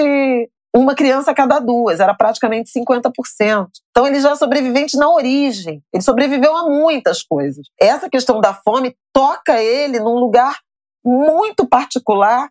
uma 0.75 0.93
criança 0.93 1.31
a 1.31 1.33
cada 1.33 1.57
duas, 1.57 1.99
era 1.99 2.13
praticamente 2.13 2.69
50%. 2.71 3.67
Então 3.89 4.05
ele 4.05 4.19
já 4.19 4.31
é 4.31 4.35
sobrevivente 4.35 4.95
na 4.95 5.09
origem, 5.09 5.81
ele 5.91 6.03
sobreviveu 6.03 6.55
a 6.55 6.69
muitas 6.69 7.23
coisas. 7.23 7.65
Essa 7.81 8.07
questão 8.07 8.39
da 8.39 8.53
fome 8.53 8.95
toca 9.11 9.59
ele 9.59 9.99
num 9.99 10.19
lugar 10.19 10.59
muito 11.03 11.65
particular 11.67 12.47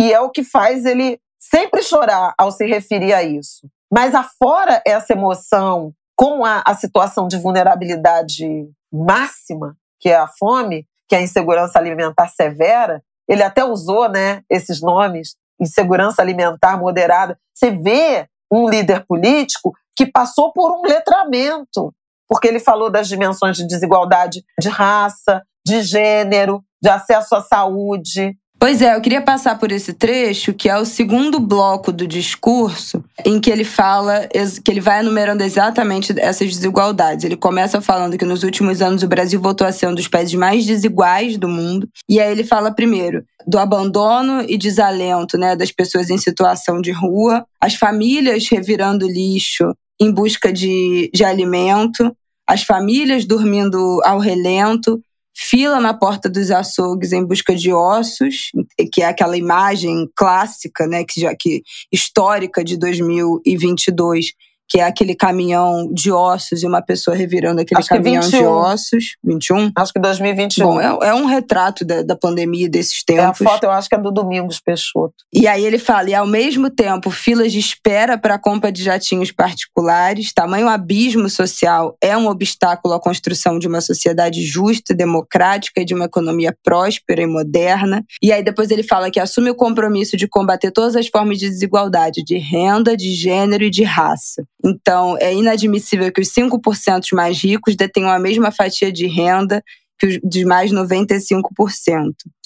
e 0.00 0.10
é 0.10 0.20
o 0.20 0.30
que 0.30 0.42
faz 0.42 0.86
ele 0.86 1.20
sempre 1.38 1.82
chorar 1.82 2.34
ao 2.38 2.50
se 2.50 2.64
referir 2.66 3.12
a 3.12 3.22
isso. 3.22 3.68
Mas 3.92 4.14
afora 4.14 4.82
essa 4.86 5.12
emoção 5.12 5.92
com 6.16 6.46
a, 6.46 6.62
a 6.64 6.74
situação 6.74 7.28
de 7.28 7.36
vulnerabilidade 7.36 8.70
máxima, 8.90 9.76
que 10.00 10.08
é 10.08 10.16
a 10.16 10.26
fome, 10.26 10.86
que 11.06 11.14
é 11.14 11.18
a 11.18 11.22
insegurança 11.22 11.78
alimentar 11.78 12.28
severa, 12.28 13.02
ele 13.28 13.42
até 13.42 13.64
usou 13.64 14.08
né, 14.08 14.42
esses 14.50 14.80
nomes, 14.80 15.36
insegurança 15.60 16.22
alimentar 16.22 16.78
moderada. 16.78 17.38
Você 17.54 17.70
vê 17.70 18.28
um 18.52 18.68
líder 18.68 19.04
político 19.06 19.72
que 19.96 20.06
passou 20.06 20.52
por 20.52 20.70
um 20.70 20.82
letramento, 20.82 21.92
porque 22.28 22.46
ele 22.46 22.60
falou 22.60 22.90
das 22.90 23.08
dimensões 23.08 23.56
de 23.56 23.66
desigualdade 23.66 24.44
de 24.60 24.68
raça, 24.68 25.42
de 25.66 25.82
gênero, 25.82 26.62
de 26.80 26.88
acesso 26.88 27.34
à 27.34 27.40
saúde, 27.40 28.36
Pois 28.58 28.80
é, 28.80 28.96
eu 28.96 29.00
queria 29.02 29.20
passar 29.20 29.58
por 29.58 29.70
esse 29.70 29.92
trecho, 29.92 30.54
que 30.54 30.68
é 30.68 30.78
o 30.78 30.84
segundo 30.86 31.38
bloco 31.38 31.92
do 31.92 32.06
discurso, 32.06 33.04
em 33.24 33.38
que 33.38 33.50
ele 33.50 33.64
fala, 33.64 34.26
que 34.64 34.70
ele 34.70 34.80
vai 34.80 35.00
enumerando 35.00 35.42
exatamente 35.42 36.14
essas 36.18 36.48
desigualdades. 36.48 37.24
Ele 37.24 37.36
começa 37.36 37.82
falando 37.82 38.16
que 38.16 38.24
nos 38.24 38.42
últimos 38.42 38.80
anos 38.80 39.02
o 39.02 39.08
Brasil 39.08 39.40
voltou 39.40 39.66
a 39.66 39.72
ser 39.72 39.86
um 39.88 39.94
dos 39.94 40.08
países 40.08 40.34
mais 40.34 40.64
desiguais 40.64 41.36
do 41.36 41.48
mundo. 41.48 41.86
E 42.08 42.18
aí 42.18 42.32
ele 42.32 42.44
fala 42.44 42.74
primeiro 42.74 43.22
do 43.46 43.58
abandono 43.58 44.44
e 44.48 44.56
desalento 44.56 45.36
né, 45.36 45.54
das 45.54 45.70
pessoas 45.70 46.08
em 46.08 46.18
situação 46.18 46.80
de 46.80 46.90
rua, 46.90 47.44
as 47.60 47.74
famílias 47.74 48.48
revirando 48.48 49.06
lixo 49.06 49.72
em 50.00 50.10
busca 50.10 50.52
de, 50.52 51.10
de 51.14 51.24
alimento, 51.24 52.10
as 52.48 52.62
famílias 52.62 53.24
dormindo 53.24 54.00
ao 54.04 54.18
relento, 54.18 55.00
fila 55.38 55.78
na 55.78 55.92
porta 55.92 56.30
dos 56.30 56.50
açougues 56.50 57.12
em 57.12 57.22
busca 57.22 57.54
de 57.54 57.70
ossos, 57.70 58.50
que 58.90 59.02
é 59.02 59.06
aquela 59.06 59.36
imagem 59.36 60.08
clássica, 60.16 60.86
né, 60.86 61.04
que 61.04 61.20
já 61.20 61.34
que 61.38 61.62
histórica 61.92 62.64
de 62.64 62.78
2022, 62.78 64.32
que 64.68 64.80
é 64.80 64.84
aquele 64.84 65.14
caminhão 65.14 65.88
de 65.92 66.10
ossos 66.10 66.62
e 66.62 66.66
uma 66.66 66.82
pessoa 66.82 67.16
revirando 67.16 67.60
aquele 67.60 67.80
Acho 67.80 67.88
caminhão 67.88 68.28
de 68.28 68.44
ossos. 68.44 69.16
21? 69.24 69.72
Acho 69.76 69.92
que 69.92 70.00
2021. 70.00 70.66
Bom, 70.66 70.80
é, 70.80 71.08
é 71.08 71.14
um 71.14 71.26
retrato 71.26 71.84
da, 71.84 72.02
da 72.02 72.16
pandemia 72.16 72.68
desses 72.68 73.04
tempos. 73.04 73.24
É 73.24 73.26
a 73.26 73.34
foto, 73.34 73.64
eu 73.64 73.70
acho 73.70 73.88
que 73.88 73.94
é 73.94 73.98
do 73.98 74.10
Domingos 74.10 74.60
Peixoto. 74.60 75.14
E 75.32 75.46
aí 75.46 75.64
ele 75.64 75.78
fala, 75.78 76.10
e 76.10 76.14
ao 76.14 76.26
mesmo 76.26 76.70
tempo, 76.70 77.10
filas 77.10 77.52
de 77.52 77.58
espera 77.58 78.18
para 78.18 78.34
a 78.34 78.38
compra 78.38 78.72
de 78.72 78.82
jatinhos 78.82 79.30
particulares, 79.30 80.32
tamanho 80.32 80.68
abismo 80.68 81.28
social 81.28 81.96
é 82.00 82.16
um 82.16 82.28
obstáculo 82.28 82.94
à 82.94 83.00
construção 83.00 83.58
de 83.58 83.68
uma 83.68 83.80
sociedade 83.80 84.42
justa, 84.44 84.94
democrática 84.94 85.80
e 85.80 85.84
de 85.84 85.94
uma 85.94 86.06
economia 86.06 86.56
próspera 86.64 87.22
e 87.22 87.26
moderna. 87.26 88.04
E 88.22 88.32
aí 88.32 88.42
depois 88.42 88.70
ele 88.70 88.82
fala 88.82 89.10
que 89.10 89.20
assume 89.20 89.50
o 89.50 89.54
compromisso 89.54 90.16
de 90.16 90.26
combater 90.26 90.70
todas 90.70 90.96
as 90.96 91.06
formas 91.06 91.38
de 91.38 91.48
desigualdade, 91.48 92.22
de 92.24 92.38
renda, 92.38 92.96
de 92.96 93.14
gênero 93.14 93.64
e 93.64 93.70
de 93.70 93.84
raça. 93.84 94.44
Então, 94.64 95.16
é 95.18 95.32
inadmissível 95.34 96.10
que 96.12 96.20
os 96.20 96.32
5% 96.32 97.12
mais 97.12 97.38
ricos 97.38 97.76
detenham 97.76 98.10
a 98.10 98.18
mesma 98.18 98.50
fatia 98.50 98.90
de 98.92 99.06
renda 99.06 99.62
que 99.98 100.06
os 100.06 100.18
de 100.22 100.44
mais 100.44 100.70
95%. 100.70 101.40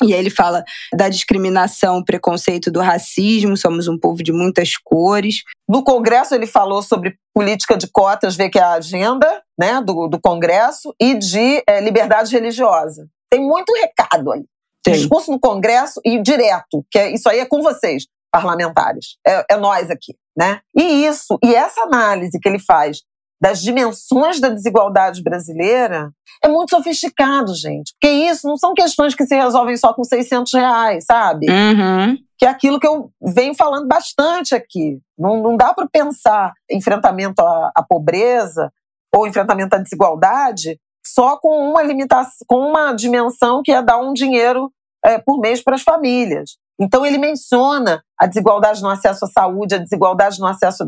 E 0.02 0.14
aí 0.14 0.20
ele 0.20 0.30
fala 0.30 0.64
da 0.94 1.08
discriminação, 1.08 2.02
preconceito 2.02 2.70
do 2.70 2.80
racismo, 2.80 3.56
somos 3.56 3.88
um 3.88 3.98
povo 3.98 4.22
de 4.22 4.32
muitas 4.32 4.76
cores. 4.76 5.42
No 5.68 5.82
Congresso 5.82 6.34
ele 6.34 6.46
falou 6.46 6.82
sobre 6.82 7.16
política 7.34 7.76
de 7.76 7.88
cotas, 7.88 8.36
vê 8.36 8.48
que 8.48 8.58
é 8.58 8.62
a 8.62 8.74
agenda 8.74 9.42
né, 9.58 9.80
do, 9.84 10.08
do 10.08 10.20
Congresso, 10.20 10.94
e 11.00 11.14
de 11.14 11.62
é, 11.66 11.80
liberdade 11.80 12.32
religiosa. 12.32 13.06
Tem 13.30 13.40
muito 13.40 13.72
recado 13.72 14.32
ali. 14.32 14.44
Tem. 14.82 14.94
Discurso 14.94 15.30
no 15.30 15.38
Congresso 15.38 16.00
e 16.04 16.20
direto, 16.22 16.84
que 16.90 16.98
é, 16.98 17.12
isso 17.12 17.28
aí 17.28 17.38
é 17.38 17.46
com 17.46 17.62
vocês, 17.62 18.06
parlamentares. 18.30 19.16
É, 19.26 19.54
é 19.54 19.56
nós 19.56 19.90
aqui 19.90 20.14
né? 20.36 20.60
E 20.74 21.06
isso, 21.06 21.38
e 21.44 21.54
essa 21.54 21.82
análise 21.82 22.38
que 22.40 22.48
ele 22.48 22.58
faz 22.58 23.02
das 23.42 23.60
dimensões 23.60 24.40
da 24.40 24.48
desigualdade 24.48 25.22
brasileira 25.22 26.10
é 26.42 26.48
muito 26.48 26.70
sofisticado, 26.70 27.54
gente. 27.54 27.92
Porque 27.92 28.10
isso 28.10 28.46
não 28.46 28.56
são 28.56 28.74
questões 28.74 29.14
que 29.14 29.26
se 29.26 29.34
resolvem 29.34 29.76
só 29.76 29.92
com 29.92 30.04
600 30.04 30.52
reais, 30.54 31.04
sabe? 31.04 31.46
Uhum. 31.50 32.16
Que 32.38 32.46
é 32.46 32.48
aquilo 32.48 32.80
que 32.80 32.86
eu 32.86 33.10
venho 33.20 33.54
falando 33.54 33.86
bastante 33.86 34.54
aqui. 34.54 34.98
Não, 35.18 35.42
não 35.42 35.56
dá 35.56 35.74
para 35.74 35.86
pensar 35.86 36.52
enfrentamento 36.70 37.40
à, 37.42 37.70
à 37.76 37.82
pobreza 37.82 38.70
ou 39.14 39.26
enfrentamento 39.26 39.74
à 39.74 39.78
desigualdade 39.78 40.78
só 41.04 41.36
com 41.38 41.70
uma 41.70 41.82
limitação, 41.82 42.46
com 42.46 42.58
uma 42.58 42.92
dimensão 42.92 43.62
que 43.62 43.72
é 43.72 43.82
dar 43.82 43.98
um 43.98 44.12
dinheiro 44.12 44.70
é, 45.04 45.18
por 45.18 45.38
mês 45.38 45.62
para 45.62 45.74
as 45.74 45.82
famílias. 45.82 46.56
Então, 46.80 47.04
ele 47.04 47.18
menciona 47.18 48.02
a 48.18 48.26
desigualdade 48.26 48.80
no 48.80 48.88
acesso 48.88 49.26
à 49.26 49.28
saúde, 49.28 49.74
a 49.74 49.78
desigualdade 49.78 50.40
no 50.40 50.46
acesso 50.46 50.84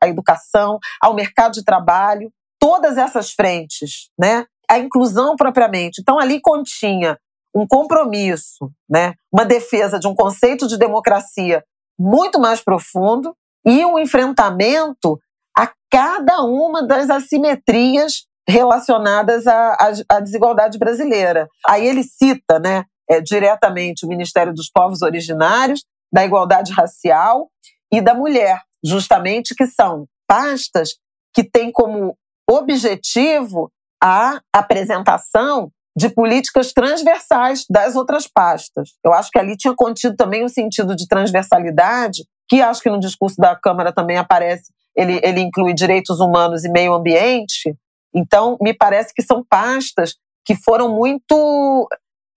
à 0.00 0.08
educação, 0.08 0.78
ao 1.00 1.14
mercado 1.14 1.52
de 1.52 1.64
trabalho, 1.64 2.30
todas 2.60 2.98
essas 2.98 3.30
frentes, 3.32 4.10
né? 4.18 4.44
A 4.68 4.78
inclusão 4.78 5.36
propriamente. 5.36 6.00
Então, 6.00 6.18
ali 6.18 6.40
continha 6.40 7.16
um 7.54 7.66
compromisso, 7.66 8.70
né? 8.88 9.14
uma 9.32 9.44
defesa 9.44 9.98
de 9.98 10.06
um 10.06 10.14
conceito 10.14 10.66
de 10.66 10.76
democracia 10.76 11.64
muito 11.98 12.38
mais 12.38 12.60
profundo 12.60 13.34
e 13.66 13.84
um 13.84 13.98
enfrentamento 13.98 15.18
a 15.56 15.70
cada 15.90 16.42
uma 16.42 16.86
das 16.86 17.10
assimetrias 17.10 18.26
relacionadas 18.48 19.46
à, 19.46 19.72
à, 19.74 20.16
à 20.16 20.20
desigualdade 20.20 20.78
brasileira. 20.78 21.48
Aí 21.66 21.86
ele 21.86 22.02
cita 22.02 22.58
né, 22.58 22.84
é, 23.08 23.20
diretamente 23.20 24.04
o 24.04 24.08
Ministério 24.08 24.52
dos 24.52 24.70
Povos 24.70 25.02
Originários, 25.02 25.84
da 26.12 26.24
Igualdade 26.24 26.72
Racial 26.72 27.48
e 27.92 28.00
da 28.00 28.14
Mulher, 28.14 28.60
justamente 28.84 29.54
que 29.54 29.66
são 29.66 30.06
pastas 30.26 30.96
que 31.34 31.44
têm 31.44 31.70
como 31.70 32.16
objetivo 32.48 33.70
a 34.02 34.40
apresentação 34.52 35.70
de 35.96 36.08
políticas 36.08 36.72
transversais 36.72 37.64
das 37.68 37.96
outras 37.96 38.26
pastas. 38.28 38.90
Eu 39.04 39.12
acho 39.12 39.30
que 39.30 39.38
ali 39.38 39.56
tinha 39.56 39.74
contido 39.74 40.14
também 40.14 40.44
um 40.44 40.48
sentido 40.48 40.94
de 40.94 41.08
transversalidade, 41.08 42.24
que 42.48 42.62
acho 42.62 42.80
que 42.80 42.88
no 42.88 43.00
discurso 43.00 43.36
da 43.36 43.56
Câmara 43.56 43.92
também 43.92 44.16
aparece, 44.16 44.72
ele, 44.96 45.20
ele 45.22 45.40
inclui 45.40 45.74
direitos 45.74 46.20
humanos 46.20 46.64
e 46.64 46.70
meio 46.70 46.94
ambiente. 46.94 47.74
Então, 48.14 48.56
me 48.60 48.72
parece 48.72 49.12
que 49.12 49.22
são 49.22 49.44
pastas 49.48 50.14
que 50.44 50.54
foram 50.54 50.94
muito 50.94 51.88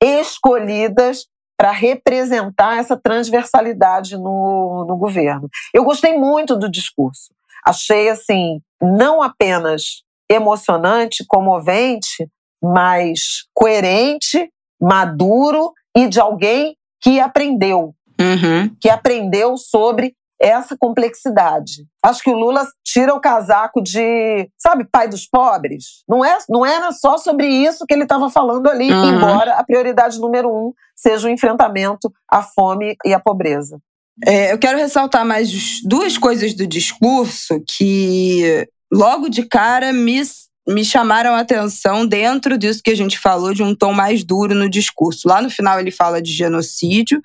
escolhidas 0.01 1.25
para 1.57 1.71
representar 1.71 2.79
essa 2.79 2.97
transversalidade 2.97 4.17
no, 4.17 4.85
no 4.87 4.97
governo. 4.97 5.47
Eu 5.73 5.83
gostei 5.83 6.17
muito 6.17 6.57
do 6.57 6.69
discurso. 6.69 7.33
Achei, 7.63 8.09
assim, 8.09 8.59
não 8.81 9.21
apenas 9.21 10.01
emocionante, 10.29 11.23
comovente, 11.27 12.27
mas 12.63 13.45
coerente, 13.53 14.49
maduro 14.81 15.71
e 15.95 16.07
de 16.07 16.19
alguém 16.19 16.75
que 16.99 17.19
aprendeu. 17.19 17.93
Uhum. 18.19 18.75
Que 18.79 18.89
aprendeu 18.89 19.55
sobre 19.57 20.15
essa 20.41 20.75
complexidade. 20.75 21.85
Acho 22.03 22.23
que 22.23 22.31
o 22.31 22.37
Lula 22.37 22.65
tira 22.91 23.13
o 23.13 23.21
casaco 23.21 23.81
de, 23.81 24.49
sabe, 24.57 24.83
pai 24.83 25.07
dos 25.07 25.25
pobres. 25.25 26.03
Não, 26.07 26.25
é, 26.25 26.37
não 26.49 26.65
era 26.65 26.91
só 26.91 27.17
sobre 27.17 27.47
isso 27.47 27.85
que 27.87 27.93
ele 27.93 28.03
estava 28.03 28.29
falando 28.29 28.67
ali, 28.67 28.91
uhum. 28.91 29.15
embora 29.15 29.53
a 29.53 29.63
prioridade 29.63 30.19
número 30.19 30.49
um 30.49 30.73
seja 30.93 31.27
o 31.27 31.31
enfrentamento 31.31 32.11
à 32.29 32.41
fome 32.41 32.95
e 33.05 33.13
à 33.13 33.19
pobreza. 33.19 33.79
É, 34.25 34.51
eu 34.51 34.59
quero 34.59 34.77
ressaltar 34.77 35.25
mais 35.25 35.81
duas 35.83 36.17
coisas 36.17 36.53
do 36.53 36.67
discurso 36.67 37.63
que, 37.65 38.67
logo 38.91 39.29
de 39.29 39.43
cara, 39.43 39.93
me, 39.93 40.21
me 40.67 40.83
chamaram 40.83 41.33
a 41.33 41.39
atenção 41.39 42.05
dentro 42.05 42.57
disso 42.57 42.81
que 42.83 42.91
a 42.91 42.95
gente 42.95 43.17
falou, 43.17 43.53
de 43.53 43.63
um 43.63 43.73
tom 43.73 43.93
mais 43.93 44.23
duro 44.23 44.53
no 44.53 44.69
discurso. 44.69 45.27
Lá 45.27 45.41
no 45.41 45.49
final, 45.49 45.79
ele 45.79 45.91
fala 45.91 46.21
de 46.21 46.33
genocídio 46.33 47.21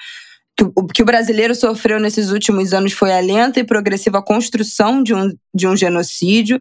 que 0.56 0.64
o 0.64 0.86
que 0.86 1.02
o 1.02 1.06
brasileiro 1.06 1.54
sofreu 1.54 2.00
nesses 2.00 2.30
últimos 2.30 2.72
anos 2.72 2.92
foi 2.92 3.12
a 3.12 3.20
lenta 3.20 3.60
e 3.60 3.64
progressiva 3.64 4.22
construção 4.22 5.02
de 5.02 5.14
um, 5.14 5.30
de 5.54 5.68
um 5.68 5.76
genocídio. 5.76 6.60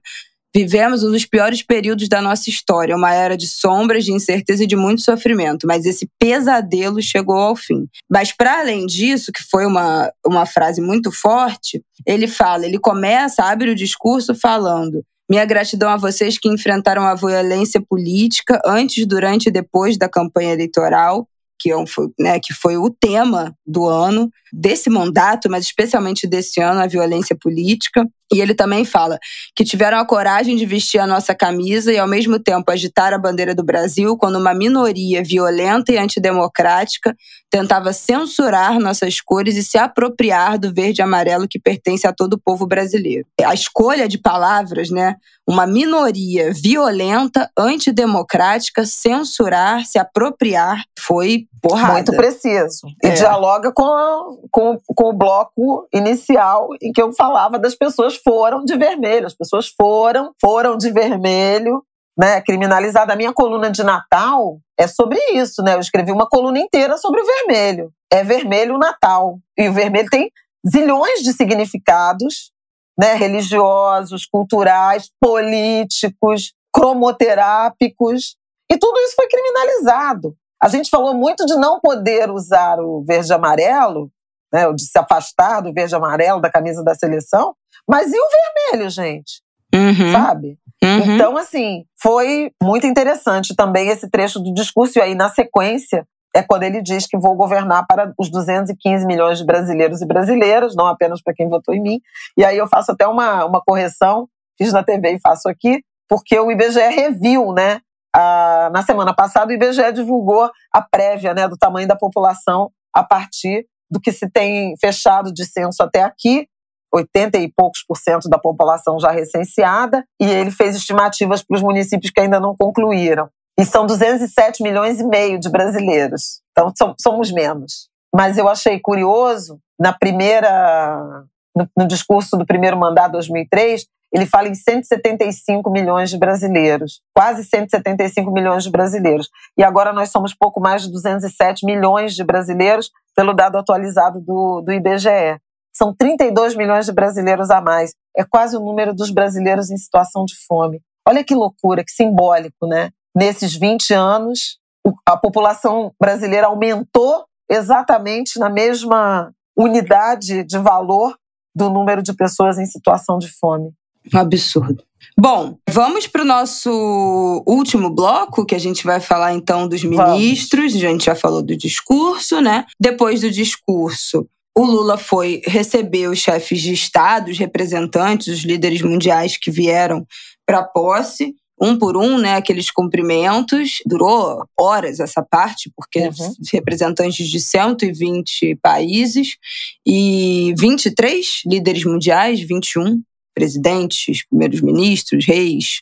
Vivemos 0.54 1.04
um 1.04 1.12
dos 1.12 1.26
piores 1.26 1.62
períodos 1.62 2.08
da 2.08 2.22
nossa 2.22 2.50
história, 2.50 2.96
uma 2.96 3.14
era 3.14 3.36
de 3.36 3.46
sombras, 3.46 4.06
de 4.06 4.14
incerteza 4.14 4.64
e 4.64 4.68
de 4.68 4.76
muito 4.76 5.02
sofrimento, 5.02 5.68
mas 5.68 5.86
esse 5.86 6.10
pesadelo 6.18 7.02
chegou 7.02 7.36
ao 7.36 7.58
fim. 7.58 7.88
Mas, 8.10 8.32
para 8.32 8.60
além 8.60 8.86
disso, 8.86 9.34
que 9.34 9.44
foi 9.44 9.66
uma, 9.66 10.10
uma 10.26 10.46
frase 10.46 10.82
muito 10.82 11.12
forte, 11.12 11.82
ele 12.06 12.26
fala, 12.26 12.66
ele 12.66 12.80
começa, 12.80 13.44
abre 13.44 13.70
o 13.70 13.76
discurso 13.76 14.34
falando: 14.34 15.04
Minha 15.30 15.44
gratidão 15.44 15.90
a 15.90 15.98
vocês 15.98 16.38
que 16.38 16.48
enfrentaram 16.48 17.04
a 17.04 17.16
violência 17.16 17.82
política 17.82 18.62
antes, 18.66 19.06
durante 19.06 19.48
e 19.48 19.52
depois 19.52 19.98
da 19.98 20.08
campanha 20.08 20.54
eleitoral 20.54 21.28
que, 21.60 21.72
é 21.72 21.88
foi, 21.88 22.08
né, 22.20 22.40
que 22.40 22.54
foi 22.54 22.78
o 22.78 22.90
tema 22.90 23.56
do 23.66 23.86
ano, 23.86 24.30
desse 24.52 24.90
mandato, 24.90 25.50
mas 25.50 25.66
especialmente 25.66 26.28
desse 26.28 26.62
ano, 26.62 26.82
a 26.82 26.88
violência 26.88 27.36
política. 27.40 28.06
E 28.34 28.42
ele 28.42 28.56
também 28.56 28.84
fala 28.84 29.20
que 29.56 29.64
tiveram 29.64 30.00
a 30.00 30.06
coragem 30.06 30.56
de 30.56 30.66
vestir 30.66 31.00
a 31.00 31.06
nossa 31.06 31.36
camisa 31.36 31.94
e, 31.94 31.98
ao 31.98 32.08
mesmo 32.08 32.40
tempo, 32.40 32.72
agitar 32.72 33.14
a 33.14 33.20
bandeira 33.20 33.54
do 33.54 33.64
Brasil 33.64 34.18
quando 34.18 34.38
uma 34.38 34.54
minoria 34.54 35.24
violenta 35.24 35.92
e 35.92 35.98
antidemocrática 35.98 37.16
tentava 37.50 37.94
censurar 37.94 38.80
nossas 38.80 39.22
cores 39.22 39.56
e 39.56 39.64
se 39.64 39.78
apropriar 39.78 40.58
do 40.58 40.74
verde 40.74 41.02
e 41.02 41.04
amarelo 41.04 41.48
que 41.48 41.60
pertence 41.60 42.08
a 42.08 42.14
todo 42.14 42.34
o 42.34 42.40
povo 42.40 42.66
brasileiro. 42.66 43.26
A 43.44 43.54
escolha 43.54 44.08
de 44.08 44.18
palavras, 44.18 44.90
né? 44.90 45.16
Uma 45.48 45.68
minoria 45.68 46.52
violenta, 46.52 47.50
antidemocrática, 47.56 48.86
censurar, 48.86 49.86
se 49.86 50.00
apropriar, 50.00 50.82
foi 51.00 51.46
porrada. 51.68 51.94
Muito 51.94 52.12
preciso. 52.14 52.88
E 53.04 53.08
é. 53.08 53.12
dialoga 53.12 53.72
com, 53.74 53.86
a, 53.86 54.24
com, 54.52 54.80
com 54.86 55.10
o 55.10 55.14
bloco 55.14 55.88
inicial 55.92 56.70
em 56.82 56.92
que 56.92 57.02
eu 57.02 57.12
falava 57.12 57.58
das 57.58 57.76
pessoas 57.76 58.16
foram 58.16 58.64
de 58.64 58.78
vermelho. 58.78 59.26
As 59.26 59.34
pessoas 59.34 59.68
foram, 59.68 60.32
foram 60.40 60.78
de 60.78 60.92
vermelho, 60.92 61.84
né? 62.18 62.40
Criminalizada. 62.42 63.14
A 63.14 63.16
minha 63.16 63.34
coluna 63.34 63.72
de 63.72 63.84
Natal 63.84 64.60
é 64.78 64.88
sobre 64.88 65.20
isso, 65.34 65.64
né? 65.64 65.74
Eu 65.74 65.80
escrevi 65.80 66.12
uma 66.12 66.28
coluna 66.28 66.60
inteira 66.60 66.98
sobre 66.98 67.20
o 67.22 67.26
vermelho. 67.26 67.92
É 68.12 68.24
vermelho 68.24 68.76
o 68.76 68.80
Natal. 68.80 69.40
E 69.58 69.68
o 69.68 69.74
vermelho 69.74 70.10
tem 70.10 70.32
zilhões 70.68 71.22
de 71.22 71.34
significados, 71.34 72.52
né? 72.98 73.16
Religiosos, 73.16 74.28
culturais, 74.28 75.10
políticos, 75.20 76.54
cromoterápicos. 76.72 78.36
E 78.72 78.78
tudo 78.78 79.00
isso 79.00 79.16
foi 79.16 79.28
criminalizado. 79.28 80.36
A 80.66 80.68
gente 80.68 80.90
falou 80.90 81.14
muito 81.14 81.46
de 81.46 81.56
não 81.56 81.80
poder 81.80 82.32
usar 82.32 82.80
o 82.80 83.04
verde 83.06 83.32
amarelo, 83.32 84.10
né, 84.52 84.72
de 84.74 84.82
se 84.82 84.98
afastar 84.98 85.62
do 85.62 85.72
verde 85.72 85.94
amarelo 85.94 86.42
da 86.42 86.50
camisa 86.50 86.84
da 86.84 86.96
seleção, 86.96 87.54
mas 87.88 88.12
e 88.12 88.18
o 88.18 88.72
vermelho, 88.72 88.90
gente? 88.90 89.44
Uhum. 89.72 90.12
Sabe? 90.12 90.58
Uhum. 90.84 91.14
Então, 91.14 91.38
assim, 91.38 91.86
foi 92.02 92.52
muito 92.64 92.88
interessante 92.88 93.56
também 93.56 93.90
esse 93.90 94.10
trecho 94.10 94.40
do 94.40 94.52
discurso. 94.56 94.98
E 94.98 95.02
aí, 95.04 95.14
na 95.14 95.30
sequência, 95.30 96.04
é 96.36 96.42
quando 96.42 96.64
ele 96.64 96.82
diz 96.82 97.06
que 97.06 97.16
vou 97.16 97.36
governar 97.36 97.86
para 97.86 98.12
os 98.18 98.32
215 98.32 99.06
milhões 99.06 99.38
de 99.38 99.46
brasileiros 99.46 100.02
e 100.02 100.06
brasileiras, 100.08 100.76
não 100.76 100.88
apenas 100.88 101.22
para 101.22 101.36
quem 101.36 101.48
votou 101.48 101.76
em 101.76 101.82
mim. 101.82 102.02
E 102.36 102.44
aí 102.44 102.58
eu 102.58 102.68
faço 102.68 102.92
até 102.92 103.06
uma, 103.08 103.46
uma 103.46 103.62
correção, 103.62 104.28
fiz 104.58 104.74
na 104.74 104.84
TV 104.84 105.14
e 105.14 105.20
faço 105.20 105.48
aqui, 105.48 105.84
porque 106.10 106.40
o 106.40 106.52
IBGE 106.52 106.90
reviu, 106.90 107.54
né, 107.54 107.82
ah, 108.16 108.70
na 108.72 108.82
semana 108.82 109.14
passada, 109.14 109.52
o 109.52 109.54
IBGE 109.54 109.92
divulgou 109.92 110.50
a 110.72 110.82
prévia 110.82 111.34
né, 111.34 111.50
do 111.50 111.58
tamanho 111.58 111.86
da 111.86 111.98
população 111.98 112.72
a 112.94 113.04
partir 113.04 113.68
do 113.92 114.00
que 114.00 114.12
se 114.12 114.30
tem 114.30 114.74
fechado 114.80 115.34
de 115.34 115.46
censo 115.46 115.84
até 115.84 116.02
aqui, 116.02 116.48
80 116.94 117.38
e 117.40 117.52
poucos 117.54 117.84
por 117.86 117.98
cento 117.98 118.30
da 118.30 118.40
população 118.40 118.98
já 119.00 119.12
recenseada, 119.12 120.06
e 120.18 120.26
ele 120.26 120.50
fez 120.50 120.78
estimativas 120.78 121.44
para 121.44 121.56
os 121.56 121.62
municípios 121.62 122.10
que 122.10 122.22
ainda 122.22 122.40
não 122.40 122.56
concluíram. 122.58 123.30
E 123.60 123.66
são 123.66 123.86
207 123.86 124.64
milhões 124.64 125.02
e 125.02 125.06
meio 125.06 125.38
de 125.38 125.50
brasileiros. 125.50 126.42
Então 126.52 126.72
somos 126.98 127.32
menos. 127.32 127.90
Mas 128.16 128.38
eu 128.38 128.48
achei 128.48 128.80
curioso, 128.80 129.60
na 129.78 129.92
primeira 129.92 131.26
no, 131.56 131.68
no 131.78 131.88
discurso 131.88 132.38
do 132.38 132.46
primeiro 132.46 132.78
mandato 132.78 133.14
2003, 133.14 133.86
ele 134.16 134.26
fala 134.26 134.48
em 134.48 134.56
175 134.56 135.70
milhões 135.70 136.10
de 136.10 136.18
brasileiros, 136.18 137.02
quase 137.14 137.44
175 137.44 138.32
milhões 138.32 138.64
de 138.64 138.72
brasileiros. 138.72 139.30
E 139.58 139.64
agora 139.64 139.92
nós 139.92 140.10
somos 140.10 140.34
pouco 140.34 140.62
mais 140.62 140.84
de 140.84 140.92
207 140.92 141.66
milhões 141.66 142.16
de 142.16 142.24
brasileiros, 142.24 142.92
pelo 143.14 143.34
dado 143.34 143.58
atualizado 143.58 144.22
do, 144.22 144.62
do 144.62 144.72
IBGE. 144.72 145.38
São 145.76 145.94
32 145.94 146.56
milhões 146.56 146.86
de 146.86 146.94
brasileiros 146.94 147.50
a 147.50 147.60
mais. 147.60 147.94
É 148.16 148.24
quase 148.24 148.56
o 148.56 148.62
número 148.62 148.94
dos 148.94 149.12
brasileiros 149.12 149.70
em 149.70 149.76
situação 149.76 150.24
de 150.24 150.34
fome. 150.48 150.80
Olha 151.06 151.22
que 151.22 151.36
loucura, 151.36 151.84
que 151.84 151.92
simbólico, 151.92 152.66
né? 152.66 152.92
Nesses 153.14 153.54
20 153.54 153.94
anos, 153.94 154.60
a 155.06 155.18
população 155.18 155.92
brasileira 156.00 156.48
aumentou 156.48 157.26
exatamente 157.52 158.40
na 158.40 158.50
mesma 158.50 159.30
unidade 159.58 160.46
de 160.46 160.58
valor 160.58 161.18
do 161.54 161.70
número 161.70 162.02
de 162.02 162.14
pessoas 162.14 162.58
em 162.58 162.66
situação 162.66 163.18
de 163.18 163.28
fome. 163.28 163.74
Um 164.14 164.18
absurdo. 164.18 164.84
Bom, 165.18 165.58
vamos 165.70 166.08
para 166.08 166.24
o 166.24 166.26
nosso 166.26 167.44
último 167.48 167.90
bloco, 167.90 168.46
que 168.46 168.56
a 168.56 168.60
gente 168.60 168.84
vai 168.84 169.00
falar 169.00 169.34
então 169.34 169.68
dos 169.68 169.84
ministros. 169.84 170.74
Vamos. 170.74 170.84
A 170.84 170.90
gente 170.90 171.06
já 171.06 171.16
falou 171.16 171.42
do 171.42 171.56
discurso, 171.56 172.42
né? 172.42 172.66
Depois 172.80 173.22
do 173.22 173.32
discurso, 173.32 174.28
o 174.58 174.66
Lula 174.66 174.98
foi 174.98 175.42
receber 175.46 176.10
os 176.10 176.20
chefes 176.20 176.62
de 176.62 176.74
Estado, 176.74 177.32
os 177.32 177.38
representantes, 177.38 178.28
os 178.28 178.44
líderes 178.44 178.82
mundiais 178.82 179.38
que 179.38 179.50
vieram 179.50 180.06
para 180.46 180.60
a 180.60 180.64
posse 180.64 181.34
um 181.62 181.78
por 181.78 181.96
um, 181.96 182.18
né, 182.18 182.36
aqueles 182.36 182.70
cumprimentos. 182.70 183.78
Durou 183.86 184.46
horas 184.60 185.00
essa 185.00 185.24
parte, 185.24 185.72
porque 185.76 186.00
uhum. 186.00 186.34
representantes 186.52 187.28
de 187.28 187.40
120 187.40 188.58
países 188.62 189.38
e 189.86 190.54
23 190.58 191.42
líderes 191.46 191.86
mundiais, 191.86 192.42
21 192.42 193.02
presidentes, 193.36 194.26
primeiros 194.28 194.62
ministros, 194.62 195.26
reis, 195.26 195.82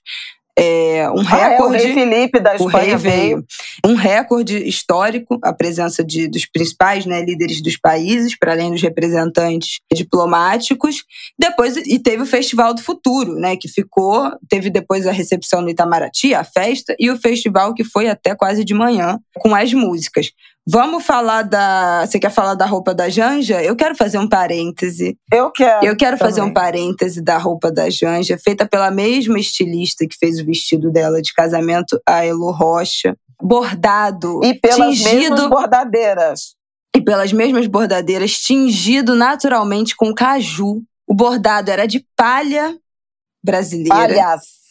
é, 0.57 1.09
um 1.09 1.23
recorde. 1.23 1.33
Ah, 1.33 1.53
é, 1.53 1.61
o 1.61 1.67
rei 1.69 1.93
Felipe 1.93 2.39
da 2.39 2.55
Espanha 2.55 2.97
veio. 2.97 3.43
Um 3.85 3.95
recorde 3.95 4.57
histórico, 4.67 5.39
a 5.43 5.51
presença 5.51 6.03
de, 6.03 6.27
dos 6.27 6.45
principais 6.45 7.05
né, 7.05 7.23
líderes 7.23 7.61
dos 7.61 7.75
países, 7.75 8.37
para 8.37 8.51
além 8.51 8.71
dos 8.71 8.81
representantes 8.81 9.79
diplomáticos. 9.91 11.03
Depois, 11.39 11.75
e 11.77 11.97
teve 11.97 12.21
o 12.21 12.27
Festival 12.27 12.73
do 12.73 12.83
Futuro, 12.83 13.33
né, 13.35 13.57
que 13.57 13.67
ficou. 13.67 14.31
Teve 14.47 14.69
depois 14.69 15.07
a 15.07 15.11
recepção 15.11 15.61
no 15.61 15.69
Itamaraty, 15.69 16.35
a 16.35 16.43
festa, 16.43 16.95
e 16.99 17.09
o 17.09 17.17
festival 17.17 17.73
que 17.73 17.83
foi 17.83 18.07
até 18.07 18.35
quase 18.35 18.63
de 18.63 18.75
manhã, 18.75 19.19
com 19.39 19.55
as 19.55 19.73
músicas. 19.73 20.31
Vamos 20.65 21.05
falar 21.05 21.41
da. 21.41 22.05
Você 22.05 22.17
quer 22.17 22.31
falar 22.31 22.55
da 22.55 22.65
roupa 22.65 22.93
da 22.93 23.09
Janja? 23.09 23.61
Eu 23.61 23.75
quero 23.75 23.95
fazer 23.95 24.17
um 24.17 24.27
parêntese. 24.27 25.17
Eu 25.31 25.51
quero. 25.51 25.85
Eu 25.85 25.97
quero 25.97 26.17
também. 26.17 26.31
fazer 26.31 26.41
um 26.41 26.53
parêntese 26.53 27.21
da 27.21 27.37
roupa 27.37 27.69
da 27.69 27.89
Janja, 27.89 28.37
feita 28.37 28.65
pela 28.65 28.89
mesma 28.89 29.37
estilista 29.37 30.07
que 30.07 30.17
fez 30.17 30.39
o 30.39 30.45
vestido 30.45 30.89
dela 30.89 31.21
de 31.21 31.33
casamento, 31.33 32.01
a 32.07 32.25
Elo 32.25 32.51
Rocha. 32.51 33.15
Bordado. 33.41 34.39
E 34.41 34.53
pelas 34.53 34.97
tingido, 34.97 35.19
mesmas 35.19 35.49
bordadeiras. 35.49 36.55
E 36.95 37.01
pelas 37.01 37.33
mesmas 37.33 37.67
bordadeiras, 37.67 38.39
tingido 38.39 39.15
naturalmente 39.15 39.97
com 39.97 40.13
caju. 40.13 40.81
O 41.05 41.13
bordado 41.13 41.71
era 41.71 41.85
de 41.85 42.05
palha 42.15 42.77
brasileira. 43.43 43.93
Palhas. 43.93 44.63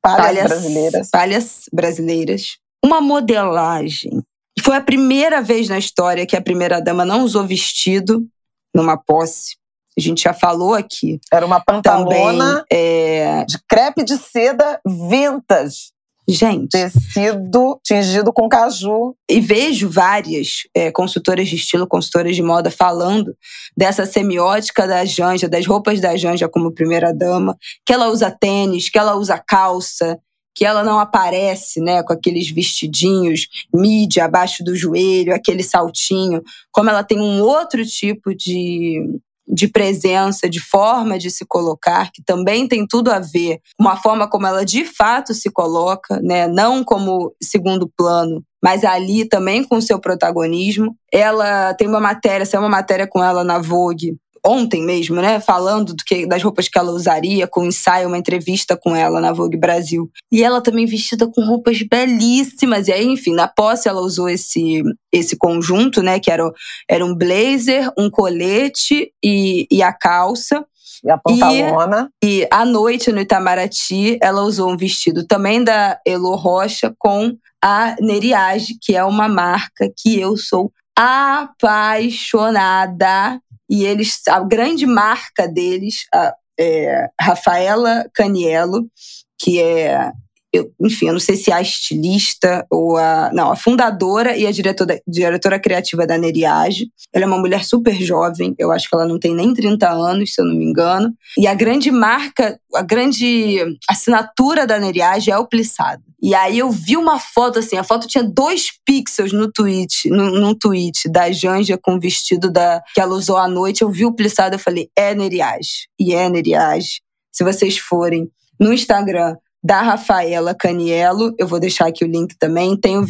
Palhas, 0.00 0.26
palhas 0.26 0.48
brasileiras. 0.48 1.10
Palhas 1.10 1.64
brasileiras. 1.72 2.58
Uma 2.84 3.00
modelagem 3.00 4.22
foi 4.62 4.76
a 4.76 4.80
primeira 4.80 5.40
vez 5.40 5.68
na 5.68 5.78
história 5.78 6.26
que 6.26 6.36
a 6.36 6.42
primeira-dama 6.42 7.04
não 7.04 7.22
usou 7.24 7.46
vestido 7.46 8.26
numa 8.74 8.96
posse. 8.96 9.56
A 9.96 10.00
gente 10.00 10.22
já 10.22 10.32
falou 10.32 10.74
aqui. 10.74 11.20
Era 11.32 11.44
uma 11.44 11.60
pantalona 11.60 12.46
Também, 12.46 12.64
é... 12.72 13.44
de 13.44 13.58
crepe 13.68 14.04
de 14.04 14.16
seda 14.16 14.80
vintage. 14.86 15.90
Gente. 16.28 16.70
Tecido 16.70 17.80
tingido 17.84 18.32
com 18.32 18.48
caju. 18.48 19.16
E 19.28 19.40
vejo 19.40 19.90
várias 19.90 20.60
é, 20.74 20.90
consultoras 20.90 21.48
de 21.48 21.56
estilo, 21.56 21.86
consultoras 21.86 22.36
de 22.36 22.42
moda 22.42 22.70
falando 22.70 23.34
dessa 23.76 24.06
semiótica 24.06 24.86
da 24.86 25.04
Janja, 25.04 25.48
das 25.48 25.66
roupas 25.66 26.00
da 26.00 26.16
Janja 26.16 26.48
como 26.48 26.72
primeira-dama, 26.72 27.56
que 27.84 27.92
ela 27.92 28.08
usa 28.08 28.30
tênis, 28.30 28.88
que 28.88 28.98
ela 28.98 29.16
usa 29.16 29.42
calça, 29.44 30.18
que 30.54 30.64
ela 30.64 30.82
não 30.82 30.98
aparece, 30.98 31.80
né, 31.80 32.02
com 32.02 32.12
aqueles 32.12 32.50
vestidinhos 32.50 33.46
mídia 33.74 34.24
abaixo 34.24 34.64
do 34.64 34.76
joelho, 34.76 35.34
aquele 35.34 35.62
saltinho, 35.62 36.42
como 36.72 36.90
ela 36.90 37.04
tem 37.04 37.20
um 37.20 37.40
outro 37.42 37.84
tipo 37.84 38.34
de 38.34 39.20
de 39.52 39.66
presença, 39.66 40.48
de 40.48 40.60
forma 40.60 41.18
de 41.18 41.30
se 41.30 41.44
colocar, 41.44 42.10
que 42.12 42.22
também 42.22 42.68
tem 42.68 42.86
tudo 42.86 43.10
a 43.10 43.18
ver 43.18 43.58
com 43.76 43.88
a 43.88 43.96
forma 43.96 44.28
como 44.28 44.46
ela 44.46 44.64
de 44.64 44.84
fato 44.84 45.34
se 45.34 45.50
coloca, 45.50 46.20
né? 46.22 46.46
não 46.46 46.84
como 46.84 47.34
segundo 47.42 47.90
plano, 47.96 48.44
mas 48.62 48.84
ali 48.84 49.28
também 49.28 49.64
com 49.64 49.76
o 49.76 49.82
seu 49.82 49.98
protagonismo. 49.98 50.94
Ela 51.12 51.74
tem 51.74 51.88
uma 51.88 52.00
matéria, 52.00 52.46
saiu 52.46 52.62
uma 52.62 52.68
matéria 52.68 53.08
com 53.08 53.22
ela 53.22 53.42
na 53.42 53.58
Vogue, 53.58 54.16
ontem 54.44 54.84
mesmo, 54.84 55.16
né, 55.16 55.40
falando 55.40 55.94
do 55.94 56.04
que, 56.04 56.26
das 56.26 56.42
roupas 56.42 56.68
que 56.68 56.78
ela 56.78 56.92
usaria, 56.92 57.46
com 57.46 57.62
um 57.62 57.66
ensaio, 57.66 58.08
uma 58.08 58.18
entrevista 58.18 58.76
com 58.76 58.94
ela 58.94 59.20
na 59.20 59.32
Vogue 59.32 59.56
Brasil. 59.56 60.10
E 60.30 60.42
ela 60.42 60.60
também 60.60 60.86
vestida 60.86 61.26
com 61.26 61.44
roupas 61.44 61.82
belíssimas. 61.82 62.88
E 62.88 62.92
aí, 62.92 63.06
enfim, 63.06 63.34
na 63.34 63.48
posse 63.48 63.88
ela 63.88 64.00
usou 64.00 64.28
esse, 64.28 64.82
esse 65.12 65.36
conjunto, 65.36 66.02
né, 66.02 66.18
que 66.18 66.30
era, 66.30 66.50
era 66.88 67.04
um 67.04 67.14
blazer, 67.14 67.90
um 67.98 68.10
colete 68.10 69.12
e, 69.22 69.66
e 69.70 69.82
a 69.82 69.92
calça. 69.92 70.64
E 71.02 71.10
a 71.10 71.18
pantalona. 71.18 72.10
E, 72.22 72.42
e 72.42 72.48
à 72.50 72.64
noite 72.64 73.12
no 73.12 73.20
Itamaraty, 73.20 74.18
ela 74.22 74.42
usou 74.42 74.70
um 74.70 74.76
vestido 74.76 75.26
também 75.26 75.64
da 75.64 75.98
Elo 76.06 76.36
Rocha 76.36 76.94
com 76.98 77.36
a 77.62 77.94
Neriage, 78.00 78.78
que 78.80 78.96
é 78.96 79.04
uma 79.04 79.28
marca 79.28 79.92
que 79.96 80.18
eu 80.18 80.36
sou 80.36 80.72
apaixonada. 80.96 83.40
E 83.70 83.84
eles, 83.84 84.20
a 84.28 84.40
grande 84.40 84.84
marca 84.84 85.46
deles, 85.46 86.06
a 86.12 86.34
é, 86.58 87.08
Rafaela 87.18 88.04
Caniello, 88.12 88.90
que 89.38 89.62
é 89.62 90.12
eu, 90.52 90.72
enfim, 90.80 91.06
eu 91.06 91.12
não 91.12 91.20
sei 91.20 91.36
se 91.36 91.50
é 91.50 91.54
a 91.54 91.62
estilista 91.62 92.66
ou 92.68 92.96
a. 92.96 93.30
Não, 93.32 93.52
a 93.52 93.56
fundadora 93.56 94.36
e 94.36 94.46
a 94.46 94.50
diretora, 94.50 95.00
diretora 95.06 95.60
criativa 95.60 96.06
da 96.06 96.18
Neriage. 96.18 96.88
Ela 97.12 97.24
é 97.24 97.28
uma 97.28 97.38
mulher 97.38 97.64
super 97.64 97.94
jovem, 97.94 98.54
eu 98.58 98.72
acho 98.72 98.88
que 98.88 98.94
ela 98.94 99.06
não 99.06 99.18
tem 99.18 99.34
nem 99.34 99.54
30 99.54 99.88
anos, 99.88 100.34
se 100.34 100.40
eu 100.40 100.44
não 100.44 100.54
me 100.54 100.64
engano. 100.64 101.14
E 101.38 101.46
a 101.46 101.54
grande 101.54 101.90
marca, 101.92 102.58
a 102.74 102.82
grande 102.82 103.58
assinatura 103.88 104.66
da 104.66 104.78
Neriage 104.78 105.30
é 105.30 105.38
o 105.38 105.46
plissado. 105.46 106.02
E 106.22 106.34
aí 106.34 106.58
eu 106.58 106.70
vi 106.70 106.96
uma 106.96 107.18
foto 107.18 107.60
assim, 107.60 107.78
a 107.78 107.84
foto 107.84 108.06
tinha 108.06 108.24
dois 108.24 108.72
pixels 108.84 109.32
no 109.32 109.50
tweet, 109.50 110.10
no, 110.10 110.32
num 110.38 110.54
tweet 110.54 111.08
da 111.08 111.30
Janja 111.30 111.78
com 111.80 111.94
o 111.94 112.00
vestido 112.00 112.50
da, 112.50 112.82
que 112.92 113.00
ela 113.00 113.14
usou 113.14 113.38
à 113.38 113.48
noite. 113.48 113.82
Eu 113.82 113.90
vi 113.90 114.04
o 114.04 114.12
plissado, 114.12 114.56
eu 114.56 114.58
falei, 114.58 114.90
é 114.96 115.14
Neriage. 115.14 115.88
E 115.98 116.12
é 116.12 116.28
Neriage. 116.28 117.00
Se 117.32 117.44
vocês 117.44 117.78
forem 117.78 118.28
no 118.58 118.72
Instagram 118.72 119.36
da 119.62 119.82
Rafaela 119.82 120.54
Caniello. 120.54 121.34
Eu 121.38 121.46
vou 121.46 121.60
deixar 121.60 121.88
aqui 121.88 122.04
o 122.04 122.08
link 122.08 122.36
também. 122.38 122.76
Tenho 122.76 123.04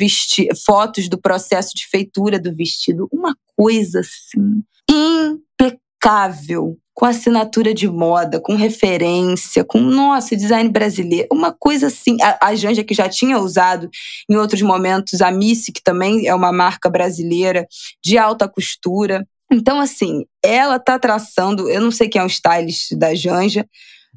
fotos 0.64 1.08
do 1.08 1.18
processo 1.18 1.74
de 1.74 1.86
feitura 1.86 2.38
do 2.38 2.54
vestido. 2.54 3.08
Uma 3.12 3.36
coisa 3.56 4.00
assim 4.00 4.62
impecável. 4.90 6.76
Com 6.92 7.06
assinatura 7.06 7.72
de 7.72 7.88
moda, 7.88 8.38
com 8.40 8.54
referência, 8.54 9.64
com, 9.64 9.80
nossa, 9.80 10.36
design 10.36 10.68
brasileiro. 10.68 11.28
Uma 11.32 11.50
coisa 11.50 11.86
assim. 11.86 12.20
A, 12.20 12.48
a 12.48 12.54
Janja, 12.54 12.84
que 12.84 12.92
já 12.92 13.08
tinha 13.08 13.38
usado 13.38 13.88
em 14.28 14.36
outros 14.36 14.60
momentos, 14.60 15.22
a 15.22 15.30
Missy, 15.30 15.72
que 15.72 15.82
também 15.82 16.26
é 16.26 16.34
uma 16.34 16.52
marca 16.52 16.90
brasileira 16.90 17.66
de 18.04 18.18
alta 18.18 18.46
costura. 18.46 19.26
Então, 19.50 19.80
assim, 19.80 20.26
ela 20.44 20.78
tá 20.78 20.98
traçando, 20.98 21.70
eu 21.70 21.80
não 21.80 21.90
sei 21.90 22.08
quem 22.08 22.20
é 22.20 22.24
o 22.24 22.28
stylist 22.28 22.94
da 22.94 23.14
Janja, 23.14 23.66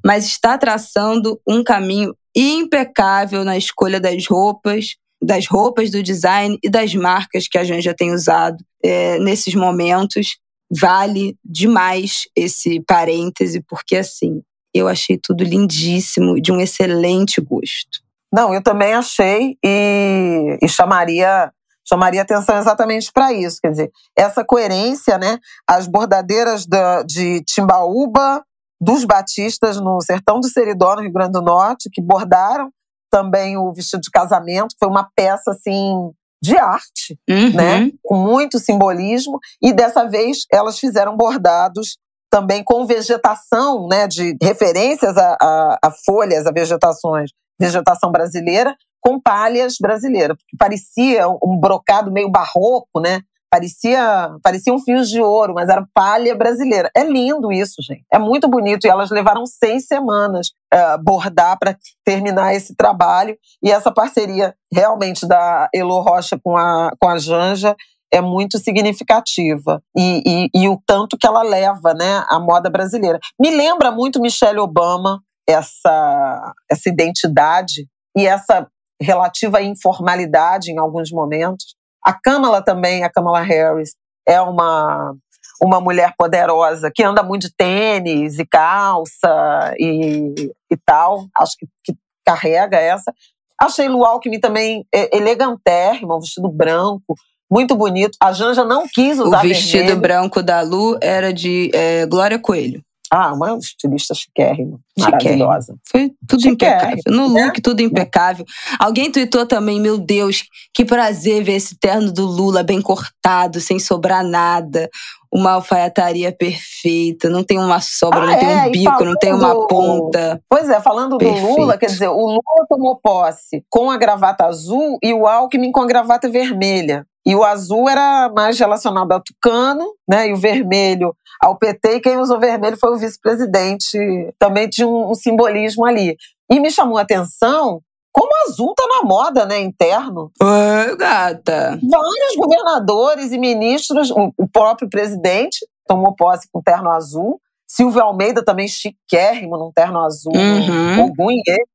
mas 0.04 0.26
está 0.26 0.58
traçando 0.58 1.40
um 1.48 1.64
caminho 1.64 2.14
impecável 2.36 3.44
na 3.44 3.58
escolha 3.58 4.00
das 4.00 4.26
roupas, 4.28 4.96
das 5.22 5.48
roupas, 5.48 5.90
do 5.90 6.04
design 6.04 6.58
e 6.62 6.70
das 6.70 6.94
marcas 6.94 7.48
que 7.48 7.58
a 7.58 7.64
Janja 7.64 7.94
tem 7.94 8.12
usado 8.14 8.64
é, 8.84 9.20
nesses 9.20 9.56
momentos. 9.56 10.38
Vale 10.76 11.38
demais 11.46 12.24
esse 12.36 12.82
parêntese, 12.82 13.62
porque 13.68 13.98
assim, 13.98 14.42
eu 14.74 14.88
achei 14.88 15.20
tudo 15.22 15.44
lindíssimo, 15.44 16.42
de 16.42 16.52
um 16.52 16.60
excelente 16.60 17.40
gosto. 17.40 18.02
Não, 18.34 18.54
eu 18.54 18.64
também 18.64 18.94
achei 18.94 19.56
e, 19.64 20.58
e 20.62 20.68
chamaria 20.68 21.52
chamaria 21.86 22.22
atenção 22.22 22.58
exatamente 22.58 23.12
para 23.12 23.34
isso, 23.34 23.60
quer 23.62 23.70
dizer, 23.70 23.92
essa 24.18 24.44
coerência, 24.44 25.18
né? 25.18 25.38
As 25.68 25.86
bordadeiras 25.86 26.66
da, 26.66 27.04
de 27.04 27.44
Timbaúba, 27.44 28.42
dos 28.84 29.06
batistas 29.06 29.80
no 29.80 30.02
sertão 30.02 30.42
do 30.42 30.48
Seridó, 30.50 30.96
no 30.96 31.02
Rio 31.02 31.14
Grande 31.14 31.32
do 31.32 31.42
Norte, 31.42 31.90
que 31.92 32.02
bordaram 32.02 32.70
também 33.10 33.58
o 33.58 33.72
vestido 33.72 34.02
de 34.02 34.12
casamento, 34.12 34.76
foi 34.78 34.90
uma 34.90 35.10
peça 35.16 35.52
assim 35.52 36.12
de 36.42 36.58
arte, 36.58 37.18
uhum. 37.30 37.54
né, 37.54 37.90
com 38.04 38.18
muito 38.18 38.60
simbolismo, 38.60 39.40
e 39.62 39.72
dessa 39.72 40.04
vez 40.10 40.46
elas 40.52 40.78
fizeram 40.78 41.16
bordados 41.16 41.98
também 42.30 42.62
com 42.64 42.86
vegetação, 42.86 43.88
né, 43.88 44.08
de 44.08 44.36
referências 44.42 45.16
a, 45.16 45.38
a, 45.42 45.78
a 45.86 45.92
folhas, 46.06 46.46
a 46.46 46.52
vegetações, 46.52 47.30
vegetação 47.58 48.12
brasileira, 48.12 48.76
com 49.00 49.22
palhas 49.22 49.76
brasileiras, 49.80 50.36
porque 50.36 50.58
parecia 50.58 51.30
um 51.30 51.58
brocado 51.58 52.12
meio 52.12 52.30
barroco, 52.30 53.00
né, 53.00 53.22
Parecia, 53.54 54.32
pareciam 54.42 54.80
fios 54.80 55.08
de 55.08 55.22
ouro, 55.22 55.54
mas 55.54 55.70
era 55.70 55.88
palha 55.94 56.34
brasileira. 56.34 56.90
É 56.98 57.04
lindo 57.04 57.52
isso, 57.52 57.84
gente. 57.84 58.04
É 58.12 58.18
muito 58.18 58.48
bonito. 58.48 58.88
E 58.88 58.90
elas 58.90 59.12
levaram 59.12 59.46
seis 59.46 59.86
semanas 59.86 60.48
uh, 60.74 60.98
bordar 61.04 61.60
para 61.60 61.78
terminar 62.04 62.56
esse 62.56 62.76
trabalho. 62.76 63.38
E 63.62 63.70
essa 63.70 63.92
parceria 63.92 64.56
realmente 64.74 65.28
da 65.28 65.70
Elo 65.72 66.02
Rocha 66.02 66.36
com 66.44 66.58
a, 66.58 66.94
com 67.00 67.08
a 67.08 67.20
Janja 67.20 67.76
é 68.12 68.20
muito 68.20 68.58
significativa. 68.58 69.84
E, 69.96 70.24
e, 70.26 70.64
e 70.64 70.68
o 70.68 70.82
tanto 70.84 71.16
que 71.16 71.28
ela 71.28 71.44
leva 71.44 71.94
né, 71.94 72.26
a 72.28 72.40
moda 72.40 72.72
brasileira. 72.72 73.20
Me 73.40 73.52
lembra 73.52 73.92
muito 73.92 74.20
Michelle 74.20 74.58
Obama, 74.58 75.22
essa, 75.48 76.54
essa 76.72 76.90
identidade 76.90 77.88
e 78.18 78.26
essa 78.26 78.68
relativa 79.00 79.62
informalidade 79.62 80.72
em 80.72 80.80
alguns 80.80 81.12
momentos. 81.12 81.76
A 82.06 82.14
Kamala 82.14 82.62
também, 82.62 83.04
a 83.04 83.10
Kamala 83.10 83.42
Harris, 83.42 83.96
é 84.28 84.40
uma, 84.42 85.16
uma 85.62 85.80
mulher 85.80 86.14
poderosa 86.18 86.92
que 86.94 87.04
anda 87.04 87.24
muito 87.24 87.44
de 87.44 87.56
tênis 87.56 88.40
e 88.40 88.46
calça 88.46 89.74
e, 89.80 90.52
e 90.72 90.78
tal. 90.86 91.26
Acho 91.38 91.54
que, 91.58 91.68
que 91.84 91.94
carrega 92.26 92.78
essa. 92.78 93.14
Achei 93.62 93.88
Lu 93.88 94.04
Alckmin 94.04 94.40
também 94.40 94.86
elegantérrima, 95.12 96.16
um 96.18 96.20
vestido 96.20 96.50
branco, 96.50 97.16
muito 97.50 97.76
bonito. 97.76 98.18
A 98.20 98.34
Janja 98.34 98.66
não 98.66 98.86
quis 98.88 99.20
usar 99.20 99.40
O 99.40 99.42
vestido 99.42 99.78
vermelho. 99.80 100.02
branco 100.02 100.42
da 100.42 100.62
Lu 100.62 100.98
era 101.02 101.32
de 101.32 101.70
é, 101.74 102.06
Glória 102.06 102.40
Coelho. 102.40 102.82
Ah, 103.16 103.32
uma 103.32 103.56
estilista 103.60 104.16
chiquérrima, 104.16 104.80
maravilhosa. 104.98 105.76
Foi 105.88 106.12
tudo 106.28 106.48
impecável. 106.48 106.98
No 107.06 107.28
look, 107.28 107.60
é. 107.60 107.62
tudo 107.62 107.80
impecável. 107.84 108.44
Alguém 108.80 109.12
tweetou 109.12 109.46
também, 109.46 109.80
meu 109.80 110.00
Deus, 110.00 110.44
que 110.74 110.84
prazer 110.84 111.44
ver 111.44 111.54
esse 111.54 111.78
terno 111.78 112.12
do 112.12 112.26
Lula 112.26 112.64
bem 112.64 112.82
cortado, 112.82 113.62
sem 113.62 113.78
sobrar 113.78 114.24
nada. 114.24 114.90
Uma 115.32 115.52
alfaiataria 115.52 116.32
perfeita, 116.32 117.30
não 117.30 117.44
tem 117.44 117.60
uma 117.60 117.80
sobra, 117.82 118.20
ah, 118.20 118.26
não 118.26 118.34
é, 118.34 118.38
tem 118.38 118.50
um 118.50 118.72
bico, 118.72 119.06
não 119.06 119.16
tem 119.16 119.32
uma 119.32 119.68
ponta. 119.68 120.42
Pois 120.50 120.68
é, 120.68 120.82
falando 120.82 121.16
Perfeito. 121.20 121.48
do 121.48 121.60
Lula, 121.60 121.78
quer 121.78 121.88
dizer, 121.88 122.08
o 122.08 122.26
Lula 122.26 122.66
tomou 122.68 122.96
posse 122.96 123.64
com 123.70 123.92
a 123.92 123.98
gravata 123.98 124.46
azul 124.46 124.98
e 125.04 125.14
o 125.14 125.28
Alckmin 125.28 125.72
com 125.72 125.82
a 125.82 125.88
gravata 125.88 126.28
vermelha. 126.30 127.06
E 127.26 127.36
o 127.36 127.44
azul 127.44 127.88
era 127.88 128.30
mais 128.30 128.60
relacionado 128.60 129.12
ao 129.12 129.22
Tucano, 129.22 129.94
né? 130.08 130.28
E 130.28 130.34
o 130.34 130.38
vermelho 130.38 131.16
ao 131.40 131.58
PT. 131.58 131.96
E 131.96 132.00
quem 132.02 132.18
usou 132.18 132.40
vermelho 132.40 132.78
foi 132.78 132.92
o 132.94 132.98
vice-presidente. 132.98 133.98
Também 134.38 134.68
tinha 134.68 134.88
um, 134.88 135.12
um, 135.12 135.16
simbolismo 135.16 135.86
ali. 135.86 136.18
E 136.50 136.60
me 136.60 136.70
chamou 136.70 136.98
a 136.98 137.02
atenção 137.02 137.82
como 138.12 138.30
o 138.30 138.50
azul 138.50 138.76
tá 138.76 138.86
na 138.88 139.08
moda, 139.08 139.46
né? 139.46 139.60
Interno. 139.60 140.32
Oi, 140.40 140.96
gata. 140.98 141.80
Vários 141.90 142.36
governadores 142.38 143.32
e 143.32 143.40
ministros, 143.40 144.12
o, 144.12 144.32
o 144.38 144.48
próprio 144.48 144.88
presidente 144.90 145.66
tomou 145.88 146.16
posse 146.16 146.48
com 146.52 146.62
terno 146.62 146.92
azul. 146.92 147.42
Silvio 147.68 148.04
Almeida 148.04 148.44
também 148.44 148.68
chiquérrimo 148.68 149.58
num 149.58 149.72
terno 149.72 150.00
azul. 150.00 150.34
Uhum. 150.34 151.06
O 151.06 151.14
Gunhê 151.14 151.66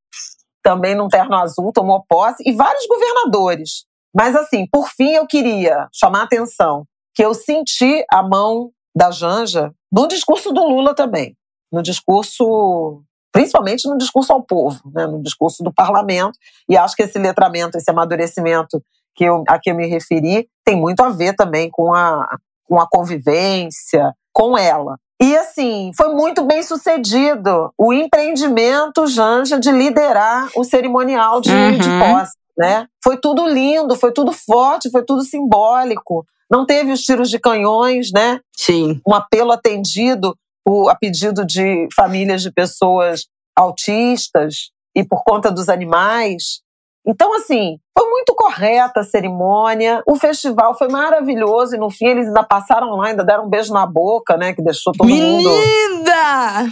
também 0.63 0.95
num 0.95 1.09
terno 1.09 1.35
azul 1.35 1.73
tomou 1.73 2.05
posse. 2.09 2.43
E 2.47 2.53
vários 2.53 2.87
governadores. 2.87 3.88
Mas, 4.15 4.35
assim, 4.35 4.67
por 4.71 4.89
fim, 4.89 5.11
eu 5.11 5.27
queria 5.27 5.89
chamar 5.93 6.21
a 6.21 6.25
atenção 6.25 6.85
que 7.15 7.25
eu 7.25 7.35
senti 7.35 8.05
a 8.13 8.23
mão 8.23 8.71
da 8.95 9.11
Janja 9.11 9.73
no 9.93 10.07
discurso 10.07 10.53
do 10.53 10.65
Lula 10.65 10.95
também. 10.95 11.37
No 11.73 11.83
discurso, 11.83 13.03
principalmente 13.33 13.89
no 13.89 13.99
discurso 13.99 14.33
ao 14.33 14.43
povo, 14.43 14.81
né, 14.95 15.07
no 15.07 15.23
discurso 15.23 15.63
do 15.63 15.73
parlamento. 15.73 16.39
E 16.69 16.77
acho 16.77 16.97
que 16.97 17.03
esse 17.03 17.19
letramento, 17.19 17.77
esse 17.77 17.91
amadurecimento 17.91 18.83
que 19.15 19.25
eu, 19.25 19.43
a 19.49 19.59
que 19.59 19.71
eu 19.71 19.75
me 19.75 19.87
referi, 19.87 20.49
tem 20.65 20.77
muito 20.77 21.03
a 21.03 21.11
ver 21.11 21.35
também 21.35 21.69
com 21.71 21.93
a, 21.93 22.39
com 22.65 22.81
a 22.81 22.89
convivência, 22.89 24.15
com 24.33 24.57
ela. 24.57 24.97
E 25.21 25.37
assim, 25.37 25.91
foi 25.97 26.15
muito 26.15 26.45
bem 26.45 26.63
sucedido 26.63 27.73
o 27.77 27.93
empreendimento, 27.93 29.07
Janja, 29.09 29.59
de 29.59 29.73
liderar 29.73 30.49
o 30.55 30.63
cerimonial 30.63 31.41
de, 31.41 31.51
uhum. 31.51 31.79
de 31.79 31.89
posse 31.99 32.33
né? 32.59 32.87
Foi 33.03 33.17
tudo 33.17 33.47
lindo, 33.47 33.95
foi 33.97 34.13
tudo 34.13 34.33
forte, 34.33 34.91
foi 34.91 35.05
tudo 35.05 35.23
simbólico. 35.23 36.27
Não 36.51 36.67
teve 36.67 36.93
os 36.93 37.03
tiros 37.03 37.31
de 37.31 37.39
canhões, 37.39 38.11
né? 38.13 38.41
Sim. 38.57 39.01
Um 39.07 39.15
apelo 39.15 39.53
atendido 39.53 40.35
o, 40.67 40.89
a 40.89 40.95
pedido 40.95 41.47
de 41.47 41.87
famílias 41.95 42.43
de 42.43 42.51
pessoas 42.51 43.27
autistas 43.57 44.71
e 44.95 45.05
por 45.05 45.23
conta 45.25 45.51
dos 45.51 45.69
animais. 45.69 46.61
Então, 47.07 47.35
assim, 47.35 47.79
foi 47.97 48.09
muito 48.11 48.35
correta 48.35 49.01
a 49.01 49.05
cerimônia. 49.05 50.03
O 50.07 50.17
festival 50.17 50.77
foi 50.77 50.89
maravilhoso 50.89 51.75
e 51.75 51.79
no 51.79 51.91
fim 51.91 52.07
eles 52.09 52.27
ainda 52.27 52.43
passaram 52.43 52.91
lá, 52.97 53.09
ainda 53.09 53.25
deram 53.25 53.47
um 53.47 53.49
beijo 53.49 53.73
na 53.73 53.87
boca, 53.87 54.37
né? 54.37 54.53
Que 54.53 54.63
deixou 54.63 54.93
todo 54.93 55.07
Menina! 55.07 55.49
mundo. 55.49 55.49
Linda! 55.49 56.69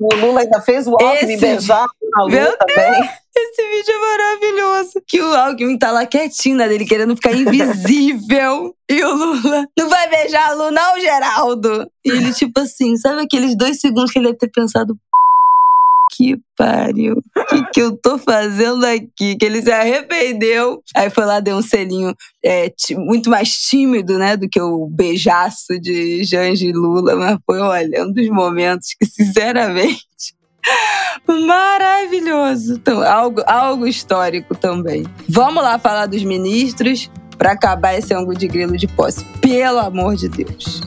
O 0.00 0.14
Lula 0.16 0.40
ainda 0.40 0.60
fez 0.62 0.86
o 0.86 0.92
Alckmin 0.92 1.38
beijar 1.38 1.84
na 2.16 2.24
Lula 2.24 2.56
também. 2.56 3.10
Esse 3.36 3.62
vídeo 3.68 3.92
é 3.92 3.98
maravilhoso. 3.98 4.92
Que 5.06 5.20
o 5.20 5.34
Alckmin 5.34 5.76
tá 5.76 5.90
lá 5.90 6.06
quietinho 6.06 6.56
na 6.56 6.68
dele, 6.68 6.84
querendo 6.84 7.16
ficar 7.16 7.32
invisível. 7.32 8.74
e 8.88 9.04
o 9.04 9.14
Lula, 9.14 9.68
não 9.76 9.88
vai 9.88 10.08
beijar 10.08 10.50
a 10.50 10.54
Lu 10.54 10.70
não, 10.70 11.00
Geraldo? 11.00 11.90
E 12.04 12.10
ele, 12.10 12.32
tipo 12.32 12.60
assim, 12.60 12.96
sabe 12.96 13.22
aqueles 13.22 13.56
dois 13.56 13.80
segundos 13.80 14.12
que 14.12 14.18
ele 14.18 14.26
deve 14.26 14.38
ter 14.38 14.50
pensado, 14.50 14.96
que 16.12 16.36
pariu. 16.56 17.14
O 17.36 17.44
que, 17.46 17.70
que 17.72 17.80
eu 17.80 17.96
tô 17.96 18.18
fazendo 18.18 18.84
aqui? 18.84 19.36
Que 19.36 19.44
ele 19.44 19.62
se 19.62 19.72
arrependeu. 19.72 20.80
Aí 20.94 21.10
foi 21.10 21.24
lá, 21.24 21.40
deu 21.40 21.56
um 21.56 21.62
selinho 21.62 22.14
é, 22.44 22.72
muito 22.96 23.28
mais 23.28 23.50
tímido, 23.58 24.18
né? 24.18 24.36
Do 24.36 24.48
que 24.48 24.60
o 24.60 24.86
beijaço 24.86 25.78
de 25.80 26.22
Jange 26.22 26.72
Lula. 26.72 27.16
Mas 27.16 27.38
foi, 27.44 27.58
olha, 27.58 28.04
um 28.04 28.12
dos 28.12 28.28
momentos 28.28 28.94
que, 28.98 29.06
sinceramente. 29.06 30.04
Maravilhoso. 31.26 32.74
Então, 32.74 33.02
algo, 33.02 33.42
algo 33.46 33.86
histórico 33.86 34.54
também. 34.54 35.04
Vamos 35.28 35.62
lá 35.62 35.78
falar 35.78 36.06
dos 36.06 36.22
ministros 36.22 37.10
para 37.36 37.52
acabar 37.52 37.94
esse 37.94 38.14
ângulo 38.14 38.36
de 38.36 38.46
grilo 38.46 38.76
de 38.76 38.86
posse. 38.86 39.24
Pelo 39.40 39.78
amor 39.78 40.16
de 40.16 40.28
Deus. 40.28 40.80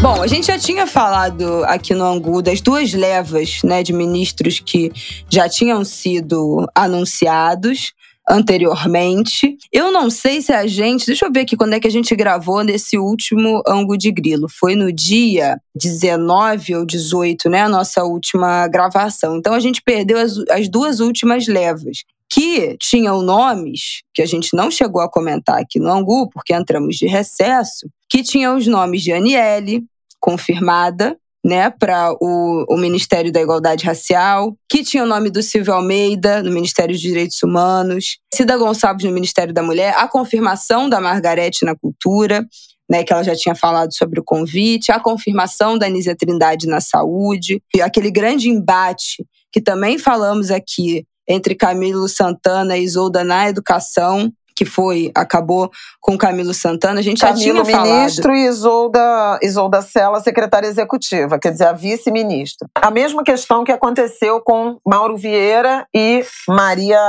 Bom, 0.00 0.22
a 0.22 0.26
gente 0.26 0.46
já 0.46 0.58
tinha 0.58 0.86
falado 0.86 1.62
aqui 1.66 1.92
no 1.92 2.06
Angu 2.06 2.40
das 2.40 2.62
duas 2.62 2.94
levas 2.94 3.60
né, 3.62 3.82
de 3.82 3.92
ministros 3.92 4.58
que 4.58 4.90
já 5.28 5.46
tinham 5.46 5.84
sido 5.84 6.66
anunciados 6.74 7.92
anteriormente. 8.30 9.58
Eu 9.72 9.90
não 9.90 10.08
sei 10.08 10.40
se 10.40 10.52
a 10.52 10.66
gente. 10.66 11.04
Deixa 11.04 11.26
eu 11.26 11.32
ver 11.32 11.40
aqui 11.40 11.56
quando 11.56 11.74
é 11.74 11.80
que 11.80 11.88
a 11.88 11.90
gente 11.90 12.14
gravou 12.14 12.62
nesse 12.62 12.96
último 12.96 13.60
ângulo 13.66 13.98
de 13.98 14.12
grilo. 14.12 14.46
Foi 14.48 14.76
no 14.76 14.92
dia 14.92 15.60
19 15.74 16.76
ou 16.76 16.86
18, 16.86 17.50
né? 17.50 17.62
A 17.62 17.68
nossa 17.68 18.04
última 18.04 18.68
gravação. 18.68 19.36
Então 19.36 19.52
a 19.52 19.60
gente 19.60 19.82
perdeu 19.82 20.18
as, 20.18 20.38
as 20.48 20.68
duas 20.68 21.00
últimas 21.00 21.48
levas. 21.48 22.04
Que 22.32 22.76
tinham 22.78 23.22
nomes 23.22 24.02
que 24.14 24.22
a 24.22 24.26
gente 24.26 24.54
não 24.54 24.70
chegou 24.70 25.02
a 25.02 25.10
comentar 25.10 25.60
aqui 25.60 25.80
no 25.80 25.90
Angu, 25.90 26.30
porque 26.30 26.54
entramos 26.54 26.94
de 26.94 27.08
recesso, 27.08 27.90
que 28.08 28.22
tinham 28.22 28.56
os 28.56 28.68
nomes 28.68 29.02
de 29.02 29.12
Aniele, 29.12 29.82
confirmada, 30.20 31.18
né, 31.44 31.70
para 31.70 32.12
o, 32.20 32.66
o, 32.68 32.76
Ministério 32.76 33.32
da 33.32 33.40
Igualdade 33.40 33.84
Racial, 33.84 34.54
que 34.68 34.84
tinha 34.84 35.02
o 35.02 35.06
nome 35.06 35.30
do 35.30 35.42
Silvio 35.42 35.72
Almeida, 35.72 36.42
no 36.42 36.50
Ministério 36.50 36.92
dos 36.94 37.00
Direitos 37.00 37.42
Humanos, 37.42 38.18
Cida 38.32 38.56
Gonçalves 38.58 39.04
no 39.04 39.12
Ministério 39.12 39.54
da 39.54 39.62
Mulher, 39.62 39.94
a 39.96 40.06
confirmação 40.06 40.88
da 40.88 41.00
Margarete 41.00 41.64
na 41.64 41.74
Cultura, 41.74 42.46
né, 42.90 43.04
que 43.04 43.12
ela 43.12 43.22
já 43.22 43.34
tinha 43.34 43.54
falado 43.54 43.96
sobre 43.96 44.20
o 44.20 44.24
convite, 44.24 44.92
a 44.92 45.00
confirmação 45.00 45.78
da 45.78 45.86
Anísia 45.86 46.16
Trindade 46.16 46.66
na 46.66 46.80
saúde, 46.80 47.62
e 47.74 47.80
aquele 47.80 48.10
grande 48.10 48.48
embate 48.50 49.24
que 49.52 49.60
também 49.60 49.98
falamos 49.98 50.50
aqui 50.50 51.04
entre 51.28 51.54
Camilo 51.54 52.08
Santana 52.08 52.76
e 52.76 52.82
Isolda 52.82 53.22
na 53.22 53.48
educação, 53.48 54.32
que 54.60 54.66
foi, 54.66 55.10
acabou 55.14 55.70
com 56.02 56.18
Camilo 56.18 56.52
Santana, 56.52 57.00
a 57.00 57.02
gente 57.02 57.18
Camilo 57.18 57.64
já 57.64 57.64
tinha 57.64 57.80
ministro 57.80 58.24
falado. 58.24 58.38
e 58.38 58.46
Isolda, 58.46 59.38
Isolda 59.42 59.80
Sela, 59.80 60.20
secretária 60.20 60.66
executiva, 60.66 61.38
quer 61.38 61.52
dizer, 61.52 61.64
a 61.64 61.72
vice-ministra. 61.72 62.68
A 62.74 62.90
mesma 62.90 63.24
questão 63.24 63.64
que 63.64 63.72
aconteceu 63.72 64.38
com 64.42 64.78
Mauro 64.86 65.16
Vieira 65.16 65.86
e 65.96 66.22
Maria 66.46 67.00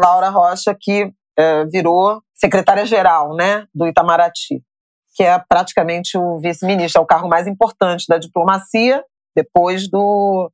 Laura 0.00 0.28
Rocha, 0.28 0.76
que 0.80 1.10
é, 1.36 1.64
virou 1.64 2.22
secretária-geral 2.32 3.34
né, 3.34 3.66
do 3.74 3.88
Itamaraty, 3.88 4.62
que 5.16 5.24
é 5.24 5.42
praticamente 5.48 6.16
o 6.16 6.38
vice-ministro, 6.38 7.00
é 7.00 7.02
o 7.02 7.06
cargo 7.06 7.28
mais 7.28 7.48
importante 7.48 8.04
da 8.08 8.16
diplomacia, 8.16 9.02
depois 9.34 9.90
do, 9.90 10.52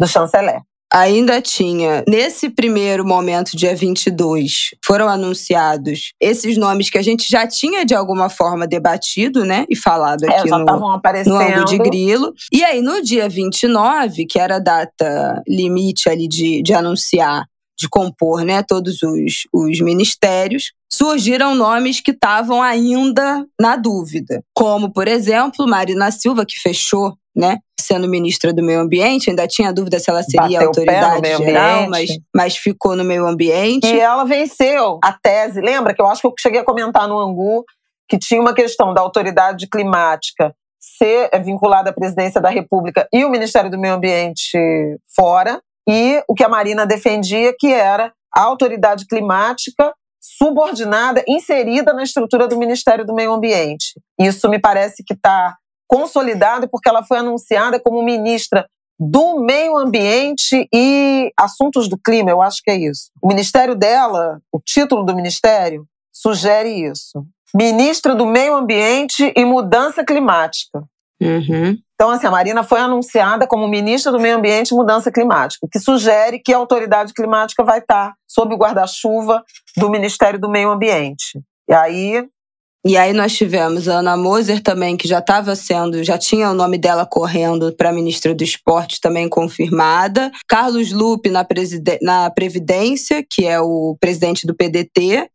do 0.00 0.06
chanceler 0.06 0.62
ainda 0.94 1.42
tinha, 1.42 2.04
nesse 2.08 2.48
primeiro 2.48 3.04
momento, 3.04 3.56
dia 3.56 3.74
22, 3.74 4.70
foram 4.84 5.08
anunciados 5.08 6.12
esses 6.20 6.56
nomes 6.56 6.88
que 6.88 6.96
a 6.96 7.02
gente 7.02 7.28
já 7.28 7.48
tinha 7.48 7.84
de 7.84 7.94
alguma 7.94 8.30
forma 8.30 8.64
debatido, 8.64 9.44
né? 9.44 9.64
E 9.68 9.74
falado 9.74 10.24
é, 10.24 10.38
aqui 10.38 10.48
é, 10.48 10.50
no, 10.52 10.64
no 10.64 11.36
ângulo 11.36 11.64
de 11.64 11.78
grilo. 11.78 12.32
E 12.52 12.62
aí, 12.62 12.80
no 12.80 13.02
dia 13.02 13.28
29, 13.28 14.24
que 14.24 14.38
era 14.38 14.56
a 14.56 14.60
data 14.60 15.42
limite 15.48 16.08
ali 16.08 16.28
de, 16.28 16.62
de 16.62 16.72
anunciar 16.72 17.44
de 17.76 17.88
compor 17.88 18.42
né, 18.42 18.62
todos 18.62 19.02
os, 19.02 19.46
os 19.52 19.80
ministérios, 19.80 20.72
surgiram 20.90 21.54
nomes 21.54 22.00
que 22.00 22.12
estavam 22.12 22.62
ainda 22.62 23.44
na 23.60 23.76
dúvida, 23.76 24.42
como, 24.54 24.92
por 24.92 25.08
exemplo, 25.08 25.66
Marina 25.66 26.10
Silva, 26.10 26.46
que 26.46 26.58
fechou 26.60 27.16
né? 27.34 27.58
Sendo 27.78 28.08
ministra 28.08 28.52
do 28.52 28.62
Meio 28.62 28.80
Ambiente, 28.80 29.28
ainda 29.28 29.46
tinha 29.46 29.72
dúvida 29.72 29.98
se 29.98 30.08
ela 30.08 30.22
seria 30.22 30.60
Bateu 30.60 30.68
autoridade 30.68 31.36
geral, 31.36 31.88
mas, 31.88 32.10
mas 32.34 32.56
ficou 32.56 32.94
no 32.94 33.04
meio 33.04 33.26
ambiente. 33.26 33.86
E 33.86 33.98
ela 33.98 34.24
venceu 34.24 35.00
a 35.02 35.12
tese. 35.12 35.60
Lembra 35.60 35.92
que 35.92 36.00
eu 36.00 36.06
acho 36.06 36.22
que 36.22 36.28
eu 36.28 36.34
cheguei 36.38 36.60
a 36.60 36.64
comentar 36.64 37.08
no 37.08 37.18
Angu 37.18 37.64
que 38.08 38.18
tinha 38.18 38.40
uma 38.40 38.54
questão 38.54 38.94
da 38.94 39.00
autoridade 39.00 39.66
climática 39.68 40.54
ser 40.78 41.30
vinculada 41.42 41.90
à 41.90 41.92
presidência 41.92 42.40
da 42.40 42.50
República 42.50 43.08
e 43.12 43.24
o 43.24 43.30
Ministério 43.30 43.70
do 43.70 43.78
Meio 43.78 43.94
Ambiente 43.94 44.58
fora, 45.14 45.60
e 45.88 46.22
o 46.28 46.34
que 46.34 46.44
a 46.44 46.48
Marina 46.48 46.86
defendia 46.86 47.54
que 47.58 47.72
era 47.72 48.12
a 48.34 48.42
autoridade 48.42 49.06
climática 49.06 49.94
subordinada, 50.20 51.22
inserida 51.28 51.92
na 51.92 52.02
estrutura 52.02 52.48
do 52.48 52.56
Ministério 52.56 53.04
do 53.04 53.14
Meio 53.14 53.32
Ambiente. 53.32 54.00
Isso 54.18 54.48
me 54.48 54.58
parece 54.58 55.04
que 55.04 55.12
está 55.12 55.56
consolidada 55.86 56.66
porque 56.66 56.88
ela 56.88 57.04
foi 57.04 57.18
anunciada 57.18 57.78
como 57.78 58.02
ministra 58.02 58.66
do 58.98 59.40
Meio 59.40 59.76
Ambiente 59.76 60.66
e 60.72 61.30
Assuntos 61.36 61.88
do 61.88 61.98
Clima, 61.98 62.30
eu 62.30 62.40
acho 62.40 62.62
que 62.62 62.70
é 62.70 62.76
isso. 62.76 63.10
O 63.20 63.28
ministério 63.28 63.74
dela, 63.74 64.40
o 64.52 64.60
título 64.60 65.04
do 65.04 65.14
ministério, 65.14 65.86
sugere 66.12 66.70
isso. 66.70 67.24
Ministra 67.54 68.14
do 68.14 68.26
Meio 68.26 68.54
Ambiente 68.54 69.32
e 69.36 69.44
Mudança 69.44 70.04
Climática. 70.04 70.84
Uhum. 71.20 71.76
Então, 72.04 72.12
assim, 72.12 72.26
a 72.26 72.30
Marina 72.30 72.62
foi 72.62 72.80
anunciada 72.80 73.46
como 73.46 73.66
ministra 73.66 74.12
do 74.12 74.20
Meio 74.20 74.36
Ambiente 74.36 74.72
e 74.72 74.74
Mudança 74.74 75.10
Climática, 75.10 75.64
o 75.64 75.68
que 75.70 75.80
sugere 75.80 76.38
que 76.38 76.52
a 76.52 76.58
autoridade 76.58 77.14
climática 77.14 77.64
vai 77.64 77.78
estar 77.78 78.12
sob 78.28 78.54
o 78.54 78.58
guarda-chuva 78.58 79.42
do 79.74 79.88
Ministério 79.88 80.38
do 80.38 80.50
Meio 80.50 80.70
Ambiente. 80.70 81.40
E 81.66 81.72
aí 81.72 82.22
e 82.86 82.98
aí 82.98 83.14
nós 83.14 83.34
tivemos 83.34 83.88
a 83.88 84.00
Ana 84.00 84.18
Moser 84.18 84.62
também, 84.62 84.98
que 84.98 85.08
já 85.08 85.20
estava 85.20 85.56
sendo, 85.56 86.04
já 86.04 86.18
tinha 86.18 86.50
o 86.50 86.54
nome 86.54 86.76
dela 86.76 87.06
correndo 87.06 87.74
para 87.74 87.90
ministra 87.90 88.34
do 88.34 88.44
Esporte 88.44 89.00
também 89.00 89.26
confirmada. 89.26 90.30
Carlos 90.46 90.92
Lupe 90.92 91.30
na, 91.30 91.46
na 92.02 92.28
Previdência, 92.28 93.24
que 93.26 93.46
é 93.46 93.58
o 93.58 93.96
presidente 93.98 94.46
do 94.46 94.54
PDT, 94.54 95.26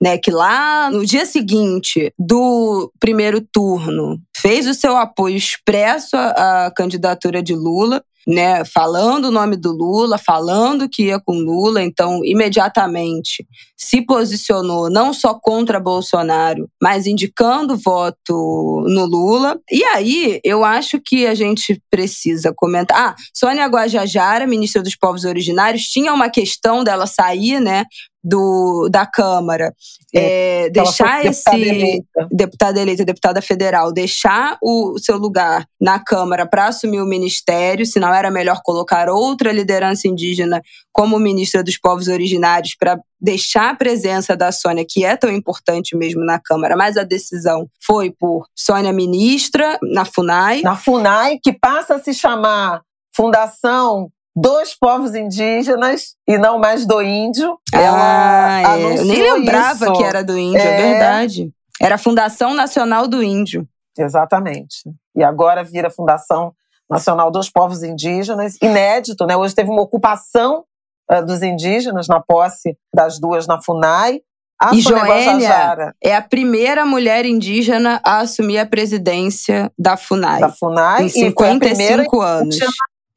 né, 0.00 0.16
que 0.18 0.30
lá 0.30 0.90
no 0.90 1.04
dia 1.04 1.26
seguinte 1.26 2.12
do 2.18 2.92
primeiro 3.00 3.40
turno 3.40 4.20
fez 4.36 4.66
o 4.66 4.74
seu 4.74 4.96
apoio 4.96 5.36
expresso 5.36 6.16
à, 6.16 6.72
candidatura 6.74 7.42
de 7.42 7.54
Lula 7.54 8.02
né, 8.28 8.62
falando 8.62 9.26
o 9.26 9.30
nome 9.30 9.56
do 9.56 9.72
Lula, 9.72 10.18
falando 10.18 10.86
que 10.86 11.04
ia 11.04 11.18
com 11.18 11.32
Lula, 11.32 11.82
então 11.82 12.22
imediatamente 12.22 13.46
se 13.74 14.02
posicionou 14.02 14.90
não 14.90 15.14
só 15.14 15.32
contra 15.32 15.80
Bolsonaro, 15.80 16.68
mas 16.80 17.06
indicando 17.06 17.74
voto 17.74 18.84
no 18.86 19.06
Lula. 19.06 19.58
E 19.72 19.82
aí 19.82 20.40
eu 20.44 20.62
acho 20.62 21.00
que 21.00 21.26
a 21.26 21.34
gente 21.34 21.82
precisa 21.90 22.52
comentar. 22.54 22.98
Ah, 22.98 23.16
Sônia 23.34 23.66
Guajajara, 23.66 24.46
ministra 24.46 24.82
dos 24.82 24.94
Povos 24.94 25.24
Originários, 25.24 25.84
tinha 25.84 26.12
uma 26.12 26.28
questão 26.28 26.84
dela 26.84 27.06
sair, 27.06 27.60
né, 27.60 27.84
do, 28.28 28.88
da 28.90 29.06
Câmara, 29.06 29.74
é, 30.14 30.66
é 30.66 30.70
deixar 30.70 31.24
esse 31.24 31.42
deputada 31.44 31.66
eleita. 31.66 32.28
deputada 32.30 32.80
eleita, 32.80 33.04
deputada 33.04 33.42
federal, 33.42 33.90
deixar 33.90 34.58
o 34.62 34.98
seu 34.98 35.16
lugar 35.16 35.66
na 35.80 35.98
Câmara 35.98 36.46
para 36.46 36.66
assumir 36.66 37.00
o 37.00 37.06
ministério, 37.06 37.86
se 37.86 37.98
não 37.98 38.12
era 38.12 38.30
melhor 38.30 38.60
colocar 38.62 39.08
outra 39.08 39.50
liderança 39.50 40.06
indígena 40.06 40.60
como 40.92 41.18
ministra 41.18 41.64
dos 41.64 41.78
povos 41.78 42.08
originários 42.08 42.74
para 42.78 43.00
deixar 43.18 43.70
a 43.70 43.74
presença 43.74 44.36
da 44.36 44.52
Sônia, 44.52 44.84
que 44.86 45.04
é 45.04 45.16
tão 45.16 45.32
importante 45.32 45.96
mesmo 45.96 46.22
na 46.24 46.38
Câmara, 46.38 46.76
mas 46.76 46.98
a 46.98 47.04
decisão 47.04 47.66
foi 47.80 48.10
por 48.10 48.46
Sônia 48.54 48.92
ministra 48.92 49.78
na 49.82 50.04
FUNAI. 50.04 50.60
Na 50.60 50.76
FUNAI, 50.76 51.38
que 51.42 51.52
passa 51.52 51.94
a 51.94 51.98
se 51.98 52.12
chamar 52.12 52.82
Fundação 53.16 54.10
dos 54.40 54.74
povos 54.74 55.14
indígenas 55.14 56.14
e 56.26 56.38
não 56.38 56.58
mais 56.58 56.86
do 56.86 57.02
índio. 57.02 57.58
Ah, 57.74 58.60
Ela 58.62 58.78
é. 58.78 58.98
Eu 58.98 59.04
nem 59.04 59.22
lembrava 59.22 59.86
isso. 59.86 59.92
que 59.94 60.04
era 60.04 60.22
do 60.22 60.38
índio, 60.38 60.60
é... 60.60 60.74
é 60.74 60.92
verdade. 60.92 61.52
Era 61.80 61.96
a 61.96 61.98
Fundação 61.98 62.54
Nacional 62.54 63.06
do 63.06 63.22
Índio. 63.22 63.66
Exatamente. 63.96 64.82
E 65.16 65.22
agora 65.22 65.62
vira 65.62 65.90
Fundação 65.90 66.52
Nacional 66.90 67.30
dos 67.30 67.50
Povos 67.50 67.82
Indígenas. 67.82 68.56
Inédito, 68.62 69.26
né? 69.26 69.36
Hoje 69.36 69.54
teve 69.54 69.70
uma 69.70 69.82
ocupação 69.82 70.64
uh, 71.10 71.24
dos 71.24 71.42
indígenas 71.42 72.08
na 72.08 72.20
posse 72.20 72.76
das 72.94 73.18
duas 73.20 73.46
na 73.46 73.60
FUNAI. 73.60 74.20
A 74.60 74.74
e 74.74 74.80
Joênia 74.80 75.94
é 76.02 76.16
a 76.16 76.22
primeira 76.22 76.84
mulher 76.84 77.24
indígena 77.24 78.00
a 78.04 78.18
assumir 78.18 78.58
a 78.58 78.66
presidência 78.66 79.70
da 79.78 79.96
FUNAI. 79.96 80.40
Da 80.40 80.48
FUNAI. 80.48 81.04
Em 81.04 81.08
55 81.08 82.20
anos 82.20 82.58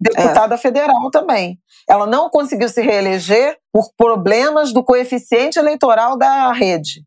deputada 0.02 0.56
é. 0.56 0.58
federal 0.58 1.12
também. 1.12 1.60
Ela 1.88 2.08
não 2.08 2.30
conseguiu 2.30 2.68
se 2.68 2.82
reeleger 2.82 3.58
por 3.72 3.92
problemas 3.96 4.74
do 4.74 4.84
coeficiente 4.84 5.60
eleitoral 5.60 6.18
da 6.18 6.52
rede, 6.52 7.04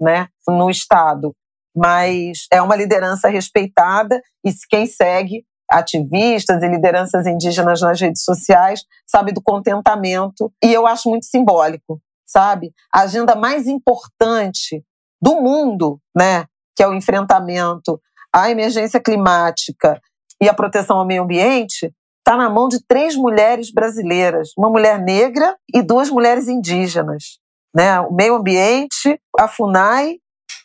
né, 0.00 0.26
no 0.48 0.68
estado. 0.68 1.32
Mas 1.74 2.46
é 2.52 2.60
uma 2.60 2.76
liderança 2.76 3.28
respeitada 3.28 4.20
e 4.44 4.52
quem 4.68 4.84
segue 4.86 5.44
ativistas 5.70 6.62
e 6.62 6.68
lideranças 6.68 7.26
indígenas 7.26 7.80
nas 7.80 7.98
redes 7.98 8.24
sociais 8.24 8.82
sabe 9.06 9.32
do 9.32 9.40
contentamento 9.40 10.52
e 10.62 10.70
eu 10.72 10.86
acho 10.86 11.08
muito 11.08 11.24
simbólico, 11.24 11.98
sabe? 12.26 12.72
A 12.92 13.02
agenda 13.02 13.34
mais 13.34 13.66
importante 13.66 14.84
do 15.20 15.40
mundo, 15.40 15.98
né, 16.14 16.44
que 16.76 16.82
é 16.82 16.88
o 16.88 16.92
enfrentamento 16.92 17.98
à 18.34 18.50
emergência 18.50 19.00
climática 19.00 19.98
e 20.40 20.48
a 20.48 20.52
proteção 20.52 20.98
ao 20.98 21.06
meio 21.06 21.22
ambiente, 21.22 21.90
está 22.22 22.36
na 22.36 22.48
mão 22.48 22.68
de 22.68 22.78
três 22.86 23.16
mulheres 23.16 23.72
brasileiras, 23.72 24.50
uma 24.56 24.70
mulher 24.70 25.00
negra 25.00 25.56
e 25.74 25.82
duas 25.82 26.08
mulheres 26.08 26.48
indígenas. 26.48 27.38
Né? 27.74 28.00
O 28.00 28.12
meio 28.12 28.36
ambiente, 28.36 29.18
a 29.38 29.48
FUNAI 29.48 30.16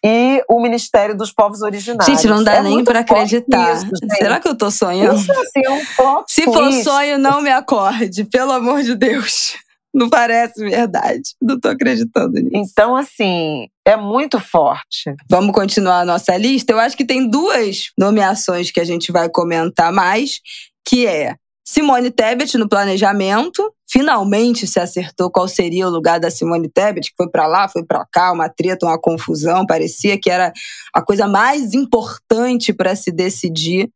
e 0.03 0.43
o 0.47 0.61
Ministério 0.61 1.17
dos 1.17 1.33
Povos 1.33 1.61
Originários. 1.61 2.05
Gente, 2.05 2.27
não 2.27 2.43
dá 2.43 2.55
é 2.55 2.61
nem 2.61 2.83
para 2.83 2.99
acreditar. 2.99 3.75
Isso, 3.75 3.87
Será 4.17 4.39
que 4.39 4.47
eu 4.47 4.55
tô 4.55 4.69
sonhando? 4.69 5.19
Isso 5.19 5.31
assim, 5.31 5.61
é 5.65 5.71
um 5.71 6.23
Se 6.27 6.43
for 6.43 6.71
sonho, 6.83 7.17
não 7.17 7.41
me 7.41 7.49
acorde, 7.49 8.23
pelo 8.25 8.51
amor 8.51 8.83
de 8.83 8.95
Deus. 8.95 9.55
Não 9.93 10.09
parece 10.09 10.63
verdade. 10.63 11.33
Não 11.41 11.59
tô 11.59 11.69
acreditando 11.69 12.33
nisso. 12.33 12.51
Então, 12.53 12.95
assim, 12.95 13.67
é 13.83 13.95
muito 13.95 14.39
forte. 14.39 15.15
Vamos 15.27 15.55
continuar 15.55 16.01
a 16.01 16.05
nossa 16.05 16.37
lista. 16.37 16.71
Eu 16.71 16.79
acho 16.79 16.95
que 16.95 17.05
tem 17.05 17.27
duas 17.27 17.89
nomeações 17.97 18.69
que 18.69 18.79
a 18.79 18.83
gente 18.83 19.11
vai 19.11 19.27
comentar 19.27 19.91
mais, 19.91 20.39
que 20.85 21.07
é 21.07 21.35
Simone 21.69 22.09
Tebet 22.09 22.57
no 22.57 22.69
planejamento. 22.69 23.73
Finalmente 23.89 24.65
se 24.65 24.79
acertou 24.79 25.29
qual 25.29 25.49
seria 25.49 25.85
o 25.85 25.89
lugar 25.89 26.17
da 26.17 26.31
Simone 26.31 26.69
Tebet, 26.69 27.09
que 27.09 27.17
foi 27.17 27.29
para 27.29 27.45
lá, 27.45 27.67
foi 27.67 27.83
para 27.83 28.05
cá, 28.09 28.31
uma 28.31 28.47
treta, 28.47 28.85
uma 28.85 28.97
confusão. 28.97 29.65
Parecia 29.65 30.17
que 30.17 30.29
era 30.29 30.53
a 30.93 31.01
coisa 31.01 31.27
mais 31.27 31.73
importante 31.73 32.71
para 32.71 32.95
se 32.95 33.11
decidir 33.11 33.91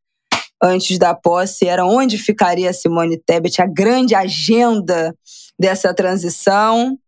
antes 0.61 0.99
da 0.99 1.15
posse. 1.15 1.65
Era 1.65 1.85
onde 1.85 2.18
ficaria 2.18 2.69
a 2.69 2.73
Simone 2.73 3.18
Tebet, 3.18 3.61
a 3.61 3.65
grande 3.65 4.14
agenda 4.15 5.15
dessa 5.57 5.93
transição, 5.93 6.99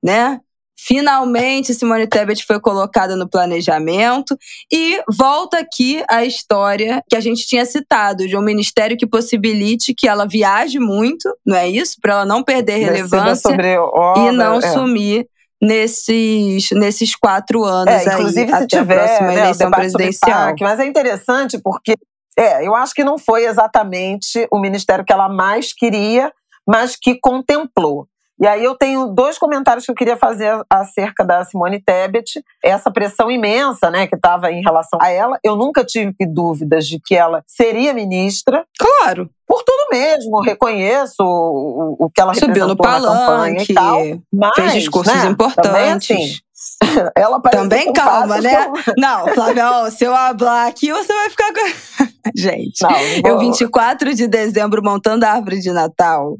né? 0.00 0.40
Finalmente, 0.84 1.72
Simone 1.74 2.08
Tebet 2.08 2.44
foi 2.44 2.58
colocada 2.58 3.14
no 3.14 3.28
planejamento 3.28 4.36
e 4.72 5.00
volta 5.16 5.58
aqui 5.58 6.02
a 6.10 6.24
história 6.24 7.00
que 7.08 7.14
a 7.14 7.20
gente 7.20 7.46
tinha 7.46 7.64
citado 7.64 8.26
de 8.26 8.36
um 8.36 8.42
ministério 8.42 8.96
que 8.96 9.06
possibilite 9.06 9.94
que 9.94 10.08
ela 10.08 10.26
viaje 10.26 10.80
muito, 10.80 11.32
não 11.46 11.56
é 11.56 11.68
isso? 11.68 11.96
Para 12.02 12.14
ela 12.14 12.24
não 12.24 12.42
perder 12.42 12.78
relevância 12.78 13.52
obra, 13.78 13.78
e 14.18 14.32
não 14.32 14.56
é. 14.56 14.72
sumir 14.72 15.26
nesses, 15.60 16.70
nesses 16.72 17.14
quatro 17.14 17.62
anos 17.62 17.94
é, 17.94 18.14
inclusive, 18.14 18.40
aí, 18.40 18.48
se 18.48 18.54
até 18.54 18.66
tiver, 18.66 18.94
a 18.94 19.04
próxima 19.04 19.28
né, 19.28 19.40
eleição 19.40 19.70
presidencial. 19.70 20.46
PAC, 20.48 20.62
mas 20.62 20.80
é 20.80 20.86
interessante 20.86 21.60
porque 21.62 21.94
é, 22.36 22.66
eu 22.66 22.74
acho 22.74 22.92
que 22.92 23.04
não 23.04 23.18
foi 23.18 23.44
exatamente 23.44 24.48
o 24.50 24.58
ministério 24.58 25.04
que 25.04 25.12
ela 25.12 25.28
mais 25.28 25.72
queria, 25.72 26.32
mas 26.66 26.96
que 27.00 27.20
contemplou. 27.20 28.08
E 28.42 28.46
aí 28.46 28.64
eu 28.64 28.74
tenho 28.74 29.06
dois 29.06 29.38
comentários 29.38 29.84
que 29.84 29.92
eu 29.92 29.94
queria 29.94 30.16
fazer 30.16 30.52
acerca 30.68 31.24
da 31.24 31.44
Simone 31.44 31.80
Tebet, 31.80 32.42
essa 32.60 32.90
pressão 32.90 33.30
imensa, 33.30 33.88
né, 33.88 34.08
que 34.08 34.16
estava 34.16 34.50
em 34.50 34.60
relação 34.60 34.98
a 35.00 35.10
ela. 35.10 35.38
Eu 35.44 35.54
nunca 35.54 35.84
tive 35.84 36.12
dúvidas 36.26 36.88
de 36.88 36.98
que 36.98 37.14
ela 37.14 37.44
seria 37.46 37.94
ministra. 37.94 38.64
Claro. 38.76 39.30
Por 39.46 39.62
tudo 39.62 39.90
mesmo, 39.92 40.40
reconheço 40.40 41.22
o, 41.22 41.96
o 42.00 42.10
que 42.10 42.20
ela 42.20 42.34
Subiu 42.34 42.66
no 42.66 42.76
palanque, 42.76 43.70
e 43.70 43.74
tal. 43.74 44.00
Mas, 44.32 44.54
fez 44.56 44.72
discursos 44.72 45.14
né, 45.14 45.30
importantes. 45.30 45.62
Também, 45.62 45.92
assim, 45.92 47.12
ela 47.16 47.40
Também 47.42 47.92
calma, 47.92 48.40
né? 48.40 48.64
Como... 48.64 48.76
Não, 48.98 49.28
Flávio, 49.28 49.90
se 49.92 50.02
eu 50.02 50.16
hablar 50.16 50.66
aqui, 50.66 50.92
você 50.92 51.12
vai 51.12 51.30
ficar 51.30 51.52
com. 51.52 52.02
Gente, 52.34 52.82
não, 52.82 52.90
não 52.90 53.30
eu 53.30 53.38
24 53.38 54.14
de 54.14 54.28
dezembro 54.28 54.82
montando 54.82 55.24
a 55.24 55.30
árvore 55.30 55.60
de 55.60 55.72
Natal. 55.72 56.36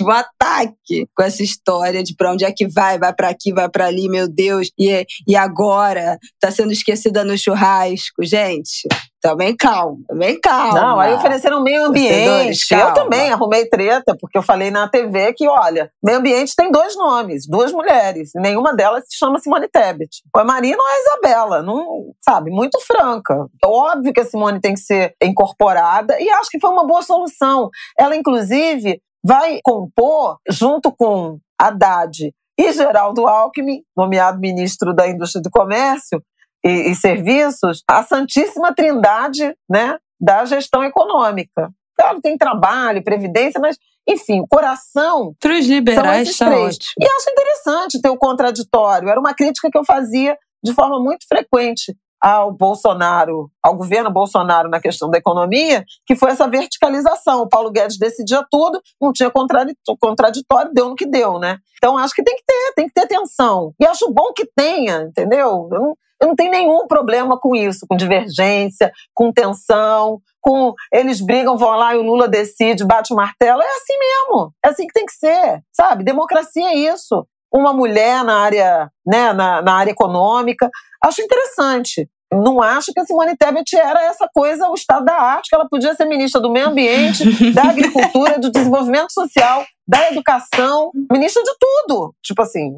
Um 0.00 0.10
ataque 0.10 1.06
com 1.14 1.22
essa 1.22 1.42
história 1.42 2.02
de 2.02 2.14
pra 2.14 2.32
onde 2.32 2.44
é 2.44 2.52
que 2.52 2.66
vai, 2.66 2.98
vai 2.98 3.14
para 3.14 3.28
aqui, 3.28 3.52
vai 3.52 3.68
para 3.68 3.86
ali, 3.86 4.08
meu 4.08 4.28
Deus, 4.28 4.70
e, 4.78 5.06
e 5.26 5.36
agora 5.36 6.18
tá 6.40 6.50
sendo 6.50 6.72
esquecida 6.72 7.24
no 7.24 7.36
churrasco. 7.36 8.24
Gente, 8.24 8.86
também 9.24 9.56
calma, 9.56 9.96
também 10.06 10.38
calma. 10.38 10.78
Não, 10.78 11.00
aí 11.00 11.14
ofereceram 11.14 11.62
meio 11.62 11.86
ambiente. 11.86 12.74
Eu 12.74 12.92
também 12.92 13.32
arrumei 13.32 13.66
treta, 13.66 14.14
porque 14.20 14.36
eu 14.36 14.42
falei 14.42 14.70
na 14.70 14.86
TV 14.86 15.32
que, 15.32 15.48
olha, 15.48 15.90
meio 16.04 16.18
ambiente 16.18 16.52
tem 16.54 16.70
dois 16.70 16.94
nomes, 16.94 17.48
duas 17.48 17.72
mulheres, 17.72 18.34
e 18.34 18.38
nenhuma 18.38 18.76
delas 18.76 19.04
se 19.08 19.16
chama 19.16 19.38
Simone 19.38 19.66
Tebet. 19.66 20.20
Ou 20.34 20.42
a 20.42 20.44
Marina 20.44 20.76
ou 20.76 20.86
a 20.86 21.00
Isabela, 21.00 21.62
não, 21.62 22.12
sabe, 22.22 22.50
muito 22.50 22.78
franca. 22.80 23.46
É 23.62 23.66
óbvio 23.66 24.12
que 24.12 24.20
a 24.20 24.26
Simone 24.26 24.60
tem 24.60 24.74
que 24.74 24.80
ser 24.80 25.14
incorporada, 25.22 26.20
e 26.20 26.28
acho 26.28 26.50
que 26.50 26.60
foi 26.60 26.68
uma 26.68 26.86
boa 26.86 27.00
solução. 27.00 27.70
Ela, 27.98 28.14
inclusive, 28.14 29.00
vai 29.24 29.58
compor, 29.64 30.36
junto 30.50 30.94
com 30.94 31.38
Haddad 31.58 32.30
e 32.58 32.72
Geraldo 32.74 33.26
Alckmin, 33.26 33.80
nomeado 33.96 34.38
ministro 34.38 34.94
da 34.94 35.08
Indústria 35.08 35.40
do 35.40 35.50
Comércio 35.50 36.22
e, 36.64 36.90
e 36.90 36.94
Serviços, 36.94 37.82
a 37.88 38.02
santíssima 38.02 38.74
trindade 38.74 39.54
né, 39.68 39.98
da 40.20 40.44
gestão 40.44 40.82
econômica. 40.82 41.70
Claro, 41.96 42.20
tem 42.20 42.36
trabalho, 42.36 43.04
previdência, 43.04 43.60
mas, 43.60 43.76
enfim, 44.08 44.40
o 44.40 44.48
coração. 44.48 45.34
Para 45.38 45.58
os 45.58 45.66
liberais 45.66 46.28
está 46.28 46.48
ótimo. 46.48 46.92
E 46.98 47.06
acho 47.06 47.30
interessante 47.30 48.00
ter 48.00 48.08
o 48.08 48.16
contraditório. 48.16 49.08
Era 49.08 49.20
uma 49.20 49.34
crítica 49.34 49.70
que 49.70 49.78
eu 49.78 49.84
fazia 49.84 50.36
de 50.62 50.72
forma 50.72 50.98
muito 50.98 51.26
frequente 51.28 51.94
ao 52.24 52.50
Bolsonaro, 52.50 53.50
ao 53.62 53.76
governo 53.76 54.10
Bolsonaro 54.10 54.70
na 54.70 54.80
questão 54.80 55.10
da 55.10 55.18
economia, 55.18 55.84
que 56.06 56.16
foi 56.16 56.30
essa 56.30 56.48
verticalização. 56.48 57.42
O 57.42 57.48
Paulo 57.48 57.70
Guedes 57.70 57.98
decidia 57.98 58.42
tudo, 58.50 58.80
não 58.98 59.12
tinha 59.12 59.30
contraditório, 59.30 60.72
deu 60.72 60.88
no 60.88 60.94
que 60.94 61.04
deu, 61.04 61.38
né? 61.38 61.58
Então 61.76 61.98
acho 61.98 62.14
que 62.14 62.22
tem 62.22 62.34
que 62.34 62.44
ter, 62.46 62.72
tem 62.74 62.86
que 62.88 62.94
ter 62.94 63.06
tensão. 63.06 63.74
E 63.78 63.86
acho 63.86 64.10
bom 64.10 64.32
que 64.34 64.48
tenha, 64.56 65.02
entendeu? 65.02 65.68
Eu 65.70 65.78
não, 65.78 65.94
eu 66.24 66.28
não 66.28 66.34
tenho 66.34 66.50
nenhum 66.50 66.86
problema 66.86 67.38
com 67.38 67.54
isso, 67.54 67.86
com 67.88 67.96
divergência, 67.96 68.90
com 69.14 69.32
tensão, 69.32 70.20
com 70.40 70.74
eles 70.92 71.20
brigam, 71.20 71.56
vão 71.56 71.70
lá 71.70 71.94
e 71.94 71.98
o 71.98 72.02
Lula 72.02 72.28
decide, 72.28 72.84
bate 72.84 73.12
o 73.12 73.16
martelo. 73.16 73.62
É 73.62 73.66
assim 73.66 73.98
mesmo. 73.98 74.52
É 74.64 74.68
assim 74.68 74.86
que 74.86 74.92
tem 74.92 75.06
que 75.06 75.12
ser, 75.12 75.60
sabe? 75.72 76.04
Democracia 76.04 76.68
é 76.68 76.74
isso. 76.74 77.26
Uma 77.52 77.72
mulher 77.72 78.24
na 78.24 78.40
área, 78.40 78.90
né, 79.06 79.32
na, 79.32 79.62
na 79.62 79.74
área 79.74 79.90
econômica. 79.90 80.68
Acho 81.02 81.22
interessante 81.22 82.08
não 82.32 82.60
acho 82.60 82.92
que 82.92 83.00
a 83.00 83.04
Simone 83.04 83.36
Tebet 83.36 83.76
era 83.76 84.02
essa 84.04 84.28
coisa, 84.34 84.68
o 84.68 84.74
estado 84.74 85.04
da 85.04 85.14
arte, 85.14 85.48
que 85.48 85.54
ela 85.54 85.68
podia 85.68 85.94
ser 85.94 86.04
ministra 86.06 86.40
do 86.40 86.50
meio 86.50 86.68
ambiente, 86.68 87.52
da 87.52 87.64
agricultura, 87.70 88.38
do 88.40 88.50
desenvolvimento 88.50 89.12
social, 89.12 89.64
da 89.86 90.10
educação, 90.10 90.90
ministra 91.10 91.42
de 91.42 91.54
tudo. 91.58 92.14
Tipo 92.22 92.42
assim, 92.42 92.72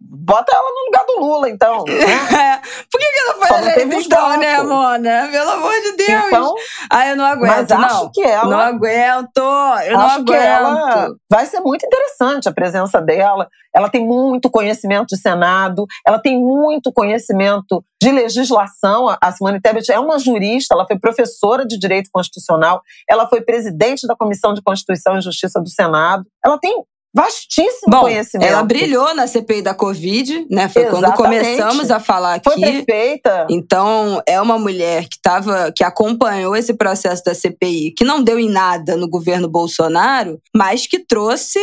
bota 0.00 0.54
ela 0.54 0.70
no 0.70 0.84
lugar 0.86 1.06
do 1.06 1.20
Lula, 1.20 1.50
então. 1.50 1.84
Né? 1.84 2.60
Por 2.90 3.00
que, 3.00 3.06
que 3.06 3.18
ela 3.18 3.34
foi 3.34 3.58
eleita 3.58 3.94
então, 3.94 4.38
né, 4.38 4.62
Mona? 4.62 5.28
Pelo 5.30 5.50
amor 5.50 5.72
de 5.80 5.96
Deus. 5.96 6.24
Então, 6.26 6.54
ah, 6.90 7.08
eu 7.08 7.16
não 7.16 7.24
aguento, 7.24 7.48
mas 7.48 7.68
não. 7.68 7.84
acho 7.84 8.10
que 8.12 8.22
ela... 8.22 8.44
Não 8.44 8.60
aguento, 8.60 9.38
eu 9.38 9.98
não 9.98 10.10
aguento. 10.10 10.26
Que 10.26 10.34
ela 10.34 11.08
vai 11.28 11.46
ser 11.46 11.60
muito 11.60 11.84
interessante 11.84 12.48
a 12.48 12.52
presença 12.52 13.00
dela. 13.00 13.48
Ela 13.74 13.88
tem 13.88 14.06
muito 14.06 14.50
conhecimento 14.50 15.08
de 15.08 15.20
Senado, 15.20 15.86
ela 16.06 16.18
tem 16.18 16.38
muito 16.38 16.92
conhecimento 16.92 17.82
de 18.02 18.10
legislação. 18.10 19.16
A 19.20 19.32
Simone 19.32 19.60
Tebet 19.60 19.90
é 19.90 19.98
uma 19.98 20.18
jurista, 20.18 20.74
ela 20.74 20.86
foi 20.86 20.98
professora 20.98 21.64
de 21.64 21.78
Direito 21.78 22.10
Constitucional, 22.12 22.82
ela 23.08 23.26
foi 23.26 23.40
presidente 23.40 24.06
da 24.06 24.14
Comissão 24.14 24.52
de 24.52 24.60
Constituição 24.60 25.16
e 25.16 25.22
Justiça 25.22 25.60
do 25.60 25.70
Senado. 25.70 26.24
Ela 26.44 26.51
ela 26.52 26.60
tem 26.60 26.82
vastíssimo 27.14 27.90
Bom, 27.90 28.00
conhecimento. 28.00 28.48
Ela 28.48 28.62
brilhou 28.62 29.14
na 29.14 29.26
CPI 29.26 29.60
da 29.60 29.74
Covid, 29.74 30.46
né? 30.50 30.68
Foi 30.68 30.82
Exatamente. 30.82 31.14
quando 31.14 31.16
começamos 31.16 31.90
a 31.90 32.00
falar 32.00 32.34
aqui. 32.36 32.50
Foi 32.50 32.58
perfeita. 32.58 33.46
Então, 33.50 34.22
é 34.26 34.40
uma 34.40 34.58
mulher 34.58 35.04
que 35.08 35.20
tava, 35.20 35.70
que 35.72 35.84
acompanhou 35.84 36.56
esse 36.56 36.72
processo 36.72 37.22
da 37.22 37.34
CPI, 37.34 37.92
que 37.92 38.04
não 38.04 38.22
deu 38.22 38.38
em 38.38 38.48
nada 38.48 38.96
no 38.96 39.08
governo 39.08 39.48
Bolsonaro, 39.48 40.40
mas 40.56 40.86
que 40.86 40.98
trouxe 40.98 41.60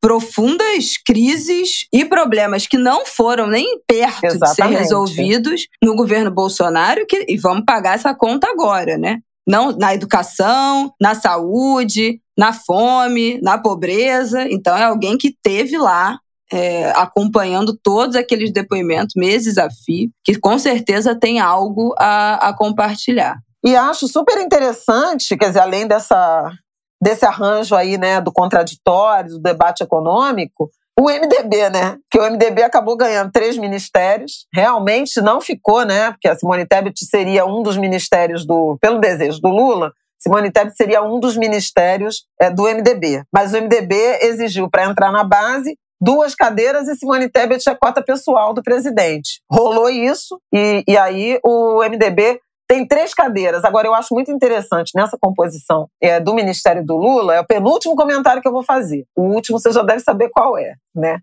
profundas 0.00 0.98
crises 1.04 1.86
e 1.90 2.04
problemas 2.04 2.66
que 2.66 2.76
não 2.76 3.06
foram 3.06 3.46
nem 3.46 3.80
perto 3.86 4.24
Exatamente. 4.24 4.50
de 4.50 4.54
ser 4.54 4.66
resolvidos 4.66 5.66
no 5.82 5.96
governo 5.96 6.30
Bolsonaro, 6.30 7.06
que, 7.06 7.24
e 7.26 7.38
vamos 7.38 7.64
pagar 7.64 7.94
essa 7.94 8.14
conta 8.14 8.48
agora, 8.48 8.98
né? 8.98 9.20
não 9.46 9.72
na 9.72 9.94
educação, 9.94 10.92
na 11.00 11.14
saúde, 11.14 12.20
na 12.36 12.52
fome, 12.52 13.40
na 13.42 13.58
pobreza. 13.58 14.46
Então, 14.50 14.76
é 14.76 14.84
alguém 14.84 15.16
que 15.16 15.34
teve 15.42 15.76
lá 15.78 16.18
é, 16.52 16.90
acompanhando 16.90 17.76
todos 17.82 18.16
aqueles 18.16 18.52
depoimentos, 18.52 19.14
meses 19.16 19.58
a 19.58 19.68
fio, 19.70 20.10
que 20.24 20.38
com 20.38 20.58
certeza 20.58 21.18
tem 21.18 21.40
algo 21.40 21.94
a, 21.98 22.48
a 22.48 22.56
compartilhar. 22.56 23.38
E 23.64 23.74
acho 23.74 24.06
super 24.06 24.38
interessante, 24.38 25.36
quer 25.36 25.48
dizer, 25.48 25.60
além 25.60 25.86
dessa 25.86 26.50
desse 27.02 27.26
arranjo 27.26 27.74
aí, 27.74 27.98
né, 27.98 28.18
do 28.18 28.32
contraditório, 28.32 29.32
do 29.32 29.38
debate 29.38 29.82
econômico, 29.82 30.70
o 30.98 31.10
MDB, 31.10 31.68
né? 31.70 31.98
Que 32.10 32.18
o 32.18 32.22
MDB 32.30 32.62
acabou 32.62 32.96
ganhando 32.96 33.32
três 33.32 33.58
ministérios. 33.58 34.46
Realmente 34.54 35.20
não 35.20 35.40
ficou, 35.40 35.84
né? 35.84 36.12
Porque 36.12 36.28
a 36.28 36.36
Simone 36.36 36.64
Tebet 36.64 37.04
seria 37.04 37.44
um 37.44 37.62
dos 37.62 37.76
ministérios 37.76 38.46
do, 38.46 38.78
pelo 38.80 39.00
desejo 39.00 39.40
do 39.40 39.48
Lula, 39.48 39.92
Simone 40.24 40.50
Tebet 40.50 40.74
seria 40.74 41.02
um 41.02 41.20
dos 41.20 41.36
ministérios 41.36 42.24
é, 42.40 42.50
do 42.50 42.62
MDB. 42.62 43.22
Mas 43.30 43.52
o 43.52 43.60
MDB 43.60 43.94
exigiu 44.22 44.70
para 44.70 44.86
entrar 44.86 45.12
na 45.12 45.22
base 45.22 45.76
duas 46.00 46.34
cadeiras 46.34 46.88
e 46.88 46.96
Simone 46.96 47.28
Tebet 47.28 47.68
é 47.68 47.74
cota 47.74 48.02
pessoal 48.02 48.54
do 48.54 48.62
presidente. 48.62 49.42
Rolou 49.50 49.90
isso 49.90 50.40
e, 50.52 50.82
e 50.88 50.96
aí 50.96 51.38
o 51.44 51.82
MDB 51.84 52.40
tem 52.66 52.86
três 52.86 53.12
cadeiras. 53.12 53.64
Agora, 53.64 53.86
eu 53.86 53.94
acho 53.94 54.14
muito 54.14 54.30
interessante 54.30 54.92
nessa 54.94 55.18
composição 55.20 55.88
é, 56.00 56.18
do 56.18 56.34
Ministério 56.34 56.82
do 56.82 56.96
Lula, 56.96 57.34
é 57.34 57.40
o 57.40 57.46
penúltimo 57.46 57.94
comentário 57.94 58.40
que 58.40 58.48
eu 58.48 58.52
vou 58.52 58.62
fazer. 58.62 59.04
O 59.14 59.24
último 59.24 59.60
você 59.60 59.70
já 59.70 59.82
deve 59.82 60.00
saber 60.00 60.30
qual 60.30 60.56
é, 60.56 60.74
né? 60.94 61.18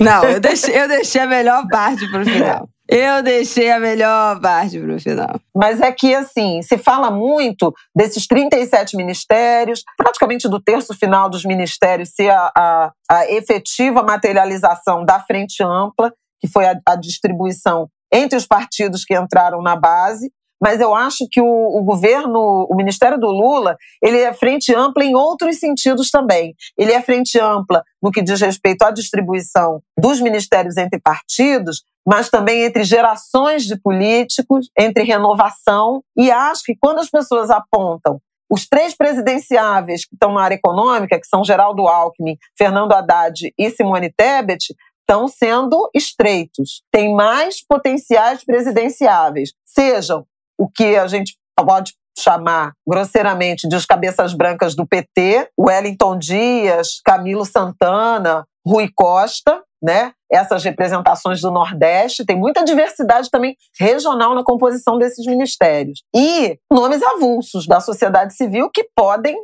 Não, 0.00 0.22
eu 0.24 0.38
deixei, 0.38 0.80
eu 0.80 0.86
deixei 0.86 1.20
a 1.20 1.26
melhor 1.26 1.66
parte 1.68 2.08
para 2.10 2.22
o 2.22 2.24
final. 2.24 2.68
Eu 2.88 3.22
deixei 3.22 3.70
a 3.70 3.80
melhor 3.80 4.40
parte 4.40 4.78
para 4.78 4.94
o 4.94 5.00
final. 5.00 5.40
Mas 5.54 5.80
é 5.80 5.90
que, 5.90 6.14
assim, 6.14 6.62
se 6.62 6.78
fala 6.78 7.10
muito 7.10 7.74
desses 7.94 8.26
37 8.26 8.96
ministérios, 8.96 9.82
praticamente 9.96 10.48
do 10.48 10.60
terço 10.60 10.94
final 10.94 11.28
dos 11.28 11.44
ministérios 11.44 12.10
ser 12.10 12.30
a, 12.30 12.52
a, 12.56 12.92
a 13.10 13.30
efetiva 13.32 14.02
materialização 14.02 15.04
da 15.04 15.18
frente 15.18 15.62
ampla, 15.64 16.12
que 16.40 16.46
foi 16.46 16.66
a, 16.66 16.78
a 16.86 16.94
distribuição 16.94 17.88
entre 18.12 18.38
os 18.38 18.46
partidos 18.46 19.04
que 19.04 19.16
entraram 19.16 19.60
na 19.62 19.74
base, 19.74 20.30
mas 20.60 20.80
eu 20.80 20.94
acho 20.94 21.26
que 21.30 21.40
o, 21.40 21.46
o, 21.46 21.82
governo, 21.84 22.66
o 22.70 22.74
Ministério 22.74 23.18
do 23.18 23.28
Lula, 23.28 23.76
ele 24.02 24.18
é 24.18 24.32
frente 24.32 24.74
ampla 24.74 25.04
em 25.04 25.14
outros 25.14 25.58
sentidos 25.58 26.10
também. 26.10 26.54
Ele 26.76 26.92
é 26.92 27.02
frente 27.02 27.38
ampla 27.38 27.82
no 28.02 28.10
que 28.10 28.22
diz 28.22 28.40
respeito 28.40 28.82
à 28.82 28.90
distribuição 28.90 29.80
dos 29.98 30.20
ministérios 30.20 30.76
entre 30.76 31.00
partidos, 31.00 31.82
mas 32.06 32.30
também 32.30 32.62
entre 32.62 32.84
gerações 32.84 33.64
de 33.64 33.78
políticos, 33.80 34.70
entre 34.78 35.04
renovação. 35.04 36.02
E 36.16 36.30
acho 36.30 36.62
que 36.64 36.76
quando 36.80 37.00
as 37.00 37.10
pessoas 37.10 37.50
apontam 37.50 38.20
os 38.48 38.66
três 38.66 38.96
presidenciáveis 38.96 40.06
que 40.06 40.14
estão 40.14 40.32
na 40.32 40.42
área 40.42 40.54
econômica, 40.54 41.18
que 41.18 41.26
são 41.26 41.44
Geraldo 41.44 41.88
Alckmin, 41.88 42.36
Fernando 42.56 42.92
Haddad 42.92 43.52
e 43.58 43.70
Simone 43.70 44.12
Tebet, 44.12 44.72
estão 45.00 45.28
sendo 45.28 45.88
estreitos. 45.94 46.82
Tem 46.90 47.14
mais 47.14 47.64
potenciais 47.64 48.44
presidenciáveis, 48.44 49.52
sejam 49.64 50.24
o 50.58 50.68
que 50.68 50.96
a 50.96 51.06
gente 51.06 51.36
pode 51.56 51.94
chamar 52.18 52.72
grosseiramente 52.86 53.68
de 53.68 53.76
os 53.76 53.84
cabeças 53.84 54.32
brancas 54.32 54.74
do 54.74 54.86
PT, 54.86 55.50
Wellington 55.58 56.18
Dias, 56.18 57.00
Camilo 57.04 57.44
Santana, 57.44 58.46
Rui 58.66 58.90
Costa, 58.94 59.62
né? 59.82 60.12
Essas 60.32 60.64
representações 60.64 61.40
do 61.40 61.50
Nordeste, 61.50 62.24
tem 62.24 62.36
muita 62.36 62.64
diversidade 62.64 63.30
também 63.30 63.54
regional 63.78 64.34
na 64.34 64.42
composição 64.42 64.98
desses 64.98 65.24
ministérios. 65.26 66.02
E 66.14 66.58
nomes 66.72 67.02
avulsos 67.02 67.66
da 67.66 67.80
sociedade 67.80 68.34
civil 68.34 68.70
que 68.70 68.88
podem 68.96 69.36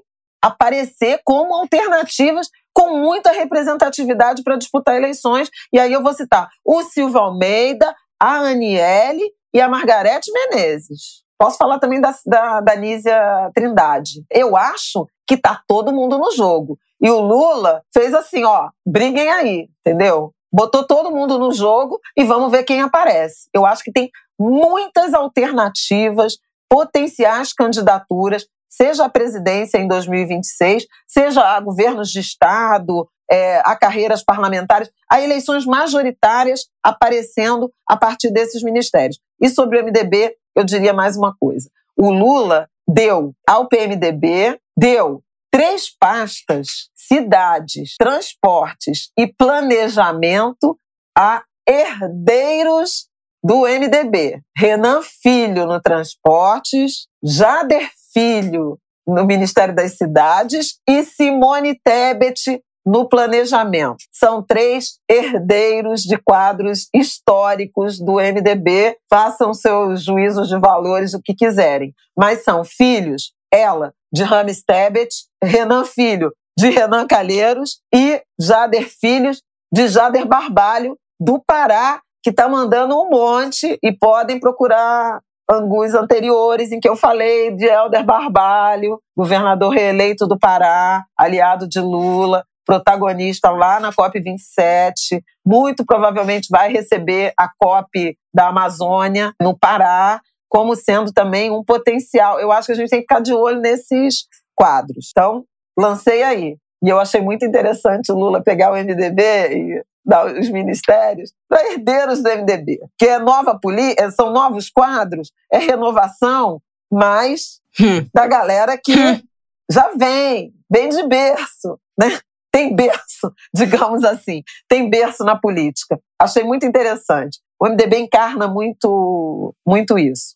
aparecer 0.43 1.21
como 1.25 1.55
alternativas 1.55 2.49
com 2.75 2.99
muita 2.99 3.31
representatividade 3.31 4.43
para 4.43 4.57
disputar 4.57 4.97
eleições. 4.97 5.49
E 5.73 5.79
aí 5.79 5.93
eu 5.93 6.03
vou 6.03 6.15
citar 6.15 6.49
o 6.65 6.83
Silvio 6.83 7.21
Almeida, 7.21 7.95
a 8.19 8.39
Aniele 8.39 9.31
e 9.53 9.61
a 9.61 9.69
Margarete 9.69 10.31
Menezes. 10.33 11.23
Posso 11.39 11.57
falar 11.59 11.79
também 11.79 12.01
da, 12.01 12.15
da, 12.25 12.61
da 12.61 12.77
Nízia 12.77 13.51
Trindade. 13.55 14.25
Eu 14.31 14.57
acho 14.57 15.07
que 15.27 15.37
tá 15.37 15.61
todo 15.67 15.93
mundo 15.93 16.19
no 16.19 16.31
jogo. 16.31 16.79
E 17.01 17.11
o 17.11 17.21
Lula 17.21 17.83
fez 17.93 18.15
assim, 18.15 18.45
ó, 18.45 18.71
briguem 18.87 19.29
aí, 19.29 19.69
entendeu? 19.81 20.33
Botou 20.53 20.87
todo 20.87 21.11
mundo 21.11 21.39
no 21.39 21.53
jogo 21.53 21.99
e 22.17 22.23
vamos 22.23 22.51
ver 22.51 22.63
quem 22.63 22.81
aparece. 22.81 23.49
Eu 23.53 23.67
acho 23.67 23.83
que 23.83 23.91
tem 23.91 24.11
muitas 24.39 25.15
alternativas, 25.15 26.39
potenciais 26.69 27.53
candidaturas, 27.53 28.47
seja 28.69 29.05
a 29.05 29.09
presidência 29.09 29.79
em 29.79 29.89
2026, 29.89 30.87
seja 31.07 31.43
a 31.43 31.61
governos 31.61 32.09
de 32.11 32.21
Estado, 32.21 33.09
é, 33.33 33.63
a 33.65 33.75
carreiras 33.75 34.23
parlamentares, 34.23 34.91
a 35.11 35.23
eleições 35.23 35.65
majoritárias 35.65 36.67
aparecendo 36.85 37.73
a 37.89 37.97
partir 37.97 38.31
desses 38.31 38.63
ministérios. 38.63 39.19
E 39.41 39.49
sobre 39.49 39.81
o 39.81 39.83
MDB, 39.83 40.37
eu 40.55 40.65
diria 40.65 40.93
mais 40.93 41.17
uma 41.17 41.35
coisa. 41.41 41.71
O 41.97 42.11
Lula 42.11 42.69
deu 42.87 43.33
ao 43.49 43.69
PMDB, 43.69 44.61
deu 44.77 45.23
três 45.51 45.89
pastas, 45.99 46.91
cidades, 46.95 47.95
transportes 47.99 49.11
e 49.19 49.27
planejamento 49.27 50.79
a 51.17 51.43
herdeiros 51.67 53.09
do 53.43 53.63
MDB. 53.63 54.43
Renan 54.57 55.01
Filho 55.03 55.67
no 55.67 55.81
transportes, 55.81 57.07
Jader 57.25 57.91
Filho 58.13 58.79
no 59.07 59.25
Ministério 59.25 59.75
das 59.75 59.97
Cidades 59.97 60.79
e 60.89 61.03
Simone 61.03 61.79
Tebet 61.83 62.63
no 62.85 63.09
planejamento. 63.09 64.05
São 64.11 64.43
três 64.43 64.99
herdeiros 65.09 66.03
de 66.03 66.17
quadros 66.17 66.89
históricos 66.95 67.99
do 67.99 68.15
MDB, 68.15 68.97
façam 69.09 69.55
seus 69.55 70.05
juízos 70.05 70.49
de 70.49 70.59
valores 70.59 71.15
o 71.15 71.23
que 71.23 71.35
quiserem, 71.35 71.95
mas 72.17 72.43
são 72.45 72.65
filhos, 72.65 73.33
ela, 73.53 73.93
de 74.13 74.23
Rames 74.23 74.63
Tebet, 74.63 75.09
Renan 75.43 75.85
Filho, 75.85 76.33
de 76.59 76.71
Renan 76.71 77.07
Calheiros 77.07 77.81
e 77.95 78.23
Jader 78.39 78.89
Filhos, 78.89 79.43
de 79.73 79.89
Jader 79.89 80.27
Barbalho, 80.27 80.97
do 81.21 81.43
Pará, 81.47 82.01
que 82.23 82.31
está 82.31 82.49
mandando 82.49 82.97
um 82.97 83.09
monte 83.09 83.79
e 83.83 83.93
podem 83.93 84.39
procurar 84.39 85.21
angus 85.51 85.95
anteriores 85.95 86.73
em 86.73 86.81
que 86.81 86.89
eu 86.89 86.97
falei 86.97 87.51
de 87.55 87.67
Helder 87.67 88.05
Barbalho, 88.05 89.01
governador 89.17 89.71
reeleito 89.71 90.27
do 90.27 90.39
Pará, 90.39 91.05
aliado 91.17 91.69
de 91.69 91.81
Lula, 91.81 92.45
protagonista 92.65 93.51
lá 93.51 93.81
na 93.81 93.93
COP27, 93.93 95.23
muito 95.45 95.85
provavelmente 95.85 96.49
vai 96.51 96.73
receber 96.73 97.33
a 97.39 97.49
COP 97.59 98.17
da 98.33 98.49
Amazônia, 98.49 99.33
no 99.41 99.57
Pará, 99.59 100.21
como 100.49 100.77
sendo 100.77 101.13
também 101.13 101.51
um 101.51 101.65
potencial. 101.65 102.39
Eu 102.39 102.53
acho 102.53 102.67
que 102.67 102.73
a 102.73 102.77
gente 102.77 102.91
tem 102.91 103.01
que 103.01 103.05
ficar 103.05 103.21
de 103.21 103.33
olho 103.33 103.61
nesses 103.61 104.27
quadros. 104.55 105.09
Então, 105.11 105.45
lancei 105.79 106.23
aí. 106.23 106.57
E 106.85 106.89
eu 106.89 106.99
achei 106.99 107.21
muito 107.21 107.45
interessante 107.45 108.11
o 108.11 108.17
Lula 108.17 108.43
pegar 108.43 108.73
o 108.73 108.77
MDB 108.77 109.23
e 109.23 109.85
dar 110.05 110.27
os 110.27 110.51
ministérios 110.51 111.33
para 111.49 111.73
herdeiros 111.73 112.23
do 112.23 112.29
MDB, 112.29 112.81
que 112.99 113.07
é 113.07 113.19
nova 113.19 113.59
política, 113.59 114.11
são 114.11 114.33
novos 114.33 114.69
quadros, 114.69 115.31
é 115.51 115.59
renovação, 115.59 116.61
mas 116.91 117.61
hum. 117.81 118.05
da 118.13 118.27
galera 118.27 118.77
que 118.77 118.93
hum. 118.93 119.23
já 119.71 119.93
vem, 119.97 120.53
vem 120.71 120.89
de 120.89 121.07
berço, 121.07 121.79
né? 121.99 122.19
Tem 122.53 122.75
berço, 122.77 123.33
digamos 123.55 124.05
assim, 124.05 124.43
tem 124.69 124.89
berço 124.89 125.25
na 125.25 125.37
política. 125.37 125.99
Achei 126.21 126.45
muito 126.45 126.67
interessante. 126.67 127.41
O 127.59 127.69
MDB 127.69 127.99
encarna 127.99 128.47
muito, 128.47 129.55
muito 129.67 129.99
isso. 129.99 130.35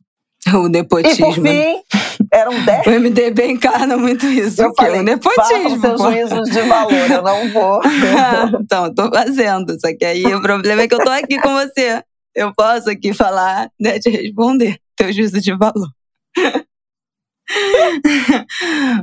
O 0.54 0.68
nepotismo. 0.68 1.26
E 1.26 1.34
por 1.34 1.42
fim, 1.42 1.82
eram 2.32 2.52
dez. 2.64 2.86
O 2.86 2.90
MDB 2.90 3.50
encarna 3.50 3.96
muito 3.96 4.26
isso. 4.26 4.62
Eu 4.62 4.72
falei, 4.76 5.00
o 5.00 5.02
nepotismo. 5.02 5.80
seus 5.80 6.00
juízos 6.00 6.50
de 6.50 6.62
valor, 6.62 7.10
eu 7.10 7.22
não 7.22 7.52
vou. 7.52 7.80
então, 8.60 8.94
tô 8.94 9.10
fazendo. 9.10 9.76
Só 9.80 9.88
que 9.96 10.04
aí 10.04 10.24
o 10.24 10.40
problema 10.40 10.82
é 10.82 10.88
que 10.88 10.94
eu 10.94 11.02
tô 11.02 11.10
aqui 11.10 11.40
com 11.40 11.52
você. 11.52 12.02
Eu 12.34 12.52
posso 12.54 12.88
aqui 12.90 13.12
falar, 13.12 13.70
né, 13.80 13.98
te 13.98 14.10
responder 14.10 14.78
teu 14.94 15.12
juízo 15.12 15.40
de 15.40 15.56
valor. 15.56 15.88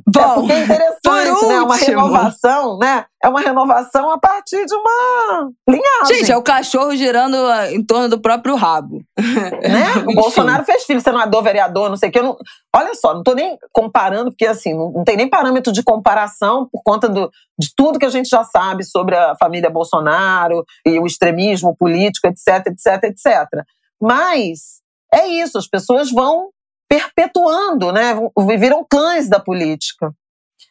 Bom, 0.05 0.49
é, 0.49 0.53
é 0.53 0.63
interessante, 0.63 1.47
né? 1.47 1.61
Uma 1.61 1.75
renovação, 1.75 2.77
né? 2.77 3.05
É 3.23 3.29
uma 3.29 3.39
renovação 3.39 4.11
a 4.11 4.17
partir 4.17 4.65
de 4.65 4.75
uma 4.75 5.49
linhagem. 5.67 6.17
Gente, 6.17 6.31
é 6.31 6.35
o 6.35 6.43
cachorro 6.43 6.93
girando 6.95 7.37
ah, 7.37 7.71
em 7.71 7.81
torno 7.81 8.09
do 8.09 8.19
próprio 8.19 8.55
rabo. 8.55 9.01
Né? 9.63 10.03
O 10.07 10.13
Bolsonaro 10.13 10.65
fez 10.65 10.83
filho, 10.83 10.99
senador, 10.99 11.41
vereador, 11.41 11.89
não 11.89 11.95
sei 11.95 12.09
o 12.09 12.11
que. 12.11 12.21
Não... 12.21 12.35
Olha 12.75 12.93
só, 12.95 13.13
não 13.13 13.23
tô 13.23 13.33
nem 13.33 13.57
comparando, 13.71 14.29
porque 14.29 14.45
assim, 14.45 14.73
não 14.73 15.03
tem 15.05 15.15
nem 15.15 15.29
parâmetro 15.29 15.71
de 15.71 15.81
comparação 15.81 16.67
por 16.71 16.81
conta 16.83 17.07
do, 17.07 17.31
de 17.57 17.69
tudo 17.75 17.97
que 17.97 18.05
a 18.05 18.09
gente 18.09 18.27
já 18.27 18.43
sabe 18.43 18.83
sobre 18.83 19.15
a 19.15 19.35
família 19.39 19.69
Bolsonaro 19.69 20.63
e 20.85 20.99
o 20.99 21.05
extremismo 21.05 21.75
político, 21.77 22.27
etc, 22.27 22.67
etc, 22.67 23.03
etc. 23.03 23.63
Mas 24.01 24.81
é 25.13 25.27
isso, 25.27 25.57
as 25.57 25.67
pessoas 25.67 26.11
vão 26.11 26.49
perpetuando, 26.93 27.91
né? 27.91 28.13
Viram 28.59 28.85
clãs 28.87 29.27
da 29.27 29.39
política. 29.39 30.13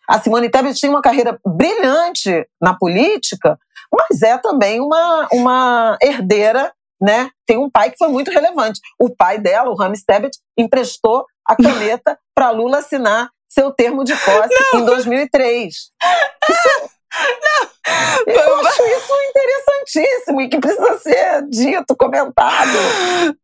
A 0.08 0.20
Simone 0.20 0.48
Tebet 0.48 0.78
tinha 0.78 0.90
uma 0.90 1.02
carreira 1.02 1.36
brilhante 1.44 2.46
na 2.60 2.74
política, 2.74 3.58
mas 3.92 4.22
é 4.22 4.38
também 4.38 4.80
uma, 4.80 5.28
uma 5.32 5.98
herdeira, 6.00 6.72
né? 7.00 7.28
Tem 7.44 7.58
um 7.58 7.68
pai 7.68 7.90
que 7.90 7.98
foi 7.98 8.06
muito 8.06 8.30
relevante. 8.30 8.80
O 9.00 9.10
pai 9.10 9.38
dela, 9.38 9.70
o 9.70 9.74
Rames 9.74 10.04
Tebet, 10.04 10.38
emprestou 10.56 11.26
a 11.44 11.56
caneta 11.56 12.16
para 12.34 12.50
Lula 12.50 12.78
assinar 12.78 13.28
seu 13.48 13.72
termo 13.72 14.04
de 14.04 14.14
posse 14.14 14.54
não. 14.72 14.80
em 14.80 14.84
2003. 14.84 15.74
Isso, 15.74 16.90
não. 17.12 18.34
Eu 18.34 18.66
acho 18.66 18.82
isso 18.84 19.12
interessantíssimo 19.30 20.40
e 20.40 20.48
que 20.48 20.58
precisa 20.58 20.98
ser 20.98 21.42
dito, 21.48 21.96
comentado. 21.96 22.70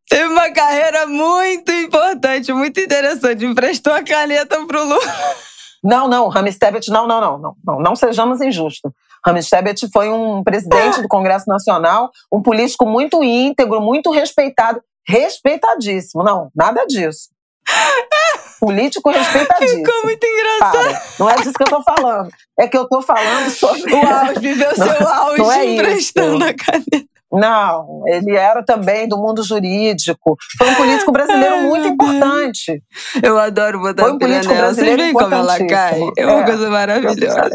Teve 0.07 0.25
uma 0.25 0.49
carreira 0.51 1.05
muito 1.05 1.71
importante, 1.71 2.51
muito 2.53 2.79
interessante. 2.79 3.45
Emprestou 3.45 3.93
a 3.93 4.03
caneta 4.03 4.65
pro 4.65 4.83
Lula. 4.83 4.99
Não, 5.83 6.07
não, 6.07 6.27
Rames 6.27 6.57
Tebet, 6.57 6.89
não, 6.89 7.07
não, 7.07 7.21
não, 7.21 7.37
não, 7.37 7.55
não, 7.65 7.79
não 7.79 7.95
sejamos 7.95 8.41
injustos. 8.41 8.91
Rames 9.25 9.49
Tebet 9.49 9.89
foi 9.91 10.09
um 10.09 10.43
presidente 10.43 11.01
do 11.01 11.07
Congresso 11.07 11.45
Nacional, 11.47 12.09
um 12.31 12.41
político 12.41 12.85
muito 12.85 13.23
íntegro, 13.23 13.81
muito 13.81 14.11
respeitado, 14.11 14.81
respeitadíssimo. 15.07 16.23
Não, 16.23 16.49
nada 16.55 16.85
disso. 16.85 17.29
Político 18.59 19.09
respeitadíssimo. 19.09 19.85
Ficou 19.85 20.03
muito 20.03 20.25
engraçado. 20.25 20.71
Para. 20.71 21.03
Não 21.19 21.29
é 21.29 21.35
disso 21.37 21.53
que 21.53 21.63
eu 21.63 21.67
tô 21.67 21.83
falando. 21.83 22.29
É 22.59 22.67
que 22.67 22.77
eu 22.77 22.87
tô 22.87 23.01
falando 23.01 23.49
sobre. 23.49 23.93
O 23.93 24.07
auge, 24.07 24.39
viveu 24.39 24.75
seu 24.75 25.07
auge 25.07 25.37
não 25.37 25.51
é 25.51 25.65
emprestando 25.65 26.37
isso. 26.37 26.47
a 26.47 26.53
caneta. 26.53 27.08
Não, 27.31 28.03
ele 28.07 28.35
era 28.35 28.63
também 28.63 29.07
do 29.07 29.17
mundo 29.17 29.43
jurídico. 29.43 30.35
Foi 30.57 30.69
um 30.69 30.75
político 30.75 31.11
brasileiro 31.11 31.55
Ai, 31.55 31.63
muito 31.63 31.87
importante. 31.87 32.83
Eu 33.21 33.37
adoro 33.37 33.79
botar 33.79 34.03
Foi 34.03 34.13
um 34.13 34.17
político 34.17 34.53
nela. 34.53 34.67
brasileiro 34.67 35.01
Vocês 35.01 35.13
como 35.13 35.35
ela 35.35 35.67
cai? 35.67 36.01
É 36.17 36.25
uma 36.25 36.41
é, 36.41 36.45
coisa 36.45 36.69
maravilhosa. 36.69 37.49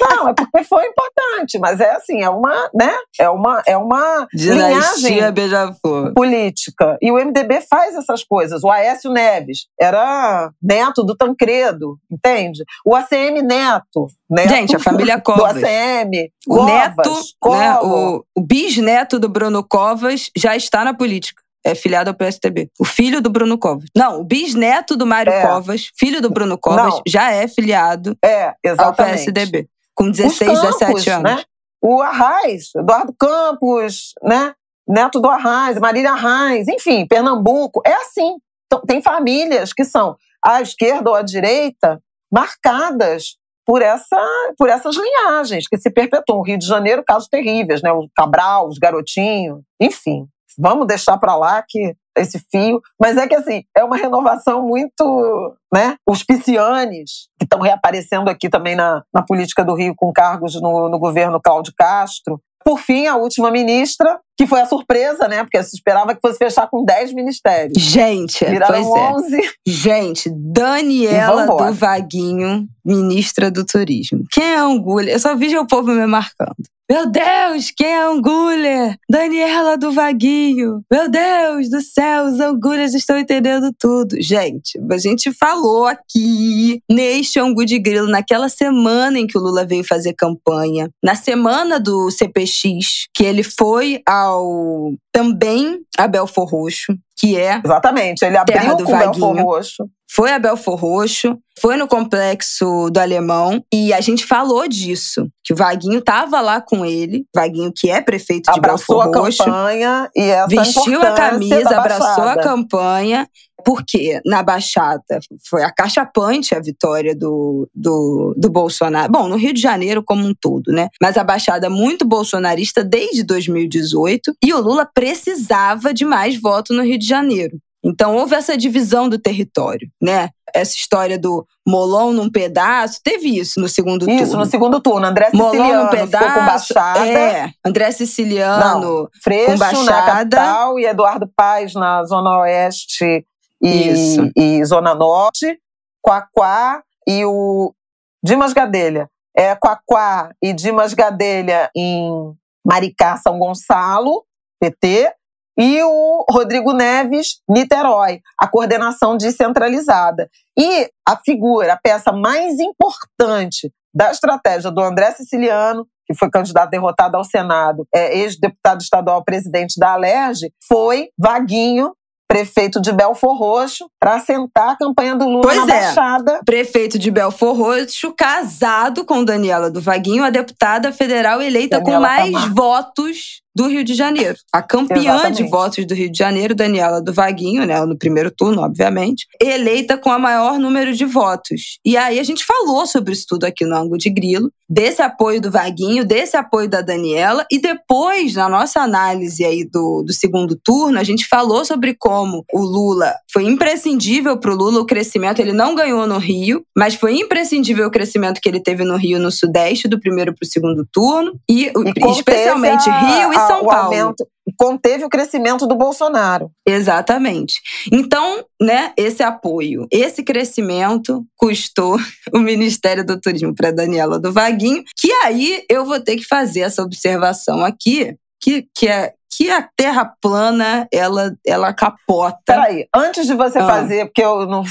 Não, 0.00 0.28
é 0.28 0.34
porque 0.34 0.62
foi 0.64 0.86
importante, 0.86 1.58
mas 1.58 1.80
é 1.80 1.90
assim, 1.90 2.22
é 2.22 2.30
uma, 2.30 2.70
né? 2.72 2.94
É 3.18 3.28
uma, 3.28 3.62
é 3.66 3.76
uma 3.76 4.26
Dinastia 4.32 5.32
beija-flor. 5.32 6.12
política. 6.14 6.96
E 7.02 7.10
o 7.10 7.16
MDB 7.16 7.60
faz 7.68 7.96
essas 7.96 8.22
coisas. 8.22 8.62
O 8.62 8.70
Aécio 8.70 9.10
Neves 9.10 9.66
era 9.80 10.50
neto 10.62 11.02
do 11.02 11.16
Tancredo, 11.16 11.96
entende? 12.10 12.62
O 12.84 12.94
ACM 12.94 13.42
Neto, 13.42 14.06
neto 14.30 14.48
Gente, 14.48 14.76
a 14.76 14.78
família 14.78 15.20
Covas. 15.20 15.54
Do 15.54 15.66
ACM. 15.66 16.30
O 16.46 16.54
Covas, 16.56 16.70
neto, 16.70 17.10
né, 17.50 17.78
o, 17.80 18.24
o 18.36 18.40
bisneto 18.40 19.07
neto 19.08 19.18
do 19.18 19.28
Bruno 19.28 19.64
Covas 19.64 20.30
já 20.36 20.54
está 20.54 20.84
na 20.84 20.92
política. 20.92 21.42
É 21.64 21.74
filiado 21.74 22.10
ao 22.10 22.14
PSDB. 22.14 22.70
O 22.78 22.84
filho 22.84 23.20
do 23.22 23.30
Bruno 23.30 23.58
Covas. 23.58 23.88
Não, 23.96 24.20
o 24.20 24.24
bisneto 24.24 24.96
do 24.96 25.06
Mário 25.06 25.32
é. 25.32 25.42
Covas, 25.42 25.90
filho 25.98 26.20
do 26.20 26.30
Bruno 26.30 26.58
Covas, 26.58 26.94
Não. 26.94 27.02
já 27.06 27.32
é 27.32 27.48
filiado 27.48 28.16
é, 28.22 28.54
ao 28.76 28.94
PSDB. 28.94 29.66
Com 29.94 30.10
16, 30.10 30.50
Campos, 30.50 30.78
17 30.78 31.10
anos. 31.10 31.32
Né? 31.32 31.42
O 31.82 32.00
Arraes, 32.02 32.70
Eduardo 32.76 33.14
Campos, 33.18 34.12
né? 34.22 34.54
Neto 34.86 35.20
do 35.20 35.28
Arraes, 35.28 35.78
Marília 35.78 36.12
Arraes, 36.12 36.68
enfim, 36.68 37.06
Pernambuco. 37.06 37.80
É 37.84 37.94
assim. 37.94 38.36
Então, 38.66 38.82
tem 38.86 39.02
famílias 39.02 39.72
que 39.72 39.84
são 39.84 40.16
à 40.44 40.60
esquerda 40.60 41.10
ou 41.10 41.16
à 41.16 41.22
direita 41.22 42.00
marcadas 42.30 43.36
por, 43.68 43.82
essa, 43.82 44.16
por 44.56 44.70
essas 44.70 44.96
linhagens 44.96 45.68
que 45.68 45.76
se 45.76 45.90
perpetuam. 45.90 46.40
Rio 46.40 46.58
de 46.58 46.66
Janeiro, 46.66 47.04
casos 47.06 47.28
terríveis, 47.28 47.82
né? 47.82 47.92
O 47.92 48.08
Cabral, 48.16 48.66
os 48.66 48.78
garotinhos, 48.78 49.60
enfim. 49.78 50.26
Vamos 50.58 50.86
deixar 50.86 51.18
para 51.18 51.36
lá 51.36 51.62
que 51.68 51.94
esse 52.16 52.42
fio. 52.50 52.80
Mas 52.98 53.18
é 53.18 53.28
que, 53.28 53.34
assim, 53.34 53.62
é 53.76 53.84
uma 53.84 53.98
renovação 53.98 54.62
muito. 54.62 55.54
Né? 55.70 55.96
Os 56.08 56.24
piscianes, 56.24 57.28
que 57.38 57.44
estão 57.44 57.60
reaparecendo 57.60 58.30
aqui 58.30 58.48
também 58.48 58.74
na, 58.74 59.02
na 59.12 59.22
política 59.22 59.62
do 59.62 59.74
Rio 59.74 59.92
com 59.94 60.10
cargos 60.14 60.58
no, 60.58 60.88
no 60.88 60.98
governo 60.98 61.38
Cláudio 61.38 61.74
Castro. 61.76 62.40
Por 62.68 62.80
fim, 62.80 63.06
a 63.06 63.16
última 63.16 63.50
ministra, 63.50 64.20
que 64.36 64.46
foi 64.46 64.60
a 64.60 64.66
surpresa, 64.66 65.26
né? 65.26 65.42
Porque 65.42 65.62
se 65.62 65.74
esperava 65.74 66.14
que 66.14 66.20
fosse 66.20 66.36
fechar 66.36 66.68
com 66.68 66.84
10 66.84 67.14
ministérios. 67.14 67.82
Gente, 67.82 68.44
Viraram 68.44 68.84
pois 68.84 69.24
11. 69.24 69.36
É. 69.38 69.42
Gente, 69.66 70.30
Daniela 70.30 71.46
do 71.46 71.72
Vaguinho, 71.72 72.68
ministra 72.84 73.50
do 73.50 73.64
Turismo. 73.64 74.24
Quem 74.30 74.44
é 74.44 74.58
Angulha? 74.58 75.12
Eu 75.12 75.18
só 75.18 75.34
vi 75.34 75.56
o 75.56 75.66
povo 75.66 75.92
me 75.92 76.04
marcando. 76.04 76.56
Meu 76.90 77.06
Deus, 77.10 77.70
quem 77.76 77.86
é 77.86 78.02
Anguler? 78.02 78.96
Daniela 79.10 79.76
do 79.76 79.92
Vaguinho. 79.92 80.80
Meu 80.90 81.06
Deus 81.10 81.68
do 81.68 81.82
céu, 81.82 82.24
os 82.24 82.40
Angulhas 82.40 82.94
estão 82.94 83.18
entendendo 83.18 83.70
tudo. 83.78 84.16
Gente, 84.18 84.80
a 84.90 84.96
gente 84.96 85.30
falou 85.30 85.84
aqui 85.84 86.80
neste 86.90 87.38
Angu 87.38 87.66
de 87.66 87.78
Grilo, 87.78 88.08
naquela 88.08 88.48
semana 88.48 89.18
em 89.18 89.26
que 89.26 89.36
o 89.36 89.40
Lula 89.40 89.66
veio 89.66 89.84
fazer 89.84 90.14
campanha, 90.14 90.88
na 91.04 91.14
semana 91.14 91.78
do 91.78 92.10
CPX, 92.10 93.06
que 93.14 93.22
ele 93.22 93.42
foi 93.42 94.00
ao 94.06 94.94
também 95.12 95.80
a 95.98 96.08
Belfor 96.08 96.48
Roxo, 96.48 96.96
que 97.18 97.36
é. 97.36 97.60
Exatamente, 97.64 98.24
ele 98.24 98.36
abriu 98.36 98.76
com. 98.78 98.98
Belfor 98.98 99.36
Roxo 99.36 99.90
foi 100.10 100.32
a 100.32 100.38
Belfor 100.38 100.74
Roxo, 100.76 101.38
foi 101.60 101.76
no 101.76 101.86
complexo 101.86 102.88
do 102.90 102.98
Alemão 102.98 103.62
e 103.72 103.92
a 103.92 104.00
gente 104.00 104.24
falou 104.24 104.66
disso, 104.66 105.28
que 105.44 105.52
o 105.52 105.56
Vaguinho 105.56 106.00
tava 106.00 106.40
lá 106.40 106.60
com 106.60 106.84
ele, 106.84 107.26
Vaguinho 107.34 107.70
que 107.74 107.90
é 107.90 108.00
prefeito 108.00 108.50
de 108.50 108.58
abraçou 108.58 109.02
Belfor 109.02 109.24
Roxo, 109.24 109.42
a 109.42 109.44
campanha 109.44 110.10
e 110.16 110.22
essa 110.22 110.46
vestiu 110.46 111.02
a 111.02 111.12
camisa, 111.12 111.78
abraçou 111.78 112.24
a 112.24 112.36
campanha, 112.36 113.28
porque 113.64 114.20
na 114.24 114.42
Baixada 114.42 115.18
foi 115.48 115.62
a 115.62 115.72
cachapante 115.72 116.54
a 116.54 116.60
vitória 116.60 117.14
do, 117.14 117.68
do, 117.74 118.34
do 118.36 118.48
Bolsonaro. 118.48 119.10
Bom, 119.10 119.28
no 119.28 119.36
Rio 119.36 119.52
de 119.52 119.60
Janeiro 119.60 120.02
como 120.02 120.26
um 120.26 120.34
todo, 120.34 120.72
né? 120.72 120.88
Mas 121.00 121.16
a 121.16 121.24
Baixada 121.24 121.68
muito 121.68 122.06
bolsonarista 122.06 122.84
desde 122.84 123.22
2018 123.22 124.34
e 124.42 124.52
o 124.52 124.60
Lula 124.60 124.88
precisava 124.92 125.92
de 125.92 126.04
mais 126.04 126.40
voto 126.40 126.72
no 126.72 126.82
Rio 126.82 126.98
de 126.98 127.06
Janeiro. 127.06 127.58
Então 127.84 128.16
houve 128.16 128.34
essa 128.34 128.56
divisão 128.56 129.08
do 129.08 129.18
território, 129.18 129.88
né? 130.02 130.30
Essa 130.54 130.74
história 130.74 131.18
do 131.18 131.46
Molon 131.66 132.12
num 132.12 132.30
pedaço, 132.30 133.00
teve 133.04 133.38
isso 133.38 133.60
no 133.60 133.68
segundo 133.68 134.02
isso, 134.02 134.10
turno. 134.10 134.22
Isso, 134.22 134.36
no 134.36 134.46
segundo 134.46 134.80
turno. 134.80 135.06
André 135.06 135.26
Siciliano 135.26 135.58
Molon 135.58 135.84
num 135.84 135.90
pedaço, 135.90 136.34
com 136.34 136.46
Baixada. 136.46 137.06
É, 137.06 137.50
André 137.64 137.90
Siciliano 137.92 138.80
Não, 138.80 139.08
Freixo 139.22 139.52
com 139.52 139.58
Baixada. 139.58 139.90
na 139.90 140.02
capital 140.02 140.78
e 140.78 140.86
Eduardo 140.86 141.30
Paes 141.36 141.74
na 141.74 142.04
Zona 142.04 142.40
Oeste 142.40 143.24
e, 143.62 144.32
e 144.36 144.64
Zona 144.64 144.94
Norte. 144.94 145.58
Quaquá 146.02 146.82
e 147.06 147.24
o 147.24 147.74
Dimas 148.22 148.52
Gadelha. 148.52 149.08
É, 149.36 149.54
Quaquá 149.54 150.32
e 150.42 150.52
Dimas 150.52 150.94
Gadelha 150.94 151.70
em 151.76 152.34
Maricá, 152.66 153.16
São 153.16 153.38
Gonçalo, 153.38 154.24
PT 154.60 155.12
e 155.58 155.82
o 155.82 156.24
Rodrigo 156.30 156.72
Neves, 156.72 157.40
Niterói, 157.48 158.20
a 158.38 158.46
coordenação 158.46 159.16
descentralizada. 159.16 160.30
E 160.56 160.88
a 161.06 161.16
figura, 161.16 161.72
a 161.72 161.76
peça 161.76 162.12
mais 162.12 162.60
importante 162.60 163.72
da 163.92 164.10
estratégia 164.12 164.70
do 164.70 164.80
André 164.80 165.10
Siciliano, 165.10 165.84
que 166.06 166.14
foi 166.14 166.30
candidato 166.30 166.70
derrotado 166.70 167.16
ao 167.16 167.24
Senado, 167.24 167.86
é, 167.92 168.18
ex-deputado 168.18 168.80
estadual 168.80 169.24
presidente 169.24 169.78
da 169.78 169.92
Alerj, 169.94 170.52
foi 170.66 171.10
Vaguinho, 171.18 171.92
prefeito 172.28 172.80
de 172.80 172.92
Belfor 172.92 173.36
Roxo, 173.36 173.90
para 173.98 174.16
assentar 174.16 174.70
a 174.70 174.76
campanha 174.76 175.16
do 175.16 175.26
Lula 175.26 175.40
pois 175.42 175.66
na 175.66 175.74
é. 175.74 175.84
Baixada. 175.86 176.40
Prefeito 176.44 176.98
de 176.98 177.10
Belfor 177.10 177.56
Roxo, 177.56 178.12
casado 178.16 179.04
com 179.04 179.24
Daniela 179.24 179.70
do 179.70 179.80
Vaguinho, 179.80 180.22
a 180.22 180.30
deputada 180.30 180.92
federal 180.92 181.40
eleita 181.40 181.78
Daniela 181.78 181.96
com 181.96 182.02
mais 182.02 182.32
Tamar. 182.32 182.54
votos 182.54 183.42
do 183.58 183.66
Rio 183.66 183.82
de 183.82 183.92
Janeiro. 183.92 184.38
A 184.52 184.62
campeã 184.62 185.14
Exatamente. 185.14 185.42
de 185.42 185.50
votos 185.50 185.84
do 185.84 185.92
Rio 185.92 186.12
de 186.12 186.16
Janeiro, 186.16 186.54
Daniela 186.54 187.02
do 187.02 187.12
Vaguinho, 187.12 187.66
né, 187.66 187.84
no 187.84 187.98
primeiro 187.98 188.30
turno, 188.30 188.62
obviamente, 188.62 189.26
eleita 189.42 189.98
com 189.98 190.12
a 190.12 190.18
maior 190.18 190.60
número 190.60 190.94
de 190.94 191.04
votos. 191.04 191.80
E 191.84 191.96
aí 191.96 192.20
a 192.20 192.22
gente 192.22 192.44
falou 192.44 192.86
sobre 192.86 193.12
isso 193.12 193.26
tudo 193.28 193.42
aqui 193.42 193.64
no 193.64 193.74
Ângulo 193.74 193.98
de 193.98 194.10
Grilo, 194.10 194.52
desse 194.70 195.00
apoio 195.00 195.40
do 195.40 195.50
Vaguinho, 195.50 196.04
desse 196.04 196.36
apoio 196.36 196.68
da 196.68 196.82
Daniela, 196.82 197.46
e 197.50 197.58
depois, 197.58 198.34
na 198.34 198.48
nossa 198.48 198.80
análise 198.80 199.44
aí 199.44 199.64
do, 199.64 200.02
do 200.02 200.12
segundo 200.12 200.54
turno, 200.62 200.98
a 200.98 201.02
gente 201.02 201.26
falou 201.26 201.64
sobre 201.64 201.96
como 201.98 202.44
o 202.52 202.60
Lula 202.60 203.14
foi 203.32 203.44
imprescindível 203.44 204.36
para 204.38 204.52
o 204.52 204.54
Lula 204.54 204.80
o 204.80 204.86
crescimento. 204.86 205.40
Ele 205.40 205.52
não 205.52 205.74
ganhou 205.74 206.06
no 206.06 206.18
Rio, 206.18 206.62
mas 206.76 206.94
foi 206.94 207.14
imprescindível 207.14 207.86
o 207.86 207.90
crescimento 207.90 208.40
que 208.40 208.48
ele 208.48 208.60
teve 208.60 208.84
no 208.84 208.96
Rio 208.96 209.18
no 209.18 209.32
Sudeste, 209.32 209.88
do 209.88 209.98
primeiro 209.98 210.34
para 210.34 210.44
o 210.44 210.48
segundo 210.48 210.86
turno, 210.92 211.32
e, 211.48 211.66
e 211.66 212.10
especialmente 212.10 212.88
a, 212.90 213.00
Rio 213.00 213.32
e 213.32 213.47
são 213.48 213.64
Paulo. 213.64 213.94
Aumento, 213.94 214.26
conteve 214.56 215.04
o 215.04 215.08
crescimento 215.08 215.66
do 215.66 215.74
Bolsonaro. 215.74 216.50
Exatamente. 216.66 217.54
Então, 217.92 218.44
né, 218.60 218.92
esse 218.96 219.22
apoio, 219.22 219.86
esse 219.90 220.22
crescimento 220.22 221.24
custou 221.36 221.98
o 222.32 222.38
Ministério 222.38 223.04
do 223.04 223.20
Turismo 223.20 223.54
para 223.54 223.70
Daniela 223.70 224.18
do 224.18 224.32
Vaguinho, 224.32 224.82
que 224.96 225.10
aí 225.24 225.64
eu 225.68 225.84
vou 225.84 226.00
ter 226.00 226.16
que 226.16 226.24
fazer 226.24 226.60
essa 226.60 226.82
observação 226.82 227.64
aqui, 227.64 228.14
que, 228.40 228.66
que 228.74 228.88
é 228.88 229.12
que 229.30 229.50
a 229.50 229.68
Terra 229.76 230.10
plana, 230.20 230.88
ela, 230.92 231.32
ela 231.46 231.72
capota. 231.72 232.38
Peraí, 232.46 232.88
antes 232.94 233.26
de 233.26 233.34
você 233.34 233.58
ah. 233.58 233.66
fazer, 233.66 234.06
porque 234.06 234.22
eu 234.22 234.46
não, 234.46 234.64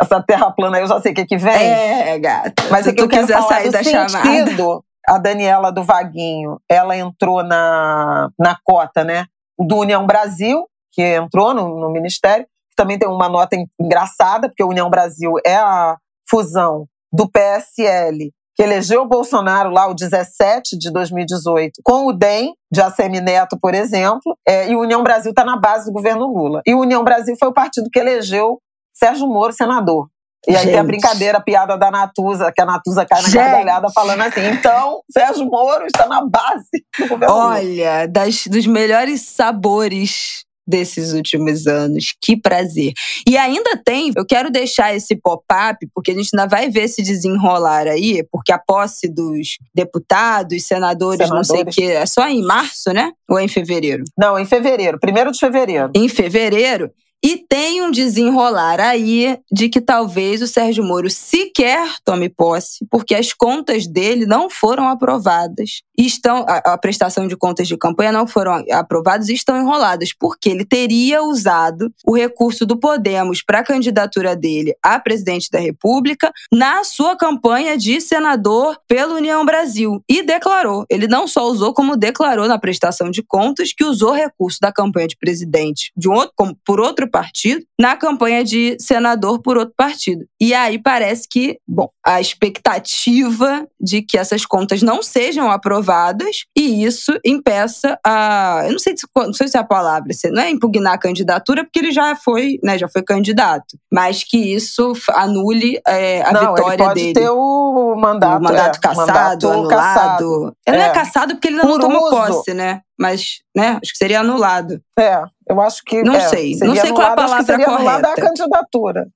essa 0.00 0.22
terra 0.22 0.50
plana 0.50 0.78
eu 0.78 0.86
já 0.86 1.00
sei 1.00 1.12
o 1.12 1.14
que, 1.14 1.26
que 1.26 1.36
vem. 1.36 1.52
É, 1.52 2.18
gata. 2.18 2.62
Mas 2.70 2.86
é 2.86 2.92
que 2.92 3.02
eu 3.02 3.08
quero 3.08 3.26
falar 3.26 3.48
sair 3.48 3.70
da 3.70 3.82
sentido 3.82 4.10
chamada 4.10 4.82
a 5.08 5.18
Daniela 5.18 5.72
do 5.72 5.82
Vaguinho, 5.82 6.60
ela 6.68 6.96
entrou 6.96 7.42
na, 7.42 8.28
na 8.38 8.56
cota, 8.62 9.02
né? 9.02 9.26
Do 9.58 9.78
União 9.78 10.06
Brasil, 10.06 10.66
que 10.92 11.02
entrou 11.02 11.54
no, 11.54 11.80
no 11.80 11.90
Ministério, 11.90 12.46
também 12.76 12.98
tem 12.98 13.08
uma 13.08 13.28
nota 13.28 13.56
engraçada, 13.80 14.48
porque 14.48 14.62
a 14.62 14.66
União 14.66 14.88
Brasil 14.88 15.32
é 15.44 15.56
a 15.56 15.96
fusão 16.28 16.86
do 17.12 17.28
PSL 17.28 18.30
que 18.58 18.62
elegeu 18.64 19.02
o 19.02 19.08
Bolsonaro 19.08 19.70
lá 19.70 19.86
o 19.86 19.94
17 19.94 20.76
de 20.76 20.90
2018, 20.90 21.80
com 21.84 22.06
o 22.06 22.12
DEM, 22.12 22.54
de 22.72 22.80
ACM 22.80 23.20
Neto, 23.20 23.56
por 23.60 23.72
exemplo, 23.72 24.36
é, 24.46 24.68
e 24.68 24.74
o 24.74 24.80
União 24.80 25.00
Brasil 25.00 25.30
está 25.30 25.44
na 25.44 25.56
base 25.56 25.86
do 25.86 25.92
governo 25.92 26.26
Lula. 26.26 26.60
E 26.66 26.74
o 26.74 26.80
União 26.80 27.04
Brasil 27.04 27.36
foi 27.38 27.48
o 27.48 27.52
partido 27.52 27.88
que 27.88 28.00
elegeu 28.00 28.58
Sérgio 28.92 29.28
Moro 29.28 29.52
senador. 29.52 30.08
E 30.46 30.52
aí 30.52 30.62
Gente. 30.62 30.70
tem 30.70 30.78
a 30.78 30.84
brincadeira, 30.84 31.38
a 31.38 31.40
piada 31.40 31.76
da 31.76 31.90
Natuza, 31.90 32.52
que 32.54 32.62
a 32.62 32.66
Natuza 32.66 33.04
cai 33.04 33.20
na 33.20 33.28
Gente. 33.28 33.36
gargalhada 33.36 33.88
falando 33.90 34.22
assim: 34.22 34.46
então, 34.46 35.00
Sérgio 35.10 35.46
Moro 35.46 35.86
está 35.86 36.06
na 36.06 36.24
base 36.24 36.84
do 36.98 37.08
governo. 37.08 37.34
Olha, 37.34 38.06
das, 38.06 38.46
dos 38.46 38.66
melhores 38.66 39.22
sabores 39.22 40.46
desses 40.68 41.14
últimos 41.14 41.66
anos. 41.66 42.14
Que 42.22 42.36
prazer. 42.36 42.92
E 43.26 43.38
ainda 43.38 43.70
tem, 43.82 44.12
eu 44.14 44.26
quero 44.26 44.50
deixar 44.50 44.94
esse 44.94 45.16
pop-up, 45.16 45.78
porque 45.94 46.10
a 46.10 46.14
gente 46.14 46.28
ainda 46.34 46.46
vai 46.46 46.68
ver 46.68 46.88
se 46.88 47.02
desenrolar 47.02 47.86
aí, 47.88 48.22
porque 48.30 48.52
a 48.52 48.58
posse 48.58 49.08
dos 49.08 49.56
deputados, 49.74 50.64
senadores, 50.64 51.26
senadores. 51.26 51.30
não 51.48 51.56
sei 51.56 51.62
o 51.62 51.66
quê, 51.66 51.92
é 51.94 52.04
só 52.04 52.28
em 52.28 52.42
março, 52.42 52.92
né? 52.92 53.12
Ou 53.28 53.38
é 53.38 53.44
em 53.44 53.48
fevereiro? 53.48 54.04
Não, 54.16 54.38
em 54.38 54.44
fevereiro, 54.44 55.00
primeiro 55.00 55.32
de 55.32 55.38
fevereiro. 55.38 55.90
Em 55.94 56.08
fevereiro. 56.08 56.92
E 57.24 57.36
tem 57.36 57.82
um 57.82 57.90
desenrolar 57.90 58.78
aí 58.80 59.38
de 59.50 59.68
que 59.68 59.80
talvez 59.80 60.40
o 60.40 60.46
Sérgio 60.46 60.84
Moro 60.84 61.10
sequer 61.10 61.96
tome 62.04 62.28
posse, 62.28 62.86
porque 62.88 63.14
as 63.14 63.32
contas 63.32 63.88
dele 63.88 64.24
não 64.24 64.48
foram 64.48 64.88
aprovadas. 64.88 65.82
Estão, 65.96 66.44
a, 66.48 66.74
a, 66.74 66.78
prestação 66.78 67.26
de 67.26 67.36
contas 67.36 67.66
de 67.66 67.76
campanha 67.76 68.12
não 68.12 68.26
foram 68.26 68.64
aprovadas 68.70 69.28
e 69.28 69.34
estão 69.34 69.58
enroladas, 69.58 70.12
porque 70.16 70.48
ele 70.48 70.64
teria 70.64 71.22
usado 71.24 71.92
o 72.06 72.16
recurso 72.16 72.64
do 72.64 72.78
Podemos 72.78 73.42
para 73.42 73.58
a 73.58 73.64
candidatura 73.64 74.36
dele 74.36 74.76
a 74.80 75.00
presidente 75.00 75.50
da 75.50 75.58
República 75.58 76.32
na 76.52 76.84
sua 76.84 77.16
campanha 77.16 77.76
de 77.76 78.00
senador 78.00 78.78
pela 78.86 79.14
União 79.14 79.44
Brasil. 79.44 80.00
E 80.08 80.22
declarou. 80.22 80.86
Ele 80.88 81.08
não 81.08 81.26
só 81.26 81.48
usou, 81.48 81.74
como 81.74 81.96
declarou 81.96 82.46
na 82.46 82.58
prestação 82.58 83.10
de 83.10 83.24
contas 83.24 83.72
que 83.72 83.84
usou 83.84 84.12
recurso 84.12 84.58
da 84.60 84.72
campanha 84.72 85.08
de 85.08 85.16
presidente 85.16 85.90
de 85.96 86.08
um 86.08 86.12
outro, 86.12 86.32
por 86.64 86.80
outro 86.80 87.07
partido 87.08 87.64
na 87.80 87.96
campanha 87.96 88.44
de 88.44 88.76
senador 88.80 89.40
por 89.40 89.56
outro 89.56 89.74
partido. 89.76 90.24
E 90.40 90.54
aí 90.54 90.78
parece 90.78 91.28
que, 91.28 91.58
bom, 91.66 91.88
a 92.04 92.20
expectativa 92.20 93.66
de 93.80 94.02
que 94.02 94.18
essas 94.18 94.44
contas 94.44 94.82
não 94.82 95.02
sejam 95.02 95.50
aprovadas 95.50 96.44
e 96.56 96.84
isso 96.84 97.18
impeça 97.24 97.98
a, 98.04 98.62
eu 98.64 98.72
não 98.72 98.78
sei 98.78 98.96
se, 98.96 99.06
não 99.14 99.32
sei 99.32 99.48
se 99.48 99.56
é 99.56 99.60
a 99.60 99.64
palavra, 99.64 100.08
não 100.32 100.42
é 100.42 100.50
impugnar 100.50 100.94
a 100.94 100.98
candidatura 100.98 101.64
porque 101.64 101.78
ele 101.78 101.92
já 101.92 102.16
foi, 102.16 102.58
né, 102.62 102.78
já 102.78 102.88
foi 102.88 103.02
candidato, 103.02 103.78
mas 103.92 104.24
que 104.24 104.36
isso 104.54 104.92
anule 105.10 105.80
é, 105.86 106.22
a 106.22 106.32
não, 106.32 106.40
vitória 106.54 106.74
ele 106.74 106.84
pode 106.84 107.00
dele. 107.00 107.12
ter 107.12 107.30
o 107.30 107.94
mandato, 107.96 108.40
o 108.40 108.42
mandato 108.42 108.76
é, 108.76 108.80
cassado, 108.80 109.06
mandato 109.06 109.48
anulado. 109.48 109.68
Cassado. 109.68 110.56
Ele 110.66 110.76
é. 110.76 110.80
não 110.80 110.86
é 110.86 110.90
cassado 110.90 111.34
porque 111.34 111.48
ele 111.48 111.60
ainda 111.60 111.68
não 111.68 111.78
tomou 111.78 112.10
posse, 112.10 112.54
né? 112.54 112.80
Mas 112.98 113.38
né, 113.54 113.78
acho 113.82 113.92
que 113.92 113.98
seria 113.98 114.20
anulado. 114.20 114.80
É, 114.98 115.22
eu 115.48 115.60
acho 115.60 115.82
que. 115.84 116.02
Não 116.02 116.14
é, 116.14 116.20
sei, 116.20 116.56
não 116.60 116.74
sei 116.74 116.90
anulado, 116.90 116.94
qual 116.94 117.08
é 117.08 117.12
a 117.12 117.14
palavra 117.14 117.44
seria 117.44 117.66
correta. 117.66 118.08
a 118.08 118.14
candidatura. 118.16 119.06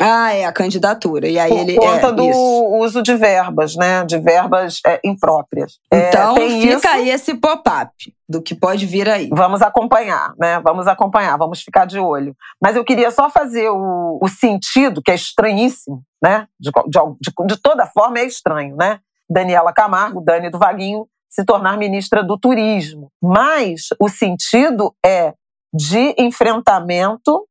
Ah, 0.00 0.32
é, 0.34 0.44
a 0.44 0.52
candidatura. 0.52 1.28
E 1.28 1.38
aí 1.38 1.48
Por 1.48 1.58
ele. 1.58 1.76
conta 1.76 2.08
é, 2.08 2.12
do 2.12 2.28
isso. 2.28 2.64
uso 2.80 3.02
de 3.02 3.14
verbas, 3.14 3.76
né? 3.76 4.04
De 4.04 4.18
verbas 4.18 4.80
é, 4.84 5.00
impróprias. 5.04 5.78
É, 5.90 6.08
então, 6.08 6.34
fica 6.34 6.76
isso. 6.76 6.88
aí 6.88 7.10
esse 7.10 7.34
pop-up 7.34 7.92
do 8.28 8.42
que 8.42 8.54
pode 8.54 8.84
vir 8.84 9.08
aí. 9.08 9.30
Vamos 9.32 9.62
acompanhar, 9.62 10.34
né? 10.38 10.60
Vamos 10.60 10.86
acompanhar, 10.86 11.36
vamos 11.38 11.62
ficar 11.62 11.86
de 11.86 11.98
olho. 11.98 12.36
Mas 12.60 12.76
eu 12.76 12.84
queria 12.84 13.10
só 13.10 13.30
fazer 13.30 13.70
o, 13.70 14.18
o 14.20 14.28
sentido, 14.28 15.00
que 15.00 15.12
é 15.12 15.14
estranhíssimo, 15.14 16.02
né? 16.22 16.46
De, 16.58 16.70
de, 16.70 16.98
de, 17.20 17.46
de 17.46 17.62
toda 17.62 17.86
forma 17.86 18.18
é 18.18 18.24
estranho, 18.24 18.76
né? 18.76 18.98
Daniela 19.30 19.72
Camargo, 19.72 20.22
Dani 20.22 20.50
do 20.50 20.58
Vaguinho, 20.58 21.06
se 21.28 21.44
tornar 21.44 21.76
ministra 21.76 22.22
do 22.22 22.38
turismo. 22.38 23.10
Mas 23.22 23.88
o 24.00 24.08
sentido 24.08 24.94
é 25.04 25.34
de 25.72 26.14
enfrentamento 26.18 27.46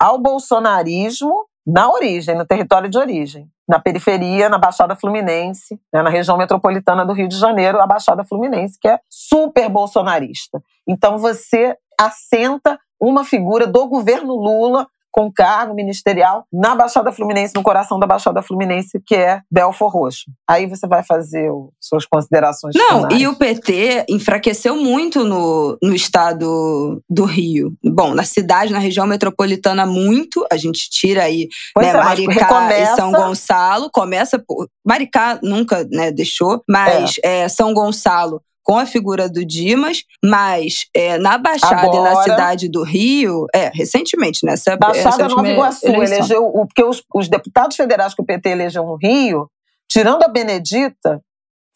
ao 0.00 0.18
bolsonarismo 0.18 1.46
na 1.66 1.88
origem, 1.88 2.36
no 2.36 2.44
território 2.44 2.90
de 2.90 2.98
origem, 2.98 3.48
na 3.68 3.78
periferia, 3.78 4.48
na 4.48 4.58
Baixada 4.58 4.96
Fluminense, 4.96 5.80
né, 5.92 6.02
na 6.02 6.10
região 6.10 6.36
metropolitana 6.36 7.06
do 7.06 7.12
Rio 7.12 7.28
de 7.28 7.38
Janeiro, 7.38 7.80
a 7.80 7.86
Baixada 7.86 8.24
Fluminense, 8.24 8.78
que 8.80 8.88
é 8.88 8.98
super 9.08 9.68
bolsonarista. 9.68 10.60
Então 10.88 11.18
você 11.18 11.76
assenta 11.98 12.78
uma 13.00 13.24
figura 13.24 13.66
do 13.66 13.86
governo 13.86 14.34
Lula 14.34 14.88
com 15.12 15.30
cargo 15.30 15.74
ministerial 15.74 16.46
na 16.50 16.74
Baixada 16.74 17.12
Fluminense, 17.12 17.54
no 17.54 17.62
coração 17.62 17.98
da 17.98 18.06
Baixada 18.06 18.42
Fluminense, 18.42 19.00
que 19.04 19.14
é 19.14 19.42
Belfor 19.50 19.92
Roxo. 19.92 20.24
Aí 20.48 20.66
você 20.66 20.86
vai 20.86 21.04
fazer 21.04 21.50
o, 21.50 21.70
suas 21.78 22.06
considerações. 22.06 22.74
Não, 22.74 23.02
finais. 23.02 23.20
e 23.20 23.26
o 23.26 23.36
PT 23.36 24.06
enfraqueceu 24.08 24.74
muito 24.74 25.22
no, 25.22 25.78
no 25.82 25.94
estado 25.94 27.02
do 27.08 27.24
Rio. 27.24 27.74
Bom, 27.84 28.14
na 28.14 28.24
cidade, 28.24 28.72
na 28.72 28.78
região 28.78 29.06
metropolitana, 29.06 29.84
muito. 29.84 30.46
A 30.50 30.56
gente 30.56 30.88
tira 30.90 31.24
aí 31.24 31.48
né, 31.76 31.88
é, 31.88 31.92
Maricá 31.92 32.32
recomeça... 32.32 32.92
e 32.92 32.96
São 32.96 33.12
Gonçalo. 33.12 33.90
Começa 33.92 34.38
por. 34.38 34.66
Maricá 34.84 35.38
nunca 35.42 35.86
né, 35.90 36.10
deixou, 36.10 36.62
mas 36.68 37.16
é. 37.22 37.42
É, 37.42 37.48
São 37.48 37.74
Gonçalo 37.74 38.40
com 38.62 38.78
a 38.78 38.86
figura 38.86 39.28
do 39.28 39.44
Dimas, 39.44 40.04
mas 40.24 40.86
é, 40.94 41.18
na 41.18 41.36
Baixada 41.36 41.82
Agora, 41.82 42.10
e 42.10 42.14
na 42.14 42.22
cidade 42.22 42.68
do 42.68 42.82
Rio, 42.82 43.46
é, 43.54 43.70
recentemente, 43.74 44.46
nessa 44.46 44.76
Baixada 44.76 45.28
Nova 45.28 45.48
Iguaçu, 45.48 45.86
eleição. 45.86 46.16
elegeu, 46.16 46.52
porque 46.66 46.84
os, 46.84 47.02
os 47.14 47.28
deputados 47.28 47.76
federais 47.76 48.14
que 48.14 48.22
o 48.22 48.24
PT 48.24 48.48
elegeu 48.50 48.84
no 48.84 48.96
Rio, 48.96 49.50
tirando 49.88 50.22
a 50.22 50.28
Benedita, 50.28 51.20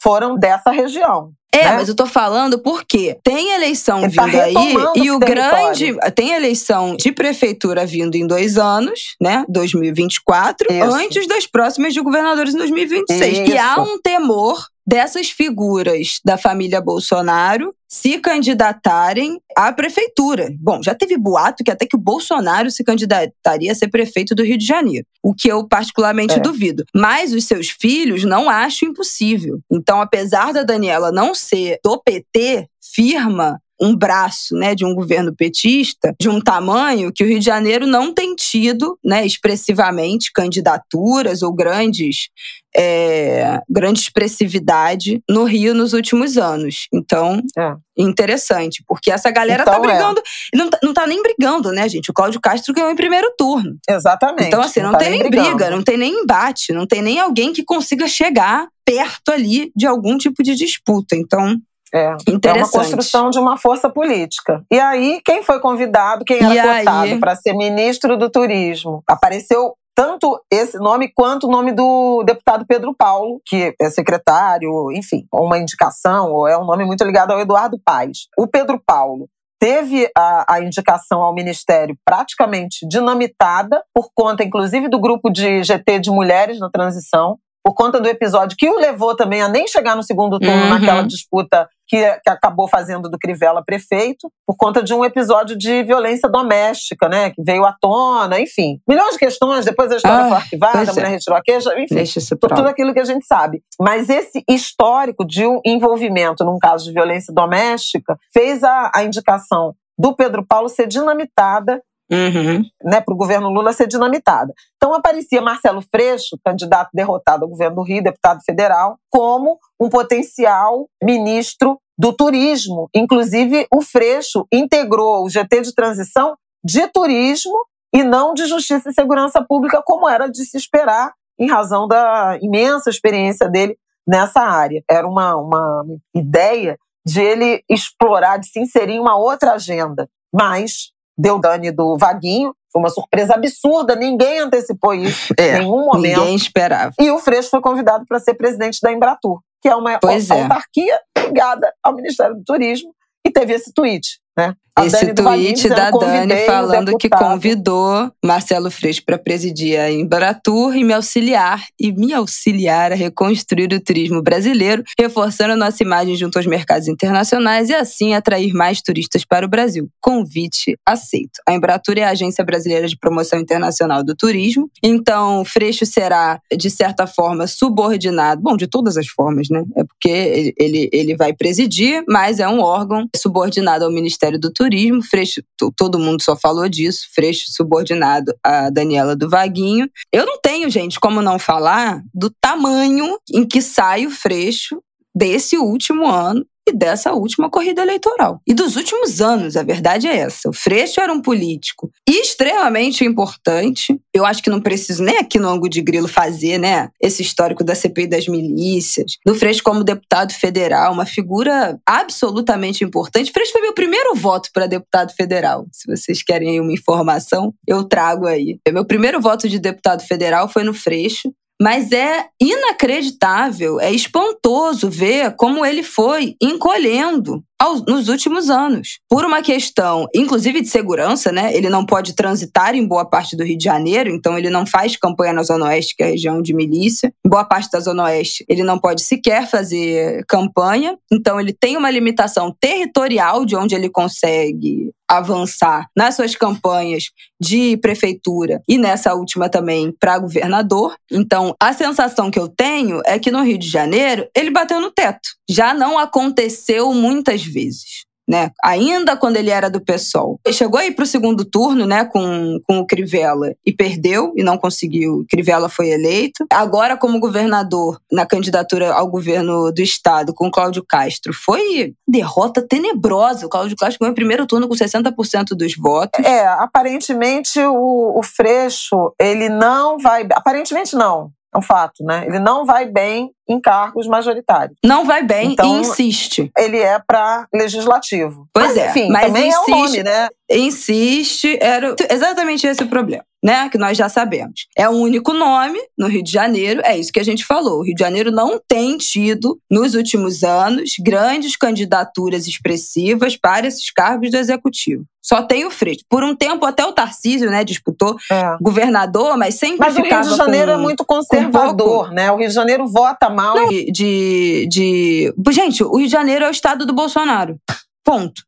foram 0.01 0.37
dessa 0.37 0.71
região. 0.71 1.33
É, 1.53 1.65
né? 1.65 1.73
mas 1.77 1.89
eu 1.89 1.95
tô 1.95 2.07
falando 2.07 2.59
porque 2.59 3.19
tem 3.25 3.53
eleição 3.55 4.01
Ele 4.01 4.09
vindo 4.09 4.33
tá 4.33 4.43
aí 4.43 4.55
e 4.97 5.11
o 5.11 5.19
grande. 5.19 5.97
Tem 6.15 6.33
eleição 6.33 6.97
de 6.97 7.13
prefeitura 7.13 7.87
vindo 7.87 8.15
em 8.15 8.27
dois 8.27 8.59
anos, 8.59 9.17
né? 9.21 9.45
2024, 9.49 10.71
Isso. 10.71 10.95
antes 10.95 11.27
das 11.27 11.47
próximas 11.47 11.95
de 11.95 12.01
governadores 12.01 12.55
em 12.55 12.59
2026. 12.59 13.39
Isso. 13.39 13.53
E 13.53 13.59
há 13.59 13.81
um 13.81 13.99
temor 13.99 14.67
dessas 14.87 15.31
figuras 15.31 16.21
da 16.25 16.39
família 16.39 16.81
Bolsonaro 16.81 17.75
se 17.89 18.19
candidatarem 18.19 19.41
à 19.57 19.73
prefeitura. 19.73 20.55
Bom, 20.61 20.83
já 20.83 20.95
teve 20.95 21.17
boato 21.17 21.65
que 21.65 21.71
até 21.71 21.87
que 21.87 21.97
o 21.97 22.01
Bolsonaro 22.01 22.71
se 22.71 22.85
candidataria 22.85 23.73
a 23.73 23.75
ser 23.75 23.89
prefeito 23.89 24.35
do 24.35 24.45
Rio 24.45 24.59
de 24.59 24.67
Janeiro, 24.67 25.07
o 25.23 25.35
que 25.35 25.49
eu 25.49 25.67
particularmente 25.67 26.35
é. 26.35 26.41
duvido. 26.41 26.85
Mas 26.95 27.33
os 27.33 27.45
seus 27.45 27.69
filhos 27.69 28.25
não 28.25 28.49
acho 28.49 28.85
impossível. 28.85 29.61
Então, 29.71 30.01
apesar 30.01 30.53
da 30.53 30.63
Daniela 30.63 31.11
não 31.11 31.35
ser 31.35 31.79
do 31.83 32.01
PT, 32.01 32.69
firma 32.95 33.61
um 33.81 33.95
braço 33.95 34.55
né, 34.55 34.75
de 34.75 34.85
um 34.85 34.95
governo 34.95 35.35
petista 35.35 36.15
de 36.19 36.29
um 36.29 36.41
tamanho 36.41 37.13
que 37.13 37.23
o 37.23 37.27
Rio 37.27 37.39
de 37.39 37.45
Janeiro 37.45 37.87
não 37.87 38.13
tem 38.13 38.35
tido 38.35 38.99
né, 39.05 39.25
expressivamente 39.27 40.33
candidaturas 40.33 41.43
ou 41.43 41.53
grandes 41.53 42.29
é, 42.77 43.61
grande 43.69 44.01
expressividade 44.01 45.23
no 45.29 45.45
Rio 45.45 45.75
nos 45.75 45.95
últimos 45.95 46.37
anos. 46.37 46.89
Então, 46.93 47.41
é. 47.57 47.75
interessante, 47.97 48.85
porque 48.87 49.11
essa 49.11 49.31
galera 49.31 49.65
tá 49.65 49.73
então, 49.73 49.83
tá 49.83 49.89
brigando. 49.89 50.21
É. 50.21 50.57
Não, 50.57 50.69
tá, 50.69 50.79
não 50.83 50.93
tá 50.93 51.07
nem 51.07 51.23
brigando, 51.23 51.73
né, 51.73 51.89
gente? 51.89 52.11
O 52.11 52.15
Cláudio 52.15 52.41
Castro 52.41 52.75
ganhou 52.75 52.91
em 52.91 52.97
primeiro 52.97 53.33
turno. 53.39 53.77
Exatamente. 53.89 54.49
Então, 54.49 54.61
assim, 54.61 54.81
não, 54.81 54.93
não 54.93 54.99
tá 54.99 55.05
tem 55.05 55.11
nem, 55.11 55.23
nem 55.23 55.31
briga, 55.31 55.71
não 55.71 55.83
tem 55.83 55.97
nem 55.97 56.13
embate, 56.13 56.73
não 56.73 56.87
tem 56.87 57.01
nem 57.01 57.19
alguém 57.19 57.53
que 57.53 57.65
consiga 57.65 58.07
chegar 58.07 58.69
perto 58.85 59.33
ali 59.33 59.73
de 59.75 59.87
algum 59.87 60.19
tipo 60.19 60.43
de 60.43 60.55
disputa. 60.55 61.17
Então, 61.17 61.57
é, 61.95 62.15
é 62.45 62.53
uma 62.53 62.69
construção 62.69 63.31
de 63.31 63.39
uma 63.39 63.57
força 63.57 63.89
política. 63.89 64.63
E 64.71 64.79
aí, 64.79 65.21
quem 65.25 65.43
foi 65.43 65.61
convidado, 65.61 66.25
quem 66.25 66.39
era 66.43 66.79
cotado 66.79 67.19
para 67.21 67.37
ser 67.37 67.55
ministro 67.55 68.19
do 68.19 68.29
turismo? 68.29 69.03
Apareceu 69.09 69.75
tanto 69.97 70.39
esse 70.53 70.79
nome 70.79 71.11
quanto 71.13 71.47
o 71.47 71.51
nome 71.51 71.73
do 71.73 72.23
deputado 72.23 72.67
Pedro 72.67 72.95
Paulo, 72.95 73.41
que 73.47 73.75
é 73.81 73.89
secretário, 73.89 74.93
enfim, 74.93 75.27
uma 75.33 75.59
indicação, 75.59 76.31
ou 76.33 76.47
é 76.47 76.57
um 76.57 76.67
nome 76.67 76.85
muito 76.85 77.03
ligado 77.03 77.33
ao 77.33 77.41
Eduardo 77.41 77.81
Paes. 77.83 78.29
O 78.39 78.47
Pedro 78.47 78.79
Paulo 78.87 79.27
teve 79.59 80.11
a, 80.15 80.55
a, 80.55 80.61
indicação 80.61 81.23
ao 81.23 81.35
Ministério 81.35 81.97
praticamente 82.05 82.87
dinamitada, 82.87 83.83
por 83.95 84.11
conta, 84.15 84.45
inclusive, 84.45 84.87
do 84.87 85.01
grupo 85.01 85.31
de 85.31 85.65
GT 85.65 85.99
de 86.01 86.11
mulheres 86.11 86.61
na 86.61 86.69
transição, 86.69 87.39
por 87.67 87.75
conta 87.75 88.01
do 88.01 88.09
episódio 88.09 88.57
que 88.57 88.71
o 88.71 88.77
levou 88.77 89.17
também 89.17 89.43
a 89.43 89.49
nem 89.49 89.67
chegar 89.67 89.97
no 89.97 90.03
segundo 90.05 90.39
turno 90.39 90.55
uhum. 90.55 90.69
naquela 90.69 91.03
disputa 91.03 91.69
que, 91.89 91.99
que, 92.21 92.31
acabou 92.31 92.69
fazendo 92.69 93.11
do 93.11 93.19
Crivella 93.19 93.61
prefeito, 93.61 94.31
por 94.47 94.57
conta 94.57 94.85
de 94.85 94.95
um 94.95 95.05
episódio 95.05 95.59
de 95.59 95.83
violência 95.83 96.29
doméstica, 96.29 97.09
né? 97.09 97.31
Que 97.31 97.43
veio 97.43 97.65
à 97.65 97.75
tona, 97.81 98.39
enfim. 98.39 98.79
Milhões 98.89 99.15
de 99.15 99.19
questões, 99.19 99.65
depois 99.65 99.91
a 99.91 99.97
história 99.97 100.27
ah, 100.27 100.29
foi 100.29 100.37
arquivada, 100.37 100.91
a 100.91 100.95
mulher 100.95 101.09
é. 101.09 101.11
retirou 101.11 101.37
a 101.37 101.43
queixa, 101.43 101.77
enfim. 101.77 102.05
tudo 102.41 102.69
aquilo 102.69 102.95
que 102.95 103.01
a 103.01 103.05
gente 103.05 103.27
sabe. 103.27 103.61
Mas 103.81 104.09
esse 104.09 104.45
histórico 104.49 105.27
de 105.27 105.45
um 105.45 105.61
envolvimento 105.65 106.45
num 106.45 106.61
caso 106.61 106.85
de 106.85 106.93
violência 106.93 107.35
doméstica 107.35 108.17
fez 108.33 108.63
a, 108.63 108.93
a 108.95 109.03
indicação 109.03 109.75
do 109.99 110.15
Pedro 110.15 110.45
Paulo 110.47 110.69
ser 110.69 110.87
dinamitada 110.87 111.83
uhum. 112.11 112.63
né, 112.85 113.01
para 113.01 113.15
o 113.15 113.17
governo 113.17 113.51
Lula 113.51 113.73
ser 113.73 113.87
dinamitada. 113.87 114.53
Então 114.77 114.95
aparecia 114.95 115.43
Marcelo 115.43 115.83
Freixo, 115.83 116.39
candidato 116.45 116.91
derrotado 116.93 117.45
ao 117.45 117.51
governo 117.51 117.77
do 117.77 117.83
Rio, 117.83 118.03
deputado 118.03 118.43
federal, 118.45 118.99
como 119.11 119.59
um 119.81 119.89
potencial 119.89 120.89
ministro 121.03 121.81
do 121.99 122.13
turismo. 122.13 122.89
Inclusive, 122.95 123.67
o 123.73 123.83
Freixo 123.83 124.47
integrou 124.53 125.25
o 125.25 125.31
GT 125.31 125.63
de 125.63 125.75
transição 125.75 126.37
de 126.65 126.87
turismo 126.89 127.57
e 127.95 128.03
não 128.03 128.35
de 128.35 128.47
justiça 128.47 128.91
e 128.91 128.95
segurança 128.95 129.45
pública, 129.45 129.83
como 129.85 130.09
era 130.09 130.29
de 130.29 130.45
se 130.45 130.57
esperar, 130.57 131.13
em 131.39 131.49
razão 131.49 131.87
da 131.87 132.39
imensa 132.41 132.91
experiência 132.91 133.49
dele 133.49 133.77
nessa 134.07 134.41
área. 134.41 134.83
Era 134.91 135.07
uma, 135.07 135.37
uma 135.37 135.85
ideia 136.15 136.79
de 137.05 137.21
ele 137.21 137.63
explorar, 137.71 138.39
de 138.39 138.49
se 138.49 138.61
inserir 138.61 138.95
em 138.95 139.01
uma 139.01 139.17
outra 139.17 139.53
agenda. 139.53 140.09
Mas 140.35 140.93
deu 141.17 141.39
Dani 141.39 141.71
do 141.71 141.97
Vaguinho, 141.97 142.55
foi 142.73 142.81
uma 142.81 142.91
surpresa 142.91 143.35
absurda, 143.35 143.97
ninguém 143.97 144.41
antecipou 144.41 144.95
isso 144.95 145.33
é, 145.39 145.49
em 145.49 145.53
nenhum 145.61 145.87
momento. 145.87 146.21
Ninguém 146.21 146.35
esperava. 146.35 146.93
E 147.01 147.11
o 147.11 147.19
Freixo 147.19 147.49
foi 147.51 147.61
convidado 147.61 148.05
para 148.07 148.19
ser 148.19 148.35
presidente 148.35 148.79
da 148.83 148.93
Embratur, 148.93 149.41
que 149.63 149.69
é 149.69 149.75
uma 149.75 149.99
pois 149.99 150.29
é. 150.31 150.43
autarquia 150.43 151.01
é. 151.17 151.23
ligada 151.23 151.73
ao 151.83 151.95
Ministério 151.95 152.37
do 152.37 152.45
Turismo, 152.45 152.95
e 153.27 153.31
teve 153.31 153.55
esse 153.55 153.73
tweet. 153.73 154.21
Né? 154.37 154.55
Esse 154.85 155.15
tweet 155.15 155.71
da 155.71 155.91
Dani 155.91 156.45
falando 156.45 156.99
que 156.99 157.09
convidou 157.09 158.13
Marcelo 158.23 158.71
Freixo 158.71 159.03
para 159.07 159.17
presidir 159.17 159.81
a 159.81 159.91
Embratur 159.91 160.77
e 160.77 160.85
me 160.85 160.93
auxiliar 160.93 161.65
e 161.81 161.91
me 161.93 162.13
auxiliar 162.13 162.93
a 162.93 162.95
reconstruir 162.95 163.73
o 163.73 163.81
turismo 163.81 164.21
brasileiro, 164.21 164.83
reforçando 164.99 165.57
nossa 165.57 165.83
imagem 165.83 166.15
junto 166.15 166.37
aos 166.37 166.47
mercados 166.47 166.89
internacionais 166.89 167.71
e 167.71 167.75
assim 167.75 168.13
atrair 168.13 168.53
mais 168.53 168.83
turistas 168.83 169.25
para 169.25 169.47
o 169.47 169.49
Brasil. 169.49 169.89
Convite 169.99 170.79
aceito. 170.85 171.41
A 171.49 171.55
Embratur 171.55 171.97
é 171.97 172.03
a 172.03 172.11
agência 172.11 172.45
brasileira 172.45 172.87
de 172.87 172.99
promoção 172.99 173.39
internacional 173.39 174.05
do 174.05 174.15
turismo, 174.15 174.71
então 174.83 175.43
Freixo 175.47 175.87
será 175.87 176.39
de 176.55 176.69
certa 176.69 177.07
forma 177.07 177.47
subordinado, 177.47 178.43
bom, 178.43 178.59
de 178.59 178.67
todas 178.67 178.99
as 178.99 179.07
formas, 179.07 179.49
né? 179.49 179.65
É 179.75 179.85
porque 179.85 180.55
ele, 180.59 180.91
ele 180.93 181.17
vai 181.17 181.33
presidir, 181.33 182.05
mas 182.07 182.41
é 182.41 182.47
um 182.47 182.61
órgão 182.61 183.09
subordinado 183.17 183.87
ao 183.87 183.91
Ministério 183.91 184.39
do 184.39 184.53
Turismo 184.53 184.66
turismo, 184.67 185.03
Freixo, 185.03 185.43
todo 185.77 185.99
mundo 185.99 186.23
só 186.23 186.37
falou 186.37 186.69
disso, 186.69 187.07
Freixo 187.15 187.45
subordinado 187.49 188.35
a 188.43 188.69
Daniela 188.69 189.15
do 189.15 189.31
Vaguinho. 189.31 189.89
Eu 190.13 190.27
não 190.27 190.41
tenho, 190.41 190.69
gente, 190.69 190.99
como 190.99 191.23
não 191.23 191.39
falar 191.39 192.03
do 192.13 192.29
tamanho 192.41 193.17
em 193.33 193.47
que 193.47 193.63
sai 193.63 194.07
o 194.07 194.11
Freixo 194.11 194.83
desse 195.17 195.57
último 195.57 196.07
ano 196.07 196.45
e 196.69 196.73
dessa 196.73 197.13
última 197.13 197.49
corrida 197.49 197.83
eleitoral. 197.83 198.41
E 198.47 198.53
dos 198.53 198.75
últimos 198.77 199.21
anos, 199.21 199.57
a 199.57 199.63
verdade 199.63 200.09
é 200.09 200.17
essa. 200.17 200.49
O 200.49 200.53
Freixo 200.53 201.01
era 201.01 201.13
um 201.13 201.23
político 201.23 201.91
extremamente 202.07 203.05
importante. 203.05 203.97
Eu 204.13 204.27
acho 204.27 204.43
que 204.43 204.51
não 204.51 204.61
preciso 204.61 205.03
nem 205.03 205.17
aqui 205.19 205.39
no 205.39 205.49
ângulo 205.49 205.71
de 205.71 205.81
grilo 205.81 206.09
fazer, 206.09 206.59
né? 206.59 206.91
Esse 207.01 207.23
histórico 207.23 207.63
da 207.63 207.75
CPI 207.75 208.09
das 208.09 208.27
milícias. 208.27 209.13
Do 209.25 209.35
Freixo 209.35 209.63
como 209.63 209.85
deputado 209.85 210.33
federal, 210.33 210.93
uma 210.93 211.07
figura 211.07 211.79
absolutamente 211.87 212.83
importante. 212.83 213.31
Freixo 213.33 213.53
foi 213.53 213.63
meu 213.63 213.73
primeiro 213.73 214.15
voto 214.17 214.51
para 214.53 214.67
deputado 214.67 215.15
federal. 215.15 215.67
Se 215.71 215.87
vocês 215.87 216.23
querem 216.23 216.51
aí 216.51 216.61
uma 216.61 216.73
informação, 216.73 217.55
eu 217.67 217.85
trago 217.85 218.27
aí. 218.27 218.59
Meu 218.73 218.85
primeiro 218.85 219.21
voto 219.21 219.49
de 219.49 219.61
deputado 219.61 220.03
federal 220.03 220.49
foi 220.49 220.65
no 220.65 220.75
Freixo. 220.75 221.33
Mas 221.61 221.91
é 221.91 222.27
inacreditável, 222.41 223.81
é 223.81 223.91
espantoso 223.91 224.91
ver 224.91 225.35
como 225.37 225.65
ele 225.65 225.83
foi 225.83 226.37
encolhendo 226.41 227.43
aos, 227.61 227.85
nos 227.87 228.09
últimos 228.09 228.51
anos. 228.51 228.99
Por 229.09 229.25
uma 229.25 229.43
questão, 229.43 230.07
inclusive 230.15 230.61
de 230.61 230.69
segurança, 230.69 231.33
né? 231.33 231.55
Ele 231.55 231.69
não 231.69 231.85
pode 231.85 232.15
transitar 232.15 232.75
em 232.75 232.87
boa 232.87 233.05
parte 233.05 233.37
do 233.37 233.45
Rio 233.45 233.59
de 233.59 233.65
Janeiro, 233.65 234.11
então 234.11 234.39
ele 234.39 234.51
não 234.51 234.67
faz 234.67 234.97
campanha 234.97 235.33
na 235.33 235.43
Zona 235.43 235.67
Oeste, 235.67 235.95
que 235.97 236.03
é 236.03 236.07
a 236.07 236.11
região 236.11 236.43
de 236.43 236.55
milícia. 236.55 237.13
Em 237.25 237.29
boa 237.29 237.45
parte 237.45 237.71
da 237.71 237.81
Zona 237.81 238.05
Oeste, 238.05 238.45
ele 238.49 238.63
não 238.63 238.79
pode 238.79 239.03
sequer 239.03 239.49
fazer 239.49 240.25
campanha, 240.29 240.97
então 241.11 241.41
ele 241.41 241.53
tem 241.53 241.77
uma 241.77 241.91
limitação 241.91 242.55
territorial 242.61 243.45
de 243.45 243.57
onde 243.57 243.75
ele 243.75 243.89
consegue 243.89 244.91
avançar 245.09 245.87
nas 245.97 246.17
suas 246.17 246.35
campanhas 246.35 247.11
de 247.41 247.77
prefeitura 247.77 248.61
e 248.69 248.79
nessa 248.79 249.15
última 249.15 249.49
também 249.49 249.95
para 249.99 250.19
governador. 250.19 250.97
Então, 251.11 251.55
a 251.61 251.73
sensação 251.73 252.31
que 252.31 252.39
eu 252.39 252.49
tenho 252.49 253.01
é 253.05 253.19
que 253.19 253.31
no 253.31 253.43
Rio 253.43 253.59
de 253.59 253.69
Janeiro 253.69 254.27
ele 254.35 254.51
bateu 254.51 254.81
no 254.81 254.91
teto. 254.91 255.29
Já 255.49 255.73
não 255.73 255.99
aconteceu 255.99 256.93
muitas 256.93 257.45
vezes 257.47 258.07
né? 258.29 258.51
Ainda 258.63 259.17
quando 259.17 259.37
ele 259.37 259.51
era 259.51 259.71
do 259.71 259.81
PSOL. 259.81 260.41
Ele 260.45 260.55
chegou 260.55 260.81
aí 260.81 260.91
para 260.91 261.05
o 261.05 261.07
segundo 261.07 261.45
turno, 261.45 261.87
né, 261.87 262.05
com, 262.05 262.59
com 262.67 262.79
o 262.79 262.87
Crivella 262.87 263.55
e 263.65 263.73
perdeu 263.73 264.33
e 264.37 264.43
não 264.43 264.59
conseguiu. 264.59 265.25
Crivella 265.31 265.69
foi 265.69 265.91
eleito. 265.91 266.45
Agora, 266.51 266.97
como 266.97 267.21
governador, 267.21 268.01
na 268.11 268.27
candidatura 268.27 268.93
ao 268.93 269.09
governo 269.09 269.73
do 269.73 269.81
estado 269.81 270.35
com 270.35 270.51
Cláudio 270.51 270.85
Castro, 270.87 271.33
foi 271.33 271.95
derrota 272.07 272.67
tenebrosa. 272.67 273.47
O 273.47 273.49
Cláudio 273.49 273.77
Castro 273.77 274.01
ganhou 274.01 274.13
o 274.13 274.17
primeiro 274.17 274.47
turno 274.47 274.69
com 274.69 274.75
60% 274.75 275.49
dos 275.51 275.77
votos. 275.77 276.25
É, 276.25 276.47
aparentemente 276.47 277.61
o, 277.61 278.19
o 278.19 278.23
Freixo, 278.23 279.15
ele 279.21 279.49
não 279.49 279.99
vai. 279.99 280.27
Aparentemente 280.33 280.97
não. 280.97 281.31
É 281.55 281.59
um 281.59 281.63
fato, 281.63 282.05
né? 282.05 282.25
Ele 282.27 282.39
não 282.39 282.65
vai 282.65 282.87
bem 282.87 283.31
em 283.49 283.61
cargos 283.61 284.07
majoritários. 284.07 284.77
Não 284.85 285.05
vai 285.05 285.23
bem 285.23 285.53
então, 285.53 285.77
e 285.77 285.81
insiste. 285.81 286.51
Ele 286.59 286.79
é 286.79 286.99
para 286.99 287.47
legislativo. 287.55 288.49
Pois 288.53 288.69
mas, 288.69 288.77
é, 288.77 288.91
enfim, 288.91 289.09
mas 289.09 289.27
também 289.27 289.49
insiste, 289.49 289.71
é 289.71 289.73
o 289.73 289.77
nome, 289.77 290.03
né? 290.03 290.29
Insiste, 290.51 291.59
era 291.61 291.95
exatamente 292.11 292.67
esse 292.67 292.83
o 292.83 292.89
problema 292.89 293.25
né? 293.43 293.69
Que 293.69 293.79
nós 293.79 293.97
já 293.97 294.09
sabemos. 294.09 294.67
É 294.77 294.89
um 294.89 295.01
único 295.01 295.33
nome 295.33 295.79
no 295.97 296.09
Rio 296.09 296.23
de 296.23 296.31
Janeiro, 296.31 296.81
é 296.85 296.99
isso 296.99 297.13
que 297.13 297.21
a 297.21 297.25
gente 297.25 297.45
falou. 297.45 297.81
O 297.81 297.83
Rio 297.83 297.95
de 297.95 298.03
Janeiro 298.03 298.31
não 298.31 298.61
tem 298.67 298.97
tido, 298.97 299.59
nos 299.71 299.95
últimos 299.95 300.43
anos, 300.43 300.93
grandes 301.01 301.57
candidaturas 301.57 302.47
expressivas 302.47 303.37
para 303.37 303.67
esses 303.67 303.91
cargos 303.91 304.31
do 304.31 304.37
executivo. 304.37 305.05
Só 305.27 305.43
tem 305.43 305.65
o 305.65 305.71
Freixo. 305.73 306.05
Por 306.09 306.23
um 306.23 306.37
tempo, 306.37 306.65
até 306.65 306.87
o 306.87 306.93
Tarcísio, 306.93 307.51
né, 307.51 307.65
disputou 307.65 308.17
é. 308.31 308.57
governador, 308.61 309.37
mas 309.37 309.57
sempre 309.57 309.81
mas 309.81 309.95
ficava 309.95 310.19
Mas 310.19 310.27
o 310.27 310.31
Rio 310.31 310.39
de 310.39 310.45
Janeiro 310.45 310.73
com, 310.73 310.79
é 310.79 310.83
muito 310.83 311.05
conservador, 311.05 312.13
né? 312.13 312.31
O 312.31 312.37
Rio 312.37 312.49
de 312.49 312.55
Janeiro 312.55 312.87
vota 312.87 313.29
mal. 313.29 313.57
Não, 313.57 313.69
de, 313.69 313.91
de, 313.91 314.69
de... 314.71 315.35
Gente, 315.51 315.83
o 315.83 315.97
Rio 315.97 316.07
de 316.07 316.13
Janeiro 316.13 316.45
é 316.45 316.49
o 316.49 316.53
estado 316.53 316.87
do 316.87 316.93
Bolsonaro. 316.93 317.57
Ponto. 318.05 318.43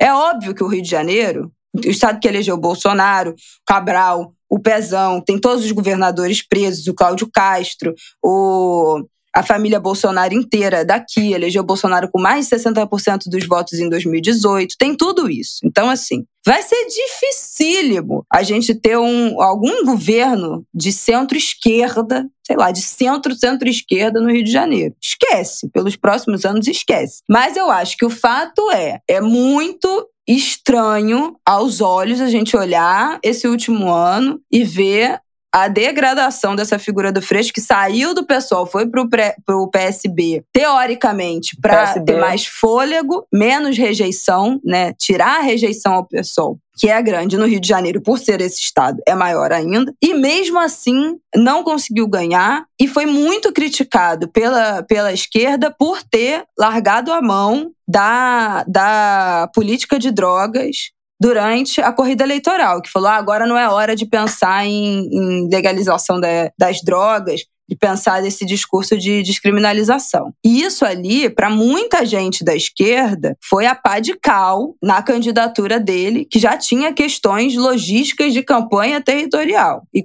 É 0.00 0.12
óbvio 0.14 0.54
que 0.54 0.64
o 0.64 0.66
Rio 0.66 0.82
de 0.82 0.88
Janeiro 0.88 1.52
o 1.74 1.90
estado 1.90 2.20
que 2.20 2.28
elegeu 2.28 2.54
o 2.54 2.60
Bolsonaro, 2.60 3.34
Cabral, 3.66 4.32
o 4.48 4.58
Pezão, 4.58 5.20
tem 5.20 5.38
todos 5.38 5.64
os 5.64 5.72
governadores 5.72 6.46
presos, 6.46 6.86
o 6.86 6.94
Cláudio 6.94 7.28
Castro, 7.32 7.94
o, 8.22 9.04
a 9.34 9.42
família 9.42 9.80
Bolsonaro 9.80 10.32
inteira 10.32 10.84
daqui, 10.84 11.32
elegeu 11.32 11.64
Bolsonaro 11.64 12.08
com 12.08 12.20
mais 12.20 12.48
de 12.48 12.54
60% 12.54 13.24
dos 13.26 13.46
votos 13.46 13.80
em 13.80 13.88
2018, 13.88 14.76
tem 14.78 14.96
tudo 14.96 15.28
isso. 15.28 15.58
Então, 15.64 15.90
assim, 15.90 16.24
vai 16.46 16.62
ser 16.62 16.86
dificílimo 16.86 18.24
a 18.32 18.44
gente 18.44 18.72
ter 18.76 18.96
um, 18.96 19.42
algum 19.42 19.84
governo 19.84 20.64
de 20.72 20.92
centro-esquerda, 20.92 22.24
sei 22.46 22.56
lá, 22.56 22.70
de 22.70 22.80
centro-centro-esquerda 22.80 24.20
no 24.20 24.30
Rio 24.30 24.44
de 24.44 24.52
Janeiro. 24.52 24.94
Esquece, 25.02 25.68
pelos 25.70 25.96
próximos 25.96 26.44
anos 26.44 26.68
esquece. 26.68 27.22
Mas 27.28 27.56
eu 27.56 27.72
acho 27.72 27.96
que 27.96 28.04
o 28.04 28.10
fato 28.10 28.70
é, 28.70 29.00
é 29.08 29.20
muito 29.20 30.08
estranho 30.26 31.36
aos 31.44 31.80
olhos 31.80 32.20
a 32.20 32.28
gente 32.28 32.56
olhar 32.56 33.18
esse 33.22 33.46
último 33.46 33.90
ano 33.90 34.40
e 34.50 34.64
ver 34.64 35.20
a 35.54 35.68
degradação 35.68 36.56
dessa 36.56 36.80
figura 36.80 37.12
do 37.12 37.22
Freixo, 37.22 37.52
que 37.52 37.60
saiu 37.60 38.12
do 38.12 38.26
pessoal, 38.26 38.66
foi 38.66 38.88
pro, 38.88 39.08
pré, 39.08 39.36
pro 39.46 39.70
PSB, 39.70 40.42
teoricamente, 40.52 41.56
para 41.60 42.00
ter 42.00 42.18
mais 42.18 42.44
fôlego, 42.44 43.24
menos 43.32 43.78
rejeição, 43.78 44.60
né? 44.64 44.92
Tirar 44.94 45.38
a 45.38 45.42
rejeição 45.42 45.94
ao 45.94 46.04
pessoal 46.04 46.58
que 46.76 46.90
é 46.90 47.00
grande 47.00 47.36
no 47.36 47.46
Rio 47.46 47.60
de 47.60 47.68
Janeiro, 47.68 48.00
por 48.00 48.18
ser 48.18 48.40
esse 48.40 48.60
estado, 48.60 49.00
é 49.06 49.14
maior 49.14 49.52
ainda. 49.52 49.94
E 50.02 50.12
mesmo 50.12 50.58
assim, 50.58 51.16
não 51.34 51.62
conseguiu 51.62 52.06
ganhar 52.08 52.64
e 52.80 52.88
foi 52.88 53.06
muito 53.06 53.52
criticado 53.52 54.28
pela, 54.28 54.82
pela 54.82 55.12
esquerda 55.12 55.70
por 55.70 56.02
ter 56.02 56.44
largado 56.58 57.12
a 57.12 57.22
mão 57.22 57.70
da, 57.86 58.64
da 58.64 59.50
política 59.54 59.98
de 59.98 60.10
drogas 60.10 60.90
durante 61.20 61.80
a 61.80 61.92
corrida 61.92 62.24
eleitoral, 62.24 62.82
que 62.82 62.90
falou: 62.90 63.08
ah, 63.08 63.16
agora 63.16 63.46
não 63.46 63.56
é 63.56 63.68
hora 63.68 63.94
de 63.94 64.06
pensar 64.06 64.66
em, 64.66 65.08
em 65.10 65.48
legalização 65.48 66.20
da, 66.20 66.50
das 66.58 66.80
drogas, 66.82 67.42
de 67.68 67.76
pensar 67.76 68.22
nesse 68.22 68.44
discurso 68.44 68.96
de 68.96 69.22
descriminalização. 69.22 70.32
E 70.44 70.62
isso 70.62 70.84
ali, 70.84 71.28
para 71.28 71.50
muita 71.50 72.04
gente 72.04 72.44
da 72.44 72.54
esquerda, 72.54 73.36
foi 73.42 73.66
a 73.66 73.74
pá 73.74 74.00
de 74.00 74.14
cal 74.14 74.74
na 74.82 75.02
candidatura 75.02 75.80
dele, 75.80 76.26
que 76.30 76.38
já 76.38 76.56
tinha 76.56 76.92
questões 76.92 77.54
logísticas 77.56 78.32
de 78.32 78.42
campanha 78.42 79.00
territorial 79.00 79.82
e, 79.94 80.04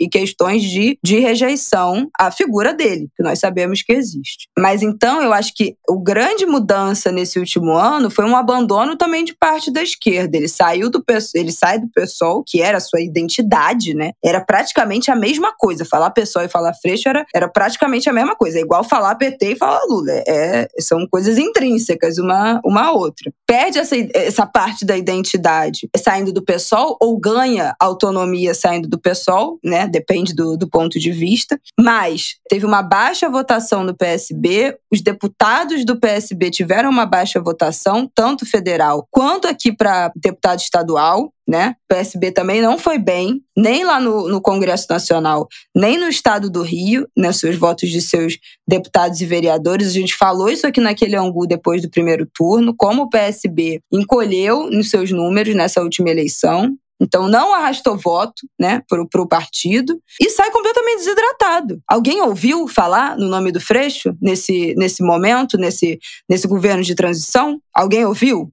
e 0.00 0.08
questões 0.08 0.62
de, 0.62 0.98
de 1.02 1.18
rejeição 1.18 2.08
à 2.18 2.30
figura 2.30 2.74
dele, 2.74 3.08
que 3.16 3.22
nós 3.22 3.38
sabemos 3.38 3.82
que 3.82 3.92
existe. 3.92 4.48
Mas 4.58 4.82
então 4.82 5.22
eu 5.22 5.32
acho 5.32 5.52
que 5.54 5.76
o 5.88 5.98
grande 5.98 6.46
mudança 6.46 7.12
nesse 7.12 7.38
último 7.38 7.72
ano 7.72 8.10
foi 8.10 8.24
um 8.24 8.36
abandono 8.36 8.96
também 8.96 9.24
de 9.24 9.34
parte 9.34 9.70
da 9.70 9.82
esquerda. 9.82 10.36
Ele 10.36 10.48
saiu 10.48 10.90
do 10.90 11.04
ele 11.34 11.52
sai 11.52 11.78
do 11.78 11.88
PSOL, 11.88 12.42
que 12.46 12.60
era 12.60 12.78
a 12.78 12.80
sua 12.80 13.00
identidade, 13.00 13.94
né? 13.94 14.12
Era 14.22 14.40
praticamente 14.40 15.10
a 15.10 15.16
mesma 15.16 15.54
coisa. 15.56 15.84
Falar 15.84 16.10
PSOL 16.10 16.42
e 16.42 16.48
falar 16.48 16.74
Freixo 16.74 16.95
era, 17.04 17.24
era 17.34 17.48
praticamente 17.48 18.08
a 18.08 18.12
mesma 18.12 18.36
coisa. 18.36 18.58
É 18.58 18.62
igual 18.62 18.84
falar 18.84 19.14
PT 19.16 19.52
e 19.52 19.56
falar 19.56 19.80
Lula. 19.88 20.12
É, 20.26 20.68
são 20.78 21.06
coisas 21.06 21.38
intrínsecas 21.38 22.18
uma 22.18 22.60
uma 22.64 22.92
outra. 22.92 23.32
Perde 23.46 23.78
essa, 23.78 23.96
essa 24.14 24.46
parte 24.46 24.84
da 24.84 24.96
identidade 24.96 25.88
saindo 25.96 26.32
do 26.32 26.42
PSOL 26.42 26.96
ou 27.00 27.18
ganha 27.18 27.74
autonomia 27.80 28.54
saindo 28.54 28.88
do 28.88 28.98
PSOL, 28.98 29.58
né? 29.64 29.86
Depende 29.86 30.34
do, 30.34 30.56
do 30.56 30.68
ponto 30.68 30.98
de 30.98 31.12
vista. 31.12 31.58
Mas 31.78 32.36
teve 32.48 32.66
uma 32.66 32.82
baixa 32.82 33.28
votação 33.28 33.84
no 33.84 33.94
PSB, 33.94 34.76
os 34.92 35.00
deputados 35.00 35.84
do 35.84 35.98
PSB 35.98 36.50
tiveram 36.50 36.90
uma 36.90 37.06
baixa 37.06 37.40
votação, 37.40 38.10
tanto 38.14 38.46
federal 38.46 39.06
quanto 39.10 39.46
aqui 39.46 39.72
para 39.72 40.12
deputado 40.16 40.60
estadual 40.60 41.32
né? 41.46 41.76
O 41.84 41.94
PSB 41.94 42.32
também 42.32 42.60
não 42.60 42.76
foi 42.76 42.98
bem, 42.98 43.40
nem 43.56 43.84
lá 43.84 44.00
no, 44.00 44.28
no, 44.28 44.40
Congresso 44.40 44.86
Nacional, 44.90 45.46
nem 45.74 45.96
no 45.96 46.08
estado 46.08 46.50
do 46.50 46.62
Rio, 46.62 47.08
né, 47.16 47.30
seus 47.32 47.56
votos 47.56 47.88
de 47.88 48.00
seus 48.00 48.36
deputados 48.66 49.20
e 49.20 49.26
vereadores. 49.26 49.88
A 49.88 49.92
gente 49.92 50.14
falou 50.14 50.48
isso 50.48 50.66
aqui 50.66 50.80
naquele 50.80 51.16
angu 51.16 51.46
depois 51.46 51.82
do 51.82 51.90
primeiro 51.90 52.26
turno, 52.34 52.74
como 52.76 53.02
o 53.02 53.08
PSB 53.08 53.80
encolheu 53.92 54.68
nos 54.70 54.90
seus 54.90 55.10
números 55.12 55.54
nessa 55.54 55.80
última 55.80 56.10
eleição. 56.10 56.76
Então 57.00 57.28
não 57.28 57.54
arrastou 57.54 57.96
voto, 57.96 58.48
né, 58.58 58.82
pro, 58.88 59.06
pro 59.08 59.28
partido 59.28 60.00
e 60.20 60.30
sai 60.30 60.50
completamente 60.50 60.98
desidratado. 60.98 61.80
Alguém 61.86 62.22
ouviu 62.22 62.66
falar 62.66 63.16
no 63.18 63.28
nome 63.28 63.52
do 63.52 63.60
Freixo 63.60 64.16
nesse, 64.20 64.74
nesse 64.76 65.02
momento, 65.02 65.58
nesse, 65.58 65.98
nesse 66.28 66.48
governo 66.48 66.82
de 66.82 66.94
transição? 66.94 67.60
Alguém 67.74 68.04
ouviu? 68.04 68.50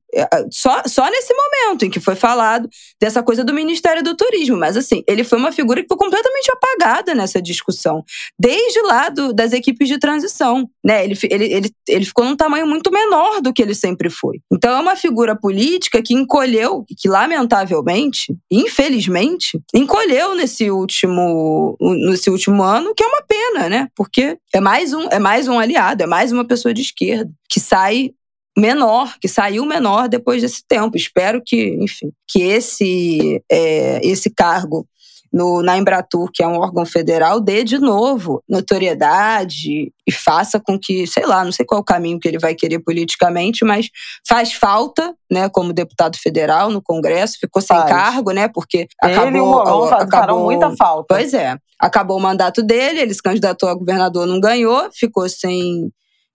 Só, 0.52 0.81
só 0.85 1.10
nesse 1.10 1.34
momento 1.34 1.85
em 1.85 1.90
que 1.90 1.99
foi 1.99 2.15
falado 2.15 2.69
dessa 3.02 3.23
coisa 3.23 3.44
do 3.44 3.53
Ministério 3.53 4.03
do 4.03 4.15
Turismo. 4.15 4.57
Mas, 4.57 4.77
assim, 4.77 5.03
ele 5.07 5.23
foi 5.23 5.38
uma 5.38 5.52
figura 5.52 5.81
que 5.81 5.88
foi 5.88 5.98
completamente 5.98 6.52
apagada 6.52 7.15
nessa 7.15 7.41
discussão, 7.41 8.03
desde 8.40 8.81
lá 8.81 9.10
do, 9.10 9.34
das 9.34 9.53
equipes 9.53 9.88
de 9.88 9.98
transição. 9.98 10.69
Né? 10.84 11.03
Ele, 11.03 11.18
ele, 11.30 11.45
ele, 11.45 11.72
ele 11.88 12.06
ficou 12.06 12.26
num 12.26 12.35
tamanho 12.35 12.68
muito 12.68 12.91
menor 12.91 13.41
do 13.41 13.53
que 13.53 13.61
ele 13.61 13.76
sempre 13.76 14.10
foi. 14.10 14.40
Então, 14.52 14.72
é 14.72 14.80
uma 14.80 14.95
figura 14.95 15.35
política 15.35 16.02
que 16.02 16.14
encolheu, 16.14 16.85
que 16.98 17.10
lamentavelmente, 17.10 18.35
infelizmente, 18.52 19.60
encolheu 19.73 20.35
nesse 20.35 20.69
último, 20.69 21.77
nesse 21.81 22.30
último 22.30 22.61
ano, 22.61 22.94
que 22.95 23.03
é 23.03 23.07
uma 23.07 23.23
pena, 23.27 23.69
né? 23.69 23.88
Porque 23.95 24.38
é 24.53 24.60
mais 24.60 24.94
um, 24.94 25.07
é 25.10 25.19
mais 25.19 25.48
um 25.48 25.60
aliado, 25.60 26.03
é 26.03 26.07
mais 26.07 26.31
uma 26.31 26.45
pessoa 26.45 26.73
de 26.73 26.81
esquerda 26.81 27.31
que 27.49 27.60
sai 27.60 28.11
menor, 28.57 29.15
que 29.19 29.27
saiu 29.27 29.65
menor 29.65 30.07
depois 30.07 30.41
desse 30.41 30.63
tempo. 30.67 30.95
Espero 30.95 31.41
que, 31.43 31.77
enfim, 31.80 32.11
que 32.27 32.41
esse, 32.43 33.41
é, 33.51 33.99
esse 34.05 34.30
cargo 34.30 34.88
no, 35.34 35.63
na 35.63 35.75
Embratur, 35.75 36.30
que 36.31 36.43
é 36.43 36.47
um 36.47 36.59
órgão 36.59 36.85
federal, 36.85 37.41
dê 37.41 37.63
de 37.63 37.80
novo 37.80 38.43
notoriedade 38.47 39.91
e 40.07 40.11
faça 40.11 40.59
com 40.59 40.77
que, 40.77 41.07
sei 41.07 41.25
lá, 41.25 41.43
não 41.43 41.51
sei 41.51 41.65
qual 41.65 41.80
é 41.80 41.81
o 41.81 41.84
caminho 41.84 42.19
que 42.19 42.27
ele 42.27 42.38
vai 42.38 42.53
querer 42.53 42.77
politicamente, 42.77 43.65
mas 43.65 43.89
faz 44.27 44.53
falta, 44.53 45.15
né, 45.31 45.49
como 45.49 45.73
deputado 45.73 46.17
federal 46.19 46.69
no 46.69 46.84
Congresso, 46.84 47.39
ficou 47.39 47.63
sem 47.63 47.75
faz. 47.75 47.89
cargo, 47.89 48.31
né, 48.31 48.47
porque 48.47 48.88
ele 49.03 49.13
acabou, 49.13 49.31
e 49.35 49.41
o 49.41 49.45
Molon 49.45 49.85
acabou 49.85 50.43
muita 50.43 50.75
falta. 50.75 51.15
Pois 51.15 51.34
é, 51.34 51.57
acabou 51.80 52.17
o 52.17 52.21
mandato 52.21 52.61
dele, 52.61 52.99
ele 52.99 53.13
se 53.13 53.23
candidatou 53.23 53.67
a 53.67 53.73
governador, 53.73 54.27
não 54.27 54.39
ganhou, 54.39 54.88
ficou 54.93 55.27
sem 55.27 55.91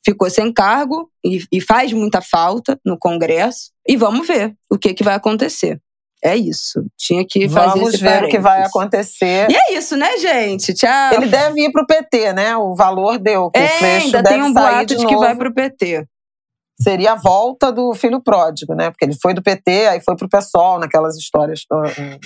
ficou 0.08 0.30
sem 0.30 0.52
cargo 0.52 1.10
e, 1.24 1.44
e 1.52 1.60
faz 1.60 1.92
muita 1.92 2.20
falta 2.20 2.78
no 2.84 2.98
Congresso. 2.98 3.70
E 3.86 3.96
vamos 3.96 4.26
ver 4.26 4.54
o 4.70 4.78
que, 4.78 4.94
que 4.94 5.04
vai 5.04 5.14
acontecer. 5.14 5.80
É 6.24 6.36
isso. 6.36 6.84
Tinha 6.96 7.24
que 7.24 7.48
fazer 7.48 7.78
Vamos 7.78 8.00
ver 8.00 8.24
o 8.24 8.28
que 8.28 8.38
vai 8.38 8.62
acontecer. 8.62 9.48
E 9.50 9.54
é 9.54 9.74
isso, 9.74 9.96
né, 9.96 10.18
gente? 10.18 10.74
Tchau. 10.74 11.14
Ele 11.14 11.26
deve 11.26 11.60
ir 11.60 11.70
pro 11.70 11.86
PT, 11.86 12.32
né? 12.32 12.56
O 12.56 12.74
valor 12.74 13.18
deu. 13.18 13.50
Que 13.50 13.60
é, 13.60 13.64
o 13.64 13.68
Freixo 13.68 14.06
ainda 14.06 14.22
tem 14.24 14.42
um 14.42 14.52
boato 14.52 14.86
de, 14.86 14.96
de 14.96 15.06
que 15.06 15.16
vai 15.16 15.36
pro 15.36 15.54
PT. 15.54 16.06
Seria 16.80 17.12
a 17.12 17.16
volta 17.16 17.70
do 17.70 17.92
filho 17.94 18.20
pródigo, 18.20 18.74
né? 18.74 18.90
Porque 18.90 19.04
ele 19.04 19.16
foi 19.20 19.34
do 19.34 19.42
PT, 19.42 19.88
aí 19.88 20.00
foi 20.00 20.16
pro 20.16 20.28
PSOL, 20.28 20.78
naquelas 20.78 21.16
histórias, 21.16 21.64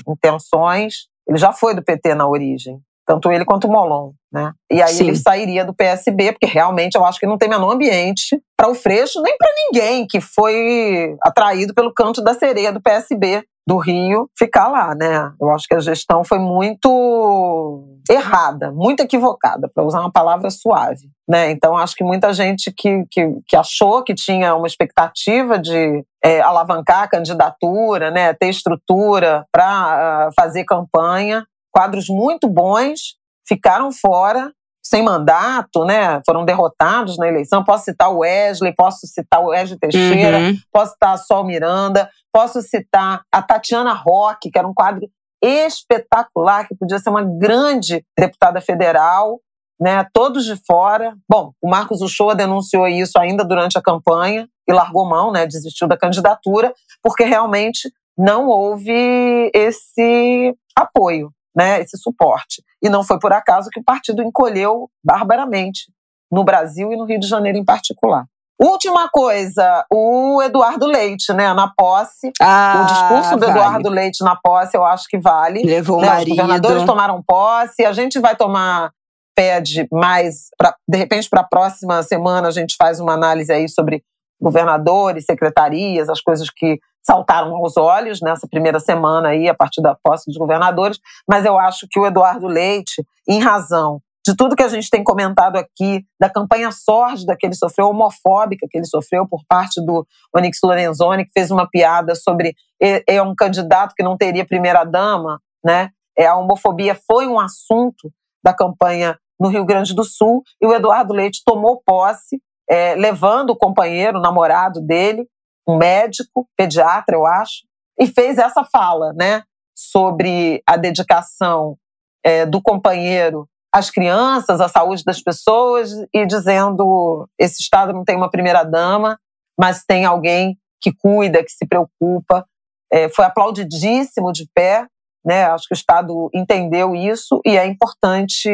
intenções. 0.08 1.06
Ele 1.26 1.38
já 1.38 1.52
foi 1.52 1.74
do 1.74 1.82
PT 1.82 2.14
na 2.14 2.26
origem 2.28 2.80
tanto 3.06 3.30
ele 3.30 3.44
quanto 3.44 3.66
o 3.66 3.70
Molon, 3.70 4.12
né? 4.32 4.52
E 4.70 4.80
aí 4.80 4.94
Sim. 4.94 5.08
ele 5.08 5.16
sairia 5.16 5.64
do 5.64 5.74
PSB, 5.74 6.32
porque 6.32 6.46
realmente 6.46 6.94
eu 6.96 7.04
acho 7.04 7.18
que 7.18 7.26
não 7.26 7.38
tem 7.38 7.48
menor 7.48 7.72
ambiente 7.72 8.40
para 8.56 8.68
o 8.68 8.74
Freixo, 8.74 9.20
nem 9.22 9.36
para 9.36 9.50
ninguém 9.66 10.06
que 10.06 10.20
foi 10.20 11.16
atraído 11.22 11.74
pelo 11.74 11.92
canto 11.92 12.22
da 12.22 12.34
sereia 12.34 12.72
do 12.72 12.80
PSB 12.80 13.44
do 13.66 13.76
Rio 13.76 14.28
ficar 14.36 14.68
lá, 14.68 14.94
né? 14.94 15.32
Eu 15.40 15.50
acho 15.50 15.66
que 15.68 15.74
a 15.74 15.80
gestão 15.80 16.24
foi 16.24 16.38
muito 16.38 17.84
errada, 18.10 18.72
muito 18.72 19.00
equivocada, 19.00 19.70
para 19.72 19.84
usar 19.84 20.00
uma 20.00 20.10
palavra 20.10 20.50
suave, 20.50 21.08
né? 21.28 21.50
Então 21.50 21.76
acho 21.76 21.94
que 21.94 22.02
muita 22.02 22.32
gente 22.32 22.72
que, 22.72 23.04
que, 23.10 23.36
que 23.46 23.56
achou 23.56 24.02
que 24.02 24.14
tinha 24.14 24.54
uma 24.56 24.66
expectativa 24.66 25.58
de 25.58 26.04
é, 26.24 26.40
alavancar 26.40 27.02
a 27.04 27.08
candidatura, 27.08 28.10
né, 28.10 28.32
ter 28.34 28.48
estrutura 28.48 29.44
para 29.52 29.64
uh, 29.64 30.28
ah, 30.28 30.28
fazer 30.36 30.64
campanha, 30.64 31.44
quadros 31.72 32.08
muito 32.08 32.48
bons 32.48 33.16
ficaram 33.46 33.90
fora, 33.90 34.52
sem 34.84 35.02
mandato, 35.02 35.84
né? 35.84 36.20
Foram 36.26 36.44
derrotados 36.44 37.16
na 37.16 37.28
eleição. 37.28 37.64
Posso 37.64 37.84
citar 37.84 38.12
o 38.12 38.18
Wesley, 38.18 38.74
posso 38.74 39.06
citar 39.06 39.40
o 39.40 39.48
Wesley 39.48 39.78
Teixeira, 39.78 40.38
uhum. 40.38 40.56
posso 40.72 40.92
citar 40.92 41.14
a 41.14 41.16
Sol 41.16 41.44
Miranda, 41.44 42.10
posso 42.32 42.60
citar 42.60 43.22
a 43.32 43.42
Tatiana 43.42 43.92
Roque, 43.94 44.50
que 44.50 44.58
era 44.58 44.66
um 44.66 44.74
quadro 44.74 45.08
espetacular, 45.42 46.68
que 46.68 46.76
podia 46.76 46.98
ser 46.98 47.10
uma 47.10 47.24
grande 47.24 48.04
deputada 48.16 48.60
federal, 48.60 49.40
né? 49.80 50.06
Todos 50.12 50.44
de 50.44 50.56
fora. 50.66 51.14
Bom, 51.28 51.52
o 51.62 51.68
Marcos 51.68 52.00
Uchoa 52.00 52.34
denunciou 52.34 52.86
isso 52.86 53.18
ainda 53.18 53.44
durante 53.44 53.78
a 53.78 53.82
campanha 53.82 54.48
e 54.68 54.72
largou 54.72 55.08
mão, 55.08 55.32
né? 55.32 55.46
Desistiu 55.46 55.88
da 55.88 55.96
candidatura, 55.96 56.72
porque 57.02 57.24
realmente 57.24 57.92
não 58.16 58.48
houve 58.48 59.50
esse 59.54 60.54
apoio 60.76 61.32
né, 61.54 61.80
esse 61.80 61.96
suporte. 61.98 62.62
E 62.82 62.88
não 62.88 63.04
foi 63.04 63.18
por 63.18 63.32
acaso 63.32 63.70
que 63.70 63.80
o 63.80 63.84
partido 63.84 64.22
encolheu 64.22 64.88
barbaramente 65.04 65.90
no 66.30 66.44
Brasil 66.44 66.92
e 66.92 66.96
no 66.96 67.04
Rio 67.04 67.20
de 67.20 67.28
Janeiro 67.28 67.58
em 67.58 67.64
particular. 67.64 68.24
Última 68.60 69.08
coisa, 69.08 69.84
o 69.92 70.40
Eduardo 70.40 70.86
Leite, 70.86 71.32
né, 71.32 71.52
na 71.52 71.72
posse. 71.76 72.30
Ah, 72.40 72.82
o 72.82 72.86
discurso 72.86 73.36
do 73.36 73.46
vale. 73.46 73.58
Eduardo 73.58 73.88
Leite 73.88 74.22
na 74.22 74.36
posse, 74.36 74.76
eu 74.76 74.84
acho 74.84 75.08
que 75.08 75.18
vale. 75.18 75.62
Levou 75.62 76.00
né, 76.00 76.06
o 76.06 76.10
marido. 76.10 76.30
Os 76.30 76.36
governadores 76.36 76.84
tomaram 76.84 77.22
posse, 77.26 77.84
a 77.84 77.92
gente 77.92 78.20
vai 78.20 78.36
tomar 78.36 78.92
pede 79.34 79.88
mais, 79.90 80.48
pra, 80.56 80.74
de 80.86 80.98
repente, 80.98 81.28
para 81.28 81.40
a 81.40 81.48
próxima 81.48 82.02
semana 82.02 82.48
a 82.48 82.50
gente 82.50 82.76
faz 82.76 83.00
uma 83.00 83.14
análise 83.14 83.52
aí 83.52 83.68
sobre 83.68 84.04
governadores, 84.40 85.24
secretarias, 85.24 86.08
as 86.08 86.20
coisas 86.20 86.50
que 86.50 86.78
saltaram 87.02 87.54
aos 87.56 87.76
olhos 87.76 88.20
nessa 88.20 88.46
primeira 88.46 88.78
semana 88.78 89.30
aí, 89.30 89.48
a 89.48 89.54
partir 89.54 89.82
da 89.82 89.94
posse 89.94 90.24
dos 90.26 90.36
governadores, 90.36 90.98
mas 91.28 91.44
eu 91.44 91.58
acho 91.58 91.86
que 91.90 91.98
o 91.98 92.06
Eduardo 92.06 92.46
Leite, 92.46 93.04
em 93.28 93.40
razão 93.40 94.00
de 94.24 94.36
tudo 94.36 94.54
que 94.54 94.62
a 94.62 94.68
gente 94.68 94.88
tem 94.88 95.02
comentado 95.02 95.56
aqui, 95.56 96.04
da 96.20 96.30
campanha 96.30 96.70
sórdida 96.70 97.36
que 97.36 97.44
ele 97.44 97.56
sofreu, 97.56 97.88
homofóbica 97.88 98.68
que 98.70 98.78
ele 98.78 98.86
sofreu 98.86 99.26
por 99.26 99.40
parte 99.48 99.84
do 99.84 100.06
Onyx 100.34 100.58
Lorenzoni, 100.62 101.24
que 101.24 101.32
fez 101.32 101.50
uma 101.50 101.68
piada 101.68 102.14
sobre 102.14 102.54
é 102.80 103.20
um 103.20 103.34
candidato 103.34 103.94
que 103.96 104.02
não 104.02 104.16
teria 104.16 104.46
primeira-dama, 104.46 105.40
né? 105.64 105.90
É, 106.16 106.26
a 106.26 106.36
homofobia 106.36 106.96
foi 107.06 107.26
um 107.26 107.38
assunto 107.38 108.12
da 108.44 108.52
campanha 108.52 109.18
no 109.40 109.48
Rio 109.48 109.64
Grande 109.64 109.94
do 109.94 110.04
Sul, 110.04 110.42
e 110.60 110.66
o 110.66 110.74
Eduardo 110.74 111.12
Leite 111.12 111.42
tomou 111.44 111.82
posse, 111.84 112.40
é, 112.68 112.94
levando 112.94 113.50
o 113.50 113.56
companheiro, 113.56 114.18
o 114.18 114.22
namorado 114.22 114.80
dele, 114.80 115.26
um 115.66 115.76
médico, 115.76 116.48
pediatra, 116.56 117.16
eu 117.16 117.26
acho, 117.26 117.62
e 117.98 118.06
fez 118.06 118.38
essa 118.38 118.64
fala, 118.64 119.12
né, 119.12 119.42
sobre 119.76 120.62
a 120.66 120.76
dedicação 120.76 121.76
é, 122.24 122.46
do 122.46 122.60
companheiro 122.60 123.48
às 123.72 123.90
crianças, 123.90 124.60
à 124.60 124.68
saúde 124.68 125.02
das 125.04 125.22
pessoas, 125.22 125.90
e 126.12 126.26
dizendo: 126.26 127.28
esse 127.38 127.60
Estado 127.62 127.92
não 127.92 128.04
tem 128.04 128.16
uma 128.16 128.30
primeira-dama, 128.30 129.18
mas 129.58 129.84
tem 129.84 130.04
alguém 130.04 130.58
que 130.80 130.92
cuida, 130.92 131.42
que 131.42 131.50
se 131.50 131.66
preocupa. 131.66 132.46
É, 132.92 133.08
foi 133.08 133.24
aplaudidíssimo 133.24 134.32
de 134.32 134.46
pé, 134.54 134.86
né? 135.24 135.44
Acho 135.46 135.66
que 135.66 135.74
o 135.74 135.76
Estado 135.76 136.28
entendeu 136.34 136.94
isso 136.94 137.40
e 137.44 137.56
é 137.56 137.66
importante 137.66 138.50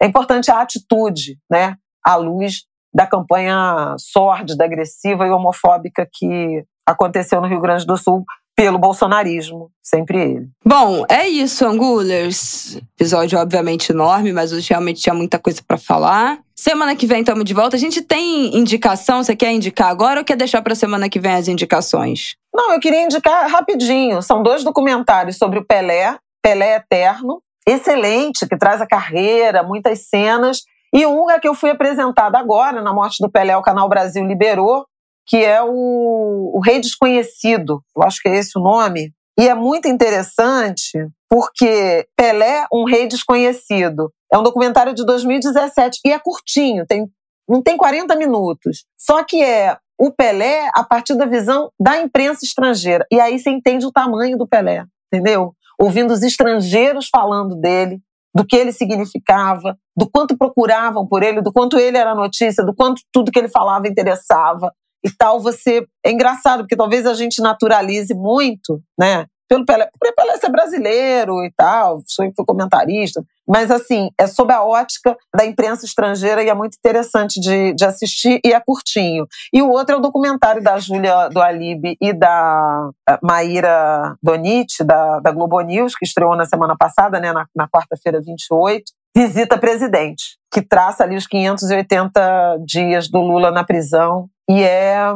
é 0.00 0.06
importante 0.06 0.50
a 0.50 0.60
atitude, 0.60 1.38
né? 1.50 1.76
À 2.04 2.16
luz 2.16 2.64
da 2.96 3.06
campanha 3.06 3.94
sórdida, 3.98 4.64
agressiva 4.64 5.26
e 5.26 5.30
homofóbica 5.30 6.08
que 6.10 6.64
aconteceu 6.88 7.42
no 7.42 7.46
Rio 7.46 7.60
Grande 7.60 7.84
do 7.84 7.94
Sul 7.94 8.24
pelo 8.56 8.78
bolsonarismo, 8.78 9.70
sempre 9.82 10.18
ele. 10.18 10.48
Bom, 10.64 11.04
é 11.10 11.28
isso, 11.28 11.66
Angulers. 11.66 12.76
Episódio 12.98 13.38
obviamente 13.38 13.92
enorme, 13.92 14.32
mas 14.32 14.50
hoje 14.50 14.70
realmente 14.70 15.02
tinha 15.02 15.14
muita 15.14 15.38
coisa 15.38 15.60
para 15.68 15.76
falar. 15.76 16.38
Semana 16.54 16.96
que 16.96 17.06
vem 17.06 17.20
estamos 17.20 17.44
de 17.44 17.52
volta. 17.52 17.76
A 17.76 17.78
gente 17.78 18.00
tem 18.00 18.56
indicação? 18.56 19.22
Você 19.22 19.36
quer 19.36 19.52
indicar 19.52 19.90
agora 19.90 20.20
ou 20.20 20.24
quer 20.24 20.36
deixar 20.36 20.62
para 20.62 20.74
semana 20.74 21.10
que 21.10 21.20
vem 21.20 21.34
as 21.34 21.48
indicações? 21.48 22.34
Não, 22.54 22.72
eu 22.72 22.80
queria 22.80 23.04
indicar 23.04 23.46
rapidinho. 23.50 24.22
São 24.22 24.42
dois 24.42 24.64
documentários 24.64 25.36
sobre 25.36 25.58
o 25.58 25.64
Pelé, 25.66 26.16
Pelé 26.42 26.76
Eterno, 26.76 27.42
excelente, 27.68 28.48
que 28.48 28.56
traz 28.56 28.80
a 28.80 28.86
carreira, 28.86 29.62
muitas 29.62 30.08
cenas. 30.08 30.62
E 30.92 31.06
um 31.06 31.30
é 31.30 31.38
que 31.38 31.48
eu 31.48 31.54
fui 31.54 31.70
apresentada 31.70 32.38
agora, 32.38 32.80
na 32.80 32.92
morte 32.92 33.16
do 33.20 33.30
Pelé, 33.30 33.56
o 33.56 33.62
Canal 33.62 33.88
Brasil 33.88 34.24
liberou, 34.24 34.86
que 35.26 35.38
é 35.38 35.62
o, 35.62 36.52
o 36.54 36.60
Rei 36.64 36.80
Desconhecido, 36.80 37.82
eu 37.96 38.02
acho 38.02 38.20
que 38.22 38.28
é 38.28 38.36
esse 38.36 38.56
o 38.56 38.62
nome. 38.62 39.12
E 39.38 39.48
é 39.48 39.54
muito 39.54 39.86
interessante 39.86 41.06
porque 41.28 42.06
Pelé, 42.16 42.66
um 42.72 42.84
rei 42.84 43.06
desconhecido, 43.06 44.10
é 44.32 44.38
um 44.38 44.42
documentário 44.42 44.94
de 44.94 45.04
2017 45.04 46.00
e 46.04 46.12
é 46.12 46.18
curtinho, 46.18 46.86
tem, 46.86 47.06
não 47.48 47.62
tem 47.62 47.76
40 47.76 48.16
minutos. 48.16 48.86
Só 48.98 49.22
que 49.24 49.42
é 49.42 49.76
o 49.98 50.10
Pelé 50.10 50.70
a 50.74 50.84
partir 50.84 51.14
da 51.16 51.26
visão 51.26 51.70
da 51.78 51.98
imprensa 51.98 52.44
estrangeira. 52.44 53.06
E 53.10 53.20
aí 53.20 53.38
você 53.38 53.50
entende 53.50 53.84
o 53.84 53.92
tamanho 53.92 54.38
do 54.38 54.46
Pelé, 54.46 54.84
entendeu? 55.12 55.54
Ouvindo 55.78 56.12
os 56.12 56.22
estrangeiros 56.22 57.08
falando 57.10 57.56
dele, 57.56 58.00
do 58.36 58.44
que 58.44 58.54
ele 58.54 58.70
significava, 58.70 59.78
do 59.96 60.06
quanto 60.10 60.36
procuravam 60.36 61.06
por 61.06 61.22
ele, 61.22 61.40
do 61.40 61.50
quanto 61.50 61.78
ele 61.78 61.96
era 61.96 62.14
notícia, 62.14 62.62
do 62.62 62.74
quanto 62.74 63.00
tudo 63.10 63.32
que 63.32 63.38
ele 63.38 63.48
falava 63.48 63.88
interessava 63.88 64.70
e 65.02 65.10
tal, 65.10 65.40
você. 65.40 65.86
É 66.04 66.10
engraçado, 66.10 66.60
porque 66.60 66.76
talvez 66.76 67.06
a 67.06 67.14
gente 67.14 67.40
naturalize 67.40 68.12
muito, 68.12 68.78
né? 68.98 69.24
Pelo 69.48 69.64
Pelé, 69.64 69.88
por 69.98 70.14
Pelé 70.14 70.36
ser 70.38 70.50
brasileiro 70.50 71.44
e 71.44 71.52
tal, 71.56 72.02
foi 72.14 72.32
comentarista, 72.44 73.22
mas 73.46 73.70
assim, 73.70 74.10
é 74.18 74.26
sob 74.26 74.52
a 74.52 74.64
ótica 74.64 75.16
da 75.34 75.46
imprensa 75.46 75.86
estrangeira 75.86 76.42
e 76.42 76.48
é 76.48 76.54
muito 76.54 76.76
interessante 76.76 77.40
de, 77.40 77.72
de 77.72 77.84
assistir 77.84 78.40
e 78.44 78.52
é 78.52 78.60
curtinho. 78.60 79.26
E 79.52 79.62
o 79.62 79.70
outro 79.70 79.94
é 79.94 79.98
o 79.98 80.02
documentário 80.02 80.62
da 80.62 80.78
Júlia 80.78 81.28
do 81.28 81.40
Alibe 81.40 81.96
e 82.00 82.12
da 82.12 82.90
eh, 83.08 83.18
Maíra 83.22 84.16
Donite, 84.20 84.82
da, 84.82 85.20
da 85.20 85.30
Globo 85.30 85.60
News, 85.60 85.94
que 85.94 86.04
estreou 86.04 86.34
na 86.34 86.44
semana 86.44 86.76
passada, 86.76 87.20
né, 87.20 87.32
na, 87.32 87.46
na 87.54 87.68
quarta-feira 87.68 88.20
28, 88.20 88.84
Visita 89.14 89.56
Presidente, 89.56 90.36
que 90.52 90.60
traça 90.60 91.04
ali 91.04 91.16
os 91.16 91.26
580 91.26 92.58
dias 92.66 93.08
do 93.08 93.20
Lula 93.20 93.50
na 93.50 93.64
prisão 93.64 94.28
e 94.48 94.62
é 94.62 95.06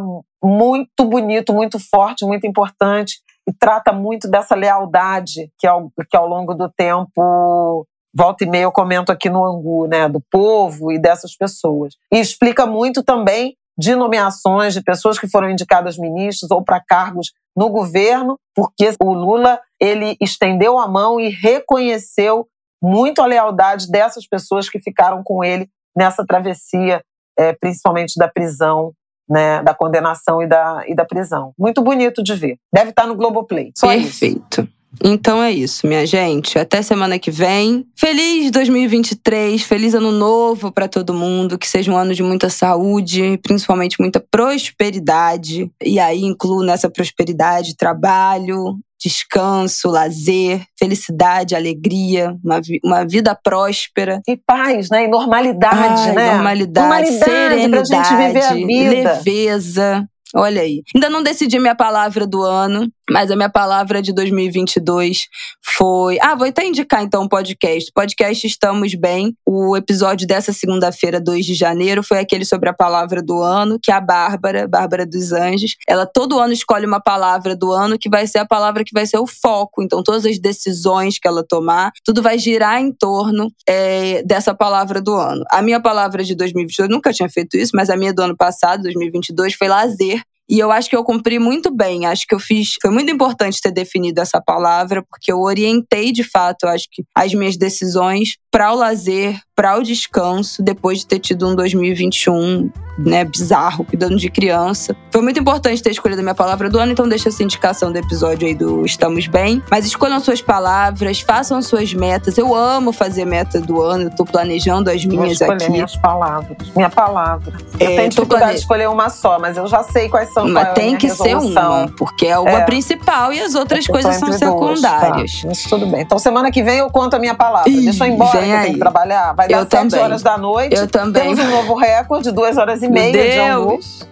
muito 0.43 1.05
bonito, 1.05 1.53
muito 1.53 1.79
forte, 1.79 2.25
muito 2.25 2.47
importante 2.47 3.21
trata 3.53 3.93
muito 3.93 4.29
dessa 4.29 4.55
lealdade 4.55 5.51
que 5.59 5.67
ao, 5.67 5.91
que 6.09 6.17
ao 6.17 6.27
longo 6.27 6.55
do 6.55 6.71
tempo 6.71 7.87
volta 8.15 8.45
e 8.45 8.49
meia 8.49 8.65
eu 8.65 8.73
comento 8.73 9.13
aqui 9.13 9.31
no 9.31 9.45
Angu, 9.45 9.87
né, 9.87 10.09
do 10.09 10.21
povo 10.31 10.93
e 10.93 10.99
dessas 10.99 11.37
pessoas. 11.37 11.95
E 12.13 12.19
explica 12.19 12.67
muito 12.67 13.03
também 13.03 13.57
de 13.79 13.95
nomeações 13.95 14.75
de 14.75 14.83
pessoas 14.83 15.19
que 15.19 15.29
foram 15.29 15.49
indicadas 15.49 15.97
ministros 15.97 16.51
ou 16.51 16.63
para 16.63 16.81
cargos 16.81 17.33
no 17.57 17.71
governo, 17.71 18.39
porque 18.55 18.93
o 19.03 19.13
Lula 19.13 19.61
ele 19.81 20.17
estendeu 20.21 20.79
a 20.79 20.87
mão 20.87 21.19
e 21.19 21.31
reconheceu 21.31 22.47
muito 22.83 23.23
a 23.23 23.27
lealdade 23.27 23.91
dessas 23.91 24.27
pessoas 24.27 24.69
que 24.69 24.79
ficaram 24.79 25.23
com 25.23 25.43
ele 25.45 25.69
nessa 25.97 26.25
travessia, 26.27 27.03
é, 27.39 27.53
principalmente 27.53 28.15
da 28.19 28.29
prisão 28.29 28.93
né, 29.31 29.63
da 29.63 29.73
condenação 29.73 30.43
e 30.43 30.47
da, 30.49 30.83
e 30.89 30.95
da 30.95 31.05
prisão. 31.05 31.53
Muito 31.57 31.81
bonito 31.81 32.23
de 32.23 32.35
ver. 32.35 32.57
Deve 32.75 32.91
estar 32.91 33.07
no 33.07 33.15
Globoplay. 33.15 33.71
Só 33.77 33.87
Perfeito. 33.87 34.63
Isso. 34.63 34.81
Então 35.05 35.41
é 35.41 35.53
isso, 35.53 35.87
minha 35.87 36.05
gente. 36.05 36.59
Até 36.59 36.83
semana 36.83 37.17
que 37.17 37.31
vem. 37.31 37.87
Feliz 37.95 38.51
2023, 38.51 39.63
feliz 39.63 39.95
ano 39.95 40.11
novo 40.11 40.73
para 40.73 40.89
todo 40.89 41.15
mundo. 41.15 41.57
Que 41.57 41.69
seja 41.69 41.93
um 41.93 41.97
ano 41.97 42.13
de 42.13 42.25
muita 42.25 42.51
saúde, 42.51 43.39
principalmente 43.39 44.01
muita 44.01 44.19
prosperidade. 44.19 45.71
E 45.81 46.01
aí 46.01 46.25
incluo 46.25 46.65
nessa 46.65 46.91
prosperidade 46.91 47.77
trabalho, 47.77 48.79
descanso, 49.03 49.89
lazer, 49.89 50.65
felicidade, 50.79 51.55
alegria, 51.55 52.37
uma, 52.45 52.61
vi 52.61 52.79
uma 52.85 53.05
vida 53.07 53.35
próspera. 53.35 54.21
E 54.29 54.37
paz, 54.37 54.91
né? 54.91 55.05
E 55.05 55.09
normalidade, 55.09 56.09
Ai, 56.09 56.13
né? 56.13 56.33
Normalidade, 56.33 56.87
normalidade 56.89 57.25
serenidade, 57.25 57.89
pra 57.89 58.03
gente 58.03 58.17
viver 58.27 58.45
a 58.45 58.55
vida. 58.55 59.13
leveza. 59.15 60.09
Olha 60.35 60.63
aí. 60.63 60.83
Ainda 60.95 61.11
não 61.11 61.23
decidi 61.23 61.59
minha 61.59 61.75
palavra 61.75 62.27
do 62.27 62.43
ano, 62.43 62.89
mas 63.11 63.31
a 63.31 63.37
minha 63.37 63.51
palavra 63.51 64.01
de 64.01 64.13
2022 64.13 65.27
foi. 65.63 66.19
Ah, 66.21 66.35
vou 66.35 66.47
até 66.47 66.65
indicar 66.65 67.03
então 67.03 67.23
o 67.23 67.25
um 67.25 67.29
podcast. 67.29 67.91
Podcast 67.93 68.47
Estamos 68.47 68.95
Bem. 68.95 69.35
O 69.45 69.77
episódio 69.77 70.27
dessa 70.27 70.53
segunda-feira, 70.53 71.21
2 71.21 71.45
de 71.45 71.55
janeiro, 71.55 72.03
foi 72.03 72.19
aquele 72.19 72.45
sobre 72.45 72.69
a 72.69 72.73
palavra 72.73 73.21
do 73.21 73.43
ano, 73.43 73.79
que 73.83 73.91
é 73.91 73.95
a 73.95 74.01
Bárbara, 74.01 74.69
Bárbara 74.69 75.05
dos 75.05 75.33
Anjos. 75.33 75.75
Ela 75.89 76.07
todo 76.07 76.39
ano 76.39 76.53
escolhe 76.53 76.87
uma 76.87 77.01
palavra 77.01 77.57
do 77.57 77.73
ano 77.73 77.99
que 77.99 78.09
vai 78.09 78.27
ser 78.27 78.39
a 78.39 78.47
palavra 78.47 78.85
que 78.85 78.95
vai 78.95 79.07
ser 79.07 79.19
o 79.19 79.27
foco. 79.27 79.83
Então, 79.83 80.03
todas 80.03 80.25
as 80.25 80.39
decisões 80.39 81.19
que 81.19 81.27
ela 81.27 81.45
tomar, 81.47 81.91
tudo 82.05 82.23
vai 82.23 82.39
girar 82.39 82.81
em 82.81 82.93
torno 82.93 83.51
é, 83.69 84.23
dessa 84.23 84.55
palavra 84.55 85.01
do 85.01 85.15
ano. 85.15 85.45
A 85.51 85.61
minha 85.63 85.81
palavra 85.81 86.23
de 86.23 86.37
2022, 86.37 86.89
nunca 86.89 87.13
tinha 87.13 87.29
feito 87.29 87.57
isso, 87.57 87.73
mas 87.75 87.91
a 87.91 87.97
minha 87.97 88.15
do 88.15 88.23
ano 88.23 88.37
passado, 88.37 88.83
2022, 88.83 89.55
foi 89.55 89.67
lazer. 89.67 90.23
E 90.51 90.59
eu 90.59 90.73
acho 90.73 90.91
que 90.91 90.97
eu 90.97 91.05
cumpri 91.05 91.39
muito 91.39 91.71
bem. 91.73 92.07
Acho 92.07 92.27
que 92.27 92.35
eu 92.35 92.41
fiz. 92.41 92.75
Foi 92.83 92.91
muito 92.91 93.11
importante 93.11 93.61
ter 93.61 93.71
definido 93.71 94.21
essa 94.21 94.43
palavra, 94.45 95.01
porque 95.09 95.31
eu 95.31 95.39
orientei 95.39 96.11
de 96.11 96.25
fato, 96.25 96.65
acho 96.65 96.89
que, 96.91 97.05
as 97.15 97.33
minhas 97.33 97.57
decisões 97.57 98.37
para 98.51 98.73
o 98.73 98.77
lazer, 98.77 99.41
para 99.55 99.77
o 99.79 99.83
descanso, 99.83 100.63
depois 100.63 101.01
de 101.01 101.07
ter 101.07 101.19
tido 101.19 101.49
um 101.49 101.55
2021 101.55 102.71
né, 102.99 103.25
bizarro, 103.25 103.85
cuidando 103.85 104.17
de 104.17 104.31
criança. 104.31 104.95
Foi 105.11 105.23
muito 105.23 105.39
importante 105.41 105.83
ter 105.83 105.91
escolhido 105.91 106.21
a 106.21 106.23
minha 106.23 106.35
palavra 106.35 106.69
do 106.69 106.79
ano, 106.79 106.93
então 106.93 107.09
deixa 107.09 107.29
essa 107.29 107.43
indicação 107.43 107.93
do 107.93 107.99
episódio 107.99 108.47
aí 108.47 108.55
do 108.55 108.85
Estamos 108.85 109.27
Bem. 109.27 109.63
Mas 109.71 109.87
escolham 109.87 110.21
suas 110.21 110.43
palavras, 110.43 111.21
façam 111.21 111.61
suas 111.63 111.93
metas. 111.95 112.37
Eu 112.39 112.55
amo 112.55 112.93
fazer 112.93 113.25
meta 113.25 113.61
do 113.61 113.81
ano, 113.81 114.05
eu 114.05 114.11
tô 114.11 114.25
planejando 114.25 114.91
as 114.91 115.05
minhas 115.05 115.39
Vou 115.39 115.53
aqui. 115.53 115.71
minhas 115.71 115.97
palavras. 115.97 116.57
Minha 116.75 116.91
palavra. 116.91 117.55
Eu 117.79 117.87
é, 117.87 117.97
tenho 117.97 118.09
dificuldade 118.09 118.41
plane... 118.41 118.55
de 118.55 118.61
escolher 118.61 118.89
uma 118.89 119.09
só, 119.09 119.39
mas 119.39 119.57
eu 119.57 119.67
já 119.67 119.83
sei 119.83 120.09
quais 120.09 120.33
são. 120.33 120.49
Mas 120.49 120.69
é 120.69 120.73
tem 120.73 120.97
que 120.97 121.07
resolução. 121.07 121.43
ser 121.43 121.47
uma, 121.47 121.89
porque 121.97 122.27
é 122.27 122.39
uma 122.39 122.51
é. 122.51 122.65
principal 122.65 123.33
e 123.33 123.41
as 123.41 123.55
outras 123.55 123.87
coisas 123.87 124.17
são 124.17 124.33
secundárias. 124.33 125.43
Tá. 125.43 125.53
Isso 125.53 125.69
tudo 125.69 125.87
bem. 125.87 126.03
Então 126.03 126.19
semana 126.19 126.51
que 126.51 126.63
vem 126.63 126.79
eu 126.79 126.91
conto 126.91 127.15
a 127.15 127.19
minha 127.19 127.35
palavra. 127.35 127.71
Ih, 127.71 127.85
Deixa 127.85 128.07
eu 128.07 128.11
ir 128.11 128.15
embora, 128.15 128.40
eu 128.49 128.61
tenho 128.63 128.75
que 128.75 128.79
trabalhar. 128.79 129.33
Vai 129.35 129.49
dar 129.49 129.67
sete 129.69 129.97
horas 129.97 130.23
da 130.23 130.39
noite. 130.39 130.77
Eu 130.77 130.87
também. 130.87 131.35
Temos 131.35 131.39
um 131.39 131.51
novo 131.51 131.75
recorde, 131.75 132.31
duas 132.31 132.57
horas 132.57 132.83
e 132.83 132.89
meia 132.89 133.13
Deus. 133.13 134.07
de 134.07 134.11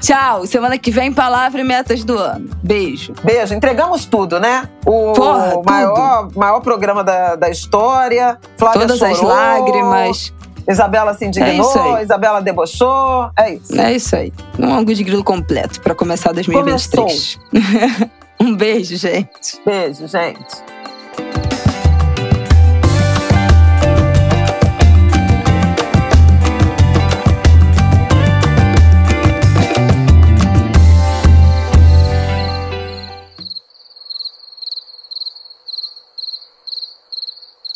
Tchau. 0.00 0.46
Semana 0.46 0.76
que 0.78 0.90
vem, 0.90 1.12
palavra 1.12 1.60
e 1.60 1.64
metas 1.64 2.04
do 2.04 2.18
ano. 2.18 2.50
Beijo. 2.62 3.14
Beijo. 3.22 3.54
Entregamos 3.54 4.04
tudo, 4.04 4.38
né? 4.38 4.68
O 4.84 5.12
Porra, 5.12 5.62
maior, 5.64 6.28
maior 6.34 6.60
programa 6.60 7.02
da, 7.02 7.36
da 7.36 7.48
história. 7.48 8.38
Flávia 8.56 8.80
Todas 8.80 8.98
chorou. 8.98 9.14
as 9.14 9.20
lágrimas. 9.22 10.34
Isabela 10.68 11.12
se 11.12 11.26
indignou, 11.26 11.98
é 11.98 12.02
Isabela 12.02 12.40
debochou. 12.40 13.30
É 13.36 13.54
isso. 13.54 13.80
É 13.80 13.92
isso 13.92 14.16
aí. 14.16 14.32
Um 14.58 14.72
ângulo 14.72 14.94
de 14.94 15.04
grilo 15.04 15.22
completo 15.22 15.80
para 15.80 15.94
começar 15.94 16.32
2023. 16.32 17.38
um 18.40 18.56
beijo, 18.56 18.96
gente. 18.96 19.60
Beijo, 19.64 20.06
gente. 20.06 21.43